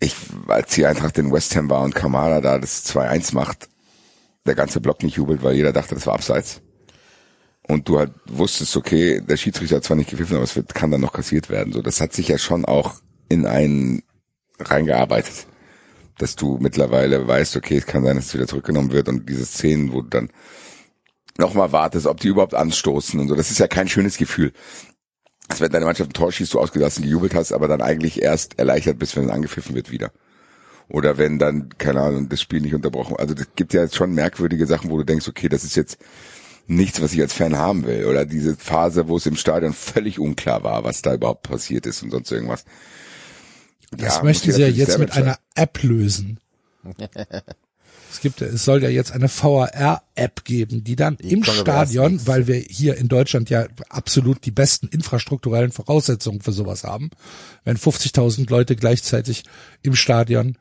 [0.00, 0.14] ich,
[0.48, 3.68] als die Eintracht in West Ham war und Kamala da das 2-1 macht,
[4.46, 6.60] der ganze Block nicht jubelt, weil jeder dachte, das war abseits.
[7.66, 10.90] Und du halt wusstest, okay, der Schiedsrichter hat zwar nicht gepfiffen, aber es wird, kann
[10.90, 11.72] dann noch kassiert werden.
[11.72, 12.96] So, das hat sich ja schon auch
[13.28, 14.02] in einen
[14.60, 15.46] reingearbeitet.
[16.18, 19.46] Dass du mittlerweile weißt, okay, es kann sein, dass es wieder zurückgenommen wird und diese
[19.46, 20.30] Szenen, wo du dann
[21.38, 23.34] nochmal wartest, ob die überhaupt anstoßen und so.
[23.34, 24.52] Das ist ja kein schönes Gefühl.
[25.48, 28.58] Als wenn deine Mannschaft ein Tor schießt, du ausgelassen gejubelt hast, aber dann eigentlich erst
[28.58, 30.10] erleichtert bist, wenn es angepfiffen wird wieder.
[30.88, 33.16] Oder wenn dann, keine Ahnung, das Spiel nicht unterbrochen.
[33.16, 35.98] Also es gibt ja jetzt schon merkwürdige Sachen, wo du denkst, okay, das ist jetzt
[36.66, 38.06] nichts, was ich als Fan haben will.
[38.06, 42.02] Oder diese Phase, wo es im Stadion völlig unklar war, was da überhaupt passiert ist
[42.02, 42.64] und sonst irgendwas.
[43.90, 46.38] Das Ja, möchten sie ja jetzt mit einer App lösen.
[48.14, 52.24] Es gibt, es soll ja jetzt eine VAR-App geben, die dann im aber erst Stadion,
[52.28, 57.10] weil wir hier in Deutschland ja absolut die besten infrastrukturellen Voraussetzungen für sowas haben,
[57.64, 59.42] wenn 50.000 Leute gleichzeitig
[59.82, 60.56] im Stadion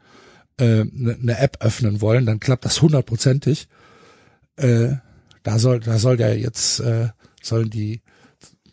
[0.57, 3.67] äh, eine ne App öffnen wollen, dann klappt das hundertprozentig.
[4.55, 4.95] Äh,
[5.43, 7.09] da soll, da soll ja jetzt äh,
[7.39, 8.01] sollen die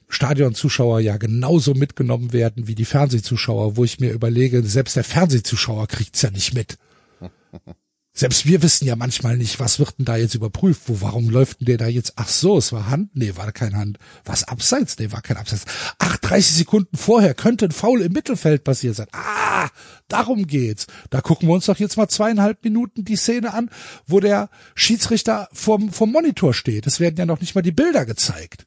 [0.08, 5.86] Stadionzuschauer ja genauso mitgenommen werden wie die Fernsehzuschauer, wo ich mir überlege, selbst der Fernsehzuschauer
[5.86, 6.78] kriegt's ja nicht mit.
[8.20, 10.82] Selbst wir wissen ja manchmal nicht, was wird denn da jetzt überprüft?
[10.88, 12.12] Wo, warum läuft denn der da jetzt?
[12.16, 13.16] Ach so, es war Hand?
[13.16, 13.98] Nee, war keine Hand.
[14.26, 14.98] Was abseits?
[14.98, 15.64] Nee, war kein Abseits.
[15.98, 19.06] Ach, 30 Sekunden vorher könnte ein Foul im Mittelfeld passiert sein.
[19.12, 19.70] Ah,
[20.08, 20.86] darum geht's.
[21.08, 23.70] Da gucken wir uns doch jetzt mal zweieinhalb Minuten die Szene an,
[24.06, 26.86] wo der Schiedsrichter vorm, vorm Monitor steht.
[26.86, 28.66] Es werden ja noch nicht mal die Bilder gezeigt.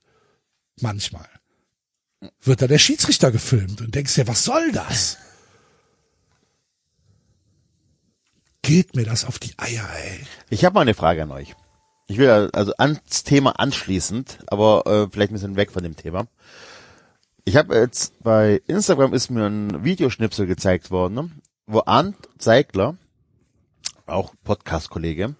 [0.82, 1.30] Manchmal.
[2.42, 5.20] Wird da der Schiedsrichter gefilmt und denkst dir, was soll das?
[8.64, 10.26] Geht mir das auf die Eier, ey.
[10.50, 11.54] Ich habe mal eine Frage an euch.
[12.08, 16.28] Ich will also ans Thema anschließend, aber äh, vielleicht ein bisschen weg von dem Thema.
[17.46, 21.32] Ich habe jetzt bei Instagram ist mir ein Videoschnipsel gezeigt worden, ne,
[21.68, 22.96] wo Arndt Zeigler
[24.06, 25.36] auch Podcast-Kollege,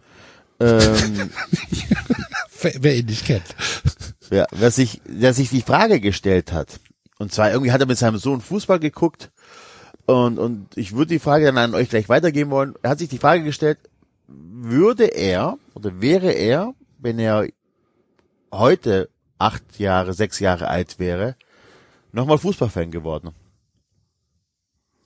[0.60, 1.32] ähm,
[2.62, 3.44] Wer, wer ihn nicht kennt.
[4.32, 6.80] ja, wer sich, der sich die Frage gestellt hat.
[7.20, 9.32] Und zwar irgendwie hat er mit seinem Sohn Fußball geguckt
[10.06, 12.76] und, und ich würde die Frage dann an euch gleich weitergeben wollen.
[12.82, 13.78] Er hat sich die Frage gestellt,
[14.28, 17.48] würde er oder wäre er, wenn er
[18.52, 21.36] heute acht Jahre, sechs Jahre alt wäre,
[22.12, 23.32] nochmal Fußballfan geworden?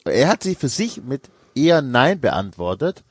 [0.05, 3.03] Er hat sich für sich mit eher Nein beantwortet.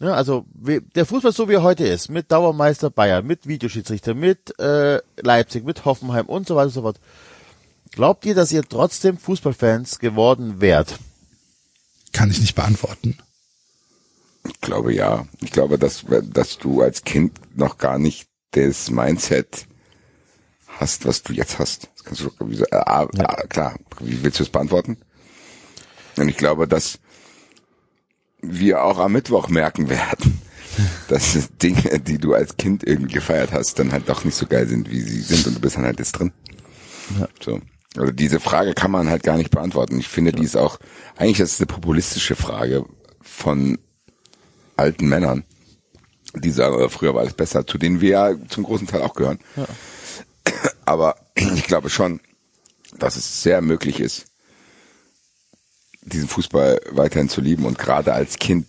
[0.00, 4.58] Ja, also der Fußball so wie er heute ist, mit Dauermeister Bayern, mit Videoschiedsrichter, mit
[4.58, 7.00] äh, Leipzig, mit Hoffenheim und so weiter und so fort.
[7.92, 10.98] Glaubt ihr, dass ihr trotzdem Fußballfans geworden wärt?
[12.12, 13.18] Kann ich nicht beantworten.
[14.48, 15.26] Ich glaube ja.
[15.40, 19.66] Ich glaube, dass, dass du als Kind noch gar nicht das Mindset
[20.66, 21.88] hast, was du jetzt hast.
[21.94, 23.78] Das kannst du doch, wie so- äh, ah, ah, klar.
[24.00, 24.96] Wie willst du es beantworten?
[26.16, 26.98] Und ich glaube, dass
[28.40, 30.40] wir auch am Mittwoch merken werden,
[31.08, 34.66] dass Dinge, die du als Kind irgendwie gefeiert hast, dann halt doch nicht so geil
[34.66, 36.32] sind, wie sie sind und du bist dann halt jetzt drin.
[37.42, 37.60] So.
[37.96, 39.98] Also diese Frage kann man halt gar nicht beantworten.
[39.98, 40.78] Ich finde, die ist auch,
[41.16, 42.84] eigentlich ist es eine populistische Frage
[43.20, 43.78] von
[44.76, 45.44] alten Männern,
[46.34, 49.40] die sagen, früher war alles besser, zu denen wir ja zum großen Teil auch gehören.
[50.84, 52.20] Aber ich glaube schon,
[52.98, 54.26] dass es sehr möglich ist,
[56.02, 58.66] diesen Fußball weiterhin zu lieben und gerade als Kind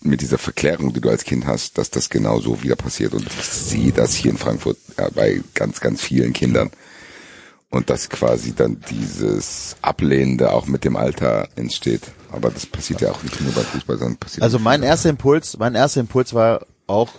[0.00, 3.14] mit dieser Verklärung, die du als Kind hast, dass das genau so wieder passiert.
[3.14, 6.70] Und ich sehe das hier in Frankfurt ja, bei ganz, ganz vielen Kindern.
[7.70, 12.02] Und dass quasi dann dieses Ablehnende auch mit dem Alter entsteht.
[12.30, 15.58] Aber das passiert ja auch nicht nur beim Fußball, sondern passiert Also mein erster Impuls,
[15.58, 17.10] mein erster Impuls war auch,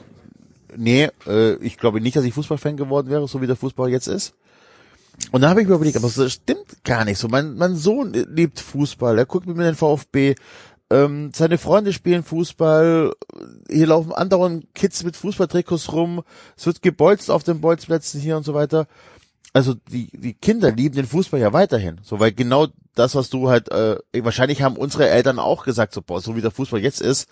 [0.75, 4.07] nee, äh, ich glaube nicht, dass ich Fußballfan geworden wäre, so wie der Fußball jetzt
[4.07, 4.33] ist.
[5.31, 7.27] Und dann habe ich mir überlegt, aber das stimmt gar nicht so.
[7.27, 10.35] Mein, mein Sohn liebt Fußball, er guckt mit mir den VfB,
[10.91, 13.13] ähm, seine Freunde spielen Fußball,
[13.69, 16.23] hier laufen anderen Kids mit Fußballtrikots rum,
[16.57, 18.87] es wird gebolzt auf den Bolzplätzen hier und so weiter.
[19.55, 22.01] Also die, die Kinder lieben den Fußball ja weiterhin.
[22.03, 26.01] So, weil genau das, was du halt, äh, wahrscheinlich haben unsere Eltern auch gesagt, so,
[26.01, 27.29] boah, so wie der Fußball jetzt ist,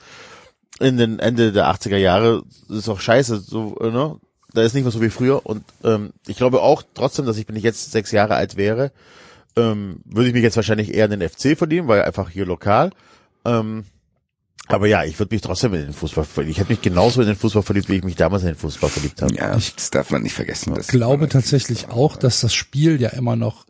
[0.80, 4.16] in den Ende der 80er Jahre, ist doch scheiße, so, äh, ne?
[4.54, 5.46] Da ist nicht mehr so wie früher.
[5.46, 8.94] Und ähm, ich glaube auch trotzdem, dass ich, wenn ich jetzt sechs Jahre alt wäre,
[9.58, 12.92] ähm, würde ich mich jetzt wahrscheinlich eher in den FC verlieben, weil einfach hier lokal.
[13.44, 13.84] Ähm,
[14.68, 16.52] aber ja, ich würde mich trotzdem in den Fußball verlieben.
[16.52, 18.90] Ich hätte mich genauso in den Fußball verliebt, wie ich mich damals in den Fußball
[18.90, 19.36] verliebt habe.
[19.36, 20.74] Ja, das darf man nicht vergessen.
[20.80, 23.66] Ich glaube tatsächlich auch, dass das Spiel ja immer noch,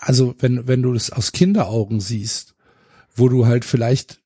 [0.00, 2.54] also wenn, wenn du das aus Kinderaugen siehst,
[3.14, 4.20] wo du halt vielleicht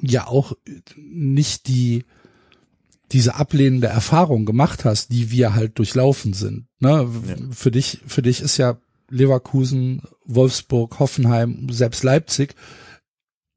[0.00, 0.52] ja auch
[0.96, 2.04] nicht die,
[3.12, 6.68] diese ablehnende Erfahrung gemacht hast, die wir halt durchlaufen sind.
[6.78, 7.08] Ne?
[7.50, 8.78] Für dich, für dich ist ja
[9.08, 12.54] Leverkusen, Wolfsburg, Hoffenheim, selbst Leipzig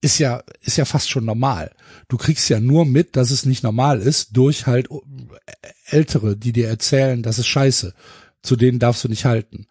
[0.02, 1.72] ist ja, ist ja fast schon normal.
[2.08, 4.88] Du kriegst ja nur mit, dass es nicht normal ist, durch halt
[5.86, 7.94] Ältere, die dir erzählen, das ist scheiße.
[8.42, 9.68] Zu denen darfst du nicht halten.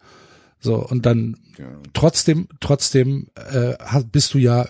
[0.59, 1.37] So, und dann
[1.93, 3.75] trotzdem, trotzdem äh,
[4.11, 4.69] bist du ja,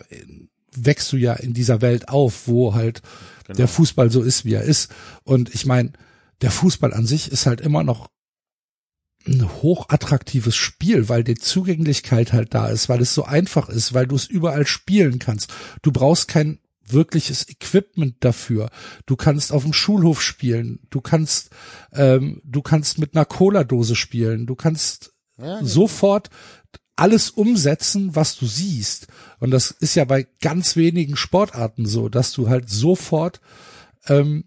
[0.75, 3.01] wächst du ja in dieser Welt auf, wo halt
[3.49, 4.91] der Fußball so ist, wie er ist.
[5.23, 5.91] Und ich meine,
[6.41, 8.09] der Fußball an sich ist halt immer noch
[9.27, 14.07] ein hochattraktives Spiel, weil die Zugänglichkeit halt da ist, weil es so einfach ist, weil
[14.07, 15.51] du es überall spielen kannst.
[15.81, 18.69] Du brauchst kein wirkliches Equipment dafür.
[19.05, 20.79] Du kannst auf dem Schulhof spielen.
[20.89, 21.51] Du kannst,
[21.93, 24.47] ähm, du kannst mit einer Cola-Dose spielen.
[24.47, 25.13] Du kannst
[25.61, 26.29] sofort
[26.95, 29.07] alles umsetzen, was du siehst.
[29.39, 33.39] Und das ist ja bei ganz wenigen Sportarten so, dass du halt sofort,
[34.07, 34.45] ähm,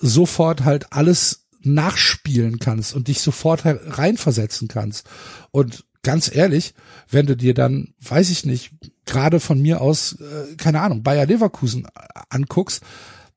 [0.00, 5.08] sofort halt alles nachspielen kannst und dich sofort reinversetzen kannst.
[5.50, 6.74] Und ganz ehrlich,
[7.10, 8.72] wenn du dir dann, weiß ich nicht,
[9.04, 11.88] gerade von mir aus, äh, keine Ahnung, Bayer Leverkusen äh,
[12.30, 12.82] anguckst,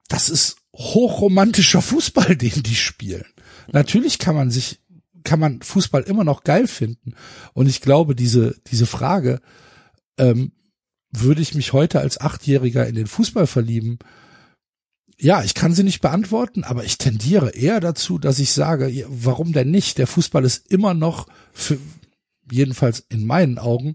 [0.07, 3.25] das ist hochromantischer Fußball, den die spielen.
[3.71, 4.79] Natürlich kann man sich,
[5.23, 7.13] kann man Fußball immer noch geil finden.
[7.53, 9.39] Und ich glaube, diese, diese Frage,
[10.17, 10.51] ähm,
[11.11, 13.99] würde ich mich heute als Achtjähriger in den Fußball verlieben?
[15.23, 19.05] Ja, ich kann sie nicht beantworten, aber ich tendiere eher dazu, dass ich sage, ja,
[19.07, 19.99] warum denn nicht?
[19.99, 21.77] Der Fußball ist immer noch für,
[22.51, 23.93] jedenfalls in meinen Augen,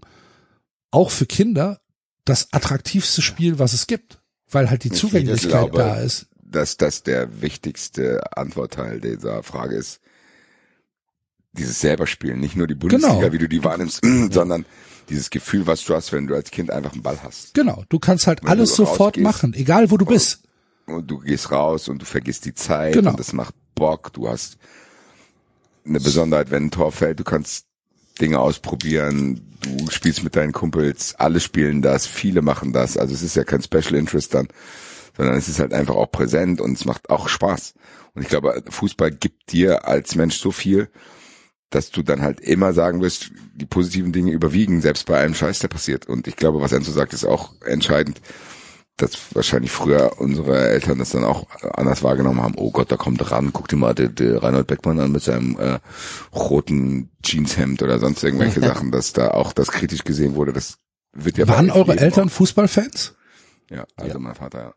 [0.89, 1.81] auch für Kinder
[2.23, 6.27] das attraktivste Spiel, was es gibt, weil halt die Ich Zugänglichkeit glaube, da ist.
[6.41, 9.99] Dass das der wichtigste Antwortteil dieser Frage ist.
[11.51, 13.33] Dieses selber spielen, nicht nur die Bundesliga, Genau.
[13.33, 13.99] wie du die wahrnimmst,
[14.31, 14.65] sondern
[15.09, 17.53] dieses Gefühl, was du hast, wenn du als Kind einfach einen Ball hast.
[17.53, 20.43] Genau, du kannst halt Wenn alles sofort machen, egal wo du bist.
[20.87, 23.11] Und du gehst raus und du vergisst die Zeit Genau.
[23.11, 24.13] und das macht Bock.
[24.13, 24.57] Du hast
[25.85, 27.65] eine Besonderheit, wenn ein Tor fällt, du kannst
[28.19, 33.21] Dinge ausprobieren, du spielst mit deinen Kumpels, alle spielen das, viele machen das, also es
[33.21, 34.47] ist ja kein Special Interest dann,
[35.15, 37.73] sondern es ist halt einfach auch präsent und es macht auch Spaß.
[38.15, 40.89] Und ich glaube, Fußball gibt dir als Mensch so viel,
[41.69, 45.59] dass du dann halt immer sagen wirst, die positiven Dinge überwiegen, selbst bei einem Scheiß,
[45.59, 46.07] der passiert.
[46.07, 48.19] Und ich glaube, was Enzo sagt, ist auch entscheidend
[48.97, 52.55] dass wahrscheinlich früher unsere Eltern das dann auch anders wahrgenommen haben.
[52.57, 55.57] Oh Gott, da kommt ran, guck dir mal der, der Reinhold Beckmann an mit seinem
[55.59, 55.79] äh,
[56.33, 60.51] roten Jeanshemd oder sonst irgendwelche Sachen, dass da auch das kritisch gesehen wurde.
[60.53, 60.79] Das
[61.13, 63.13] wird ja Waren eure Eltern auch- Fußballfans?
[63.69, 64.19] Ja, also Ja.
[64.19, 64.59] mein Vater.
[64.59, 64.73] ja.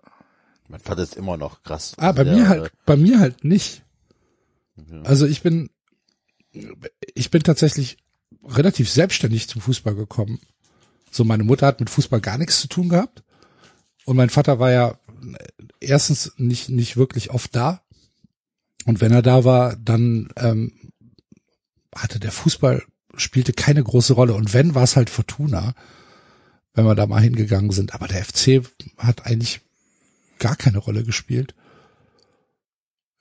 [0.69, 1.95] Mein Vater ist immer noch krass.
[1.97, 3.83] Ah, bei Der, mir halt, bei mir halt nicht.
[5.05, 5.71] Also ich bin,
[7.15, 7.99] ich bin tatsächlich
[8.45, 10.39] relativ selbstständig zum Fußball gekommen.
[11.11, 13.23] So, meine Mutter hat mit Fußball gar nichts zu tun gehabt.
[14.05, 14.99] Und mein Vater war ja
[15.81, 17.83] erstens nicht, nicht wirklich oft da.
[18.87, 20.73] Und wenn er da war, dann ähm,
[21.95, 22.83] hatte der Fußball,
[23.17, 24.35] spielte keine große Rolle.
[24.35, 25.75] Und wenn, war es halt Fortuna,
[26.75, 27.95] wenn wir da mal hingegangen sind.
[27.95, 28.63] Aber der FC
[28.97, 29.61] hat eigentlich
[30.39, 31.55] gar keine Rolle gespielt.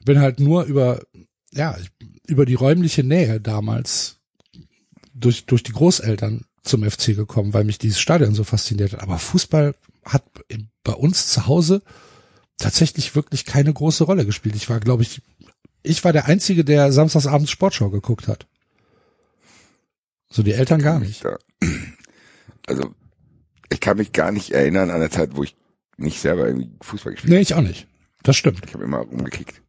[0.05, 1.01] Bin halt nur über,
[1.51, 1.77] ja,
[2.27, 4.19] über die räumliche Nähe damals
[5.13, 9.01] durch, durch die Großeltern zum FC gekommen, weil mich dieses Stadion so fasziniert hat.
[9.01, 9.75] Aber Fußball
[10.09, 10.23] hat
[10.83, 11.81] bei uns zu Hause
[12.57, 14.55] tatsächlich wirklich keine große Rolle gespielt.
[14.55, 15.21] Ich war, glaube ich,
[15.81, 18.47] ich war der Einzige, der samstagsabends Sportschau geguckt hat.
[20.29, 21.23] So die Eltern gar nicht.
[21.23, 21.37] Da,
[22.67, 22.93] also
[23.71, 25.55] ich kann mich gar nicht erinnern an eine Zeit, wo ich
[25.97, 27.87] nicht selber irgendwie Fußball gespielt Nee, ich auch nicht.
[28.23, 28.61] Das stimmt.
[28.65, 29.61] Ich habe immer rumgekickt.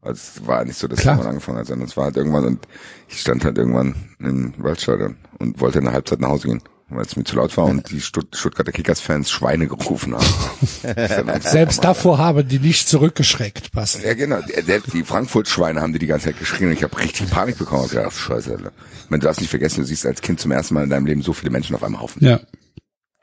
[0.00, 1.16] Also es war nicht so, dass Klar.
[1.16, 2.68] man angefangen hat, sondern es war halt irgendwann und
[3.08, 6.62] ich stand halt irgendwann im Waldstadion und wollte in der Halbzeit nach Hause gehen,
[6.94, 11.40] weil es mir zu laut war und die Stutt Stuttgarter Kickers-Fans Schweine gerufen haben.
[11.40, 14.04] Selbst davor haben die nicht zurückgeschreckt, Basti.
[14.04, 14.40] Ja, genau.
[14.64, 17.86] Selbst die Frankfurt-Schweine haben die die ganze Zeit geschrien und ich habe richtig Panik bekommen.
[17.86, 18.72] Ich dachte, scheiße, Alter.
[19.04, 21.06] Ich meine, du darfst nicht vergessen, du siehst als Kind zum ersten Mal in deinem
[21.06, 22.24] Leben so viele Menschen auf einem Haufen.
[22.24, 22.40] Ja.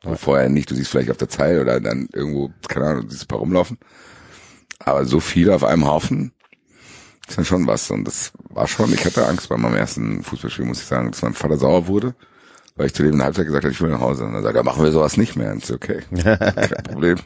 [0.03, 0.71] So vorher nicht.
[0.71, 3.39] Du siehst vielleicht auf der Zeil oder dann irgendwo, keine Ahnung, du siehst ein paar
[3.39, 3.77] rumlaufen.
[4.79, 6.31] Aber so viele auf einem Haufen
[7.27, 7.91] ist dann schon was.
[7.91, 11.21] Und das war schon, ich hatte Angst bei meinem ersten Fußballspiel, muss ich sagen, dass
[11.21, 12.15] mein Vater sauer wurde,
[12.79, 14.23] weil ich zu dem in der Halbzeit gesagt habe, ich will nach Hause.
[14.23, 15.51] Und dann sagt er, machen wir sowas nicht mehr.
[15.51, 17.17] Und ich so, okay, kein Problem.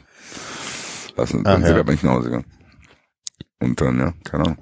[1.16, 1.74] Lassen, dann Ach, sind ja.
[1.76, 2.44] wir aber nicht nach Hause gegangen.
[3.60, 4.58] Und dann, ja, keine Ahnung.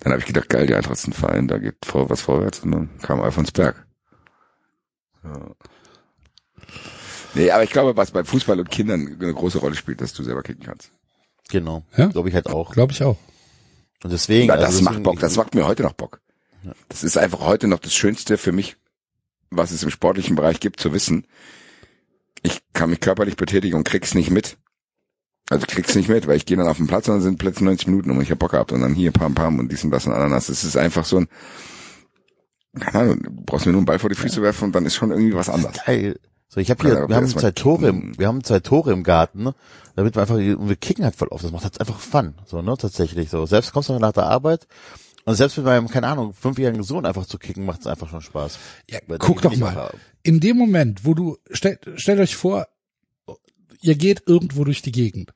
[0.00, 2.60] Dann habe ich gedacht, geil, die Eintracht ist ein Verein, da geht vor, was vorwärts
[2.60, 3.86] und dann kam Alfonsberg.
[5.24, 5.50] Ja.
[7.34, 10.22] Nee, aber ich glaube, was bei Fußball und Kindern eine große Rolle spielt, dass du
[10.22, 10.90] selber kicken kannst.
[11.48, 11.84] Genau.
[11.96, 12.06] Ja?
[12.08, 12.72] Glaube ich halt auch.
[12.72, 13.16] Glaube ich auch.
[14.04, 14.48] Und deswegen.
[14.48, 16.20] Ja, also das deswegen- macht Bock, das macht mir heute noch Bock.
[16.90, 18.76] Das ist einfach heute noch das Schönste für mich,
[19.50, 21.26] was es im sportlichen Bereich gibt, zu wissen.
[22.42, 24.56] Ich kann mich körperlich betätigen und krieg's nicht mit.
[25.48, 27.64] Also krieg's nicht mit, weil ich gehe dann auf den Platz und dann sind plötzlich
[27.64, 29.90] 90 Minuten und ich hab Bock gehabt und dann hier pam pam und dies und
[29.90, 30.48] das und Ananas.
[30.48, 31.28] Es ist einfach so ein,
[32.80, 34.96] keine Ahnung, du brauchst mir nur einen Ball vor die Füße werfen und dann ist
[34.96, 35.76] schon irgendwie was anderes.
[35.84, 36.18] Geil.
[36.48, 38.92] So, ich habe Ja, hier, aber wir haben zwei Tore, im, wir haben zwei Tore
[38.92, 39.54] im Garten, ne?
[39.94, 41.44] damit wir einfach, wir kicken halt voll oft.
[41.44, 43.46] Das macht halt einfach Fun, so, ne, tatsächlich so.
[43.46, 44.66] Selbst kommst du nach der Arbeit
[45.26, 48.22] und selbst mit meinem, keine Ahnung, fünfjährigen Sohn einfach zu kicken, macht es einfach schon
[48.22, 48.58] Spaß.
[48.90, 49.76] Ja, Weil guck doch mal.
[49.76, 52.66] auch- In dem Moment, wo du, stellt, stellt euch vor,
[53.82, 55.32] ihr geht irgendwo durch die Gegend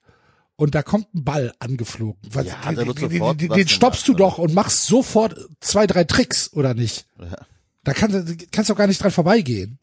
[0.57, 2.21] und da kommt ein Ball angeflogen.
[2.33, 6.53] Was- Ja, den, den, den, den stoppst du doch und machst sofort zwei, drei Tricks,
[6.53, 7.07] oder nicht?
[7.19, 7.37] Ja.
[7.85, 9.79] Da kannst du kannst doch gar nicht dran vorbeigehen.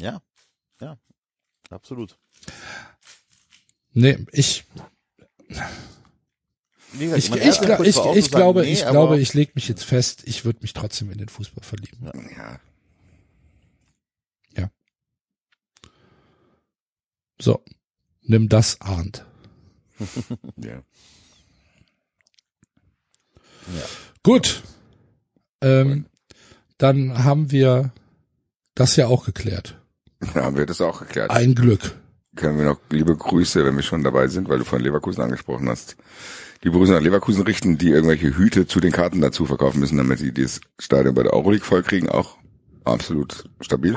[0.00, 0.20] Ja,
[0.80, 0.96] ja,
[1.70, 2.16] absolut.
[3.92, 4.64] Nee, ich,
[6.92, 9.68] Wie gesagt, ich, ich, glaub, ich, ich sagen, glaube, nee, ich glaube, ich leg mich
[9.68, 12.10] jetzt fest, ich würde mich trotzdem in den Fußball verlieben.
[12.36, 12.58] Ja.
[17.40, 17.62] So,
[18.22, 19.24] nimm das, Arndt.
[20.56, 20.82] ja.
[24.22, 24.62] Gut.
[25.60, 26.06] Ähm,
[26.78, 27.92] dann haben wir
[28.74, 29.80] das ja auch geklärt.
[30.20, 31.30] Da haben wir das auch geklärt.
[31.30, 31.96] Ein Glück.
[32.34, 35.68] können wir noch liebe Grüße, wenn wir schon dabei sind, weil du von Leverkusen angesprochen
[35.68, 35.96] hast.
[36.62, 40.18] Liebe Grüße nach Leverkusen richten, die irgendwelche Hüte zu den Karten dazu verkaufen müssen, damit
[40.18, 42.36] sie dieses Stadion bei der Euroleague vollkriegen, auch
[42.84, 43.96] absolut stabil.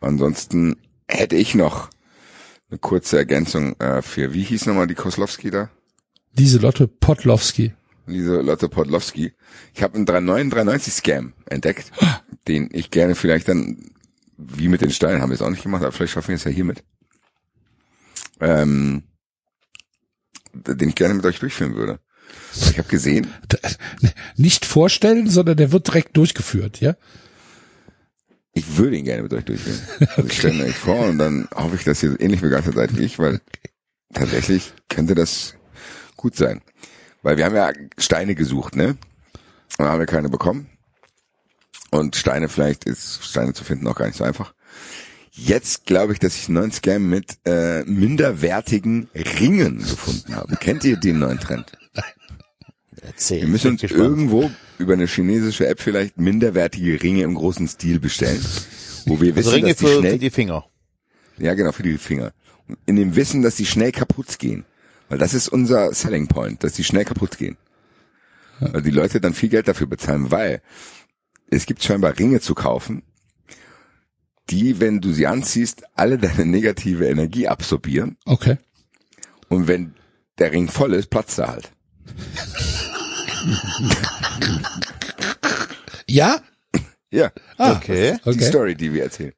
[0.00, 0.76] Ansonsten
[1.06, 1.88] hätte ich noch
[2.68, 5.70] eine kurze Ergänzung äh, für, wie hieß nochmal die Koslowski da?
[6.32, 7.74] Diese Lotte Podlowski.
[8.08, 9.32] Diese Lotte Podlowski.
[9.72, 11.92] Ich habe einen 3993-Scam entdeckt,
[12.48, 13.92] den ich gerne vielleicht dann,
[14.36, 16.44] wie mit den Steinen, haben wir es auch nicht gemacht, aber vielleicht schaffen wir es
[16.44, 16.82] ja hiermit.
[18.40, 19.04] Ähm,
[20.54, 21.98] den ich gerne mit euch durchführen würde.
[22.54, 23.32] Ich habe gesehen,
[24.36, 26.96] Nicht vorstellen, sondern der wird direkt durchgeführt, ja?
[28.54, 29.80] ich würde ihn gerne mit euch durchführen.
[30.16, 32.96] Also ich stelle mir euch vor und dann hoffe ich, dass ihr ähnlich begeistert seid
[32.96, 33.40] wie ich, weil
[34.12, 35.54] tatsächlich könnte das
[36.16, 36.62] gut sein.
[37.22, 38.96] Weil wir haben ja Steine gesucht, ne?
[39.76, 40.68] Dann haben wir keine bekommen.
[41.90, 44.54] Und Steine vielleicht ist Steine zu finden auch gar nicht so einfach.
[45.36, 50.54] Jetzt glaube ich, dass ich einen neuen Scam mit äh, minderwertigen Ringen gefunden habe.
[50.56, 51.72] Kennt ihr den neuen Trend?
[53.02, 53.40] Erzähl.
[53.40, 54.02] Wir müssen uns gespannt.
[54.02, 58.42] irgendwo über eine chinesische App vielleicht minderwertige Ringe im großen Stil bestellen,
[59.06, 60.64] wo wir wissen, also Ringe dass die für, schnell für die Finger.
[61.38, 62.32] Ja, genau, für die Finger.
[62.86, 64.64] In dem Wissen, dass die schnell kaputt gehen.
[65.08, 67.56] Weil das ist unser Selling Point, dass die schnell kaputt gehen.
[68.60, 70.62] Weil die Leute dann viel Geld dafür bezahlen, weil
[71.50, 73.02] es gibt scheinbar Ringe zu kaufen,
[74.50, 78.16] die, wenn du sie anziehst, alle deine negative Energie absorbieren.
[78.26, 78.58] Okay.
[79.48, 79.94] Und wenn
[80.38, 81.70] der Ring voll ist, platzt er halt.
[86.06, 86.40] Ja?
[87.10, 88.18] Ja, Ah, Okay.
[88.24, 88.44] die okay.
[88.44, 89.32] Story, die wir erzählen.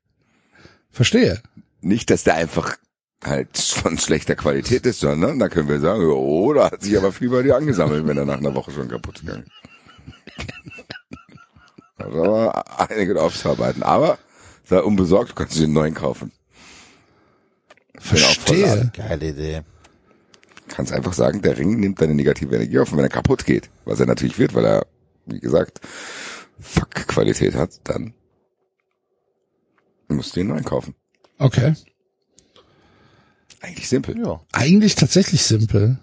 [0.91, 1.41] Verstehe.
[1.81, 2.77] Nicht, dass der einfach
[3.25, 7.13] halt von schlechter Qualität ist, sondern da können wir sagen, oh, da hat sich aber
[7.13, 10.47] viel bei dir angesammelt, wenn er nach einer Woche schon kaputt gegangen ist.
[11.99, 13.83] Aber einige aufzuarbeiten.
[13.83, 14.19] Aber
[14.67, 16.33] sei unbesorgt, du kannst dir einen neuen kaufen.
[17.99, 18.93] Verstehe.
[18.95, 19.63] Geile Idee.
[20.69, 23.71] Kannst einfach sagen, der Ring nimmt deine negative Energie auf und wenn er kaputt geht,
[23.85, 24.87] was er natürlich wird, weil er,
[25.25, 25.81] wie gesagt,
[26.61, 28.15] Fuck-Qualität hat, dann
[30.09, 30.95] musst du ihn neu kaufen.
[31.39, 31.75] Okay.
[33.61, 34.19] Eigentlich simpel.
[34.19, 34.41] Ja.
[34.53, 35.99] Eigentlich tatsächlich simpel.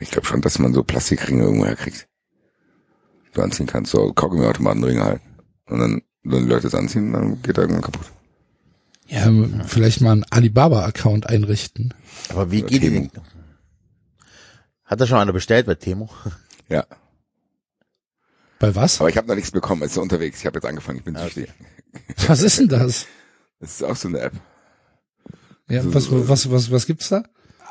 [0.00, 2.08] Ich glaube schon, dass man so Plastikringe irgendwo herkriegt.
[3.32, 5.20] Du anziehen kannst, so Kaugummi-Automatenringe halt.
[5.66, 8.10] Und dann, wenn die Leute es anziehen, dann geht er irgendwann kaputt.
[9.06, 9.30] Ja,
[9.66, 11.92] vielleicht mal einen Alibaba-Account einrichten.
[12.30, 13.08] Aber wie Oder geht die Temu.
[13.08, 13.22] denn?
[14.84, 16.08] Hat da schon einer bestellt bei Temo?
[16.68, 16.86] Ja.
[18.58, 19.00] Bei was?
[19.00, 20.40] Aber ich habe noch nichts bekommen, es ist unterwegs.
[20.40, 21.52] Ich habe jetzt angefangen, ich bin süchtig.
[22.26, 23.06] Was ist denn das?
[23.60, 24.32] Das ist auch so eine App.
[25.68, 27.22] Ja, was, was, was, was gibt's da?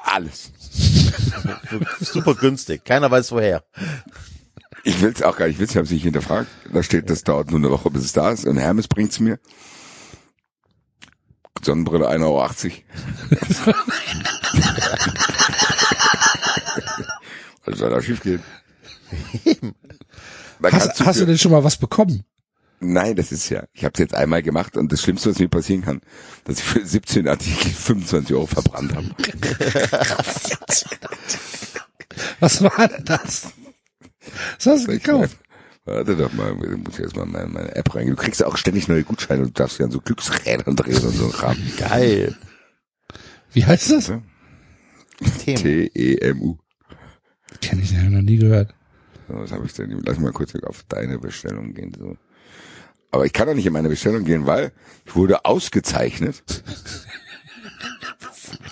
[0.04, 0.52] Alles.
[2.00, 2.84] Super günstig.
[2.86, 3.64] Keiner weiß woher.
[4.84, 6.50] Ich will's auch gar nicht wissen, ich habe es nicht hinterfragt.
[6.72, 8.46] Da steht, das dauert nur eine Woche, bis es da ist.
[8.46, 9.40] Und Hermes bringt's mir.
[11.62, 12.44] Sonnenbrille 1,80 Euro.
[17.66, 18.44] Was soll da schief gehen?
[20.62, 22.26] Da kannst Hast, hast du denn schon mal was bekommen?
[22.80, 23.64] Nein, das ist ja.
[23.72, 26.02] Ich habe es jetzt einmal gemacht und das Schlimmste, was mir passieren kann,
[26.44, 29.10] dass ich für 17 Artikel 25 Euro verbrannt habe.
[32.40, 33.54] Was war denn das?
[34.58, 35.38] Was hast du gekauft?
[35.86, 38.08] Warte doch mal, ich muss jetzt mal meine, meine App rein.
[38.08, 41.04] Du kriegst ja auch ständig neue Gutscheine und du darfst ja an so Glücksrädern drehen
[41.04, 41.58] und so ein Kram.
[41.78, 42.36] Geil.
[43.52, 44.12] Wie heißt das?
[45.40, 46.58] T-E-M-U.
[47.62, 48.74] Kenn ich ja noch nie gehört.
[49.28, 50.02] So, was habe ich denn?
[50.06, 51.94] Lass mal kurz auf deine Bestellung gehen.
[51.98, 52.18] So.
[53.12, 54.72] Aber ich kann doch nicht in meine Bestellung gehen, weil
[55.06, 56.44] ich wurde ausgezeichnet.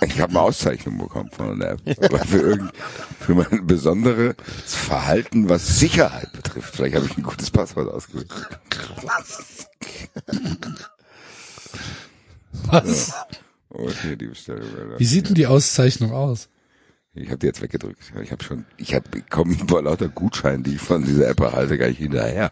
[0.05, 1.81] Ich habe eine Auszeichnung bekommen von der App.
[2.03, 2.71] Aber für, irgend,
[3.19, 6.75] für mein besonderes Verhalten, was Sicherheit betrifft.
[6.75, 8.29] Vielleicht habe ich ein gutes Passwort ausgewählt.
[12.65, 13.13] Was?
[13.69, 14.67] Oh, hier die Bestellung.
[14.97, 16.49] Wie sieht denn die Auszeichnung aus?
[17.13, 17.99] Ich habe die jetzt weggedrückt.
[18.21, 21.77] Ich habe schon, ich habe bekommen vor lauter Gutscheinen, die ich von dieser App erhalte,
[21.77, 22.51] gar nicht hinterher.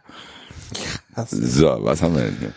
[1.27, 2.53] So, was haben wir denn hier?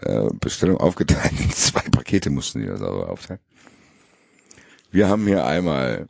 [0.00, 1.32] Äh, Bestellung aufgeteilt.
[1.38, 3.40] in Zwei Pakete mussten die das aber aufteilen.
[4.90, 6.08] Wir haben hier einmal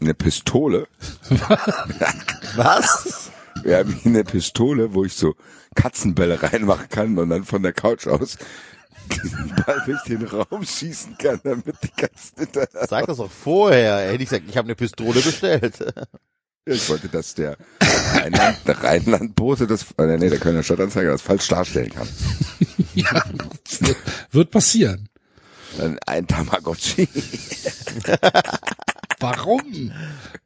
[0.00, 0.86] eine Pistole.
[2.56, 3.30] Was?
[3.62, 5.34] Wir haben hier eine Pistole, wo ich so
[5.74, 8.38] Katzenbälle reinmachen kann und dann von der Couch aus
[9.10, 14.10] diesen Ball durch den Raum schießen kann, damit die Katzen hinterher Sag das doch vorher.
[14.10, 15.78] Hätte ich gesagt, ich habe eine Pistole bestellt.
[16.66, 17.56] Ich wollte, dass der
[18.14, 22.08] Rheinland, der Rheinlandbote das, äh, nee, der Kölner Stadtanzeiger das falsch darstellen kann.
[22.94, 23.22] Ja,
[24.32, 25.08] wird passieren.
[25.78, 27.08] Dann ein Tamagotchi.
[29.20, 29.92] Warum?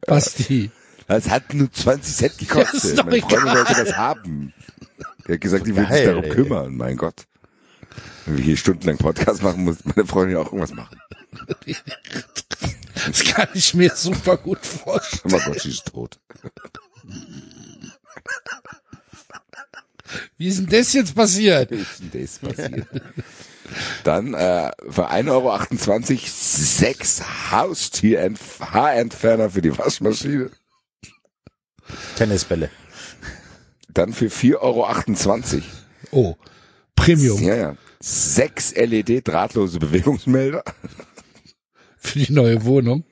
[0.07, 0.71] Basti.
[1.07, 2.85] Das hat nur 20 Cent Das gekostet.
[2.85, 3.57] ist doch Meine Freundin egal.
[3.57, 4.53] wollte das haben.
[5.27, 6.31] Der hat gesagt, die will sich darum ey.
[6.31, 7.25] kümmern, mein Gott.
[8.27, 10.99] Wenn wir hier stundenlang Podcast machen, muss meine Freundin auch irgendwas machen.
[12.95, 15.33] Das kann ich mir super gut vorstellen.
[15.33, 16.21] Tamagotchi ist tot.
[20.37, 21.71] Wie ist denn das jetzt passiert?
[21.71, 22.87] Wie ist denn das passiert?
[24.05, 25.59] Dann äh, für 1,28 Euro
[26.27, 30.51] sechs Haustier-Haarentferner für die Waschmaschine.
[32.17, 32.71] Tennisbälle.
[33.89, 35.63] Dann für 4,28
[36.11, 36.11] Euro.
[36.11, 36.37] Oh,
[36.95, 37.75] Premium Ja, ja.
[38.01, 40.63] Sechs LED-drahtlose Bewegungsmelder.
[42.05, 43.05] Für die neue Wohnung.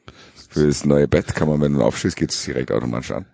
[0.48, 3.26] Für das neue Bett kann man, wenn du aufstehst, geht es direkt automatisch an.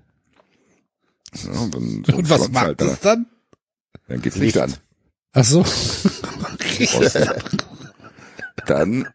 [1.34, 3.16] Ja, und so Und was macht halt das da.
[3.16, 3.26] dann?
[4.06, 4.74] Dann geht's Licht an.
[5.32, 5.64] Ach so.
[8.66, 9.08] Dann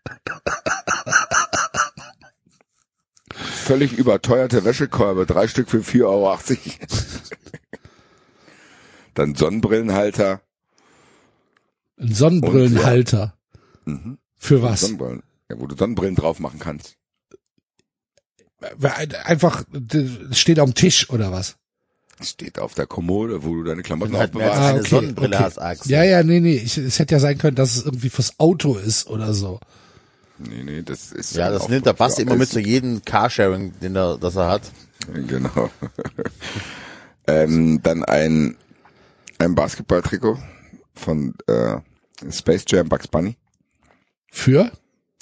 [3.31, 6.37] völlig überteuerte Wäschekorbe, drei Stück für 4,80 Euro.
[9.13, 10.41] Dann Sonnenbrillenhalter.
[11.97, 13.37] Ein Sonnenbrillenhalter.
[13.85, 14.17] Mhm.
[14.37, 14.81] Für was?
[14.81, 15.23] Sonnenbrillen.
[15.49, 16.97] Ja, wo du Sonnenbrillen drauf machen kannst.
[19.25, 21.57] Einfach, das steht am Tisch oder was?
[22.21, 24.59] Steht auf der Kommode, wo du deine Klamotten halt aufbewahrst.
[24.59, 25.43] Ah, okay, Sonnenbrille okay.
[25.43, 25.91] hast, Axel.
[25.91, 26.55] Ja, ja, nee, nee.
[26.55, 29.59] Ich, es hätte ja sein können, dass es irgendwie fürs Auto ist oder so.
[30.37, 33.95] Nee, nee, das ist Ja, das nimmt der Basti immer mit zu jedem Carsharing, den
[33.95, 34.61] er, das er hat.
[35.27, 35.69] Genau.
[37.27, 38.55] ähm, dann ein,
[39.39, 40.37] ein Basketballtrikot
[40.93, 41.77] von äh,
[42.31, 43.37] Space Jam Bugs Bunny.
[44.31, 44.71] Für?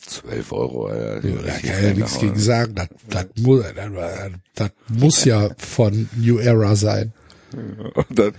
[0.05, 0.87] 12 Euro.
[0.87, 1.21] Alter.
[1.21, 2.75] Da kann ja nichts gegen sagen.
[2.75, 7.13] Das, das, muss, das, das muss ja von New Era sein.
[7.53, 8.33] Und dann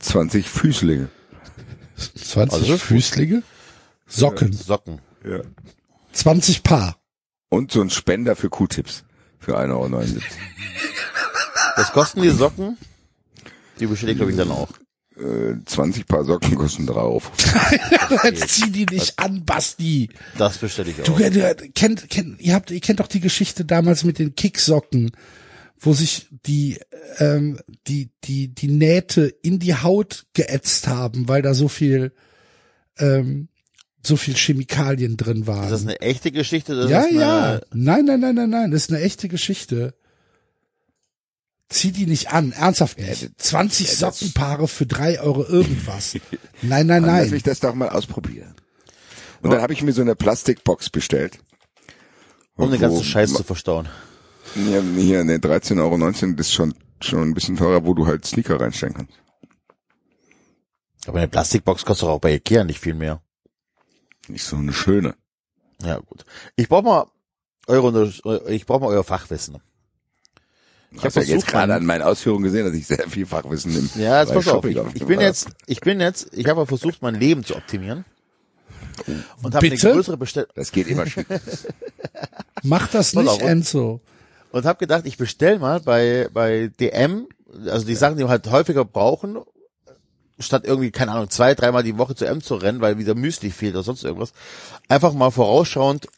[0.00, 1.08] 20 Füßlinge.
[2.16, 3.42] 20 Also- Füßlinge?
[4.06, 4.52] Socken.
[4.52, 5.00] Socken.
[5.24, 5.40] Ja.
[6.12, 6.96] 20 Paar.
[7.48, 9.04] Und so ein Spender für Q-Tips.
[9.38, 9.90] Für 1,79 Euro.
[11.76, 12.76] Was kosten die Socken?
[13.78, 14.68] Die bestelle ich, glaube ich, dann auch.
[15.20, 17.22] Äh, 20 Paar Socken kosten 3 Euro.
[18.24, 20.08] Jetzt zieh die nicht an, Basti.
[20.38, 21.18] Das bestelle ich Du, auch.
[21.18, 25.10] du kennt, kennt, ihr habt, ihr kennt doch die Geschichte damals mit den Kicksocken,
[25.78, 26.78] wo sich die,
[27.18, 32.12] ähm, die, die, die Nähte in die Haut geätzt haben, weil da so viel,
[32.98, 33.48] ähm,
[34.02, 35.64] so viel Chemikalien drin waren.
[35.64, 36.74] Ist das eine echte Geschichte?
[36.74, 37.60] Das ja, ist eine, ja.
[37.72, 38.70] Nein, nein, nein, nein, nein.
[38.70, 39.94] Das ist eine echte Geschichte.
[41.70, 43.30] Zieh die nicht an, ernsthaft nicht.
[43.40, 46.14] 20 das- Sockenpaare für drei Euro irgendwas.
[46.62, 47.30] Nein, nein, Dann Lass nein.
[47.30, 48.54] mich das doch mal ausprobieren.
[49.40, 51.38] Und dann habe ich mir so eine Plastikbox bestellt.
[52.56, 53.88] Um den ganzen Scheiß zu verstauen.
[54.54, 55.96] Ja, hier, ne, 13,19 Euro,
[56.34, 59.14] das ist schon, schon ein bisschen teurer, wo du halt Sneaker reinstellen kannst.
[61.06, 63.22] Aber eine Plastikbox kostet doch auch bei Ikea nicht viel mehr.
[64.28, 65.14] Nicht so eine schöne.
[65.82, 66.26] Ja, gut.
[66.56, 67.06] Ich brauche mal
[67.66, 68.12] eure,
[68.48, 69.58] ich brauche mal euer Fachwissen.
[70.92, 73.26] Ich Ich hab habe ja jetzt gerade an meinen Ausführungen gesehen, dass ich sehr viel
[73.26, 73.88] Fachwissen nehme.
[73.96, 74.64] Ja, jetzt pass auf.
[74.64, 78.04] Ich, ich bin jetzt, ich bin jetzt, ich habe versucht, mein Leben zu optimieren.
[79.42, 81.26] Und habe eine größere Bestellung Das geht immer schief.
[82.62, 83.40] Mach das Pass nicht, auf.
[83.42, 84.00] Enzo.
[84.50, 87.26] und habe gedacht, ich bestell mal bei bei DM,
[87.66, 89.38] also die Sachen, die wir halt häufiger brauchen,
[90.38, 93.50] statt irgendwie keine Ahnung zwei, dreimal die Woche zu M zu rennen, weil wieder Müsli
[93.50, 94.32] fehlt oder sonst irgendwas,
[94.88, 96.08] einfach mal vorausschauend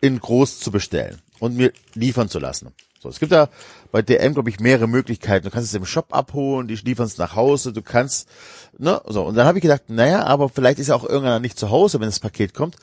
[0.00, 2.72] in groß zu bestellen und mir liefern zu lassen.
[3.02, 3.48] So, es gibt ja
[3.92, 5.46] bei DM glaube ich mehrere Möglichkeiten.
[5.46, 8.28] Du kannst es im Shop abholen, die liefern es nach Hause, du kannst
[8.76, 11.58] ne, so und dann habe ich gedacht, naja, aber vielleicht ist ja auch irgendeiner nicht
[11.58, 12.76] zu Hause, wenn das Paket kommt.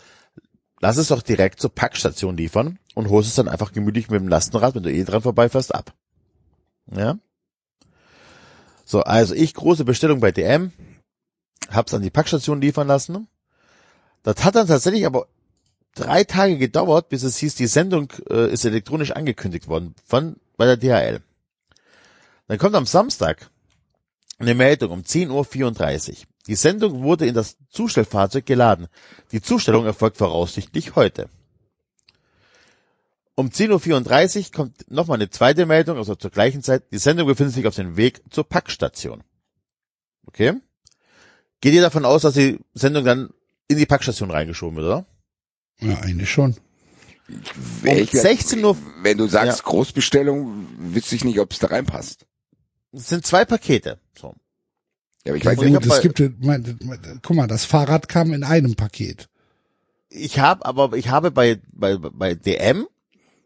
[0.79, 4.27] Lass es doch direkt zur Packstation liefern und holst es dann einfach gemütlich mit dem
[4.27, 5.93] Lastenrad, wenn du eh dran vorbeifährst, ab.
[6.91, 7.17] Ja?
[8.85, 10.71] So, also ich große Bestellung bei DM,
[11.69, 13.27] hab's an die Packstation liefern lassen.
[14.23, 15.27] Das hat dann tatsächlich aber
[15.97, 20.65] drei Tage gedauert, bis es hieß, die Sendung äh, ist elektronisch angekündigt worden von bei
[20.65, 21.21] der DHL.
[22.47, 23.49] Dann kommt am Samstag
[24.39, 26.15] eine Meldung um 10.34 Uhr.
[26.47, 28.87] Die Sendung wurde in das Zustellfahrzeug geladen.
[29.31, 31.29] Die Zustellung erfolgt voraussichtlich heute.
[33.35, 36.91] Um 10.34 Uhr kommt nochmal eine zweite Meldung, also zur gleichen Zeit.
[36.91, 39.23] Die Sendung befindet sich auf dem Weg zur Packstation.
[40.25, 40.53] Okay?
[41.61, 43.29] Geht ihr davon aus, dass die Sendung dann
[43.67, 45.05] in die Packstation reingeschoben wird, oder?
[45.81, 46.55] Ja, eigentlich schon.
[47.83, 49.63] Ich- 16 Uhr- Wenn du sagst Ja.
[49.65, 52.25] Großbestellung, wüsste ich nicht, ob es da reinpasst.
[52.93, 53.99] Es sind zwei Pakete.
[54.17, 54.33] So.
[55.25, 58.07] Ja, aber ich Ja, weiß gut, bei- es gibt, mein, mein, guck mal, das Fahrrad
[58.07, 59.27] kam in einem Paket.
[60.09, 62.87] Ich habe aber ich habe bei bei bei DM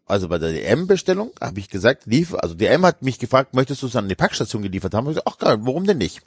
[0.06, 3.88] also bei der DM-Bestellung habe ich gesagt, lief, also DM hat mich gefragt, möchtest du
[3.88, 5.06] es an die Packstation geliefert haben?
[5.06, 6.22] Ich gesagt, ach geil, warum denn nicht?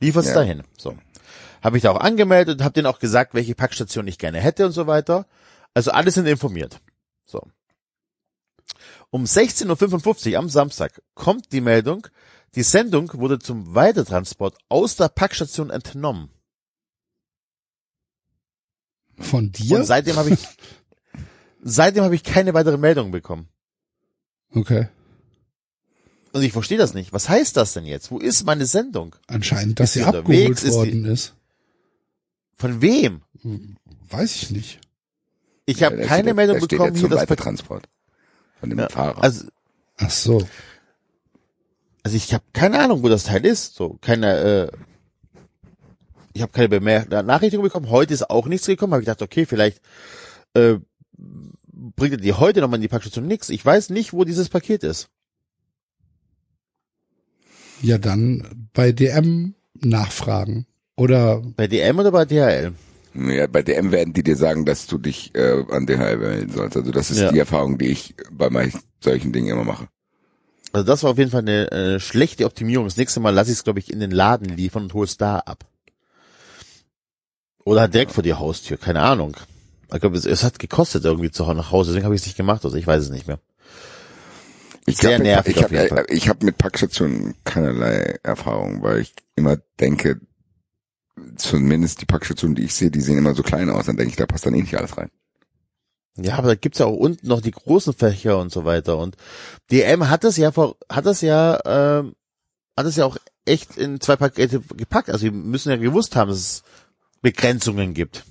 [0.00, 0.34] Liefer's Ja.
[0.34, 0.62] dahin.
[0.78, 0.96] So.
[1.62, 4.66] Habe ich da auch angemeldet und habe denen auch gesagt, welche Packstation ich gerne hätte
[4.66, 5.26] und so weiter.
[5.74, 6.80] Also alle sind informiert.
[7.24, 7.42] So.
[9.10, 12.06] Um 16.55 Uhr am Samstag kommt die Meldung,
[12.54, 16.30] die Sendung wurde zum Weitertransport aus der Packstation entnommen.
[19.18, 19.78] Von dir?
[19.78, 20.38] Und seitdem habe ich
[21.62, 23.48] seitdem habe ich keine weitere Meldung bekommen.
[24.52, 24.88] Okay.
[26.32, 27.12] Und ich verstehe das nicht.
[27.12, 28.10] Was heißt das denn jetzt?
[28.10, 29.16] Wo ist meine Sendung?
[29.26, 31.34] Anscheinend, dass Ist sie abgeholt worden ist.
[32.60, 33.22] Von wem?
[34.10, 34.80] Weiß ich nicht.
[35.64, 37.20] Ich habe Ja, keine steht, Meldung bekommen, hier das.
[37.22, 37.88] Weitertransport.
[38.60, 39.22] Von dem Ja, Fahrer.
[39.22, 39.46] also,
[39.96, 40.46] Ach so.
[42.02, 43.76] also ich habe keine Ahnung, wo das Teil ist.
[43.76, 44.70] So keine.
[44.72, 44.76] Äh,
[46.34, 47.88] ich habe keine Bemer Nachrichtung bekommen.
[47.88, 48.92] Heute ist auch nichts gekommen.
[48.92, 49.80] Habe ich gedacht, okay, vielleicht
[50.52, 50.76] äh,
[51.16, 53.48] bringt ihr die heute nochmal in die Packstation nix.
[53.48, 55.08] Ich weiß nicht, wo dieses Paket ist.
[57.80, 60.66] Ja, dann bei DM nachfragen.
[61.00, 62.74] Oder Bei DM oder bei DHL?
[63.14, 66.76] Ja, bei DM werden die dir sagen, dass du dich äh, an DHL melden sollst.
[66.76, 67.32] Also das ist Ja.
[67.32, 69.88] die Erfahrung, die ich bei meist solchen Dingen immer mache.
[70.72, 72.84] Also das war auf jeden Fall eine äh, schlechte Optimierung.
[72.84, 75.16] Das nächste Mal lasse ich es, glaube ich, in den Laden liefern und hole es
[75.16, 75.64] da ab.
[77.64, 79.38] Oder halt direkt vor die Haustür, keine Ahnung.
[79.94, 82.36] Ich glaube, es, es hat gekostet irgendwie zu nach Hause, deswegen habe ich es nicht
[82.36, 83.38] gemacht, also ich weiß es nicht mehr.
[84.84, 88.82] Ich Sehr hab mit, nervig ich auf jeden habe ich hab mit Packstationen keinerlei Erfahrung,
[88.82, 90.20] weil ich immer denke,
[91.36, 94.16] zumindest die Packstationen, die ich sehe, die sehen immer so klein aus, dann denke ich,
[94.16, 95.10] da passt dann eh nicht alles rein.
[96.16, 98.98] Ja, aber da gibt's ja auch unten noch die großen Fächer und so weiter.
[98.98, 99.16] Und
[99.70, 102.14] DM hat es ja vor, hat es ja, ähm,
[102.76, 105.10] hat es ja auch echt in zwei Pakete gepackt.
[105.10, 106.62] Also wir müssen ja gewusst haben, dass es
[107.22, 108.24] Begrenzungen gibt.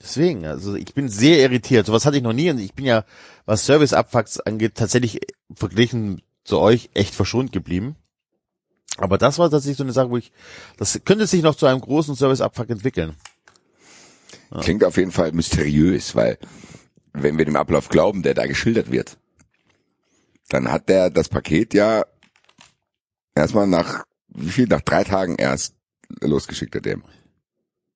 [0.00, 1.86] Deswegen, also ich bin sehr irritiert.
[1.86, 3.04] Sowas hatte ich noch nie und ich bin ja,
[3.44, 5.20] was Service-Abfucks angeht, tatsächlich
[5.54, 7.96] verglichen zu euch echt verschont geblieben.
[8.98, 10.32] Aber das war tatsächlich so eine Sache, wo ich,
[10.78, 13.14] das könnte sich noch zu einem großen Service-Abfuck entwickeln.
[14.60, 16.38] Klingt auf jeden Fall mysteriös, weil
[17.12, 19.18] wenn wir dem Ablauf glauben, der da geschildert wird,
[20.48, 22.04] dann hat der das Paket ja
[23.34, 25.74] erstmal nach, wie viel, nach drei Tagen erst
[26.20, 27.04] losgeschickt, der dem.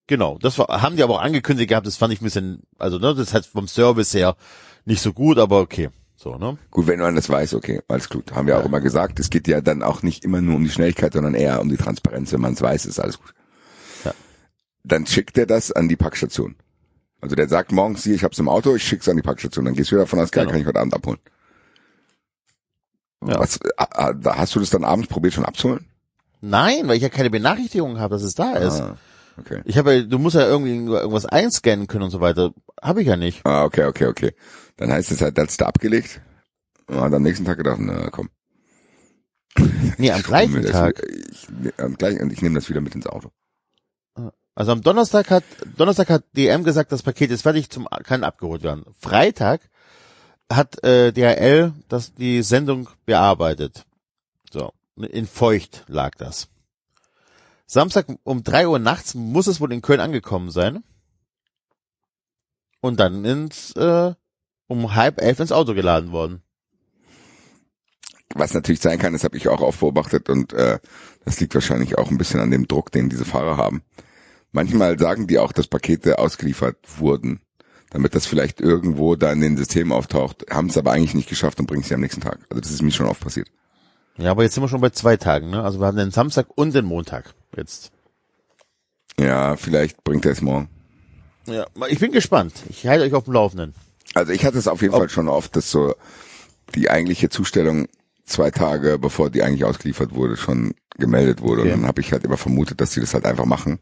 [0.06, 2.98] Genau, das war, haben die aber auch angekündigt gehabt, das fand ich ein bisschen, also
[2.98, 4.36] ne, das heißt vom Service her
[4.84, 5.90] nicht so gut, aber okay.
[6.22, 6.58] So, ne?
[6.70, 8.32] Gut, wenn man das weiß, okay, alles gut.
[8.34, 10.68] Haben wir auch immer gesagt, es geht ja dann auch nicht immer nur um die
[10.68, 12.30] Schnelligkeit, sondern eher um die Transparenz.
[12.30, 13.32] Wenn man es weiß, ist alles gut.
[14.04, 14.12] Ja.
[14.84, 16.56] Dann schickt er das an die Packstation.
[17.22, 19.64] Also der sagt morgens hier, ich hab's im Auto, ich schick's an die Packstation.
[19.64, 20.52] Dann gehst du wieder davon aus, geil, Genau.
[20.52, 21.20] kann ich heute Abend abholen.
[23.26, 23.38] Ja.
[23.40, 25.86] Was, äh, äh, da hast du das dann abends probiert schon abzuholen?
[26.42, 28.82] Nein, weil ich ja keine Benachrichtigung habe, dass es da ist.
[28.82, 28.98] Ah,
[29.38, 29.62] okay.
[29.64, 32.52] Ich habe ja, du musst ja irgendwie irgendwas einscannen können und so weiter.
[32.82, 33.40] Habe ich ja nicht.
[33.46, 34.34] Ah, okay, okay, okay.
[34.80, 36.22] Dann heißt es halt, das ist da abgelegt.
[36.86, 38.30] Und am nächsten Tag gedacht, na komm.
[39.98, 41.02] Nee, am ich gleichen Tag.
[41.30, 43.30] Ich, am gleichen, ich nehme das wieder mit ins Auto.
[44.54, 45.44] Also am Donnerstag hat
[45.76, 48.86] Donnerstag hat DM gesagt, das Paket ist fertig, zum kann abgeholt werden.
[48.98, 49.60] Freitag
[50.50, 53.84] hat äh, DHL das die Sendung bearbeitet.
[54.50, 56.48] So, in feucht lag das.
[57.66, 60.82] Samstag um drei Uhr nachts muss es wohl in Köln angekommen sein.
[62.80, 64.14] Und dann ins äh,
[64.70, 66.42] um halb elf ins Auto geladen worden.
[68.34, 70.78] Was natürlich sein kann, das habe ich auch oft beobachtet und äh,
[71.24, 73.82] das liegt wahrscheinlich auch ein bisschen an dem Druck, den diese Fahrer haben.
[74.52, 77.40] Manchmal sagen die auch, dass Pakete ausgeliefert wurden,
[77.90, 81.58] damit das vielleicht irgendwo da in den Systemen auftaucht, haben es aber eigentlich nicht geschafft
[81.58, 82.38] und bringen es ja am nächsten Tag.
[82.48, 83.48] Also das ist mir schon oft passiert.
[84.18, 85.64] Ja, aber jetzt sind wir schon bei zwei Tagen, ne?
[85.64, 87.90] Also wir haben den Samstag und den Montag jetzt.
[89.18, 90.68] Ja, vielleicht bringt er es morgen.
[91.46, 92.52] Ja, ich bin gespannt.
[92.68, 93.74] Ich halte euch auf dem Laufenden.
[94.14, 95.94] Also ich hatte es auf jeden Fall schon oft, dass so
[96.74, 97.88] die eigentliche Zustellung
[98.24, 101.62] zwei Tage bevor die eigentlich ausgeliefert wurde, schon gemeldet wurde.
[101.62, 101.72] Okay.
[101.72, 103.78] Und dann habe ich halt immer vermutet, dass sie das halt einfach machen.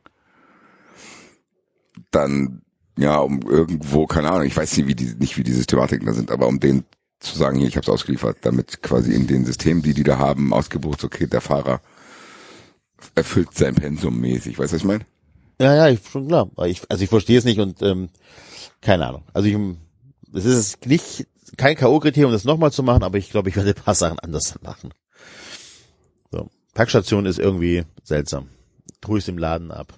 [2.10, 2.62] Dann,
[2.98, 6.12] ja, um irgendwo, keine Ahnung, ich weiß nicht, wie die, nicht wie die Systematiken da
[6.12, 6.84] sind, aber um denen
[7.20, 10.18] zu sagen, hier, ich habe es ausgeliefert, damit quasi in den Systemen, die die da
[10.18, 11.81] haben, ausgebucht, okay, der Fahrer
[13.15, 14.58] erfüllt sein Pensum mäßig.
[14.58, 15.05] Weißt du, was ich meine?
[15.60, 16.48] Ja, ja, ich, schon klar.
[16.66, 18.08] Ich, also ich verstehe es nicht und ähm,
[18.81, 19.24] keine Ahnung.
[19.32, 19.57] Also ich,
[20.34, 21.26] es ist nicht
[21.57, 24.55] kein K.O.-Kriterium, das nochmal zu machen, aber ich glaube, ich werde ein paar Sachen anders
[24.62, 24.92] machen.
[26.31, 26.50] So.
[26.74, 28.48] Packstation ist irgendwie seltsam.
[29.00, 29.94] Tue ich es im Laden ab.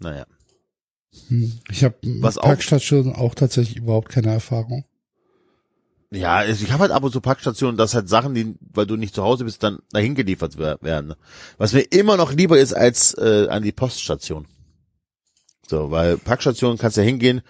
[0.00, 0.26] Naja.
[1.28, 1.58] Hm.
[1.70, 4.84] Ich habe mit auch- Packstationen auch tatsächlich überhaupt keine Erfahrung.
[6.10, 8.96] Ja, also ich habe halt ab und zu Packstationen, dass halt Sachen, die, weil du
[8.96, 11.14] nicht zu Hause bist, dann dahin geliefert wer- werden.
[11.58, 14.46] Was mir immer noch lieber ist als äh, an die Poststation.
[15.66, 17.42] So, weil Packstationen kannst du ja hingehen,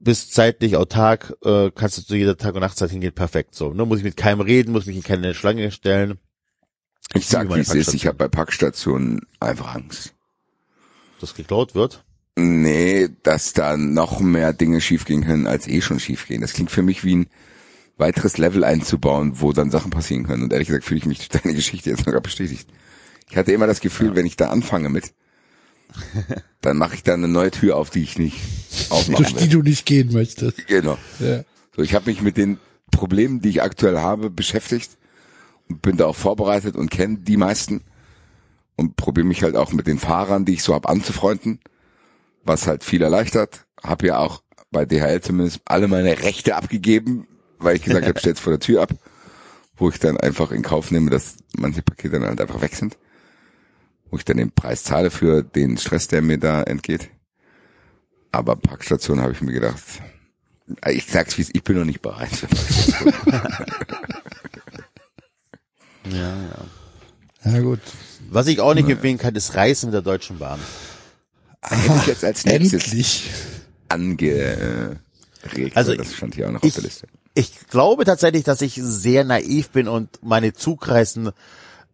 [0.00, 3.54] bist zeitlich autark, äh, kannst du zu jeder Tag- und Nachtzeit hingehen, perfekt.
[3.54, 6.18] So, ne, muss ich mit keinem reden, muss mich in keine Schlange stellen.
[7.14, 10.14] Ich sag, liebe wie es ist, ich habe bei Packstationen einfach Angst.
[11.20, 12.04] dass geklaut wird.
[12.36, 16.40] Nee, dass da noch mehr Dinge schiefgehen können, als eh schon schiefgehen.
[16.40, 17.26] Das klingt für mich wie ein
[17.96, 20.44] weiteres Level einzubauen, wo dann Sachen passieren können.
[20.44, 22.68] Und ehrlich gesagt fühle ich mich durch deine Geschichte jetzt sogar bestätigt.
[23.28, 25.12] Ich hatte immer das Gefühl, wenn ich da anfange mit,
[26.60, 28.36] dann mache ich da eine neue Tür auf, die ich nicht
[28.90, 30.66] aufmachen Durch die du nicht gehen möchtest.
[30.66, 30.98] Genau.
[31.18, 31.44] Ja.
[31.76, 32.58] So, ich habe mich mit den
[32.90, 34.90] Problemen, die ich aktuell habe, beschäftigt
[35.68, 37.82] und bin da auch vorbereitet und kenne die meisten
[38.76, 41.60] und probiere mich halt auch mit den Fahrern, die ich so hab, anzufreunden,
[42.44, 43.66] was halt viel erleichtert.
[43.82, 47.26] Hab ja auch bei DHL zumindest alle meine Rechte abgegeben,
[47.58, 48.90] weil ich gesagt habe, stell's vor der Tür ab,
[49.76, 52.96] wo ich dann einfach in Kauf nehme, dass manche Pakete dann halt einfach weg sind,
[54.10, 57.08] wo ich dann den Preis zahle für den Stress, der mir da entgeht.
[58.32, 59.80] Aber Packstation habe ich mir gedacht,
[60.86, 62.30] ich sag's wie es, ich bin noch nicht bereit.
[66.10, 66.34] Ja,
[67.44, 67.52] ja.
[67.52, 67.80] Ja gut.
[68.30, 70.58] Was ich auch nicht empfehlen kann, ist Reisen mit der Deutschen Bahn.
[71.62, 73.30] Hätte ich jetzt als nächstes Endlich.
[73.88, 75.00] angeregt.
[75.74, 77.06] Also das stand hier auch noch ich- auf der Liste.
[77.34, 81.30] ich glaube tatsächlich, dass ich sehr naiv bin und meine Zugreisen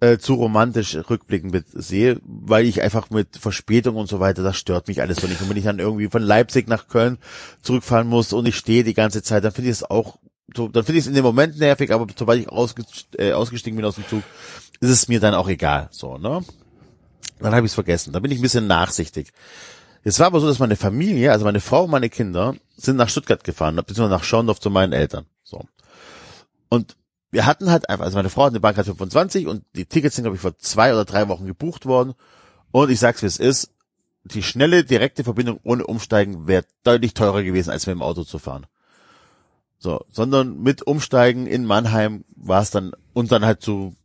[0.04, 4.88] äh, zu romantisch rückblickend sehe, weil ich einfach mit Verspätung und so weiter, das stört
[4.88, 5.40] mich alles so nicht.
[5.40, 7.16] Und wenn ich dann irgendwie von Leipzig nach Köln
[7.62, 10.18] zurückfahren muss und ich stehe die ganze Zeit, dann finde ich es auch
[10.54, 12.84] so, dann finde ich es in dem Moment nervig, aber sobald ich ausge,
[13.16, 14.22] äh, ausgestiegen bin aus dem Zug,
[14.80, 15.88] ist es mir dann auch egal.
[15.90, 16.44] So, ne?
[17.40, 18.12] Dann habe ich es vergessen.
[18.12, 19.32] Da bin ich ein bisschen nachsichtig.
[20.02, 23.08] Es war aber so, dass meine Familie, also meine Frau und meine Kinder, sind nach
[23.08, 25.24] Stuttgart gefahren, beziehungsweise nach Schorndorf zu meinen Eltern.
[25.44, 25.64] So.
[26.68, 26.94] Und
[27.34, 30.22] wir hatten halt einfach, also meine Frau hat eine Bahncard 25 und die Tickets sind,
[30.22, 32.14] glaube ich, vor zwei oder drei Wochen gebucht worden.
[32.70, 33.70] Und ich sag's wie es ist,
[34.22, 38.38] die schnelle, direkte Verbindung ohne Umsteigen wäre deutlich teurer gewesen, als mit dem Auto zu
[38.38, 38.66] fahren.
[39.78, 43.96] So, sondern mit Umsteigen in Mannheim war es dann, und dann halt zu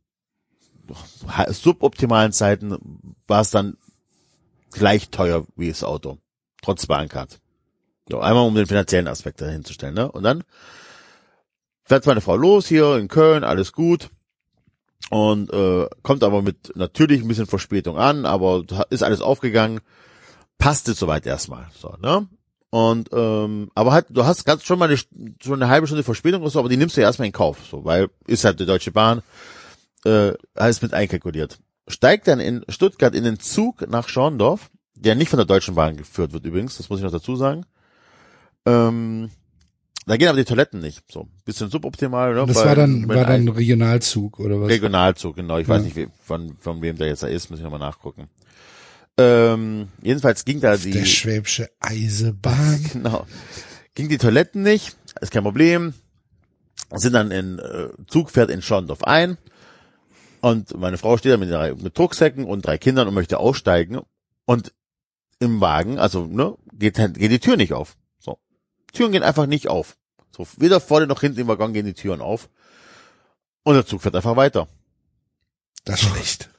[1.49, 3.77] suboptimalen Zeiten war es dann
[4.71, 6.17] gleich teuer wie das Auto.
[6.63, 7.39] Trotz Bahncard.
[8.09, 10.11] So, einmal um den finanziellen Aspekt dahinzustellen, ne?
[10.11, 10.43] Und dann
[11.89, 14.09] fährt meine Frau los hier in Köln, alles gut.
[15.09, 19.79] Und äh, kommt aber mit natürlich ein bisschen Verspätung an, aber ist alles aufgegangen.
[20.59, 21.67] Passte soweit erstmal.
[21.75, 22.27] So, ne?
[22.69, 26.41] Und ähm, aber halt, du hast ganz schon mal eine, schon eine halbe Stunde Verspätung
[26.41, 28.67] oder so, aber die nimmst du ja erstmal in Kauf, so, weil ist halt die
[28.67, 29.23] Deutsche Bahn,
[30.05, 31.57] äh, alles mit einkalkuliert.
[31.87, 35.97] Steigt dann in Stuttgart in den Zug nach Schorndorf, der nicht von der Deutschen Bahn
[35.97, 37.65] geführt wird übrigens, das muss ich noch dazu sagen.
[38.67, 39.31] Ähm,
[40.05, 41.03] da gehen aber die Toiletten nicht.
[41.11, 42.33] So, bisschen suboptimal.
[42.33, 42.45] Ne?
[42.47, 44.69] Das Weil, war dann, war dann ein- Regionalzug oder was?
[44.69, 45.57] Regionalzug, genau.
[45.59, 45.83] Ich weiß Ja.
[45.83, 48.27] nicht, wie, von, von wem der jetzt da ist, muss ich nochmal nachgucken.
[49.17, 52.83] Ähm, jedenfalls ging da die, Der Schwäbische Eisebahn.
[52.93, 53.27] genau,
[53.93, 55.93] ging die Toiletten nicht, ist kein Problem.
[56.95, 59.37] Sind dann in äh, Zug fährt in Schorndorf ein
[60.41, 63.99] und meine Frau steht da mit, drei, mit Drucksäcken und drei Kindern und möchte aussteigen
[64.45, 64.73] und
[65.39, 67.95] im Wagen, also ne, geht, geht die Tür nicht auf.
[68.91, 69.95] Türen gehen einfach nicht auf.
[70.35, 72.49] So weder vorne noch hinten im Waggon gehen die Türen auf
[73.63, 74.67] und der Zug fährt einfach weiter.
[75.85, 76.49] Das ist schlecht.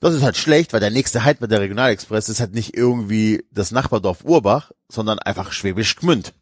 [0.00, 3.44] Das ist halt schlecht, weil der nächste Halt mit der Regionalexpress ist halt nicht irgendwie
[3.50, 6.34] das Nachbardorf Urbach, sondern einfach Schwäbisch Gmünd.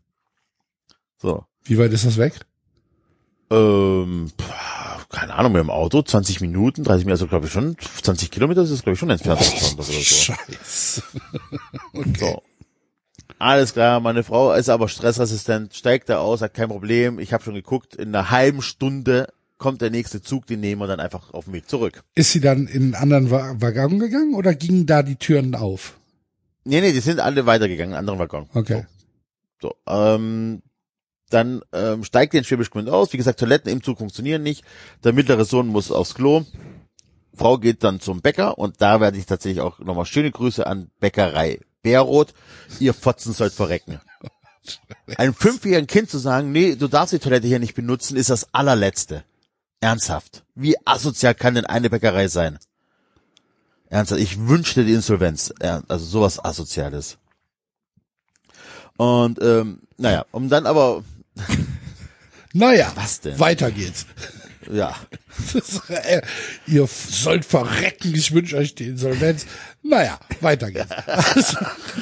[1.18, 1.44] So.
[1.65, 2.41] Wie weit ist das weg?
[3.50, 4.32] Ähm,
[5.10, 8.62] keine Ahnung, mit dem Auto, 20 Minuten, 30 Minuten, also glaube ich schon, 20 Kilometer
[8.62, 9.41] ist es glaube ich schon entfernt.
[9.41, 9.92] davon oder so.
[9.92, 11.02] Scheiße.
[11.94, 12.12] Okay.
[12.18, 12.42] so.
[13.42, 17.18] Alles klar, meine Frau ist aber stressresistent, steigt da aus, hat kein Problem.
[17.18, 19.26] Ich habe schon geguckt, in einer halben Stunde
[19.58, 22.04] kommt der nächste Zug, den nehmen wir dann einfach auf dem Weg zurück.
[22.14, 25.98] Ist sie dann in einen anderen Wa- Waggon gegangen oder gingen da die Türen auf?
[26.62, 28.48] Nee, nee, die sind alle weitergegangen, anderen Waggon.
[28.54, 28.86] Okay.
[29.60, 30.62] So, ähm,
[31.30, 33.12] dann ähm, steigt den Schwäbisch Gmünd aus.
[33.12, 34.62] Wie gesagt, Toiletten im Zug funktionieren nicht.
[35.02, 36.44] Der mittlere Sohn muss aufs Klo.
[37.34, 40.92] Frau geht dann zum Bäcker und da werde ich tatsächlich auch nochmal schöne Grüße an
[41.00, 42.35] Bäckerei Bärrot.
[42.81, 44.01] Ihr Fotzen sollt verrecken.
[45.17, 48.55] Einem fünfjährigen Kind zu sagen, nee, du darfst die Toilette hier nicht benutzen, ist das
[48.55, 49.25] allerletzte.
[49.81, 50.44] Ernsthaft.
[50.55, 52.59] Wie asozial kann denn eine Bäckerei sein?
[53.89, 55.52] Ernsthaft, ich wünschte die Insolvenz.
[55.61, 57.19] Ja, Also sowas Asoziales.
[58.97, 61.02] Und ähm, naja, um dann aber,
[62.52, 63.39] Naja, Was denn?
[63.41, 64.07] weiter geht's.
[64.70, 64.94] Ja,
[65.89, 66.23] äh,
[66.66, 69.47] ihr sollt verrecken, ich wünsche euch die Insolvenz.
[69.82, 70.91] Naja, weiter geht's.
[71.07, 71.57] Also,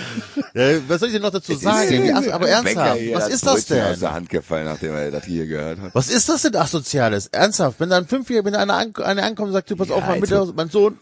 [0.54, 2.12] ja was soll ich denn noch dazu sagen?
[2.14, 4.00] As- aber ernsthaft, was ist das Brötchen aus denn?
[4.00, 5.94] der Hand gefallen, nachdem er das hier gehört hat.
[5.94, 7.28] Was ist das denn Asoziales?
[7.28, 10.06] Ernsthaft, wenn dann fünfjährige, wenn einer, an, einer ankommt und sagt, du, pass Ja, auf,
[10.06, 10.98] mein, Mittag, mein Sohn,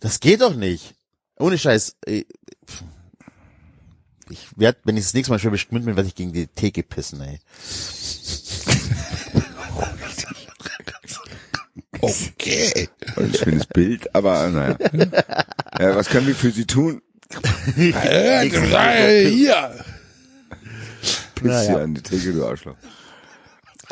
[0.00, 0.94] das geht doch nicht.
[1.38, 1.96] Ohne Scheiß.
[2.06, 2.82] pff.
[4.30, 6.82] Ich werd, wenn ich das nächste Mal schwäbisch gmünd bin, werde ich gegen die Theke
[6.82, 7.40] pissen, ey.
[12.04, 12.88] Okay.
[13.16, 14.76] Ein schönes Bild, aber naja.
[15.78, 17.02] Ja, was können wir für Sie tun?
[17.76, 18.48] Äh,
[19.28, 19.84] hier.
[21.34, 21.68] Piss Naja.
[21.70, 22.76] hier an die Theke, du Arschloch.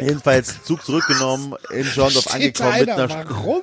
[0.00, 3.62] Jedenfalls Zug zurückgenommen, in Schorndorf angekommen mit einer, warum?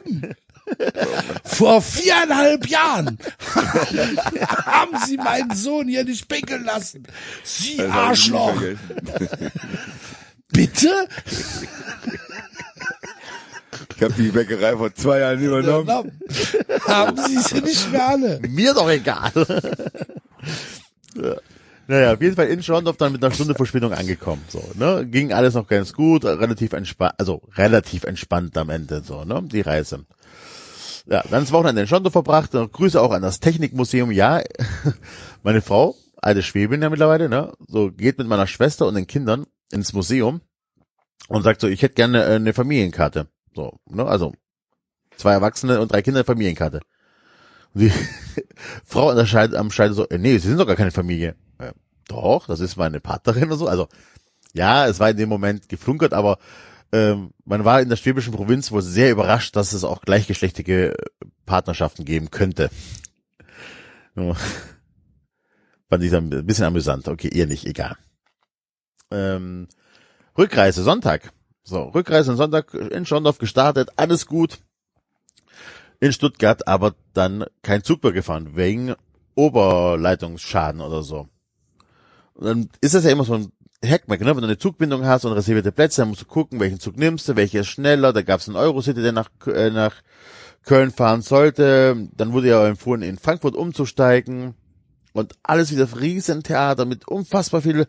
[1.43, 3.17] Vor viereinhalb Jahren
[3.55, 7.03] haben Sie meinen Sohn hier nicht pinkeln lassen.
[7.43, 8.61] Sie Arschloch.
[10.49, 11.07] Bitte?
[13.99, 15.89] Ich habe die Bäckerei vor zwei Jahren übernommen.
[16.87, 18.39] Haben Sie sie nicht mehr alle?
[18.47, 19.29] mir doch egal.
[21.15, 21.35] ja.
[21.87, 24.41] Naja, auf jeden Fall in Schorndorf dann mit einer Stunde Verspätung angekommen.
[24.47, 25.05] So, ne?
[25.05, 29.43] Ging alles noch ganz gut, relativ entspannt, also relativ entspannt am Ende, so, ne?
[29.43, 30.05] Die Reise.
[31.05, 32.51] Ja, dann das Wochenende in Schorndorf verbracht.
[32.51, 34.11] Grüße auch an das Technikmuseum.
[34.11, 34.41] Ja,
[35.43, 37.51] meine Frau, alte Schwäbin ja mittlerweile, ne?
[37.67, 40.39] So geht mit meiner Schwester und den Kindern ins Museum
[41.27, 43.27] und sagt so, ich hätte gerne äh, eine Familienkarte.
[43.55, 44.05] So, ne?
[44.05, 44.33] Also
[45.17, 46.81] zwei Erwachsene und drei Kinder Familienkarte.
[47.73, 47.91] Und die
[48.85, 51.35] Frau Scheide, am Scheide so, äh, nee, sie sind doch gar keine Familie.
[51.57, 51.73] Äh,
[52.07, 53.67] doch, das ist meine Partnerin und so.
[53.67, 53.87] Also
[54.53, 56.39] Ja, es war in dem Moment geflunkert, aber
[56.91, 60.95] ähm, man war in der schwäbischen Provinz wohl sehr überrascht, dass es auch gleichgeschlechtige
[61.45, 62.69] Partnerschaften geben könnte.
[64.15, 64.35] Ja.
[65.89, 67.07] Fand ich dann ein bisschen amüsant.
[67.07, 67.95] Okay, ihr nicht, egal.
[69.11, 69.67] Ähm,
[70.37, 71.31] Rückreise, Sonntag.
[71.69, 74.57] So, Rückreise Sonntag in Schondorf gestartet, alles gut.
[75.99, 78.95] In Stuttgart, aber dann kein Zug mehr gefahren, wegen
[79.35, 81.27] Oberleitungsschaden oder so.
[82.33, 83.51] Und dann ist das ja immer so ein
[83.85, 84.27] Hackmack, ne?
[84.27, 87.29] Wenn du eine Zugbindung hast und reservierte Plätze, dann musst du gucken, welchen Zug nimmst
[87.29, 88.13] du, welcher ist schneller.
[88.13, 89.93] Da gab es einen Eurocity, der nach, äh, nach
[90.63, 92.09] Köln fahren sollte.
[92.13, 94.55] Dann wurde ja empfohlen, in Frankfurt umzusteigen.
[95.13, 97.87] Und alles wieder Riesentheater mit unfassbar viel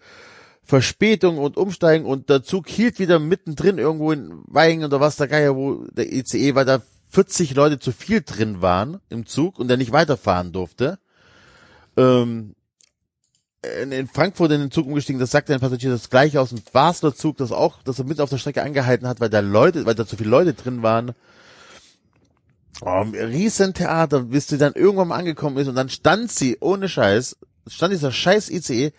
[0.62, 2.06] Verspätung und Umsteigen.
[2.06, 6.12] Und der Zug hielt wieder mittendrin irgendwo in Weihen oder was, der Geier, wo der
[6.12, 10.52] ICE, weil da 40 Leute zu viel drin waren im Zug und der nicht weiterfahren
[10.52, 10.98] durfte.
[11.96, 12.54] Ähm,
[13.90, 17.14] in Frankfurt in den Zug umgestiegen, das sagte ein Passagier das gleiche aus dem Basler
[17.14, 19.94] Zug, das auch, dass er mit auf der Strecke angehalten hat, weil da Leute, weil
[19.94, 21.12] da zu viele Leute drin waren.
[22.80, 27.36] Oh, Riesentheater, bis sie dann irgendwann mal angekommen ist und dann stand sie, ohne Scheiß,
[27.66, 28.92] stand dieser scheiß ICE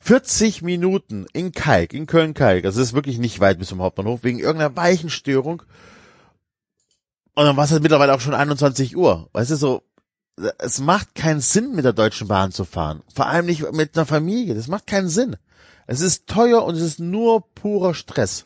[0.00, 4.38] 40 Minuten in Kalk, in Köln-Kalk, das ist wirklich nicht weit bis zum Hauptbahnhof, wegen
[4.38, 5.62] irgendeiner Weichenstörung.
[7.34, 9.28] Und dann war es halt mittlerweile auch schon 21 Uhr.
[9.32, 9.82] Weißt du, so,
[10.58, 13.02] es macht keinen Sinn, mit der Deutschen Bahn zu fahren.
[13.14, 14.54] Vor allem nicht mit einer Familie.
[14.54, 15.36] Das macht keinen Sinn.
[15.86, 18.44] Es ist teuer und es ist nur purer Stress.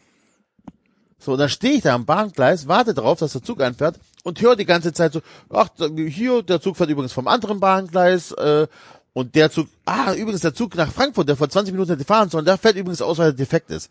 [1.18, 4.56] So, dann stehe ich da am Bahngleis, warte darauf, dass der Zug einfährt und höre
[4.56, 5.68] die ganze Zeit so, ach,
[6.08, 8.66] hier, der Zug fährt übrigens vom anderen Bahngleis, äh,
[9.14, 12.30] und der Zug, ah, übrigens der Zug nach Frankfurt, der vor 20 Minuten hätte fahren
[12.30, 13.90] sollen, der fährt übrigens aus, weil er defekt ist.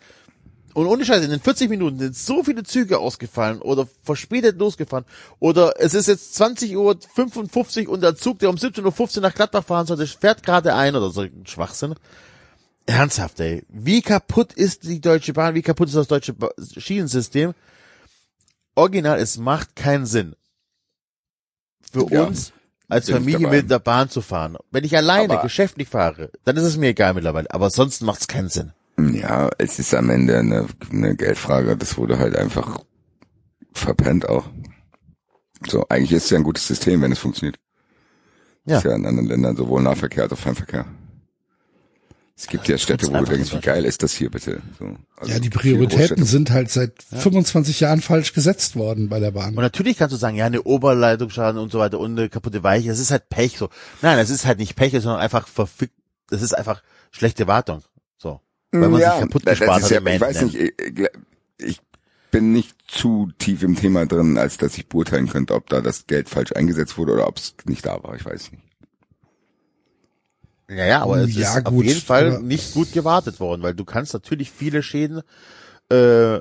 [0.74, 5.06] Und ohne Scheiß, in den 40 Minuten sind so viele Züge ausgefallen oder verspätet losgefahren.
[5.40, 9.36] Oder es ist jetzt 20 Uhr 55 und der Zug, der um 17.15 Uhr nach
[9.36, 11.96] Gladbach fahren sollte, fährt gerade ein oder so ein Schwachsinn.
[12.86, 13.64] Ernsthaft, ey.
[13.68, 15.56] Wie kaputt ist die Deutsche Bahn?
[15.56, 16.36] Wie kaputt ist das deutsche
[16.78, 17.54] Schienensystem?
[18.76, 20.36] Original, es macht keinen Sinn.
[21.92, 22.54] Für Ja, uns
[22.92, 24.58] als Familie mit der Bahn zu fahren.
[24.72, 27.50] Wenn ich alleine Aber- geschäftlich fahre, dann ist es mir egal mittlerweile.
[27.52, 28.74] Aber sonst macht es keinen Sinn.
[29.00, 31.78] Ja, es ist am Ende eine, eine Geldfrage.
[31.78, 32.80] Das wurde halt einfach
[33.74, 34.46] verpennt auch.
[35.68, 37.58] So, eigentlich ist es ja ein gutes System, wenn es funktioniert.
[38.66, 38.78] Ja.
[38.78, 40.86] Ist ja in anderen Ländern sowohl Nahverkehr als auch Fernverkehr.
[42.42, 44.64] Es gibt ja Städte, wo du denkst, wie geil ist das hier bitte?
[44.80, 49.30] So, also Ja, die Prioritäten sind halt seit 25 Jahren falsch gesetzt worden bei der
[49.30, 49.50] Bahn.
[49.50, 52.88] Und natürlich kannst du sagen, ja, eine Oberleitungsschaden und so weiter und eine kaputte Weiche,
[52.88, 53.70] das ist halt Pech so.
[54.02, 55.94] Nein, das ist halt nicht Pech, sondern einfach verfickt,
[56.32, 57.84] das ist einfach schlechte Wartung.
[58.18, 58.42] So.
[58.72, 60.74] Weil man sich kaputt das gespart ist hat ja, im ich weiß nicht, ich,
[61.60, 61.80] ich
[62.32, 66.08] bin nicht zu tief im Thema drin, als dass ich beurteilen könnte, ob da das
[66.08, 68.16] Geld falsch eingesetzt wurde oder ob es nicht da war.
[68.16, 68.64] Ich weiß nicht.
[70.74, 73.74] Ja, ja, aber es Ja, ist auf gut, jeden Fall nicht gut gewartet worden, weil
[73.74, 75.22] du kannst natürlich viele Schäden
[75.90, 76.40] äh,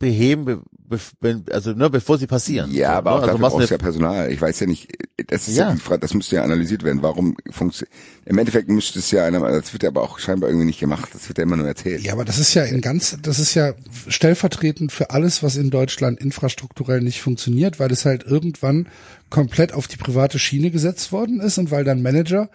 [0.00, 2.72] beheben, be, be, also ne, bevor sie passieren.
[2.72, 3.16] Ja, So, aber ne?
[3.16, 4.32] auch also dafür brauchst ja Personal.
[4.32, 4.90] Ich weiß ja nicht,
[5.28, 5.74] das ist ja, Ja.
[5.74, 7.02] die Frage, das müsste ja analysiert werden.
[7.02, 7.94] Warum funktioniert,
[8.24, 11.10] im Endeffekt müsste es ja einer, das wird ja aber auch scheinbar irgendwie nicht gemacht.
[11.12, 12.00] Das wird ja immer nur erzählt.
[12.00, 13.74] Ja, aber das ist ja in ganz, das ist ja
[14.08, 18.88] stellvertretend für alles, was in Deutschland infrastrukturell nicht funktioniert, weil es halt irgendwann
[19.28, 22.48] komplett auf die private Schiene gesetzt worden ist und weil dann Manager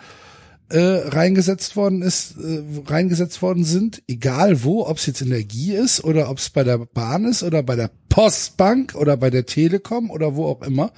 [0.69, 6.03] äh, reingesetzt worden ist, äh, reingesetzt worden sind, egal wo, ob es jetzt Energie ist
[6.03, 10.09] oder ob es bei der Bahn ist oder bei der Postbank oder bei der Telekom
[10.09, 10.91] oder wo auch immer,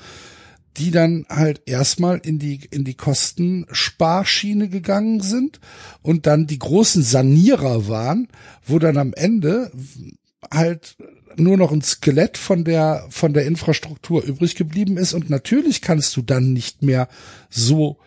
[0.78, 5.60] die dann halt erstmal in die in die Kostensparschiene gegangen sind
[6.02, 8.28] und dann die großen Sanierer waren,
[8.66, 9.72] wo dann am Ende
[10.54, 10.96] halt
[11.36, 15.14] nur noch ein Skelett von der von der Infrastruktur übrig geblieben ist.
[15.14, 17.08] Und natürlich kannst du dann nicht mehr
[17.50, 17.98] so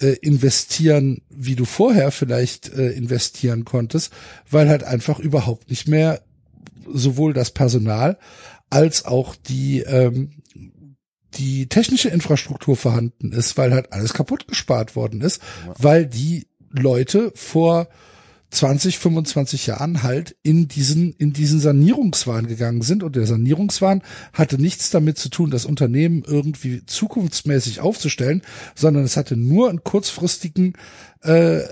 [0.00, 4.12] äh, investieren, wie du vorher vielleicht äh, investieren konntest,
[4.50, 6.22] weil halt einfach überhaupt nicht mehr
[6.86, 8.18] sowohl das Personal
[8.70, 10.42] als auch die ähm,
[11.34, 15.42] die technische Infrastruktur vorhanden ist, weil halt alles kaputt gespart worden ist,
[15.78, 17.88] weil die Leute vor
[18.56, 23.02] 20, 25 Jahren halt in diesen, in diesen Sanierungswahn gegangen sind.
[23.02, 24.02] Und der Sanierungswahn
[24.32, 28.40] hatte nichts damit zu tun, das Unternehmen irgendwie zukunftsmäßig aufzustellen,
[28.74, 30.72] sondern es hatte nur einen kurzfristigen,
[31.22, 31.64] äh,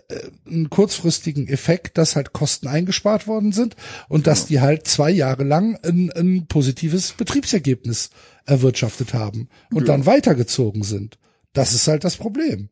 [0.46, 3.76] einen kurzfristigen Effekt, dass halt Kosten eingespart worden sind
[4.10, 8.10] und dass die halt zwei Jahre lang ein, ein positives Betriebsergebnis
[8.44, 11.18] erwirtschaftet haben und dann weitergezogen sind.
[11.54, 12.68] Das ist halt das Problem.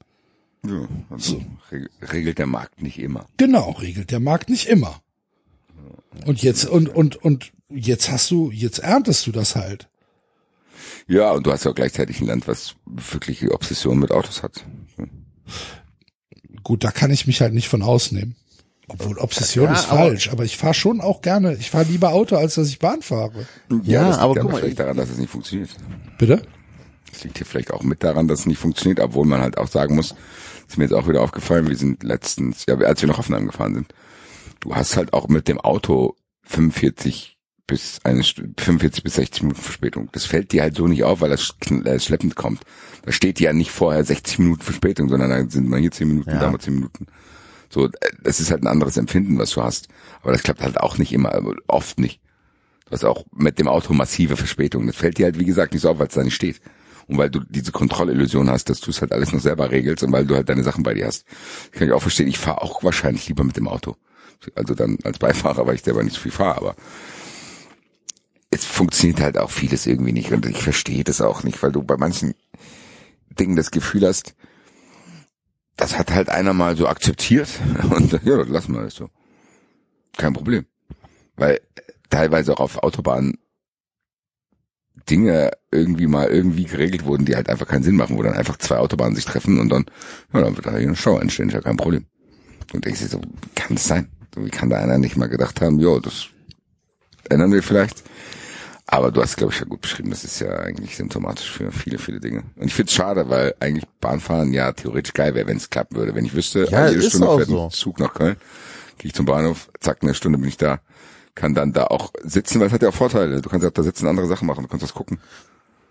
[0.67, 3.27] Ja, also reg- regelt der Markt nicht immer.
[3.37, 5.01] Genau, regelt der Markt nicht immer.
[6.27, 9.89] Und jetzt, und, und, und jetzt hast du, jetzt erntest du das halt.
[11.09, 14.65] Ja, und du hast ja auch gleichzeitig ein Land, was wirkliche Obsession mit Autos hat.
[16.63, 18.37] Gut, da kann ich mich halt nicht von ausnehmen.
[18.89, 21.55] Obwohl Obsession Ja, ist aber- falsch, aber ich fahre schon auch gerne.
[21.55, 23.47] Ich fahre lieber Auto, als dass ich Bahn fahre.
[23.85, 25.71] Ja, das liegt aber ja guck mal, vielleicht ich- daran, dass es nicht funktioniert.
[26.19, 26.43] Bitte?
[27.11, 29.69] Das liegt hier vielleicht auch mit daran, dass es nicht funktioniert, obwohl man halt auch
[29.69, 30.15] sagen muss,
[30.73, 33.75] ist mir jetzt auch wieder aufgefallen, wir sind letztens, ja, als wir nach Hoffenheim gefahren
[33.75, 33.95] sind,
[34.61, 39.61] du hast halt auch mit dem Auto 45 bis eine Stu- 45 bis 60 Minuten
[39.63, 40.09] Verspätung.
[40.13, 42.61] Das fällt dir halt so nicht auf, weil das äh, schleppend kommt.
[43.05, 46.31] Da steht ja nicht vorher 60 Minuten Verspätung, sondern da sind mal hier 10 Minuten,
[46.31, 46.39] Ja.
[46.41, 47.07] da mal 10 Minuten.
[47.71, 47.91] So, äh,
[48.23, 49.89] das ist halt ein anderes Empfinden, was du hast.
[50.23, 52.21] Aber das klappt halt auch nicht immer, also oft nicht.
[52.87, 54.87] Du hast auch mit dem Auto massive Verspätungen.
[54.89, 56.61] Das fällt dir halt, wie gesagt, nicht so auf, weil es da nicht steht.
[57.07, 60.13] Und weil du diese Kontrollillusion hast, dass du es halt alles noch selber regelst und
[60.13, 61.25] weil du halt deine Sachen bei dir hast.
[61.71, 62.29] Das kann ich auch verstehen.
[62.29, 63.97] Ich fahre auch wahrscheinlich lieber mit dem Auto.
[64.55, 66.77] Also dann als Beifahrer, weil ich selber nicht so viel fahre, aber
[68.51, 71.83] es funktioniert halt auch vieles irgendwie nicht und ich verstehe das auch nicht, weil du
[71.83, 72.35] bei manchen
[73.31, 74.35] Dingen das Gefühl hast,
[75.77, 77.49] das hat halt einer mal so akzeptiert
[77.91, 79.09] und ja, lassen wir das so.
[80.17, 80.67] Kein Problem.
[81.37, 81.61] Weil
[82.11, 83.39] teilweise auch auf Autobahnen
[85.11, 88.59] Dinge irgendwie mal irgendwie geregelt wurden, die halt einfach keinen Sinn machen, wo dann einfach
[88.59, 89.87] zwei Autobahnen sich treffen und dann,
[90.33, 92.07] ja, dann wird da eine Show entstehen, ist ja kein Problem.
[92.73, 94.09] Und denkst dir so, wie kann das sein?
[94.37, 96.27] Wie kann da einer nicht mal gedacht haben, jo, das
[97.29, 98.03] ändern wir vielleicht?
[98.87, 101.99] Aber du hast, glaube ich, ja gut beschrieben, das ist ja eigentlich symptomatisch für viele,
[101.99, 102.43] viele Dinge.
[102.57, 105.97] Und ich finde es schade, weil eigentlich Bahnfahren ja theoretisch geil wäre, wenn es klappen
[105.97, 106.15] würde.
[106.15, 107.65] Wenn ich wüsste, Ja, jede Stunde fährt so.
[107.65, 108.37] ein Zug nach Köln,
[108.99, 110.81] gehe ich zum Bahnhof, zack, eine Stunde bin ich da,
[111.35, 113.41] kann dann da auch sitzen, weil es hat ja auch Vorteile.
[113.41, 115.19] Du kannst ja auch da sitzen, andere Sachen machen, du kannst was gucken.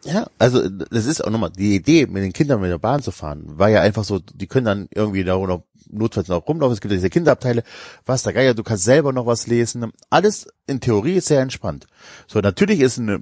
[0.04, 3.12] Ja, also das ist auch nochmal, die Idee, mit den Kindern mit der Bahn zu
[3.12, 6.82] fahren, war ja einfach so, die können dann irgendwie da noch notfalls noch rumlaufen, es
[6.82, 7.64] gibt ja diese Kinderabteile,
[8.06, 11.86] was der Geier, du kannst selber noch was lesen, alles in Theorie ist sehr entspannt.
[12.28, 13.22] So, natürlich ist eine,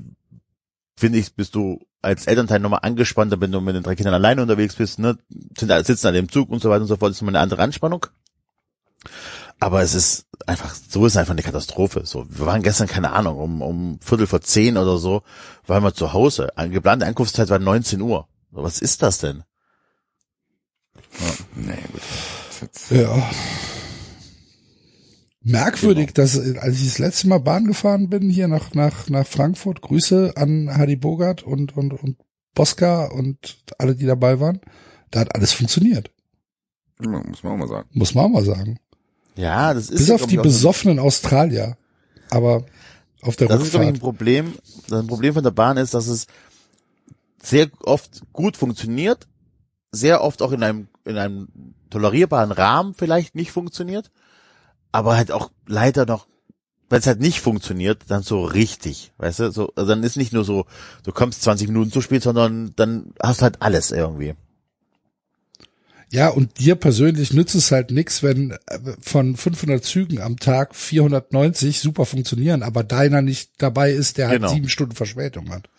[0.95, 4.41] finde ich, bist du als Elternteil nochmal angespannter, wenn du mit den drei Kindern alleine
[4.41, 5.17] unterwegs bist, ne,
[5.57, 7.61] sind, sitzen an dem Zug und so weiter und so fort, ist immer eine andere
[7.61, 8.05] Anspannung.
[9.59, 12.05] Aber es ist einfach, so ist einfach eine Katastrophe.
[12.05, 15.23] So, wir waren gestern, keine Ahnung, um, um Viertel vor zehn oder so,
[15.67, 16.57] waren wir zu Hause.
[16.57, 18.27] Eine geplante Ankunftszeit war 19 Uhr.
[18.51, 19.43] So, was ist das denn?
[21.55, 22.01] Nee, gut.
[22.89, 23.29] Ja.
[25.41, 29.25] Merkwürdig, dass äh, als ich das letzte Mal Bahn gefahren bin, hier nach, nach, nach
[29.25, 32.17] Frankfurt, Grüße an Hadi Bogart und, und, und
[32.53, 34.59] Bosca und alle, die dabei waren,
[35.11, 36.11] da hat alles funktioniert.
[37.01, 37.89] Ja, muss man auch mal sagen.
[37.93, 38.79] Muss man auch mal sagen.
[39.39, 41.77] Ja, das ist Bis auf die besoffenen Australier.
[42.29, 42.65] Aber
[43.21, 44.17] auf der Das ist, glaube ich, ein Rückfahrt.
[44.17, 44.53] Problem.
[44.89, 46.27] Das Problem von der Bahn ist, dass es
[47.41, 49.27] sehr oft gut funktioniert,
[49.91, 51.47] sehr oft auch in einem, in einem
[51.89, 54.11] tolerierbaren Rahmen vielleicht nicht funktioniert,
[54.91, 56.27] aber halt auch leider noch,
[56.89, 60.33] wenn es halt nicht funktioniert, dann so richtig, weißt du, so, also dann ist nicht
[60.33, 60.65] nur so,
[61.03, 64.35] du kommst 20 Minuten zu spät, sondern dann hast du halt alles irgendwie.
[66.11, 70.75] Ja, und dir persönlich nützt es halt nix, wenn äh, von 500 Zügen am Tag
[70.75, 74.53] 490 super funktionieren, aber deiner nicht dabei ist, der halt Genau.
[74.53, 75.69] sieben Stunden Verspätung hat.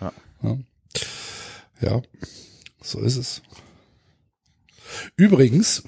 [0.00, 0.12] Ja.
[0.42, 0.58] Ja.
[1.80, 2.02] ja,
[2.82, 3.42] so ist es.
[5.16, 5.82] Übrigens,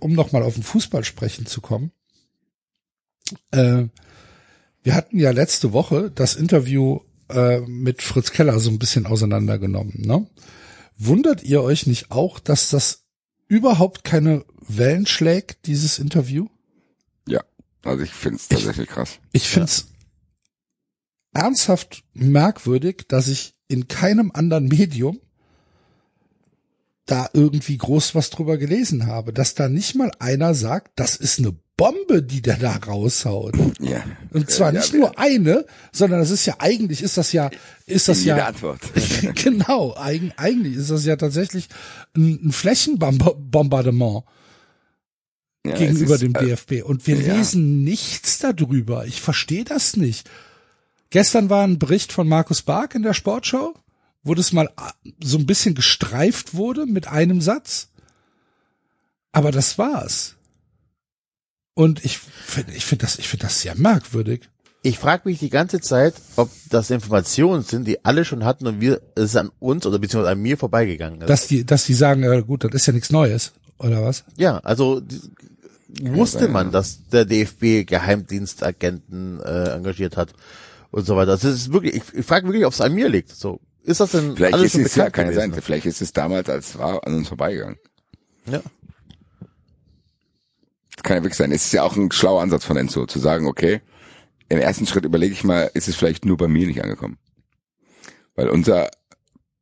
[0.00, 1.90] um nochmal auf den Fußball sprechen zu kommen,
[3.50, 3.84] äh,
[4.82, 9.94] wir hatten ja letzte Woche das Interview äh, mit Fritz Keller so ein bisschen auseinandergenommen.
[9.96, 10.26] Ne?
[10.98, 13.01] Wundert ihr euch nicht auch, dass das
[13.52, 16.48] überhaupt keine Wellen schlägt, dieses Interview?
[17.28, 17.44] Ja,
[17.84, 19.18] also ich finde es tatsächlich krass.
[19.32, 19.88] Ich find's
[21.34, 25.20] ernsthaft merkwürdig, dass ich in keinem anderen Medium
[27.04, 31.38] da irgendwie groß was drüber gelesen habe, dass da nicht mal einer sagt, das ist
[31.38, 33.56] eine Bombe, die der da raushaut.
[33.80, 34.04] Ja.
[34.30, 37.50] Und zwar ja, nicht ja, nur eine, sondern es ist ja eigentlich, ist das ja,
[37.86, 38.78] ist das ja, Antwort.
[39.34, 41.66] genau, eigen, eigentlich ist das ja tatsächlich
[42.16, 44.22] ein, ein Flächenbombardement
[45.66, 46.84] Ja, gegenüber ist, dem äh, DFB.
[46.84, 49.04] Und wir lesen nichts darüber.
[49.06, 50.30] Ich verstehe das nicht.
[51.10, 53.74] Gestern war ein Bericht von Markus Bark in der Sportschau,
[54.22, 57.88] wo das mal äh, so ein bisschen gestreift wurde mit einem Satz.
[59.32, 60.36] Aber das war's.
[61.74, 64.48] Und ich finde, ich finde das, ich finde das sehr merkwürdig.
[64.84, 68.80] Ich frage mich die ganze Zeit, ob das Informationen sind, die alle schon hatten und
[68.80, 71.30] wir es ist an uns oder beziehungsweise an mir vorbeigegangen ist.
[71.30, 74.24] Dass die, dass die sagen, äh, gut, das ist ja nichts Neues, oder was?
[74.36, 75.20] ja, also die,
[76.14, 76.72] wusste man, ja.
[76.72, 80.32] dass der DFB Geheimdienstagenten äh, engagiert hat
[80.90, 81.32] und so weiter.
[81.32, 83.30] Das ist wirklich, ich, ich frage wirklich, ob es an mir liegt.
[83.30, 85.52] So, ist das denn Vielleicht alles ist schon es ja, bekannt kann ja gewesen?
[85.54, 85.62] sein.
[85.62, 87.78] Vielleicht ist es damals, als es war, an uns vorbeigegangen.
[88.46, 88.60] Ja.
[91.02, 91.50] Das kann ja wirklich sein.
[91.50, 93.80] Es ist ja auch ein schlauer Ansatz von Enzo, zu sagen, okay,
[94.48, 97.18] im ersten Schritt überlege ich mal, ist es vielleicht nur bei mir nicht angekommen?
[98.36, 98.88] Weil unser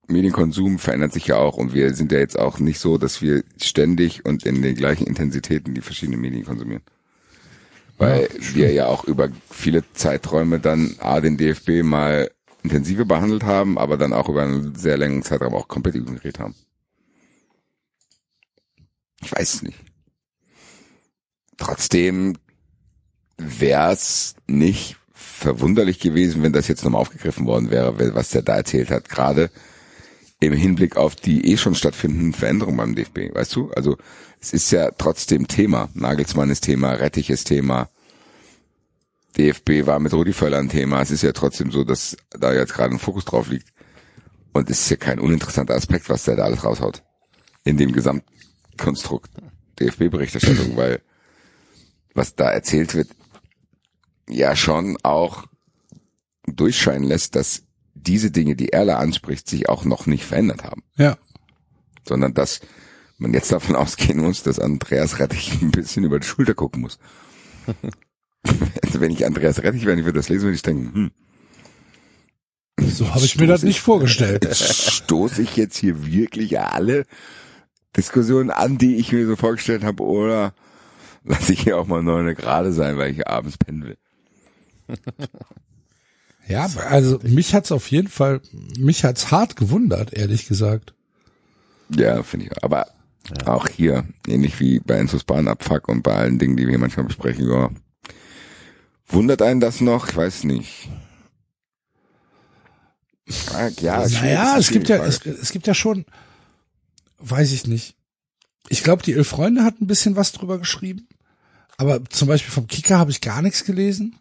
[0.06, 3.42] Medienkonsum verändert sich ja auch und wir sind ja jetzt auch nicht so, dass wir
[3.58, 6.82] ständig und in den gleichen Intensitäten die verschiedenen Medien konsumieren.
[7.96, 12.30] Weil wir ja auch über viele Zeiträume dann A, den DFB mal
[12.62, 16.54] intensiver behandelt haben, aber dann auch über einen sehr langen Zeitraum auch komplett ignoriert haben.
[19.22, 19.89] Ich weiß es nicht.
[21.60, 22.38] Trotzdem
[23.36, 28.56] wäre es nicht verwunderlich gewesen, wenn das jetzt nochmal aufgegriffen worden wäre, was der da
[28.56, 29.50] erzählt hat, gerade
[30.40, 33.70] im Hinblick auf die eh schon stattfindenden Veränderungen beim DFB, weißt du?
[33.72, 33.98] Also
[34.40, 35.90] es ist ja trotzdem Thema.
[35.92, 37.90] Nagelsmann ist Thema, Rettich ist Thema.
[39.36, 41.02] DFB war mit Rudi Völler ein Thema.
[41.02, 43.68] Es ist ja trotzdem so, dass da jetzt gerade ein Fokus drauf liegt.
[44.52, 47.02] Und es ist ja kein uninteressanter Aspekt, was der da alles raushaut.
[47.64, 49.30] In dem Gesamtkonstrukt
[49.78, 51.02] DFB-Berichterstattung, weil
[52.14, 53.08] was da erzählt wird,
[54.28, 55.46] ja schon auch
[56.46, 57.62] durchscheinen lässt, dass
[57.94, 60.82] diese Dinge, die Erla anspricht, sich auch noch nicht verändert haben.
[60.96, 61.18] Ja.
[62.06, 62.60] Sondern dass
[63.18, 66.98] man jetzt davon ausgehen muss, dass Andreas Rettich ein bisschen über die Schulter gucken muss.
[68.82, 71.10] also wenn ich Andreas Rettich wäre, ich würde das lesen, würde ich denken, hm.
[72.82, 74.48] So habe ich mir das nicht vorgestellt.
[74.56, 77.04] Stoße ich jetzt hier wirklich alle
[77.94, 80.54] Diskussionen an, die ich mir so vorgestellt habe, oder
[81.24, 83.98] lasse ich hier auch mal neune gerade sein, weil ich abends pennen will.
[86.50, 88.40] Ja, also mich hat's auf jeden Fall,
[88.76, 90.94] mich hat's hart gewundert, ehrlich gesagt.
[91.94, 92.64] Ja, finde ich.
[92.64, 92.88] Aber
[93.28, 93.46] ja.
[93.46, 97.06] auch hier, ähnlich wie bei Enzo's Bahnabfuck und bei allen Dingen, die wir hier manchmal
[97.06, 97.70] besprechen, ja.
[99.06, 100.08] Wundert einen das noch?
[100.08, 100.88] Ich weiß nicht.
[103.80, 106.04] Ja, naja, es gibt ja, es, es gibt ja schon,
[107.18, 107.94] weiß ich nicht.
[108.68, 111.08] Ich glaube, die Elf Freunde hat ein bisschen was drüber geschrieben.
[111.76, 114.16] Aber zum Beispiel vom Kicker habe ich gar nichts gelesen.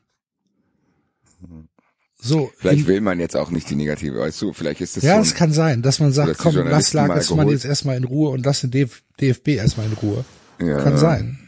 [2.21, 2.51] So.
[2.57, 5.21] Vielleicht will man jetzt auch nicht die negative, weißt du, vielleicht ist das Ja, so
[5.21, 8.45] es kann sein, dass man sagt, komm, lass Lages man jetzt erstmal in Ruhe und
[8.45, 10.25] lass den DFB erstmal in Ruhe.
[10.61, 11.39] Ja, kann sein.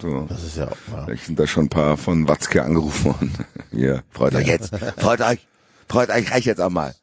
[0.00, 0.26] So.
[0.28, 1.04] Das ist ja auch mal.
[1.06, 3.32] Vielleicht sind da schon ein paar von Watzke angerufen worden.
[3.72, 4.72] Hier, freut euch jetzt.
[4.96, 5.46] Freut euch.
[5.88, 6.94] Freut euch, reicht jetzt auch mal.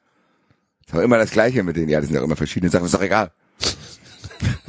[0.85, 1.89] Ist auch immer das Gleiche mit denen.
[1.89, 2.85] Ja, das sind ja immer verschiedene Sachen.
[2.85, 3.31] Ist doch egal.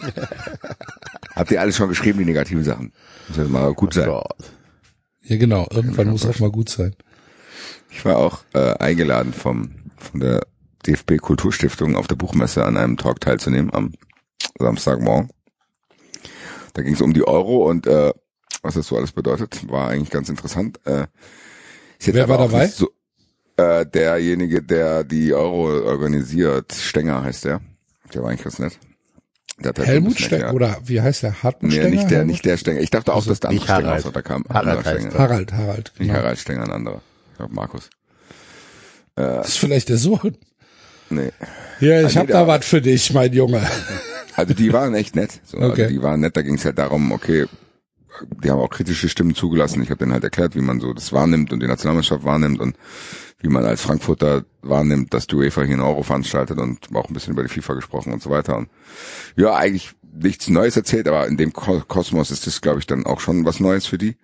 [1.34, 2.92] Habt ihr alles schon geschrieben, die negativen Sachen?
[3.28, 4.08] Muss ja mal gut sein.
[5.22, 5.66] Ja, genau.
[5.70, 6.94] Irgendwann muss auch mal gut sein.
[7.90, 10.46] Ich war auch äh, eingeladen vom von der
[10.86, 13.92] DFB Kulturstiftung auf der Buchmesse an einem Talk teilzunehmen am
[14.58, 15.30] Samstagmorgen.
[16.74, 18.12] Da ging es um die Euro und äh,
[18.62, 20.80] was das so alles bedeutet, war eigentlich ganz interessant.
[20.86, 21.06] Äh,
[22.00, 22.66] Wer war dabei?
[22.66, 22.90] So,
[23.56, 27.60] äh, derjenige, der die Euro organisiert, Stenger heißt der.
[28.12, 28.78] Der war eigentlich ganz nett.
[29.62, 31.42] Halt Helmut Stenger, oder wie heißt der?
[31.42, 32.80] Hartmut nee, nicht der, nicht der Stenger.
[32.80, 35.14] Ich dachte auch, also, dass der andere Stenger aus, da kam Harald, Stenger.
[35.14, 35.92] Harald, Harald.
[35.96, 36.12] Genau.
[36.12, 37.00] Nicht Harald Stenger, ein anderer.
[37.30, 37.90] Ich glaube Markus.
[39.16, 40.36] Äh, das ist vielleicht der Sohn.
[41.10, 41.30] Nee.
[41.80, 43.62] Ja, ich ah, hab da was für dich, mein Junge.
[44.36, 45.40] Also die waren echt nett.
[45.44, 45.82] So, also okay.
[45.84, 47.46] Also die waren nett, da ging es halt darum, okay,
[48.42, 49.80] die haben auch kritische Stimmen zugelassen.
[49.80, 52.76] Ich habe denen halt erklärt, wie man so das wahrnimmt und die Nationalmannschaft wahrnimmt und
[53.44, 57.14] wie man als Frankfurter wahrnimmt, dass die UEFA hier einen Euro veranstaltet und auch ein
[57.14, 58.56] bisschen über die FIFA gesprochen und so weiter.
[58.56, 58.70] Und
[59.36, 63.20] ja, eigentlich nichts Neues erzählt, aber in dem Kosmos ist das, glaube ich, dann auch
[63.20, 64.16] schon was Neues für die.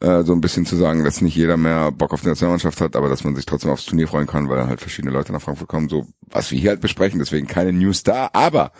[0.00, 2.96] Äh, so ein bisschen zu sagen, dass nicht jeder mehr Bock auf die Nationalmannschaft hat,
[2.96, 5.42] aber dass man sich trotzdem aufs Turnier freuen kann, weil dann halt verschiedene Leute nach
[5.42, 8.72] Frankfurt kommen, so was wir hier halt besprechen, deswegen keine News da, aber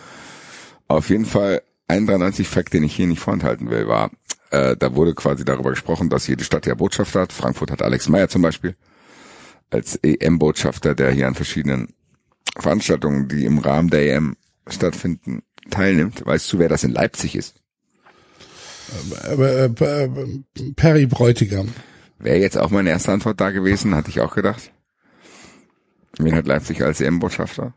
[0.87, 4.09] auf jeden Fall ein 93 Fact, den ich hier nicht vorenthalten will, war,
[4.49, 7.33] äh, da wurde quasi darüber gesprochen, dass jede Stadt ja Botschafter hat.
[7.33, 8.75] Frankfurt hat Alex Meyer zum Beispiel
[9.71, 11.93] als EM-Botschafter, der hier an verschiedenen
[12.57, 14.35] Veranstaltungen, die im Rahmen der EM
[14.67, 16.25] stattfinden, teilnimmt.
[16.25, 17.55] Weißt du, wer das in Leipzig ist?
[19.25, 20.09] Äh, äh,
[20.75, 21.69] Perry Bräutigam.
[22.19, 24.71] Wäre jetzt auch meine erste Antwort da gewesen, hatte ich auch gedacht.
[26.17, 27.73] Wen hat Leipzig als EM-Botschafter?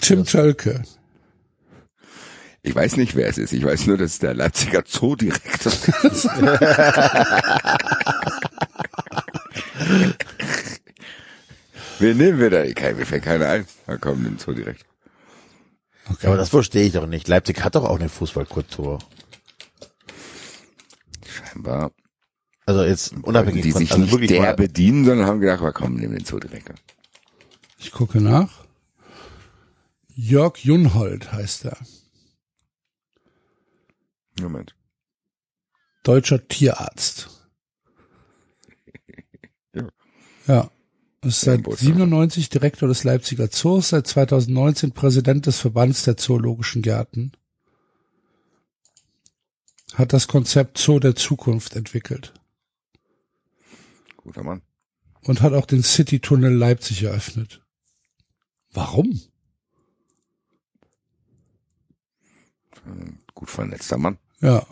[0.00, 0.82] Tim Tölke.
[2.62, 3.52] Ich weiß nicht, wer es ist.
[3.52, 6.28] Ich weiß nur, dass es der Leipziger Zoodirektor ist.
[11.98, 12.70] Wen nehmen wir da?
[12.72, 13.66] Kein, mir fällt keiner ein.
[13.86, 14.86] Na komm, nimm Zoodirektor.
[16.10, 16.26] Okay.
[16.26, 17.26] Aber das verstehe ich doch nicht.
[17.26, 18.98] Leipzig hat doch auch eine Fußballkultur.
[21.26, 21.92] Scheinbar.
[22.66, 25.94] Also jetzt unabhängig die von, sich also nicht wirklich der bedienen, sondern haben gedacht, komm,
[25.94, 26.74] nimm den Zoodirektor.
[27.78, 28.64] Ich gucke nach.
[30.14, 31.78] Jörg Junhold heißt er.
[34.40, 34.74] Moment.
[36.02, 37.30] Deutscher Tierarzt.
[39.74, 39.88] ja.
[40.46, 40.70] Ja.
[41.26, 47.32] Ist seit 97 Direktor des Leipziger Zoos, seit 2019 Präsident des Verbands der Zoologischen Gärten.
[49.94, 52.32] Hat das Konzept Zoo der Zukunft entwickelt.
[54.16, 54.62] Guter Mann.
[55.22, 57.60] Und hat auch den City-Tunnel Leipzig eröffnet.
[58.72, 59.20] Warum?
[63.34, 64.18] Gut vernetzter Mann.
[64.40, 64.64] Ja.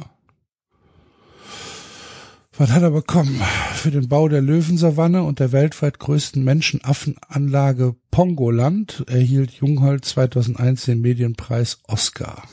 [2.57, 3.42] Was hat er bekommen?
[3.74, 11.00] Für den Bau der Löwensavanne und der weltweit größten Menschenaffenanlage Pongoland erhielt Jungholz 2001 den
[11.00, 12.47] Medienpreis Oscar.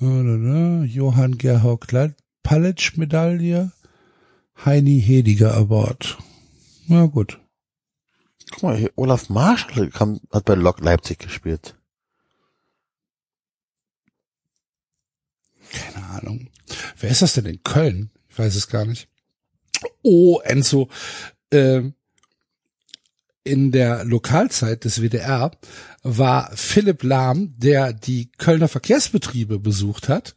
[0.00, 3.72] Johann Gerhard Palitsch Medaille,
[4.64, 6.18] Heini Hediger Award.
[6.88, 7.40] Na gut.
[8.50, 11.74] Guck mal, hier, Olaf Marschall kam, hat bei Lok Leipzig gespielt.
[15.72, 16.50] Keine Ahnung.
[16.98, 18.10] Wer ist das denn in Köln?
[18.38, 19.08] Ich weiß es gar nicht.
[20.02, 20.88] Oh, Enzo.
[21.50, 21.90] Äh,
[23.42, 25.50] in der Lokalzeit des WDR
[26.04, 30.36] war Philipp Lahm, der die Kölner Verkehrsbetriebe besucht hat,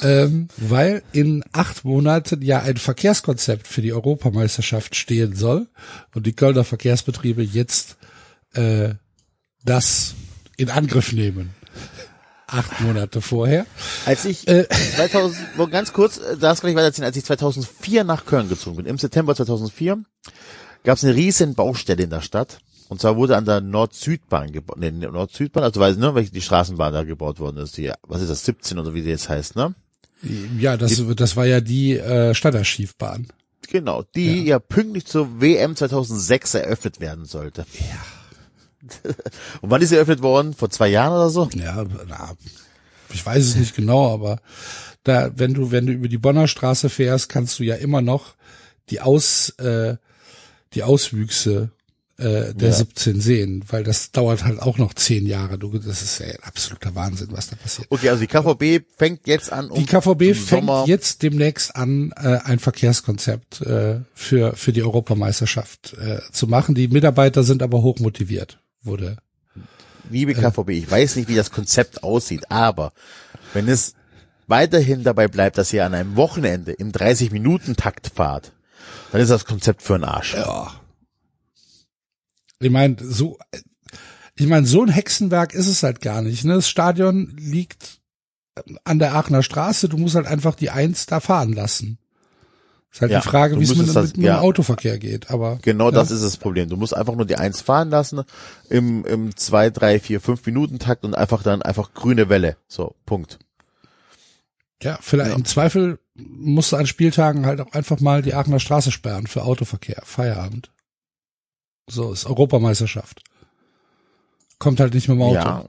[0.00, 5.68] ähm, weil in acht Monaten ja ein Verkehrskonzept für die Europameisterschaft stehen soll
[6.14, 7.98] und die Kölner Verkehrsbetriebe jetzt
[8.54, 8.94] äh,
[9.64, 10.14] das
[10.56, 11.50] in Angriff nehmen.
[12.48, 13.66] Acht Monate vorher.
[14.06, 14.66] Als ich Äh.
[14.96, 18.76] 2000, nur ganz kurz, äh, das kann ich weiterziehen, als ich 2004 nach Köln gezogen
[18.76, 20.02] bin, im September 2004,
[20.82, 22.58] gab es eine riesen Baustelle in der Stadt.
[22.88, 26.40] Und zwar wurde an der Nord-Süd-Bahn gebaut, nee, Nord-Süd-Bahn, also weiß ich, ne, welche die
[26.40, 29.56] Straßenbahn da gebaut worden ist, die, was ist das, 17 oder wie die jetzt heißt,
[29.56, 29.74] ne?
[30.58, 33.28] Ja, das, das war ja die äh, Stadterschiefbahn.
[33.70, 34.58] Genau, die ja.
[34.58, 37.66] pünktlich zur WM 2006 eröffnet werden sollte.
[37.78, 38.17] Ja.
[39.60, 40.54] Und wann ist sie eröffnet worden?
[40.54, 41.48] Vor zwei Jahren oder so?
[41.54, 42.32] Ja, na,
[43.12, 44.40] ich weiß es nicht genau, aber
[45.04, 48.34] da, wenn du, wenn du über die Bonner Straße fährst, kannst du ja immer noch
[48.90, 49.96] die Aus, äh,
[50.74, 51.70] die Auswüchse
[52.18, 52.74] äh, der Ja.
[52.74, 55.56] 17 sehen, weil das dauert halt auch noch zehn Jahre.
[55.56, 57.86] Du, das ist ja ein absoluter Wahnsinn, was da passiert.
[57.90, 62.12] Okay, also die KVB fängt jetzt an, um Die KVB fängt Sommer, jetzt demnächst an,
[62.16, 66.74] äh, ein Verkehrskonzept äh, für, für die Europameisterschaft äh, zu machen.
[66.74, 69.16] Die Mitarbeiter sind aber hoch motiviert, wurde.
[70.10, 72.92] liebe KVB, ich weiß nicht, wie das Konzept aussieht, aber
[73.52, 73.94] wenn es
[74.46, 78.52] weiterhin dabei bleibt, dass ihr an einem Wochenende im 30-Minuten-Takt fahrt,
[79.12, 80.34] dann ist das Konzept für einen Arsch.
[80.34, 80.80] Ja.
[82.60, 83.38] Ich meine, so,
[84.36, 86.44] ich meine, so ein Hexenwerk ist es halt gar nicht.
[86.44, 86.54] Ne?
[86.54, 88.00] Das Stadion liegt
[88.84, 89.88] an der Aachener Straße.
[89.88, 91.98] Du musst halt einfach die Eins da fahren lassen.
[92.90, 94.36] Ist halt Ja, die Frage, wie es mit, das- mit ja.
[94.38, 95.30] dem Autoverkehr geht.
[95.30, 95.90] Aber Genau ja.
[95.92, 96.68] das ist das Problem.
[96.70, 98.22] Du musst einfach nur die Eins fahren lassen
[98.70, 102.56] im, im zwei, drei, vier, fünf Minuten Takt und einfach dann einfach grüne Welle.
[102.66, 103.38] So, Punkt.
[104.82, 108.90] Ja, vielleicht im Zweifel musst du an Spieltagen halt auch einfach mal die Aachener Straße
[108.92, 110.70] sperren für Autoverkehr, Feierabend.
[111.90, 113.22] So ist Europameisterschaft.
[114.58, 115.34] Kommt halt nicht mit dem Auto.
[115.34, 115.64] Ja.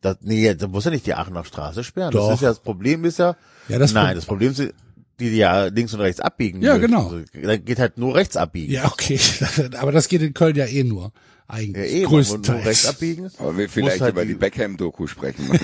[0.00, 2.12] Das, nee, da muss ja nicht die Aachener Straße sperren.
[2.12, 2.28] Doch.
[2.28, 3.36] Das ist ja das Problem ist ja,
[3.68, 4.74] Ja, das nein, Pro- das Problem ist,
[5.20, 6.60] die, die ja links und rechts abbiegen.
[6.62, 6.86] Ja, möchten.
[6.92, 7.08] genau.
[7.08, 8.72] Also, da geht halt nur rechts abbiegen.
[8.72, 9.18] Ja, okay.
[9.78, 11.04] Aber das geht in Köln ja eh nur.
[11.48, 11.92] Ja, Eigentlich.
[11.92, 12.86] eben, nur rechts größtenteils.
[12.86, 13.30] abbiegen.
[13.38, 15.48] Aber wir vielleicht halt über die- die Beckham-Doku sprechen.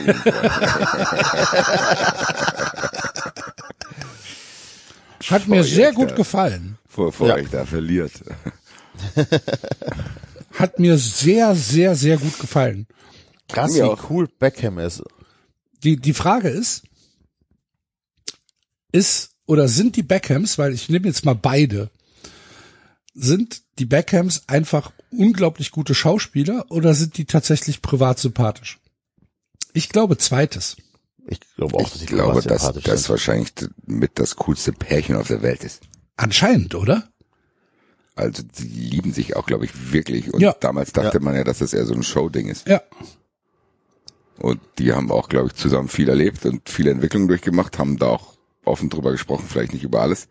[5.28, 6.78] Hat mir sehr gut da- gefallen.
[6.94, 7.34] Bevor Ja.
[7.34, 8.12] euch da verliert.
[10.52, 12.86] Hat mir sehr, sehr, sehr gut gefallen.
[13.48, 15.02] Krass, wie cool Beckham ist.
[15.82, 16.82] Die, die Frage ist,
[18.92, 21.90] ist oder sind die Beckhams, weil ich nehme jetzt mal beide,
[23.14, 28.78] sind die Beckhams einfach unglaublich gute Schauspieler oder sind die tatsächlich privat sympathisch?
[29.74, 30.76] Ich glaube zweites.
[31.28, 33.08] Ich glaube auch, dass Ich ich glaube, dass das sind.
[33.10, 33.52] wahrscheinlich
[33.86, 35.82] mit das coolste Pärchen auf der Welt ist.
[36.16, 37.08] Anscheinend, oder?
[38.14, 40.32] Also die lieben sich auch, glaube ich, wirklich.
[40.32, 40.54] Und Ja.
[40.60, 41.22] damals dachte Ja.
[41.22, 42.66] man ja, dass das eher so ein Show-Ding ist.
[42.66, 42.80] Ja.
[44.38, 48.06] Und die haben auch, glaube ich, zusammen viel erlebt und viele Entwicklungen durchgemacht, haben da
[48.06, 48.32] auch
[48.64, 50.28] offen drüber gesprochen, vielleicht nicht über alles.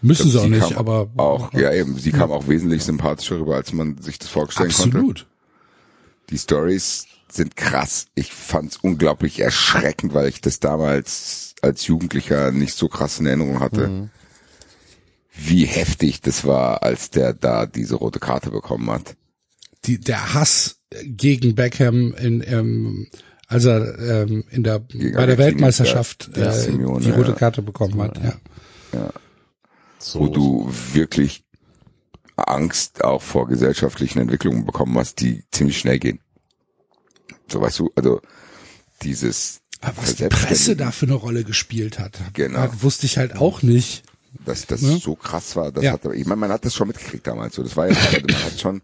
[0.00, 3.72] Müssen sie auch nicht, aber auch, ja eben, sie kam auch wesentlich sympathischer rüber, als
[3.72, 4.98] man sich das vorstellen konnte.
[4.98, 5.26] absolut.
[6.30, 8.06] Die Stories sind krass.
[8.14, 13.60] Ich fand's unglaublich erschreckend, weil ich das damals als Jugendlicher nicht so krass in Erinnerung
[13.60, 14.10] hatte.
[15.32, 19.16] Wie heftig das war, als der da diese rote Karte bekommen hat.
[19.84, 23.08] Die, der Hass gegen Beckham in, ähm,
[23.46, 27.36] als er ähm, in der Gegen bei der Weltmeisterschaft ja, äh, Simeone, die rote ja.
[27.36, 28.18] Karte bekommen hat.
[28.22, 29.10] Ja.
[29.98, 31.44] so, wo du wirklich
[32.36, 36.20] Angst auch vor gesellschaftlichen Entwicklungen bekommen hast, die ziemlich schnell gehen.
[37.48, 38.20] So weißt du, also
[39.02, 42.58] dieses Aber was die Presse da für eine Rolle gespielt hat, Genau.
[42.60, 44.02] hat, wusste ich halt auch nicht.
[44.44, 44.96] dass das Ne?
[44.98, 45.92] so krass war, das Ja.
[45.92, 48.42] hat, ich meine, man hat das schon mitgekriegt damals, so, das war ja, also man
[48.44, 48.82] hat schon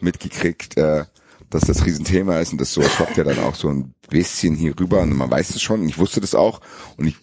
[0.00, 1.04] mitgekriegt, äh,
[1.50, 4.78] dass das Riesenthema ist und das so schwappt ja dann auch so ein bisschen hier
[4.78, 6.60] rüber und man weiß es schon und ich wusste das auch
[6.96, 7.16] und ich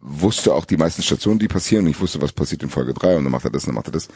[0.00, 3.16] wusste auch die meisten Stationen, die passieren und ich wusste, was passiert in Folge drei
[3.16, 4.08] und dann macht er das und dann macht er das.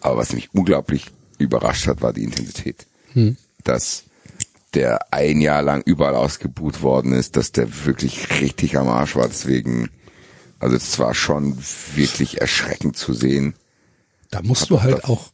[0.00, 1.06] Aber was mich unglaublich
[1.38, 2.86] überrascht hat, war die Intensität.
[3.62, 4.04] Dass
[4.74, 9.28] der ein Jahr lang überall ausgebuht worden ist, dass der wirklich richtig am Arsch war.
[9.28, 9.90] Deswegen
[10.58, 11.58] Also es war schon
[11.94, 13.54] wirklich erschreckend zu sehen.
[14.30, 15.30] Da musst Hab du halt auch,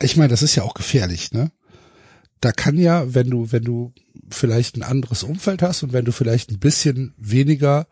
[0.00, 1.52] ich meine, das ist ja auch gefährlich, ne?
[2.42, 3.92] Da kann ja, wenn du, wenn du
[4.28, 7.86] vielleicht ein anderes Umfeld hast und wenn du vielleicht ein bisschen weniger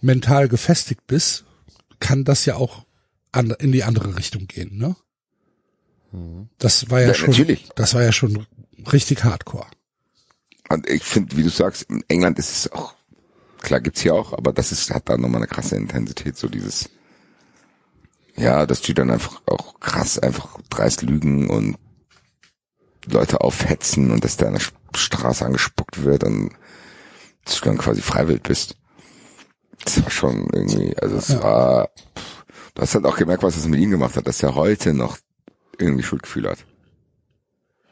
[0.00, 1.44] mental gefestigt bist,
[2.00, 2.86] kann das ja auch
[3.32, 4.96] an, in die andere Richtung gehen, ne?
[6.56, 7.68] Das war ja, Ja, schon, natürlich.
[7.76, 8.46] das war ja schon
[8.90, 9.66] richtig hardcore.
[10.70, 12.94] Und ich finde, wie du sagst, in England ist es auch,
[13.60, 16.88] klar gibt's hier auch, aber das ist, hat da nochmal eine krasse Intensität, so dieses,
[18.36, 21.76] ja, dass die dann einfach auch krass einfach dreist lügen und
[23.06, 24.60] Leute aufhetzen und dass da der
[24.94, 26.50] Straße angespuckt wird und
[27.44, 28.76] dass du dann quasi freiwillig bist.
[29.84, 31.42] Das war schon irgendwie, also es Ja.
[31.42, 31.90] war,
[32.74, 35.18] du hast halt auch gemerkt, was es mit ihm gemacht hat, dass er heute noch
[35.78, 36.64] irgendwie Schuldgefühl hat.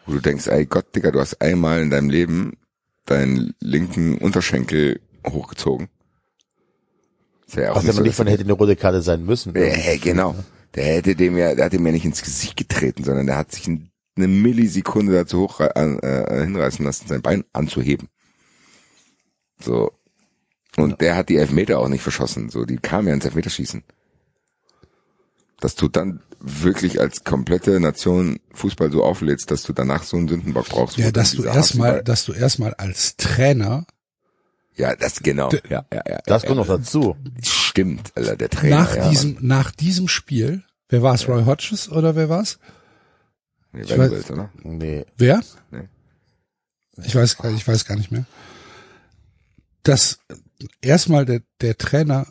[0.07, 2.57] Wo du denkst, ey Gott, Digga, du hast einmal in deinem Leben
[3.07, 5.89] deinen linken Unterschenkel hochgezogen.
[7.47, 9.55] Ist ja auch Was ja noch so, nicht von hätte eine rote Karte sein müssen.
[9.55, 10.35] äh, genau.
[10.75, 13.53] Der hätte dem ja, der hat ihm ja nicht ins Gesicht getreten, sondern der hat
[13.53, 18.09] sich ein- eine Millisekunde dazu hoch äh, äh, hinreißen lassen, sein Bein anzuheben.
[19.61, 19.93] So.
[20.77, 22.49] Und der hat die Elfmeter auch nicht verschossen.
[22.51, 23.83] So, die kamen ja ins Elfmeterschießen.
[25.61, 30.29] Dass du dann wirklich als komplette Nation Fußball so auflädst, dass du danach so einen
[30.29, 30.97] Sündenbock brauchst.
[30.99, 33.87] Ja, dass du erstmal, dass du erstmal als Trainer
[34.77, 35.49] Ja, das genau.
[35.49, 36.19] D- Ja, ja, ja.
[36.27, 36.77] Das ja, kommt noch ja.
[36.79, 37.17] dazu.
[37.43, 38.77] Stimmt, Alter, der Trainer.
[38.81, 42.59] nach ja, diesem, nach diesem Spiel, wer war es, Roy Hodges oder wer war's?
[43.75, 44.51] Nee, ich weiß- willst, oder?
[44.63, 45.05] Nee.
[45.17, 45.43] Wer?
[45.71, 45.89] Nee.
[47.05, 48.25] Ich weiß, gar- ich weiß gar nicht mehr.
[49.83, 50.19] Dass
[50.81, 52.27] erstmal der, der Trainer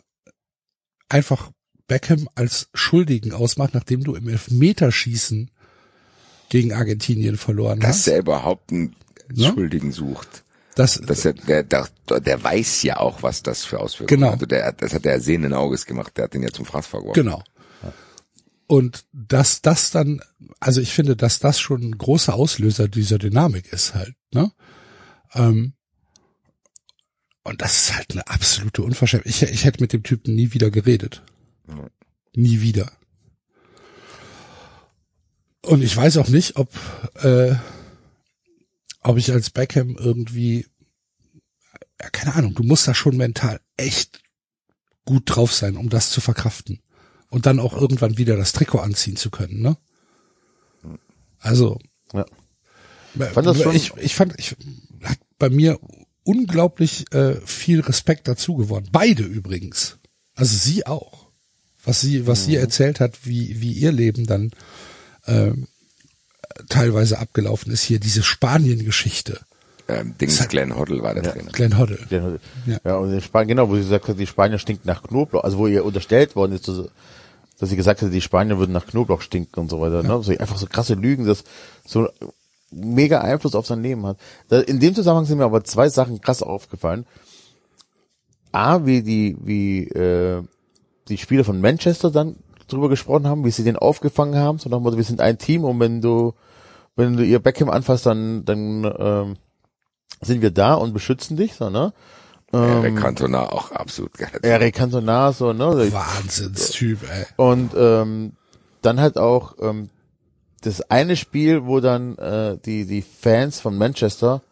[1.08, 1.50] einfach
[1.86, 5.50] Beckham als Schuldigen ausmacht, nachdem du im Elfmeterschießen
[6.48, 8.08] gegen Argentinien verloren Dass hast.
[8.08, 8.96] er überhaupt einen
[9.32, 9.46] Ne?
[9.54, 10.42] Schuldigen sucht.
[10.74, 11.88] Das, dass er, der, der,
[12.20, 14.26] der weiß ja auch, was das für Auswirkungen Genau.
[14.28, 14.34] hat.
[14.34, 16.16] Also der, das hat er sehenden Auges gemacht.
[16.16, 17.22] Der hat den ja zum Fraß vorgeworfen.
[17.22, 17.42] Genau.
[18.66, 20.20] Und dass das dann,
[20.58, 24.52] also ich finde, dass das schon ein großer Auslöser dieser Dynamik ist halt, ne?
[25.34, 25.74] Ähm,
[27.42, 29.30] und das ist halt eine absolute Unverschämtheit.
[29.30, 31.22] Ich, ich hätte mit dem Typen nie wieder geredet.
[31.68, 31.90] Ja.
[32.34, 32.90] Nie wieder.
[35.60, 36.70] Und ich weiß auch nicht, ob,
[37.22, 37.54] äh,
[39.00, 40.66] ob ich als Beckham irgendwie,
[42.00, 44.22] ja, keine Ahnung, du musst da schon mental echt
[45.04, 46.82] gut drauf sein, um das zu verkraften.
[47.34, 49.76] Und dann auch irgendwann wieder das Trikot anziehen zu können, ne?
[51.40, 51.78] Also.
[52.12, 52.24] Ja.
[53.32, 54.56] Fand das schon- ich, ich fand, ich
[55.02, 55.78] hat bei mir
[56.24, 58.88] unglaublich äh, viel Respekt dazu gewonnen.
[58.92, 59.98] Beide übrigens.
[60.34, 61.28] Also sie auch.
[61.84, 62.44] Was sie, was Mhm.
[62.46, 64.52] sie erzählt hat, wie, wie ihr Leben dann
[65.26, 65.66] ähm,
[66.68, 67.82] teilweise abgelaufen ist.
[67.82, 69.40] Hier diese Spanien-Geschichte.
[69.86, 71.50] Ähm, Dings hat- Glenn Hoddle war der Trainer.
[71.52, 71.98] Glenn Hoddle.
[72.10, 72.78] Ja, Ja.
[72.84, 75.58] ja und in Spanien, genau, wo sie gesagt hat, die Spanier stinken nach Knoblauch, also
[75.58, 76.70] wo ihr unterstellt worden ist,
[77.64, 80.22] dass, sie gesagt hat, die Spanier würden nach Knoblauch stinken und so weiter, ne?
[80.22, 81.44] So, einfach so krasse Lügen, das
[81.86, 82.08] so
[82.70, 84.18] mega Einfluss auf sein Leben hat.
[84.66, 87.06] In dem Zusammenhang sind mir aber zwei Sachen krass aufgefallen.
[88.52, 90.42] A, wie die, wie, äh,
[91.08, 92.36] die Spieler von Manchester dann
[92.68, 95.38] drüber gesprochen haben, wie sie den aufgefangen haben, so nach dem Motto, wir sind ein
[95.38, 96.34] Team und wenn du,
[96.96, 99.36] wenn du ihr Beckham anfasst, dann, dann, ähm,
[100.20, 101.92] sind wir da und beschützen dich, so, ne?
[102.54, 104.30] Eric Cantona auch absolut geil.
[104.42, 105.92] Eric Cantona, so, ne?
[105.92, 107.26] Wahnsinnstyp, ey.
[107.36, 108.32] Und ähm,
[108.82, 109.90] dann halt auch ähm,
[110.62, 114.42] das eine Spiel, wo dann äh, die die Fans von Manchester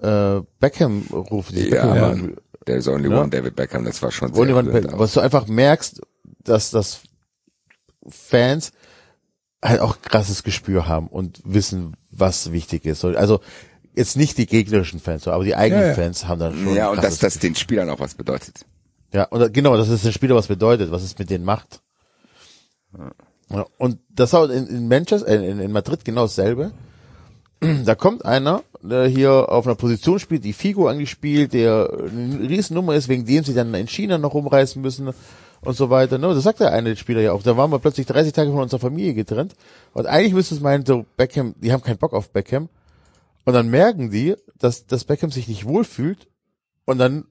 [0.00, 1.54] äh, Beckham rufen.
[1.54, 2.36] die Ja, Beckham Mann.
[2.64, 3.20] There's only Ja.
[3.20, 4.98] one David Beckham, das war schon Wo sehr rührend auch.
[4.98, 6.00] was du einfach merkst,
[6.44, 7.00] dass das
[8.08, 8.72] Fans
[9.64, 13.04] halt auch krasses Gespür haben und wissen, was wichtig ist.
[13.04, 13.40] Also
[13.94, 15.94] jetzt nicht die gegnerischen Fans, aber die eigenen Ja, ja.
[15.94, 18.64] Fans haben dann schon Ja, und dass das den Spielern auch was bedeutet.
[19.12, 21.82] Ja, und genau, das ist der Spieler, was bedeutet, was es mit denen macht.
[23.50, 26.72] Ja, und das war in, in Manchester, äh, in, in Madrid genau dasselbe.
[27.84, 32.40] Da kommt einer, der hier auf einer Position spielt, die Figo eigentlich spielt, der eine
[32.48, 35.10] Riesennummer ist, wegen dem sie dann in China noch rumreißen müssen
[35.60, 36.18] und so weiter.
[36.18, 36.34] Ne?
[36.34, 37.42] Das sagt der eine Spieler ja auch.
[37.44, 39.54] Da waren wir plötzlich 30 Tage von unserer Familie getrennt.
[39.92, 42.68] Und eigentlich müsste es meinen, so Beckham, die haben keinen Bock auf Beckham.
[43.44, 46.28] Und dann merken die, dass, dass Beckham sich nicht wohlfühlt.
[46.84, 47.24] Und dann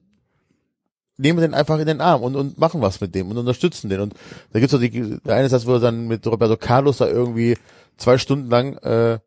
[1.18, 4.00] nehmen den einfach in den Arm und, und machen was mit dem und unterstützen den.
[4.00, 4.14] Und
[4.52, 7.56] da gibt's so die, der eine Satz, wo er dann mit Roberto Carlos da irgendwie
[7.96, 9.18] zwei Stunden lang äh,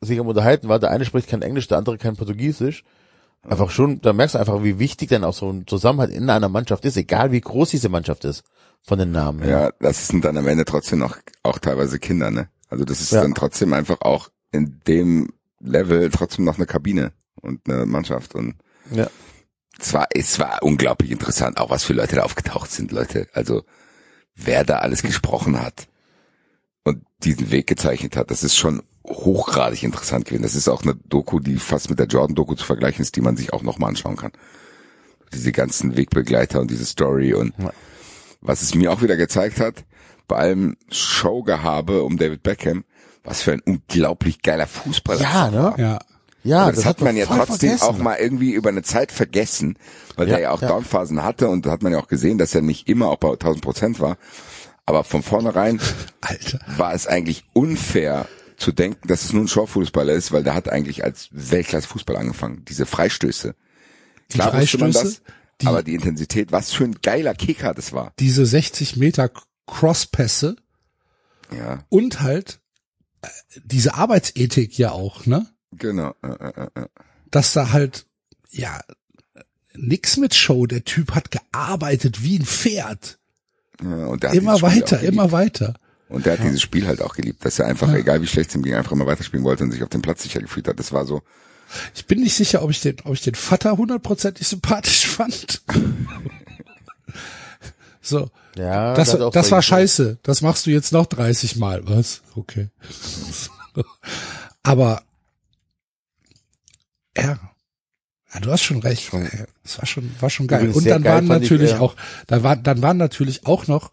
[0.00, 0.78] sich am unterhalten war.
[0.78, 2.84] Der eine spricht kein Englisch, der andere kein Portugiesisch.
[3.42, 6.48] Einfach schon, da merkst du einfach, wie wichtig dann auch so ein Zusammenhalt in einer
[6.48, 8.42] Mannschaft ist, egal wie groß diese Mannschaft ist,
[8.82, 9.50] von den Namen her.
[9.50, 12.48] Ja, das sind dann am Ende trotzdem noch auch teilweise Kinder, ne?
[12.70, 13.20] Also das ist Ja.
[13.20, 15.30] dann trotzdem einfach auch in dem
[15.64, 18.54] Level trotzdem noch eine Kabine und eine Mannschaft und
[18.90, 19.08] Ja.
[19.78, 23.28] es war, es war unglaublich interessant, auch was für Leute da aufgetaucht sind, Leute.
[23.32, 23.64] Also
[24.34, 25.88] wer da alles gesprochen hat
[26.84, 30.42] und diesen Weg gezeichnet hat, das ist schon hochgradig interessant gewesen.
[30.42, 33.36] Das ist auch eine Doku, die fast mit der Jordan-Doku zu vergleichen ist, die man
[33.36, 34.32] sich auch nochmal anschauen kann.
[35.32, 37.70] Diese ganzen Wegbegleiter und diese Story und Ja.
[38.40, 39.84] was es mir auch wieder gezeigt hat,
[40.26, 42.84] bei allem Showgehabe um David Beckham,
[43.24, 45.74] was für ein unglaublich geiler Fußballer Ja, das ne?
[45.82, 45.98] Ja.
[46.46, 47.82] Ja, Aber das, hat man ja trotzdem vergessen.
[47.84, 49.78] auch mal irgendwie über eine Zeit vergessen,
[50.16, 50.68] weil Ja, der ja auch ja.
[50.68, 53.30] Downphasen hatte und da hat man ja auch gesehen, dass er nicht immer auch bei
[53.30, 54.18] 1000 Prozent war.
[54.84, 55.80] Aber von vornherein
[56.20, 56.60] Alter.
[56.76, 58.28] war es eigentlich unfair
[58.58, 62.62] zu denken, dass es nur ein Showfußballer ist, weil der hat eigentlich als Weltklasse-Fußball angefangen.
[62.68, 63.54] Diese Freistöße.
[64.28, 67.94] Klar wusste man Freistöße, das, die- aber die Intensität, was für ein geiler Kicker das
[67.94, 68.12] war.
[68.18, 69.30] Diese 60 Meter
[69.66, 70.56] Crosspässe
[71.56, 72.60] Ja, und halt
[73.64, 75.46] diese Arbeitsethik ja auch, ne?
[75.78, 76.14] genau.
[76.22, 76.86] Äh, äh, äh.
[77.30, 78.06] Dass da halt,
[78.50, 78.80] ja,
[79.74, 80.66] nix mit Show.
[80.66, 83.18] Der Typ hat gearbeitet wie ein Pferd.
[83.82, 85.74] Ja, und der hat Immer weiter, immer weiter.
[86.08, 88.56] Und der hat dieses Spiel halt auch geliebt, dass er einfach, egal wie schlecht es
[88.56, 90.78] ihm ging, einfach immer weiterspielen wollte und sich auf dem Platz sicher gefühlt hat.
[90.78, 91.22] Das war so,
[91.94, 95.62] Ich bin nicht sicher, ob ich den, ob ich den Vater hundertprozentig sympathisch fand.
[98.00, 98.30] so.
[98.56, 100.18] Ja, Das, das bei- war scheiße.
[100.22, 101.86] Das machst du jetzt noch 30 Mal.
[101.88, 102.22] Was?
[102.36, 102.68] Okay.
[104.62, 105.02] Aber,
[107.16, 107.38] ja.
[108.32, 109.12] Ja, du hast schon recht.
[109.62, 110.70] Das war schon, war schon geil.
[110.70, 111.94] Und dann geil waren ich, natürlich äh, auch,
[112.26, 113.92] da waren, dann waren natürlich auch noch,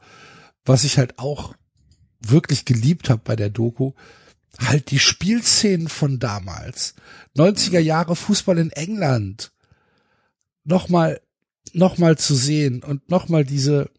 [0.66, 1.54] was ich halt auch
[2.20, 3.94] wirklich geliebt habe bei der Doku,
[4.60, 6.96] halt die Spielszenen von damals.
[7.38, 9.52] 90er Jahre Fußball in England.
[10.64, 11.22] Nochmal,
[11.74, 13.90] nochmal zu sehen und nochmal diese,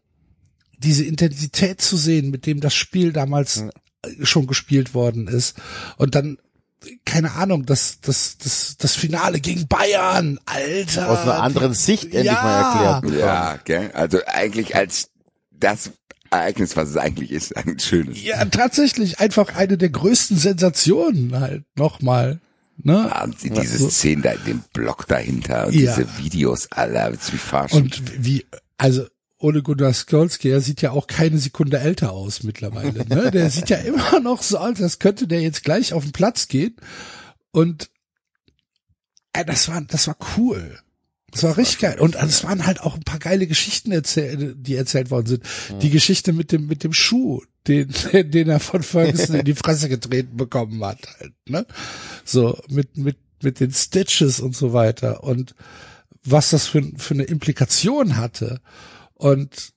[0.83, 3.63] diese Intensität zu sehen, mit dem das Spiel damals
[4.21, 5.55] schon gespielt worden ist.
[5.97, 6.37] Und dann,
[7.05, 11.09] keine Ahnung, das, das, das, das Finale gegen Bayern, Alter.
[11.09, 12.33] aus einer anderen Sicht endlich Ja.
[12.43, 13.19] mal erklärt.
[13.21, 13.91] ja, gell?
[13.93, 15.09] Also eigentlich als
[15.51, 15.91] das
[16.29, 18.21] Ereignis, was es eigentlich ist, ein schönes.
[18.21, 22.39] Ja, tatsächlich einfach eine der größten Sensationen halt nochmal.
[22.77, 23.07] Ne?
[23.09, 23.89] Ja, und die- diese so.
[23.89, 25.95] Szene da, in dem Block dahinter und Ja.
[25.95, 27.77] diese Videos, Alter, wie.
[27.77, 28.45] Und wie,
[28.77, 29.05] also
[29.43, 33.05] Ole Gunnar Skolski, er sieht ja auch keine Sekunde älter aus mittlerweile.
[33.05, 33.29] Ne?
[33.29, 36.47] Der sieht ja immer noch so aus, als könnte der jetzt gleich auf den Platz
[36.47, 36.77] gehen.
[37.51, 37.89] Und
[39.33, 40.79] äh, das war, das war cool.
[41.29, 41.99] Das war richtig geil.
[41.99, 45.43] Und es waren halt auch ein paar geile Geschichten, erzähl die erzählt worden sind.
[45.81, 49.89] Die Geschichte mit dem, mit dem Schuh, den, den er von Ferguson in die Fresse
[49.89, 51.65] getreten bekommen hat, halt, ne?
[52.23, 55.23] So, mit, mit, mit den Stitches und so weiter.
[55.23, 55.53] Und
[56.23, 58.61] was das für, für eine Implikation hatte.
[59.23, 59.73] Und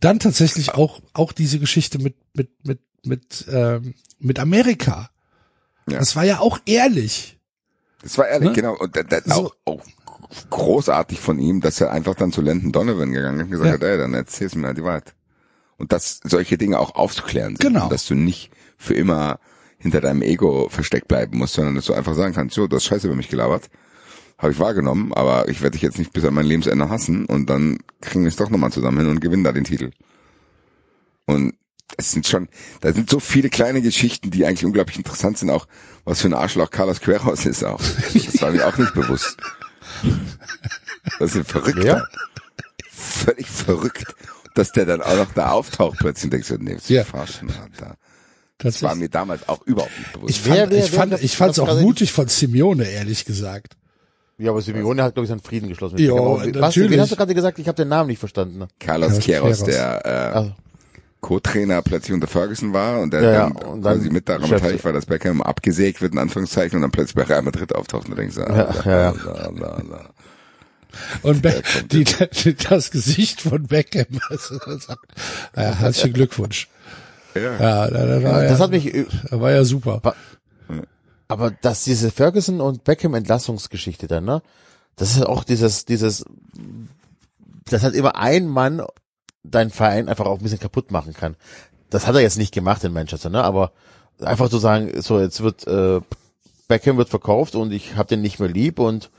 [0.00, 5.10] dann tatsächlich auch, auch diese Geschichte mit, mit, mit, mit, ähm, mit Amerika.
[5.88, 5.98] Ja.
[6.00, 7.38] Das war ja auch ehrlich.
[8.02, 8.54] Das war ehrlich, Ne?
[8.54, 8.76] genau.
[8.76, 9.46] Und das, das So.
[9.46, 9.80] auch, auch
[10.50, 13.74] großartig von ihm, dass er einfach dann zu Landon Donovan gegangen ist und gesagt Ja.
[13.74, 15.14] hat, ey, dann erzähl's mir die Wahrheit.
[15.76, 17.60] Und dass solche Dinge auch aufzuklären sind.
[17.60, 17.84] Genau.
[17.84, 19.38] Und dass du nicht für immer
[19.78, 22.84] hinter deinem Ego versteckt bleiben musst, sondern dass du einfach sagen kannst, so, du hast
[22.84, 23.70] Scheiße über mich gelabert.
[24.38, 27.48] Habe ich wahrgenommen, aber ich werde dich jetzt nicht bis an mein Lebensende hassen und
[27.48, 29.90] dann kriegen wir es doch nochmal zusammen hin und gewinnen da den Titel.
[31.26, 31.54] Und
[31.96, 32.48] es sind schon,
[32.80, 35.66] da sind so viele kleine Geschichten, die eigentlich unglaublich interessant sind, auch
[36.04, 37.80] was für ein Arschloch Carlos Queiroz ist auch.
[38.12, 39.36] Das war mir auch nicht bewusst.
[41.18, 41.84] Das ist ein Verrückter.
[41.84, 42.04] Ja.
[42.90, 44.14] Völlig verrückt.
[44.54, 47.02] Dass der dann auch noch da auftaucht plötzlich und denkst so, nee, das Ja.
[47.02, 47.96] ist verarschen, Alter.
[48.58, 50.30] Das Das war mir damals auch überhaupt nicht bewusst.
[50.30, 53.24] ich fand, Wer- wer- ich fand, wer- ich fand's wer- auch mutig von Simeone, ehrlich
[53.24, 53.76] gesagt.
[54.38, 55.98] Ja, aber Simeone hat, glaube ich, seinen Frieden geschlossen.
[55.98, 56.90] Ja, was, natürlich.
[56.90, 57.58] wen hast du gerade gesagt?
[57.58, 58.58] Ich habe den Namen nicht verstanden.
[58.58, 58.68] Ne?
[58.80, 60.52] Carlos Queiroz, der äh, Also,
[61.20, 64.50] Co-Trainer plötzlich unter Ferguson war und der Ja, ja, dann und dann quasi mit daran
[64.50, 68.08] beteiligt war, dass Beckham abgesägt wird, in Anführungszeichen, und dann plötzlich bei Real Madrid auftaucht
[68.08, 69.14] und denkst, ah, Ja, ja, ja.
[69.24, 70.00] la, la, la.
[71.22, 74.20] Und Be die, die, das Gesicht von Beckham.
[74.28, 74.58] Also,
[75.56, 76.68] ja, herzlichen Glückwunsch.
[77.34, 77.52] Ja.
[77.58, 80.14] Ja, da, da war das ja, hat mich, äh, da war ja super.
[81.28, 84.42] Aber dass diese Ferguson und Beckham Entlassungsgeschichte dann, ne?
[84.96, 86.24] Das ist auch dieses, dieses,
[87.68, 88.82] das hat immer ein Mann
[89.42, 91.36] deinen Verein einfach auch ein bisschen kaputt machen kann.
[91.90, 93.42] Das hat er jetzt nicht gemacht in Manchester, ne?
[93.42, 93.72] Aber
[94.20, 96.00] einfach zu sagen, so jetzt wird äh,
[96.68, 99.10] Beckham wird verkauft und ich habe den nicht mehr lieb und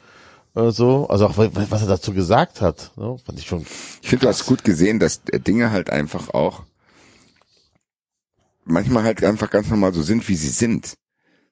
[0.56, 3.18] äh, so, also auch was er dazu gesagt hat, ne?
[3.26, 3.66] fand ich schon.
[4.02, 6.64] Ich finde, du hast gut gesehen, dass Dinge halt einfach auch
[8.64, 10.96] manchmal halt einfach ganz normal so sind, wie sie sind.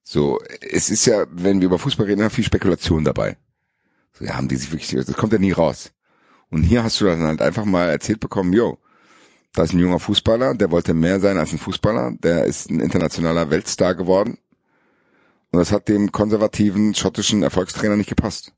[0.04, 3.38] So, es ist ja, wenn wir über Fußball reden, viel Spekulation dabei.
[4.14, 5.92] So, ja, haben die sich wirklich, das kommt ja nie raus.
[6.50, 8.78] Und hier hast du dann halt einfach mal erzählt bekommen, yo,
[9.54, 12.80] da ist ein junger Fußballer, der wollte mehr sein als ein Fußballer, der ist ein
[12.80, 14.38] internationaler Weltstar geworden.
[15.52, 18.54] Und das hat dem konservativen schottischen Erfolgstrainer nicht gepasst.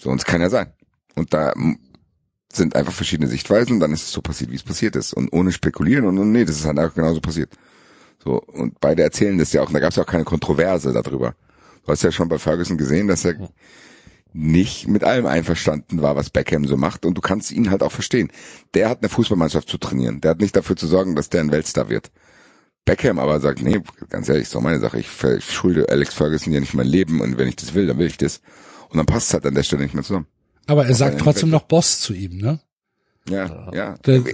[0.00, 0.72] So, und es kann ja sein.
[1.16, 1.52] Und da
[2.52, 5.12] sind einfach verschiedene Sichtweisen und dann ist es so passiert, wie es passiert ist.
[5.12, 7.50] Und ohne spekulieren und, und nee, das ist halt einfach genauso passiert.
[8.22, 10.92] So, und beide erzählen das ja auch, und da gab es ja auch keine Kontroverse
[10.92, 11.34] darüber.
[11.84, 13.34] Du hast ja schon bei Ferguson gesehen, dass er
[14.34, 17.06] nicht mit allem einverstanden war, was Beckham so macht.
[17.06, 18.30] Und du kannst ihn halt auch verstehen.
[18.74, 20.20] Der hat eine Fußballmannschaft zu trainieren.
[20.20, 22.10] Der hat nicht dafür zu sorgen, dass der ein Weltstar wird.
[22.84, 23.80] Beckham aber sagt, nee,
[24.10, 24.98] ganz ehrlich, ist doch meine Sache.
[24.98, 25.08] Ich
[25.50, 28.16] schulde Alex Ferguson ja nicht mein Leben und wenn ich das will, dann will ich
[28.18, 28.40] das.
[28.90, 30.26] Und dann passt es halt an der Stelle nicht mehr zusammen.
[30.66, 32.60] Aber er sagt trotzdem noch Boss zu ihm, ne?
[33.28, 33.94] Ja, ja.
[34.06, 34.24] Der-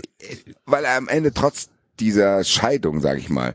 [0.66, 1.68] Weil er am Ende trotz
[2.00, 3.54] dieser Scheidung, sag ich mal,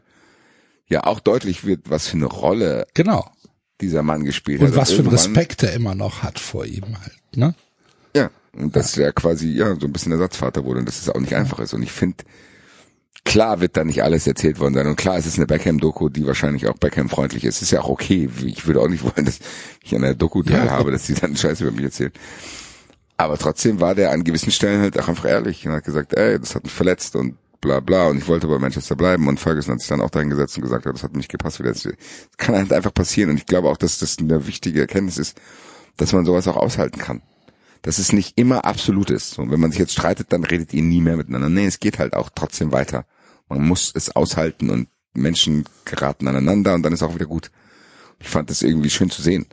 [0.90, 3.30] ja auch deutlich wird, was für eine Rolle Genau.
[3.82, 4.76] dieser Mann gespielt Und hat.
[4.76, 7.56] was für einen Respekt er immer noch hat vor ihm halt, ne?
[8.16, 11.19] Ja, und dass er quasi ja so ein bisschen Ersatzvater wurde und dass es auch
[11.19, 11.74] nicht einfach ist.
[11.74, 12.24] Und ich finde,
[13.24, 14.88] klar wird da nicht alles erzählt worden sein.
[14.88, 17.61] Und klar, es ist eine Beckham-Doku, die wahrscheinlich auch Beckham-freundlich ist.
[17.61, 18.27] Ist ja auch okay.
[18.45, 19.40] Ich würde auch nicht wollen, dass
[19.84, 22.11] ich an der Doku teilhabe, dass die dann Scheiße über mich erzählen.
[23.18, 26.40] Aber trotzdem war der an gewissen Stellen halt auch einfach ehrlich und hat gesagt, ey,
[26.40, 29.73] das hat mich verletzt und bla bla und ich wollte bei Manchester bleiben und Ferguson
[29.73, 31.59] hat sich dann auch dahin gesetzt und gesagt, das hat nicht gepasst.
[31.59, 31.88] Das
[32.38, 35.39] kann halt einfach passieren und ich glaube auch, dass das eine wichtige Erkenntnis ist,
[35.97, 37.21] dass man sowas auch aushalten kann
[37.81, 39.39] dass es nicht immer absolut ist.
[39.39, 41.49] Und wenn man sich jetzt streitet, dann redet ihr nie mehr miteinander.
[41.49, 43.05] Nee, es geht halt auch trotzdem weiter.
[43.47, 47.51] Man muss es aushalten und Menschen geraten aneinander und dann ist auch wieder gut.
[48.19, 49.47] Ich fand das irgendwie schön zu sehen,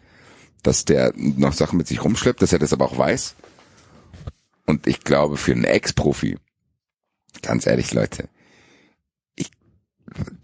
[0.63, 3.37] dass der noch Sachen mit sich rumschleppt, dass er das aber auch weiß.
[4.67, 6.37] Und ich glaube, für einen Ex-Profi,
[7.43, 8.29] ganz ehrlich, Leute,
[9.35, 9.51] ich,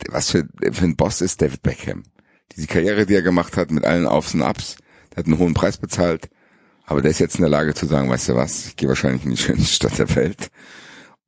[0.08, 2.04] was für, für ein Boss ist David Beckham?
[2.54, 4.76] Diese Karriere, die er gemacht hat, mit allen Aufs und Ups,
[5.10, 6.28] der hat einen hohen Preis bezahlt,
[6.84, 9.24] aber der ist jetzt in der Lage zu sagen, weißt du was, ich gehe wahrscheinlich
[9.24, 10.50] in die schönste Stadt der Welt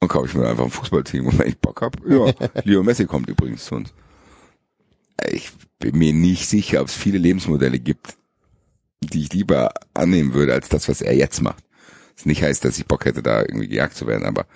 [0.01, 2.33] und kaufe ich mir einfach ein Fußballteam und wenn ich Bock hab, ja,
[2.65, 3.95] Leo Messi kommt übrigens zu uns.
[5.31, 8.17] Ich bin mir nicht sicher, ob es viele Lebensmodelle gibt,
[9.01, 11.65] die ich lieber annehmen würde, als das, was er jetzt macht.
[12.17, 14.47] Das nicht heißt, dass ich Bock hätte, da irgendwie gejagt zu werden, aber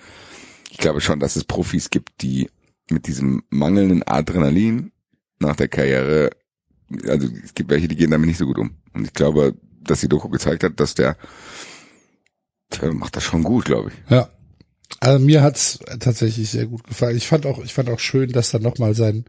[0.69, 2.49] ich glaube schon, dass es Profis gibt, die
[2.89, 4.91] mit diesem mangelnden Adrenalin
[5.39, 6.31] nach der Karriere,
[7.07, 8.71] also es gibt welche, die gehen damit nicht so gut um.
[8.93, 11.17] Und ich glaube, dass die Doku gezeigt hat, dass der,
[12.79, 14.11] der macht das schon gut, glaube ich.
[14.11, 14.29] Ja.
[14.99, 17.15] Also mir hat's tatsächlich sehr gut gefallen.
[17.15, 19.25] Ich fand auch, ich fand auch schön, dass dann nochmal sein,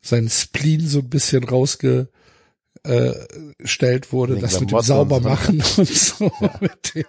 [0.00, 2.10] sein Spleen so ein bisschen rausgestellt
[4.10, 4.94] wurde, Den das mit dem und so.
[4.94, 6.30] Saubermachen und so.
[6.60, 7.04] Mit dem,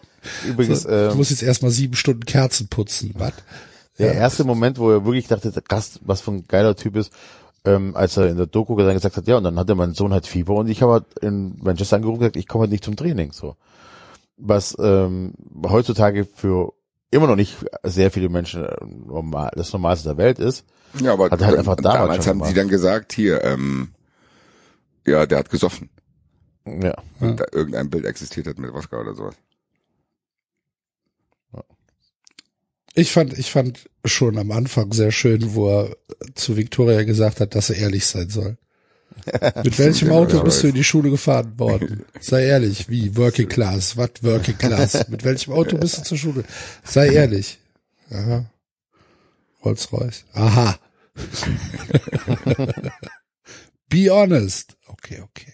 [0.47, 3.13] Übrigens, so, ich ähm, muss jetzt erstmal sieben Stunden Kerzen putzen.
[3.17, 3.33] Was?
[3.99, 7.13] Der erste Moment, wo er wirklich dachte, krass, was für ein geiler Typ ist,
[7.65, 10.13] ähm, als er in der Doku dann gesagt hat, ja, und dann hatte mein Sohn
[10.13, 12.83] halt Fieber und ich habe halt in Manchester angerufen und gesagt, ich komme halt nicht
[12.83, 13.55] zum Training, so.
[14.37, 15.33] Was ähm,
[15.67, 16.73] heutzutage für
[17.11, 20.65] immer noch nicht sehr viele Menschen äh, normal, das Normalste der Welt ist.
[20.99, 23.89] Ja, aber Hat er halt einfach damals damals haben sie dann gesagt, hier, ähm,
[25.05, 25.89] ja, der hat gesoffen.
[26.65, 26.95] Ja.
[27.19, 29.35] Und da irgendein Bild existiert hat mit Wodka oder sowas.
[32.95, 35.97] Ich fand, ich fand schon am Anfang sehr schön, wo er
[36.35, 38.57] zu Victoria gesagt hat, dass er ehrlich sein soll.
[39.63, 42.05] Mit welchem Auto bist du in die Schule gefahren worden?
[42.19, 43.15] Sei ehrlich, wie?
[43.15, 43.97] Working Class?
[43.97, 45.07] Was Working Class?
[45.07, 46.43] Mit welchem Auto bist du zur Schule?
[46.83, 47.59] Sei ehrlich.
[48.11, 48.45] Aha.
[49.63, 50.25] Rolls Royce.
[50.33, 50.77] Aha.
[53.89, 54.75] Be honest.
[54.87, 55.53] Okay, okay.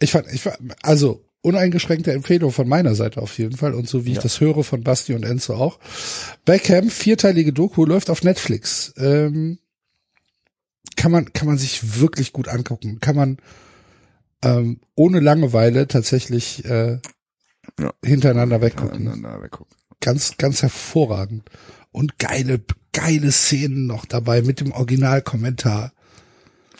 [0.00, 4.04] Ich fand, ich fand, also uneingeschränkte Empfehlung von meiner Seite auf jeden Fall und so
[4.04, 5.78] wie ich das höre von Basti und Enzo auch.
[6.44, 8.94] Beckham, vierteilige Doku, läuft auf Netflix.
[8.96, 9.58] Ähm,
[10.96, 12.98] kann man, kann man sich wirklich gut angucken.
[13.00, 13.38] Kann man
[14.42, 16.98] ähm, ohne Langeweile tatsächlich äh,
[17.80, 17.92] Ja.
[18.04, 19.04] hintereinander weggucken.
[19.04, 19.68] Na, na, na, guck.
[20.00, 21.48] Ganz, ganz hervorragend.
[21.92, 22.60] Und geile,
[22.92, 25.92] geile Szenen noch dabei mit dem Originalkommentar.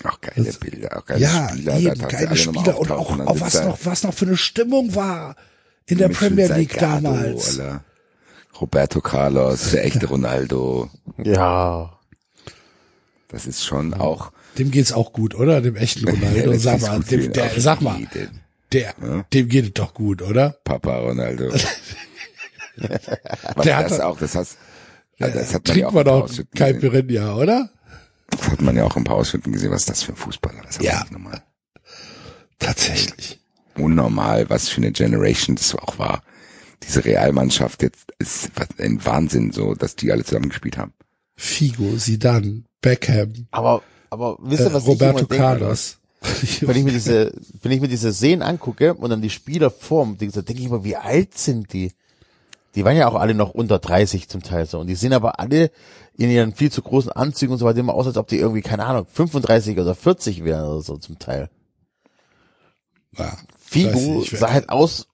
[0.05, 1.79] Auch geile Das- Bilder, auch geile Ja, Spieler.
[1.79, 3.17] eben, da geile Spieler und auch.
[3.17, 5.37] Dann auch was noch, was noch für eine Stimmung war
[5.87, 7.61] in der Michel Premier League Salgado, damals.
[7.61, 7.85] Alter.
[8.61, 10.91] Roberto Carlos, der echte Ronaldo.
[11.23, 11.99] Ja.
[13.29, 14.31] Das ist schon auch.
[14.59, 15.61] Dem geht's auch gut, oder?
[15.63, 16.53] Dem echten Ronaldo.
[16.53, 17.99] Ja, sag mal, dem, der, sag mal,
[18.73, 19.25] der, Ja.
[19.33, 20.57] dem geht es doch gut, oder?
[20.65, 21.51] Papa Ronaldo.
[23.65, 24.57] Der hat das auch, das hast,
[25.19, 26.81] das hat man ja Trinkt auch man auch kein.
[26.81, 27.71] Pirinha, oder?
[28.39, 30.69] Das hat man ja auch ein paar Ausschnitten gesehen, was das für ein Fußballer.
[30.69, 31.05] Ist Ja.
[31.11, 31.43] ja.
[32.59, 33.41] Tatsächlich.
[33.77, 36.23] Unnormal, was für eine Generation das auch war.
[36.83, 40.93] Diese Realmannschaft jetzt ist ein Wahnsinn, so, dass die alle zusammen gespielt haben.
[41.37, 45.37] Figo, Zidane, Beckham, Aber, aber wisst äh, ihr, was Roberto ich immer denke?
[45.37, 45.99] Carlos.
[46.61, 50.19] Wenn ich mir diese, wenn ich mir diese Szenen angucke und dann die Spieler formen,
[50.19, 51.91] denke ich immer, wie alt sind die?
[52.75, 54.81] Die waren ja auch alle noch unter 30 zum Teil so.
[54.81, 55.71] Und die sehen aber alle
[56.17, 58.63] in ihren viel zu großen Anzügen und so weiter immer aus, als ob die irgendwie,
[58.63, 61.51] keine Ahnung, 35 oder 40 wären oder so zum Teil.
[63.17, 63.37] Ja,
[63.75, 65.07] nicht, sah halt aus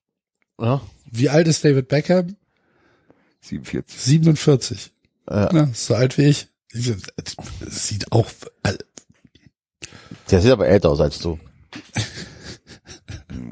[0.60, 0.80] Ja.
[1.10, 2.36] Wie alt ist David Beckham?
[3.40, 4.00] 47.
[4.00, 4.92] 47.
[5.28, 5.52] Ja.
[5.52, 6.48] Ja, so alt wie ich.
[6.70, 8.26] Sieht auch,
[8.62, 8.78] also,
[10.30, 11.38] Der sieht aber älter aus als du.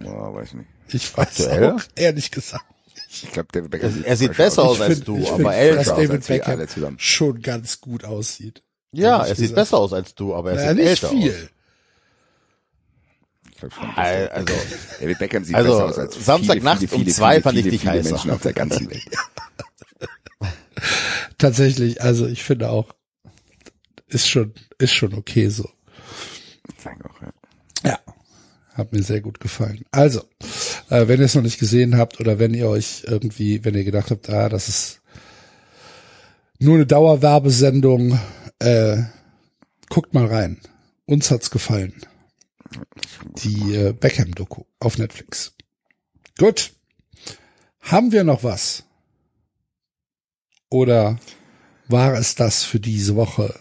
[0.02, 0.68] Boah, weiß nicht.
[0.93, 1.73] ich weiß Aktuell?
[1.73, 2.65] auch, ehrlich gesagt.
[3.23, 5.36] Ich glaube, David Beckham sieht Er sieht besser aus Ich als find- du, ich aber
[5.39, 5.77] find, älter.
[5.77, 6.97] dass aus David als wir Beckham alle zusammen.
[6.99, 8.62] schon ganz gut aussieht.
[8.93, 9.55] Ja, er sieht gesagt.
[9.55, 11.31] besser aus als du, aber er Ja, sieht nicht älter viel.
[11.33, 11.36] aus.
[13.51, 14.55] Ich glaub schon, dass Al- Also,
[15.01, 17.69] David Beckham sieht Also, besser aus als Samstagnacht viele, um viele, zwei viele, fand ich
[17.69, 18.11] dich heißer.
[18.11, 19.03] Menschen auf der ganzen Welt.
[21.39, 22.95] Tatsächlich, also ich finde auch,
[24.09, 25.69] ist schon, ist schon okay so.
[26.83, 27.33] Sag auch, ja.
[27.85, 27.99] Ja,
[28.75, 29.85] hat mir sehr gut gefallen.
[29.91, 30.23] Also,
[30.90, 33.84] äh, wenn ihr es noch nicht gesehen habt oder wenn ihr euch irgendwie, wenn ihr
[33.84, 35.00] gedacht habt, ah, das ist
[36.58, 38.18] nur eine Dauerwerbesendung,
[38.58, 39.02] äh,
[39.89, 40.60] guckt mal rein.
[41.05, 41.94] Uns hat's gefallen.
[43.39, 45.55] Die äh, Beckham-Doku auf Netflix.
[46.39, 46.73] Gut.
[47.81, 48.84] Haben wir noch was?
[50.68, 51.18] Oder
[51.89, 53.55] war es das für diese Woche?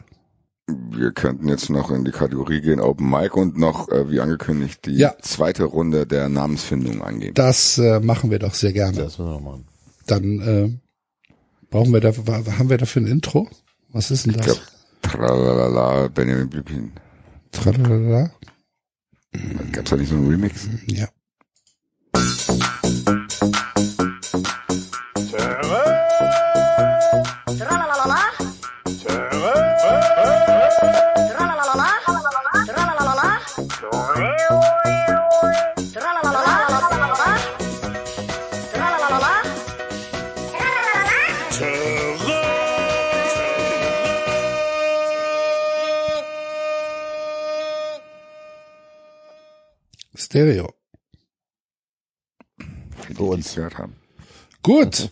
[0.67, 4.85] Wir könnten jetzt noch in die Kategorie gehen, Open Mic und noch, äh, wie angekündigt,
[4.87, 5.13] die Ja.
[5.21, 7.35] zweite Runde der Namensfindung angehen.
[7.35, 8.97] Das äh, machen wir doch sehr gerne.
[8.97, 9.67] das müssen wir noch machen.
[10.07, 10.79] Dann äh,
[11.69, 12.13] brauchen wir da,
[12.57, 13.47] haben wir dafür ein Intro?
[13.89, 14.45] Was ist denn Ich das?
[14.45, 14.61] glaube,
[15.03, 16.93] Tralalala, Benjamin Blümchen.
[17.51, 18.31] Tralalala?
[19.71, 20.67] Gab's da nicht so einen Remix?
[20.87, 21.07] Ja.
[50.35, 50.73] Stereo.
[53.15, 53.57] Für uns.
[54.63, 55.09] Gut.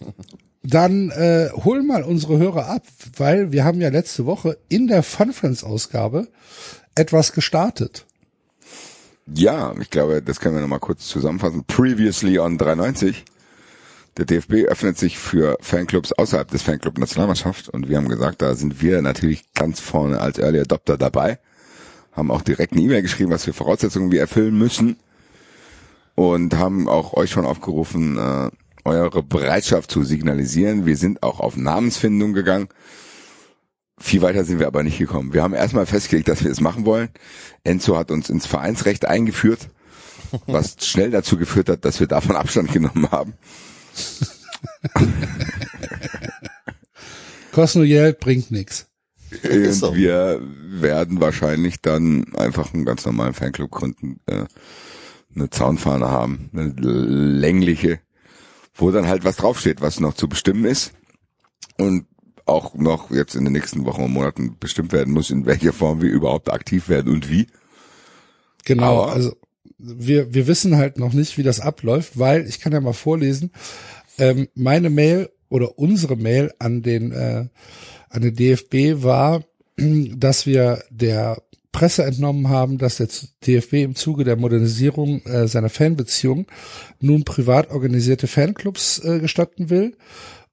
[0.64, 2.84] Dann äh, hol mal unsere Hörer ab,
[3.16, 6.28] weil wir haben ja letzte Woche in der Funfriends-Ausgabe
[6.96, 8.06] etwas gestartet.
[9.34, 11.64] Ja, ich glaube, das können wir nochmal kurz zusammenfassen.
[11.68, 13.24] Previously on 93.
[14.18, 18.56] Der DFB öffnet sich für Fanclubs außerhalb des Fanclub Nationalmannschaft und wir haben gesagt, da
[18.56, 21.40] sind wir natürlich ganz vorne als Early Adopter dabei.
[22.12, 24.98] Haben auch direkt eine E-Mail geschrieben, was für Voraussetzungen wir erfüllen müssen
[26.16, 28.50] und haben auch euch schon aufgerufen, äh,
[28.86, 30.86] eure Bereitschaft zu signalisieren.
[30.86, 32.68] Wir sind auch auf Namensfindung gegangen.
[34.00, 35.34] Viel weiter sind wir aber nicht gekommen.
[35.34, 37.10] Wir haben erstmal festgelegt, dass wir es machen wollen.
[37.64, 39.70] Enzo hat uns ins Vereinsrecht eingeführt,
[40.46, 43.34] was schnell dazu geführt hat, dass wir davon Abstand genommen haben.
[47.86, 48.52] Geld, bringt.
[49.44, 49.96] Und so.
[49.96, 54.46] wir werden wahrscheinlich dann einfach einen ganz normalen Fanclub gründen, äh,
[55.36, 58.00] eine Zaunfahne haben, eine längliche,
[58.74, 60.94] wo dann halt was draufsteht, was noch zu bestimmen ist
[61.78, 62.06] und
[62.46, 66.02] auch noch jetzt in den nächsten Wochen und Monaten bestimmt werden muss, in welcher Form
[66.02, 67.48] wir überhaupt aktiv werden und wie.
[68.66, 69.36] Genau, Aber- also
[69.78, 73.52] wir, wir wissen halt noch nicht, wie das abläuft, weil ich kann ja mal vorlesen,
[74.18, 77.48] ähm, meine Mail oder unsere Mail an den, äh,
[78.10, 79.44] an den DFB war,
[79.78, 81.42] dass wir der
[81.74, 83.10] Presse entnommen haben, dass der
[83.46, 86.46] DFB im Zuge der Modernisierung äh, seiner Fanbeziehung
[87.02, 89.98] nun privat organisierte Fanclubs äh, gestatten will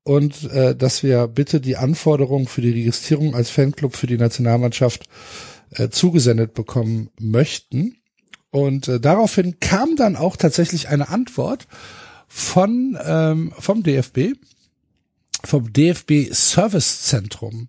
[0.02, 5.05] und äh, dass wir bitte die Anforderungen für die Registrierung als Fanclub für die Nationalmannschaft
[5.73, 7.97] äh, zugesendet bekommen möchten.
[8.50, 11.68] Und äh, daraufhin kam dann auch tatsächlich eine Antwort
[12.26, 14.36] von ähm, vom DFB,
[15.44, 17.68] vom DFB Service Zentrum.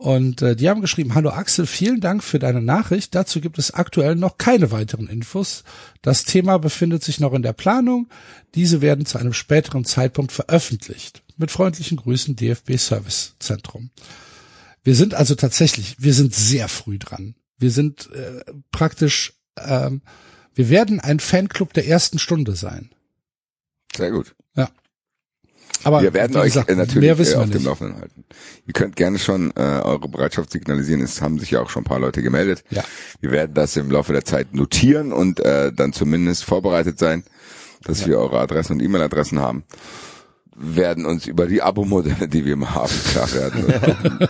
[0.00, 3.14] Und äh, die haben geschrieben, hallo Axel, vielen Dank für deine Nachricht.
[3.14, 5.62] Dazu gibt es aktuell noch keine weiteren Infos.
[6.00, 8.08] Das Thema befindet sich noch in der Planung.
[8.54, 11.22] Diese werden zu einem späteren Zeitpunkt veröffentlicht.
[11.36, 13.90] Mit freundlichen Grüßen DFB Service Zentrum.
[14.82, 17.34] Wir sind also tatsächlich, wir sind sehr früh dran.
[17.58, 20.00] Wir sind äh, praktisch, ähm,
[20.54, 22.88] wir werden ein Fanclub der ersten Stunde sein.
[23.94, 24.34] Sehr gut.
[25.84, 27.64] Aber wir werden euch gesagt, äh, natürlich äh, auf dem nicht.
[27.64, 28.24] Laufenden halten.
[28.66, 31.00] Ihr könnt gerne schon äh, eure Bereitschaft signalisieren.
[31.00, 32.64] Es haben sich ja auch schon ein paar Leute gemeldet.
[32.70, 32.84] Ja.
[33.20, 37.24] Wir werden das im Laufe der Zeit notieren und äh, dann zumindest vorbereitet sein,
[37.84, 39.64] dass wir eure Adressen und E-Mail-Adressen haben.
[40.62, 44.28] Werden uns über die Abo-Modelle, die wir mal haben, klar werden und gucken,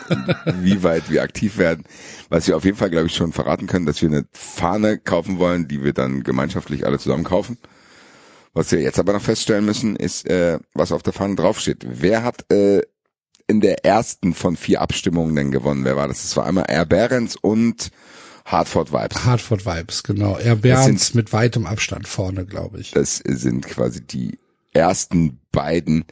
[0.62, 1.84] wie weit wir aktiv werden.
[2.28, 5.40] Was wir auf jeden Fall, glaube ich, schon verraten können, dass wir eine Fahne kaufen
[5.40, 7.58] wollen, die wir dann gemeinschaftlich alle zusammen kaufen.
[8.52, 11.84] Was wir jetzt aber noch feststellen müssen, ist, äh, was auf der Fahne draufsteht.
[11.88, 12.82] Wer hat äh,
[13.46, 15.84] in der ersten von vier Abstimmungen denn gewonnen?
[15.84, 16.22] Wer war das?
[16.22, 17.90] Das war einmal Air Behrens und
[18.44, 19.24] Hartford Vibes.
[19.24, 20.36] Hartford Vibes, genau.
[20.36, 22.90] Er Berns mit weitem Abstand vorne, glaube ich.
[22.90, 24.38] Das sind quasi die
[24.72, 26.04] ersten beiden,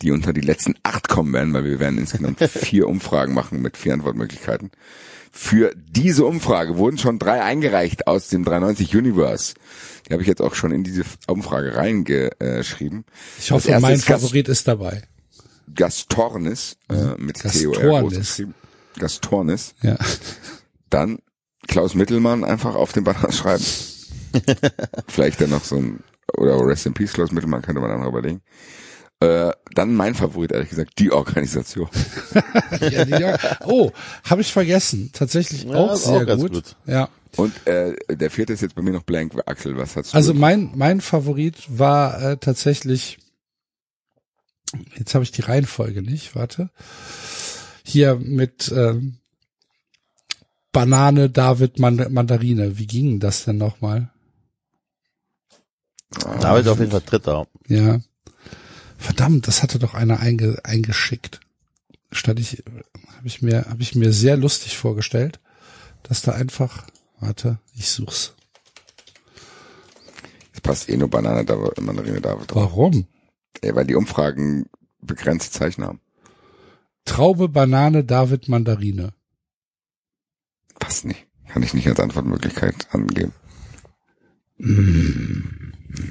[0.00, 3.76] die unter die letzten acht kommen werden, weil wir werden insgesamt vier Umfragen machen mit
[3.76, 4.70] vier Antwortmöglichkeiten.
[5.30, 9.54] Für diese Umfrage wurden schon drei eingereicht aus dem 390 Universe.
[10.12, 13.06] Die habe ich jetzt auch schon in diese Umfrage reingeschrieben.
[13.38, 15.00] Ich hoffe, mein ist Favorit ist dabei.
[15.74, 18.02] Gastornis äh, mit T-O-R Gastornis.
[18.02, 18.54] groß geschrieben.
[18.98, 19.74] Gastornis.
[19.80, 19.96] Ja.
[20.90, 21.18] Dann
[21.66, 23.64] Klaus Mittelmann einfach auf den Banner schreiben.
[25.08, 26.00] Vielleicht dann noch so ein,
[26.36, 28.42] oder Rest in Peace Klaus Mittelmann könnte man dann noch überlegen.
[29.20, 31.88] Äh, dann mein Favorit, ehrlich gesagt, die Organisation.
[32.82, 33.38] ja, die.
[33.64, 33.92] Oh,
[34.24, 35.08] habe ich vergessen.
[35.14, 36.52] Tatsächlich Ja, auch sehr auch gut.
[36.52, 36.76] gut.
[36.84, 37.08] Ja.
[37.36, 39.34] Und äh, der vierte ist jetzt bei mir noch Blank.
[39.46, 40.16] Axel, was hast du?
[40.16, 43.18] Also mein mein Favorit war äh, tatsächlich.
[44.96, 46.34] Jetzt habe ich die Reihenfolge nicht.
[46.34, 46.70] Warte.
[47.84, 49.18] Hier mit ähm,
[50.72, 52.78] Banane, David, Mand Mandarine.
[52.78, 54.10] Wie ging das denn nochmal?
[56.40, 57.46] David auf jeden Fall Dritter.
[57.68, 58.00] Ja.
[58.98, 61.40] Verdammt, das hatte doch einer einge eingeschickt.
[62.12, 62.62] Statt ich,
[63.16, 65.40] habe ich mir, habe ich mir sehr lustig vorgestellt,
[66.02, 66.86] dass da einfach,
[67.22, 68.34] warte, ich such's.
[70.52, 72.70] Es passt eh nur Banane, David, Mandarine, David drauf.
[72.70, 73.06] Warum?
[73.64, 74.66] Ja, weil die Umfragen
[75.00, 76.00] begrenzte Zeichen haben.
[77.04, 79.14] Traube, Banane, David, Mandarine.
[80.78, 81.26] Passt nicht.
[81.48, 83.32] Kann ich nicht als Antwortmöglichkeit angeben.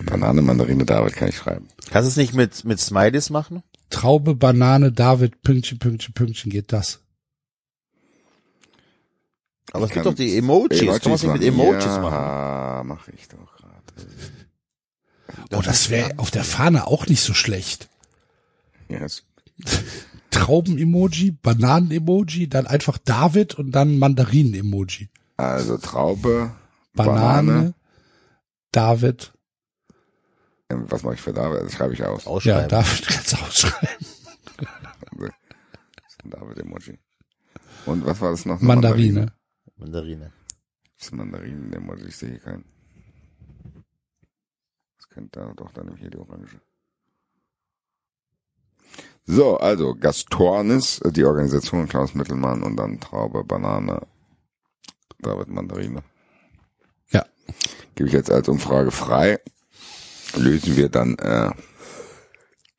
[0.05, 1.67] Banane, Mandarine, David kann ich schreiben.
[1.89, 3.63] Kannst du es nicht mit, mit Smileys machen?
[3.89, 7.01] Traube, Banane, David, Pünktchen, Pünktchen, Pünktchen geht das.
[9.71, 10.79] Aber Ich es gibt doch die Emojis.
[10.79, 12.13] Kann man es nicht mit Emojis ja, machen?
[12.13, 13.71] Ja, mache ich doch gerade.
[15.53, 17.89] Oh, das wäre auf der Fahne auch nicht so schlecht.
[18.89, 19.25] Ist-
[20.31, 25.09] Trauben-Emoji, Bananen-Emoji, dann einfach David und dann Mandarinen-Emoji.
[25.37, 26.51] also Traube,
[26.93, 27.15] Banane,
[27.51, 27.73] Banane.
[28.71, 29.33] David.
[30.69, 31.63] Ähm, Was mache ich für David?
[31.63, 32.23] Das schreibe ich aus.
[32.45, 32.65] Ja.
[32.65, 34.05] David kannst du ausschreiben.
[36.23, 36.97] David Emoji.
[37.85, 38.61] Und was war das noch?
[38.61, 39.13] Mandarine.
[39.13, 39.33] Mandarine.
[39.81, 42.65] Das ist Mandarinen Emoji, ich sehe keinen.
[44.97, 46.61] Das könnte da doch dann hier die Orange.
[49.25, 54.05] So, also Gastornis, die Organisation Klaus Mittelmann und dann Traube, Banane,
[55.19, 56.03] David Mandarine.
[57.09, 57.25] Ja.
[57.95, 59.39] Gebe ich jetzt als Umfrage frei.
[60.35, 61.51] Lösen wir dann äh,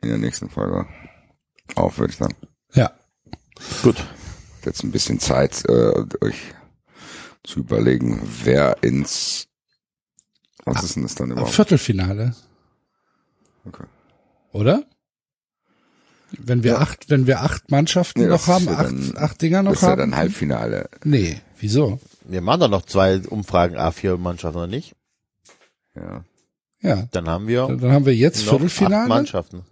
[0.03, 0.87] in der nächsten Folge
[1.75, 2.37] auf, würde ich sagen.
[2.75, 2.93] Ja.
[3.83, 4.05] Gut.
[4.65, 6.55] Jetzt ein bisschen Zeit, äh, euch
[7.45, 9.49] zu überlegen, wer ins
[10.65, 11.53] was ist denn das dann überhaupt?
[11.53, 12.37] Viertelfinale,
[13.65, 13.85] Okay.
[14.53, 14.85] oder?
[16.39, 19.43] Wenn wir acht, wenn wir acht Mannschaften Nee, noch das haben, ja acht, dann- acht
[19.43, 19.99] Dinger noch Das ist ja haben.
[19.99, 20.89] dann Halbfinale.
[21.05, 22.01] nee, wieso?
[22.25, 24.95] Wir machen doch noch zwei Umfragen A4-Mannschaften, oder nicht?
[25.95, 26.25] Ja.
[26.81, 27.09] Ja.
[27.11, 29.63] Dann haben wir Dann, dann haben wir jetzt noch acht Viertelfinale.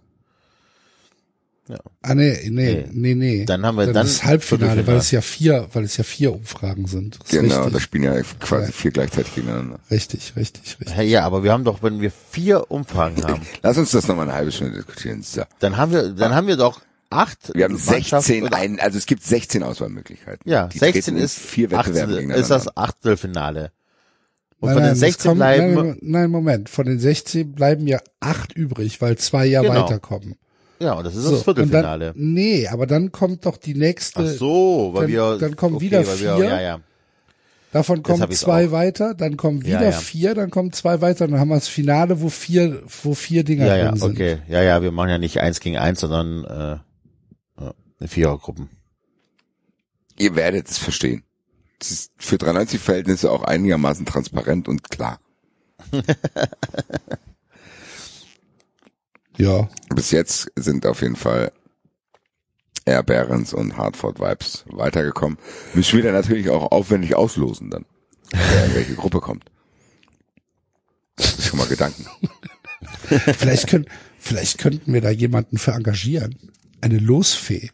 [1.71, 1.89] Mannschaften.
[2.03, 2.87] Ah nee, nee, Nee.
[2.91, 3.45] nee, nee.
[3.45, 6.33] Dann haben wir dann das ist Halbfinale, weil es ja vier, weil es ja vier
[6.33, 7.19] Umfragen sind.
[7.21, 8.71] Das Genau, da spielen ja quasi Ja.
[8.71, 9.79] vier gleichzeitig gegeneinander.
[9.89, 10.95] richtig, richtig, richtig.
[10.95, 14.25] Hey, ja, aber wir haben doch, wenn wir vier Umfragen haben, Lass uns das nochmal
[14.27, 15.23] eine halbe Stunde diskutieren.
[15.23, 15.41] So.
[15.59, 17.51] dann haben wir, dann haben wir doch acht.
[17.55, 20.49] Wir haben Mannschaften 16 oder- ein, also es gibt 16 Auswahlmöglichkeiten.
[20.49, 22.35] Ja, Die 16 treten in ist vier Achtel, gegeneinander.
[22.35, 23.71] ist das Achtelfinale.
[24.59, 26.69] Und Nein, von den nein, es 16 kommen- bleiben, Nein, nein, Moment.
[26.69, 29.73] Von den 16 bleiben ja acht übrig, weil zwei ja Genau.
[29.83, 30.35] weiterkommen.
[30.81, 32.13] Ja, und das ist So, das Viertelfinale.
[32.13, 34.21] Dann, nee, aber dann kommt doch die nächste.
[34.23, 36.45] Ach so, weil dann- wir, dann kommen okay, wieder weil wir, vier.
[36.45, 36.79] ja, ja.
[37.71, 38.71] Davon kommen zwei auch.
[38.71, 39.97] weiter, dann kommen Ja, wieder ja.
[39.97, 43.65] vier, dann kommen zwei weiter, dann haben wir das Finale, wo vier, wo vier Dinger
[43.67, 44.11] Ja, ja, drin sind.
[44.11, 44.37] okay.
[44.49, 48.67] Ja, ja, wir machen ja nicht eins gegen eins, sondern äh, ja, eine Vierergruppen.
[50.17, 51.23] Ihr werdet es verstehen.
[51.79, 55.19] Es ist für 390-Verhältnisse auch einigermaßen transparent und klar.
[59.41, 61.51] Ja, Bis jetzt sind auf jeden Fall
[62.85, 65.39] Air Barons und Hardford Vibes weitergekommen.
[65.73, 67.87] Müssen wir dann natürlich auch aufwendig auslosen dann,
[68.29, 69.45] wer in welche Gruppe kommt.
[71.19, 72.05] Schon mal Gedanken.
[73.09, 73.87] vielleicht können,
[74.19, 76.37] vielleicht könnten wir da jemanden für engagieren.
[76.81, 77.71] Eine Losfee.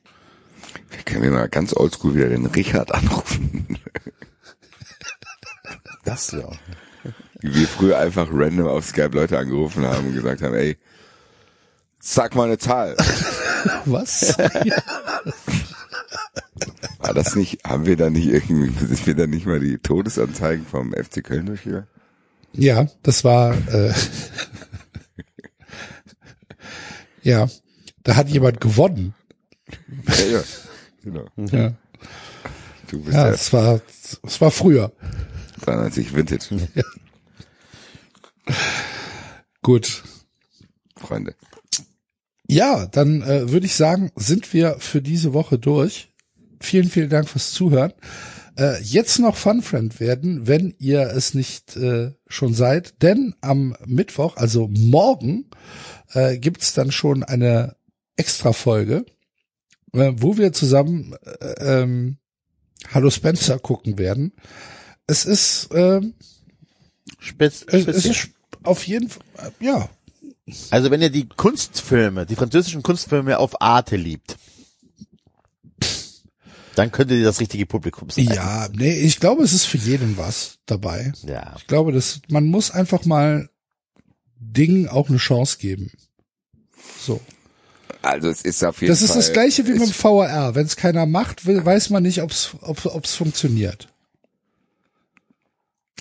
[0.91, 3.77] Wir können wir mal ganz oldschool wieder den Richard anrufen.
[6.05, 6.49] Das ja.
[7.41, 10.77] Wie wir früher einfach random auf Skype Leute angerufen haben und gesagt haben, ey,
[12.13, 12.95] sag mal eine Zahl.
[13.85, 14.37] Was?
[16.99, 20.65] War das nicht, haben wir da nicht irgendwie, sind wir da nicht mal die Todesanzeigen
[20.65, 21.87] vom FC Köln durchgegangen?
[22.53, 23.93] ja, das war, äh,
[27.21, 27.47] ja,
[28.03, 29.13] da hat jemand gewonnen.
[30.07, 30.41] Ja, ja.
[31.03, 31.25] Genau.
[31.51, 31.73] Ja,
[32.89, 33.81] Du bist ja es war,
[34.23, 34.91] es war früher.
[35.61, 36.67] 93 Vintage,
[39.61, 40.03] Gut.
[40.95, 41.35] Freunde.
[42.47, 46.13] Ja, dann äh, würde ich sagen, sind wir für diese Woche durch.
[46.61, 47.93] Vielen, vielen Dank fürs Zuhören.
[48.57, 53.75] Äh, jetzt noch Fun Friend werden, wenn ihr es nicht äh, schon seid, denn am
[53.85, 55.49] Mittwoch, also morgen,
[56.13, 57.75] äh, gibt's dann schon eine
[58.15, 59.05] Extra-Folge,
[59.93, 62.17] äh, wo wir zusammen äh, ähm,
[62.91, 64.33] Hallo Spencer gucken werden.
[65.05, 66.13] Es ist, ähm,
[67.19, 68.29] Spitz, es, es ist
[68.63, 69.89] auf jeden Fall, äh, ja,
[70.71, 74.37] Also wenn ihr die Kunstfilme, die französischen Kunstfilme auf Arte liebt,
[76.75, 78.25] dann könntet ihr das richtige Publikum sein.
[78.25, 81.11] ja, nee, ich glaube, es ist für jeden was dabei.
[81.23, 81.55] Ja.
[81.57, 83.49] Ich glaube, dass man muss einfach mal
[84.39, 85.91] Dingen auch eine Chance geben.
[86.99, 87.19] So.
[88.03, 89.17] Also es ist auf jeden Das ist Fall.
[89.17, 90.53] das gleiche wie mit dem VRR.
[90.55, 93.87] Wenn es keiner macht, will, weiß man nicht, ob's, ob es funktioniert.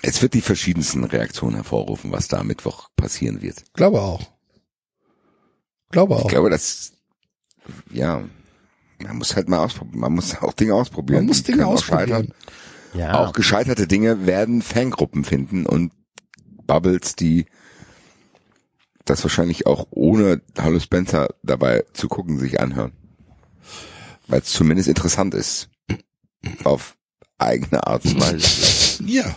[0.03, 3.65] es wird die verschiedensten Reaktionen hervorrufen, was da am Mittwoch passieren wird.
[3.73, 4.36] Glaube auch.
[5.97, 6.25] Glaube auch.
[6.25, 6.93] Ich glaube, dass
[7.91, 8.23] ja,
[9.03, 10.01] man muss halt mal ausprobieren.
[10.01, 11.21] Man muss auch Dinge ausprobieren.
[11.21, 12.09] man muss Dinge auch ausprobieren.
[12.09, 12.35] scheitern.
[12.93, 13.15] Ja.
[13.15, 15.93] Auch gescheiterte Dinge werden Fangruppen finden und
[16.67, 17.47] Bubbles, die
[19.07, 22.93] das wahrscheinlich auch ohne Hallo Spencer dabei zu gucken sich anhören.
[24.27, 25.71] Weil es zumindest interessant ist.
[26.65, 26.95] Auf
[27.39, 29.03] eigene Art und Weise.
[29.03, 29.35] Ja.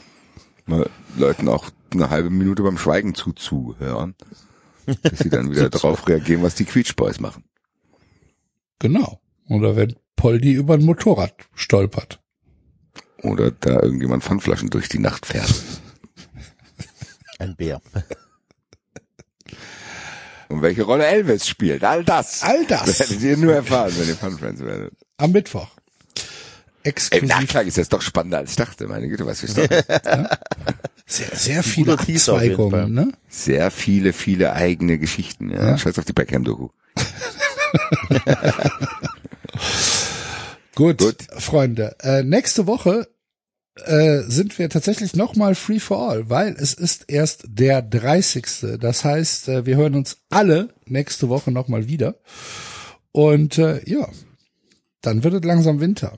[0.65, 4.15] Mal Leuten auch eine halbe Minute beim Schweigen zuzuhören.
[4.95, 7.43] Bis sie dann wieder darauf reagieren, was die Quietsch Boys machen.
[8.79, 9.21] Genau.
[9.47, 12.19] Oder wenn Poldi über ein Motorrad stolpert.
[13.21, 15.53] Oder da irgendjemand Pfandflaschen durch die Nacht fährt.
[17.39, 17.81] Ein Bär.
[20.49, 21.83] Und welche Rolle Elvis spielt.
[21.83, 22.41] All das.
[22.43, 22.99] All das.
[22.99, 24.93] Werdet ihr nur erfahren, wenn ihr Funfriends werdet.
[25.17, 25.69] Am Mittwoch.
[26.89, 27.29] Im Exklusiv.
[27.29, 28.87] Nachtrag ist das doch spannender als ich dachte.
[28.87, 29.67] Meine Güte, was für Story.
[31.05, 31.93] Sehr, sehr viele.
[31.93, 33.11] Abzweigungen, ne?
[33.27, 35.51] Sehr viele, viele eigene Geschichten.
[35.51, 35.77] Ja, Ja.
[35.77, 36.69] Scheiß auf die Beckham-Doku.
[40.75, 41.15] Gut, Gut.
[41.37, 41.95] Freunde.
[42.01, 43.07] Äh, nächste Woche
[43.85, 48.77] äh, sind wir tatsächlich nochmal free for all, weil es ist erst der 30.
[48.79, 52.15] Das heißt, äh, wir hören uns alle nächste Woche nochmal wieder.
[53.11, 54.07] Und äh, ja,
[55.01, 56.15] dann wird es langsam Winter.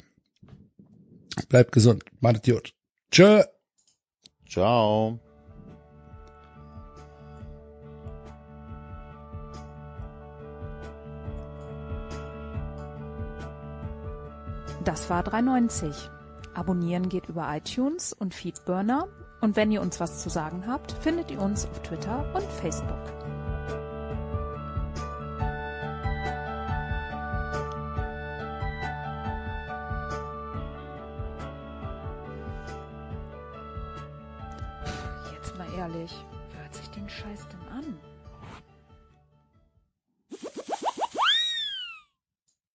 [1.49, 2.03] Bleibt gesund.
[2.19, 2.73] Macht gut.
[3.11, 3.43] Tschö.
[4.47, 5.19] Ciao.
[14.83, 16.09] Das war 390.
[16.53, 19.07] Abonnieren geht über iTunes und Feedburner.
[19.39, 23.20] Und wenn ihr uns was zu sagen habt, findet ihr uns auf Twitter und Facebook.
[35.81, 36.13] Ehrlich,
[36.51, 37.60] wer sich den Scheiß denn?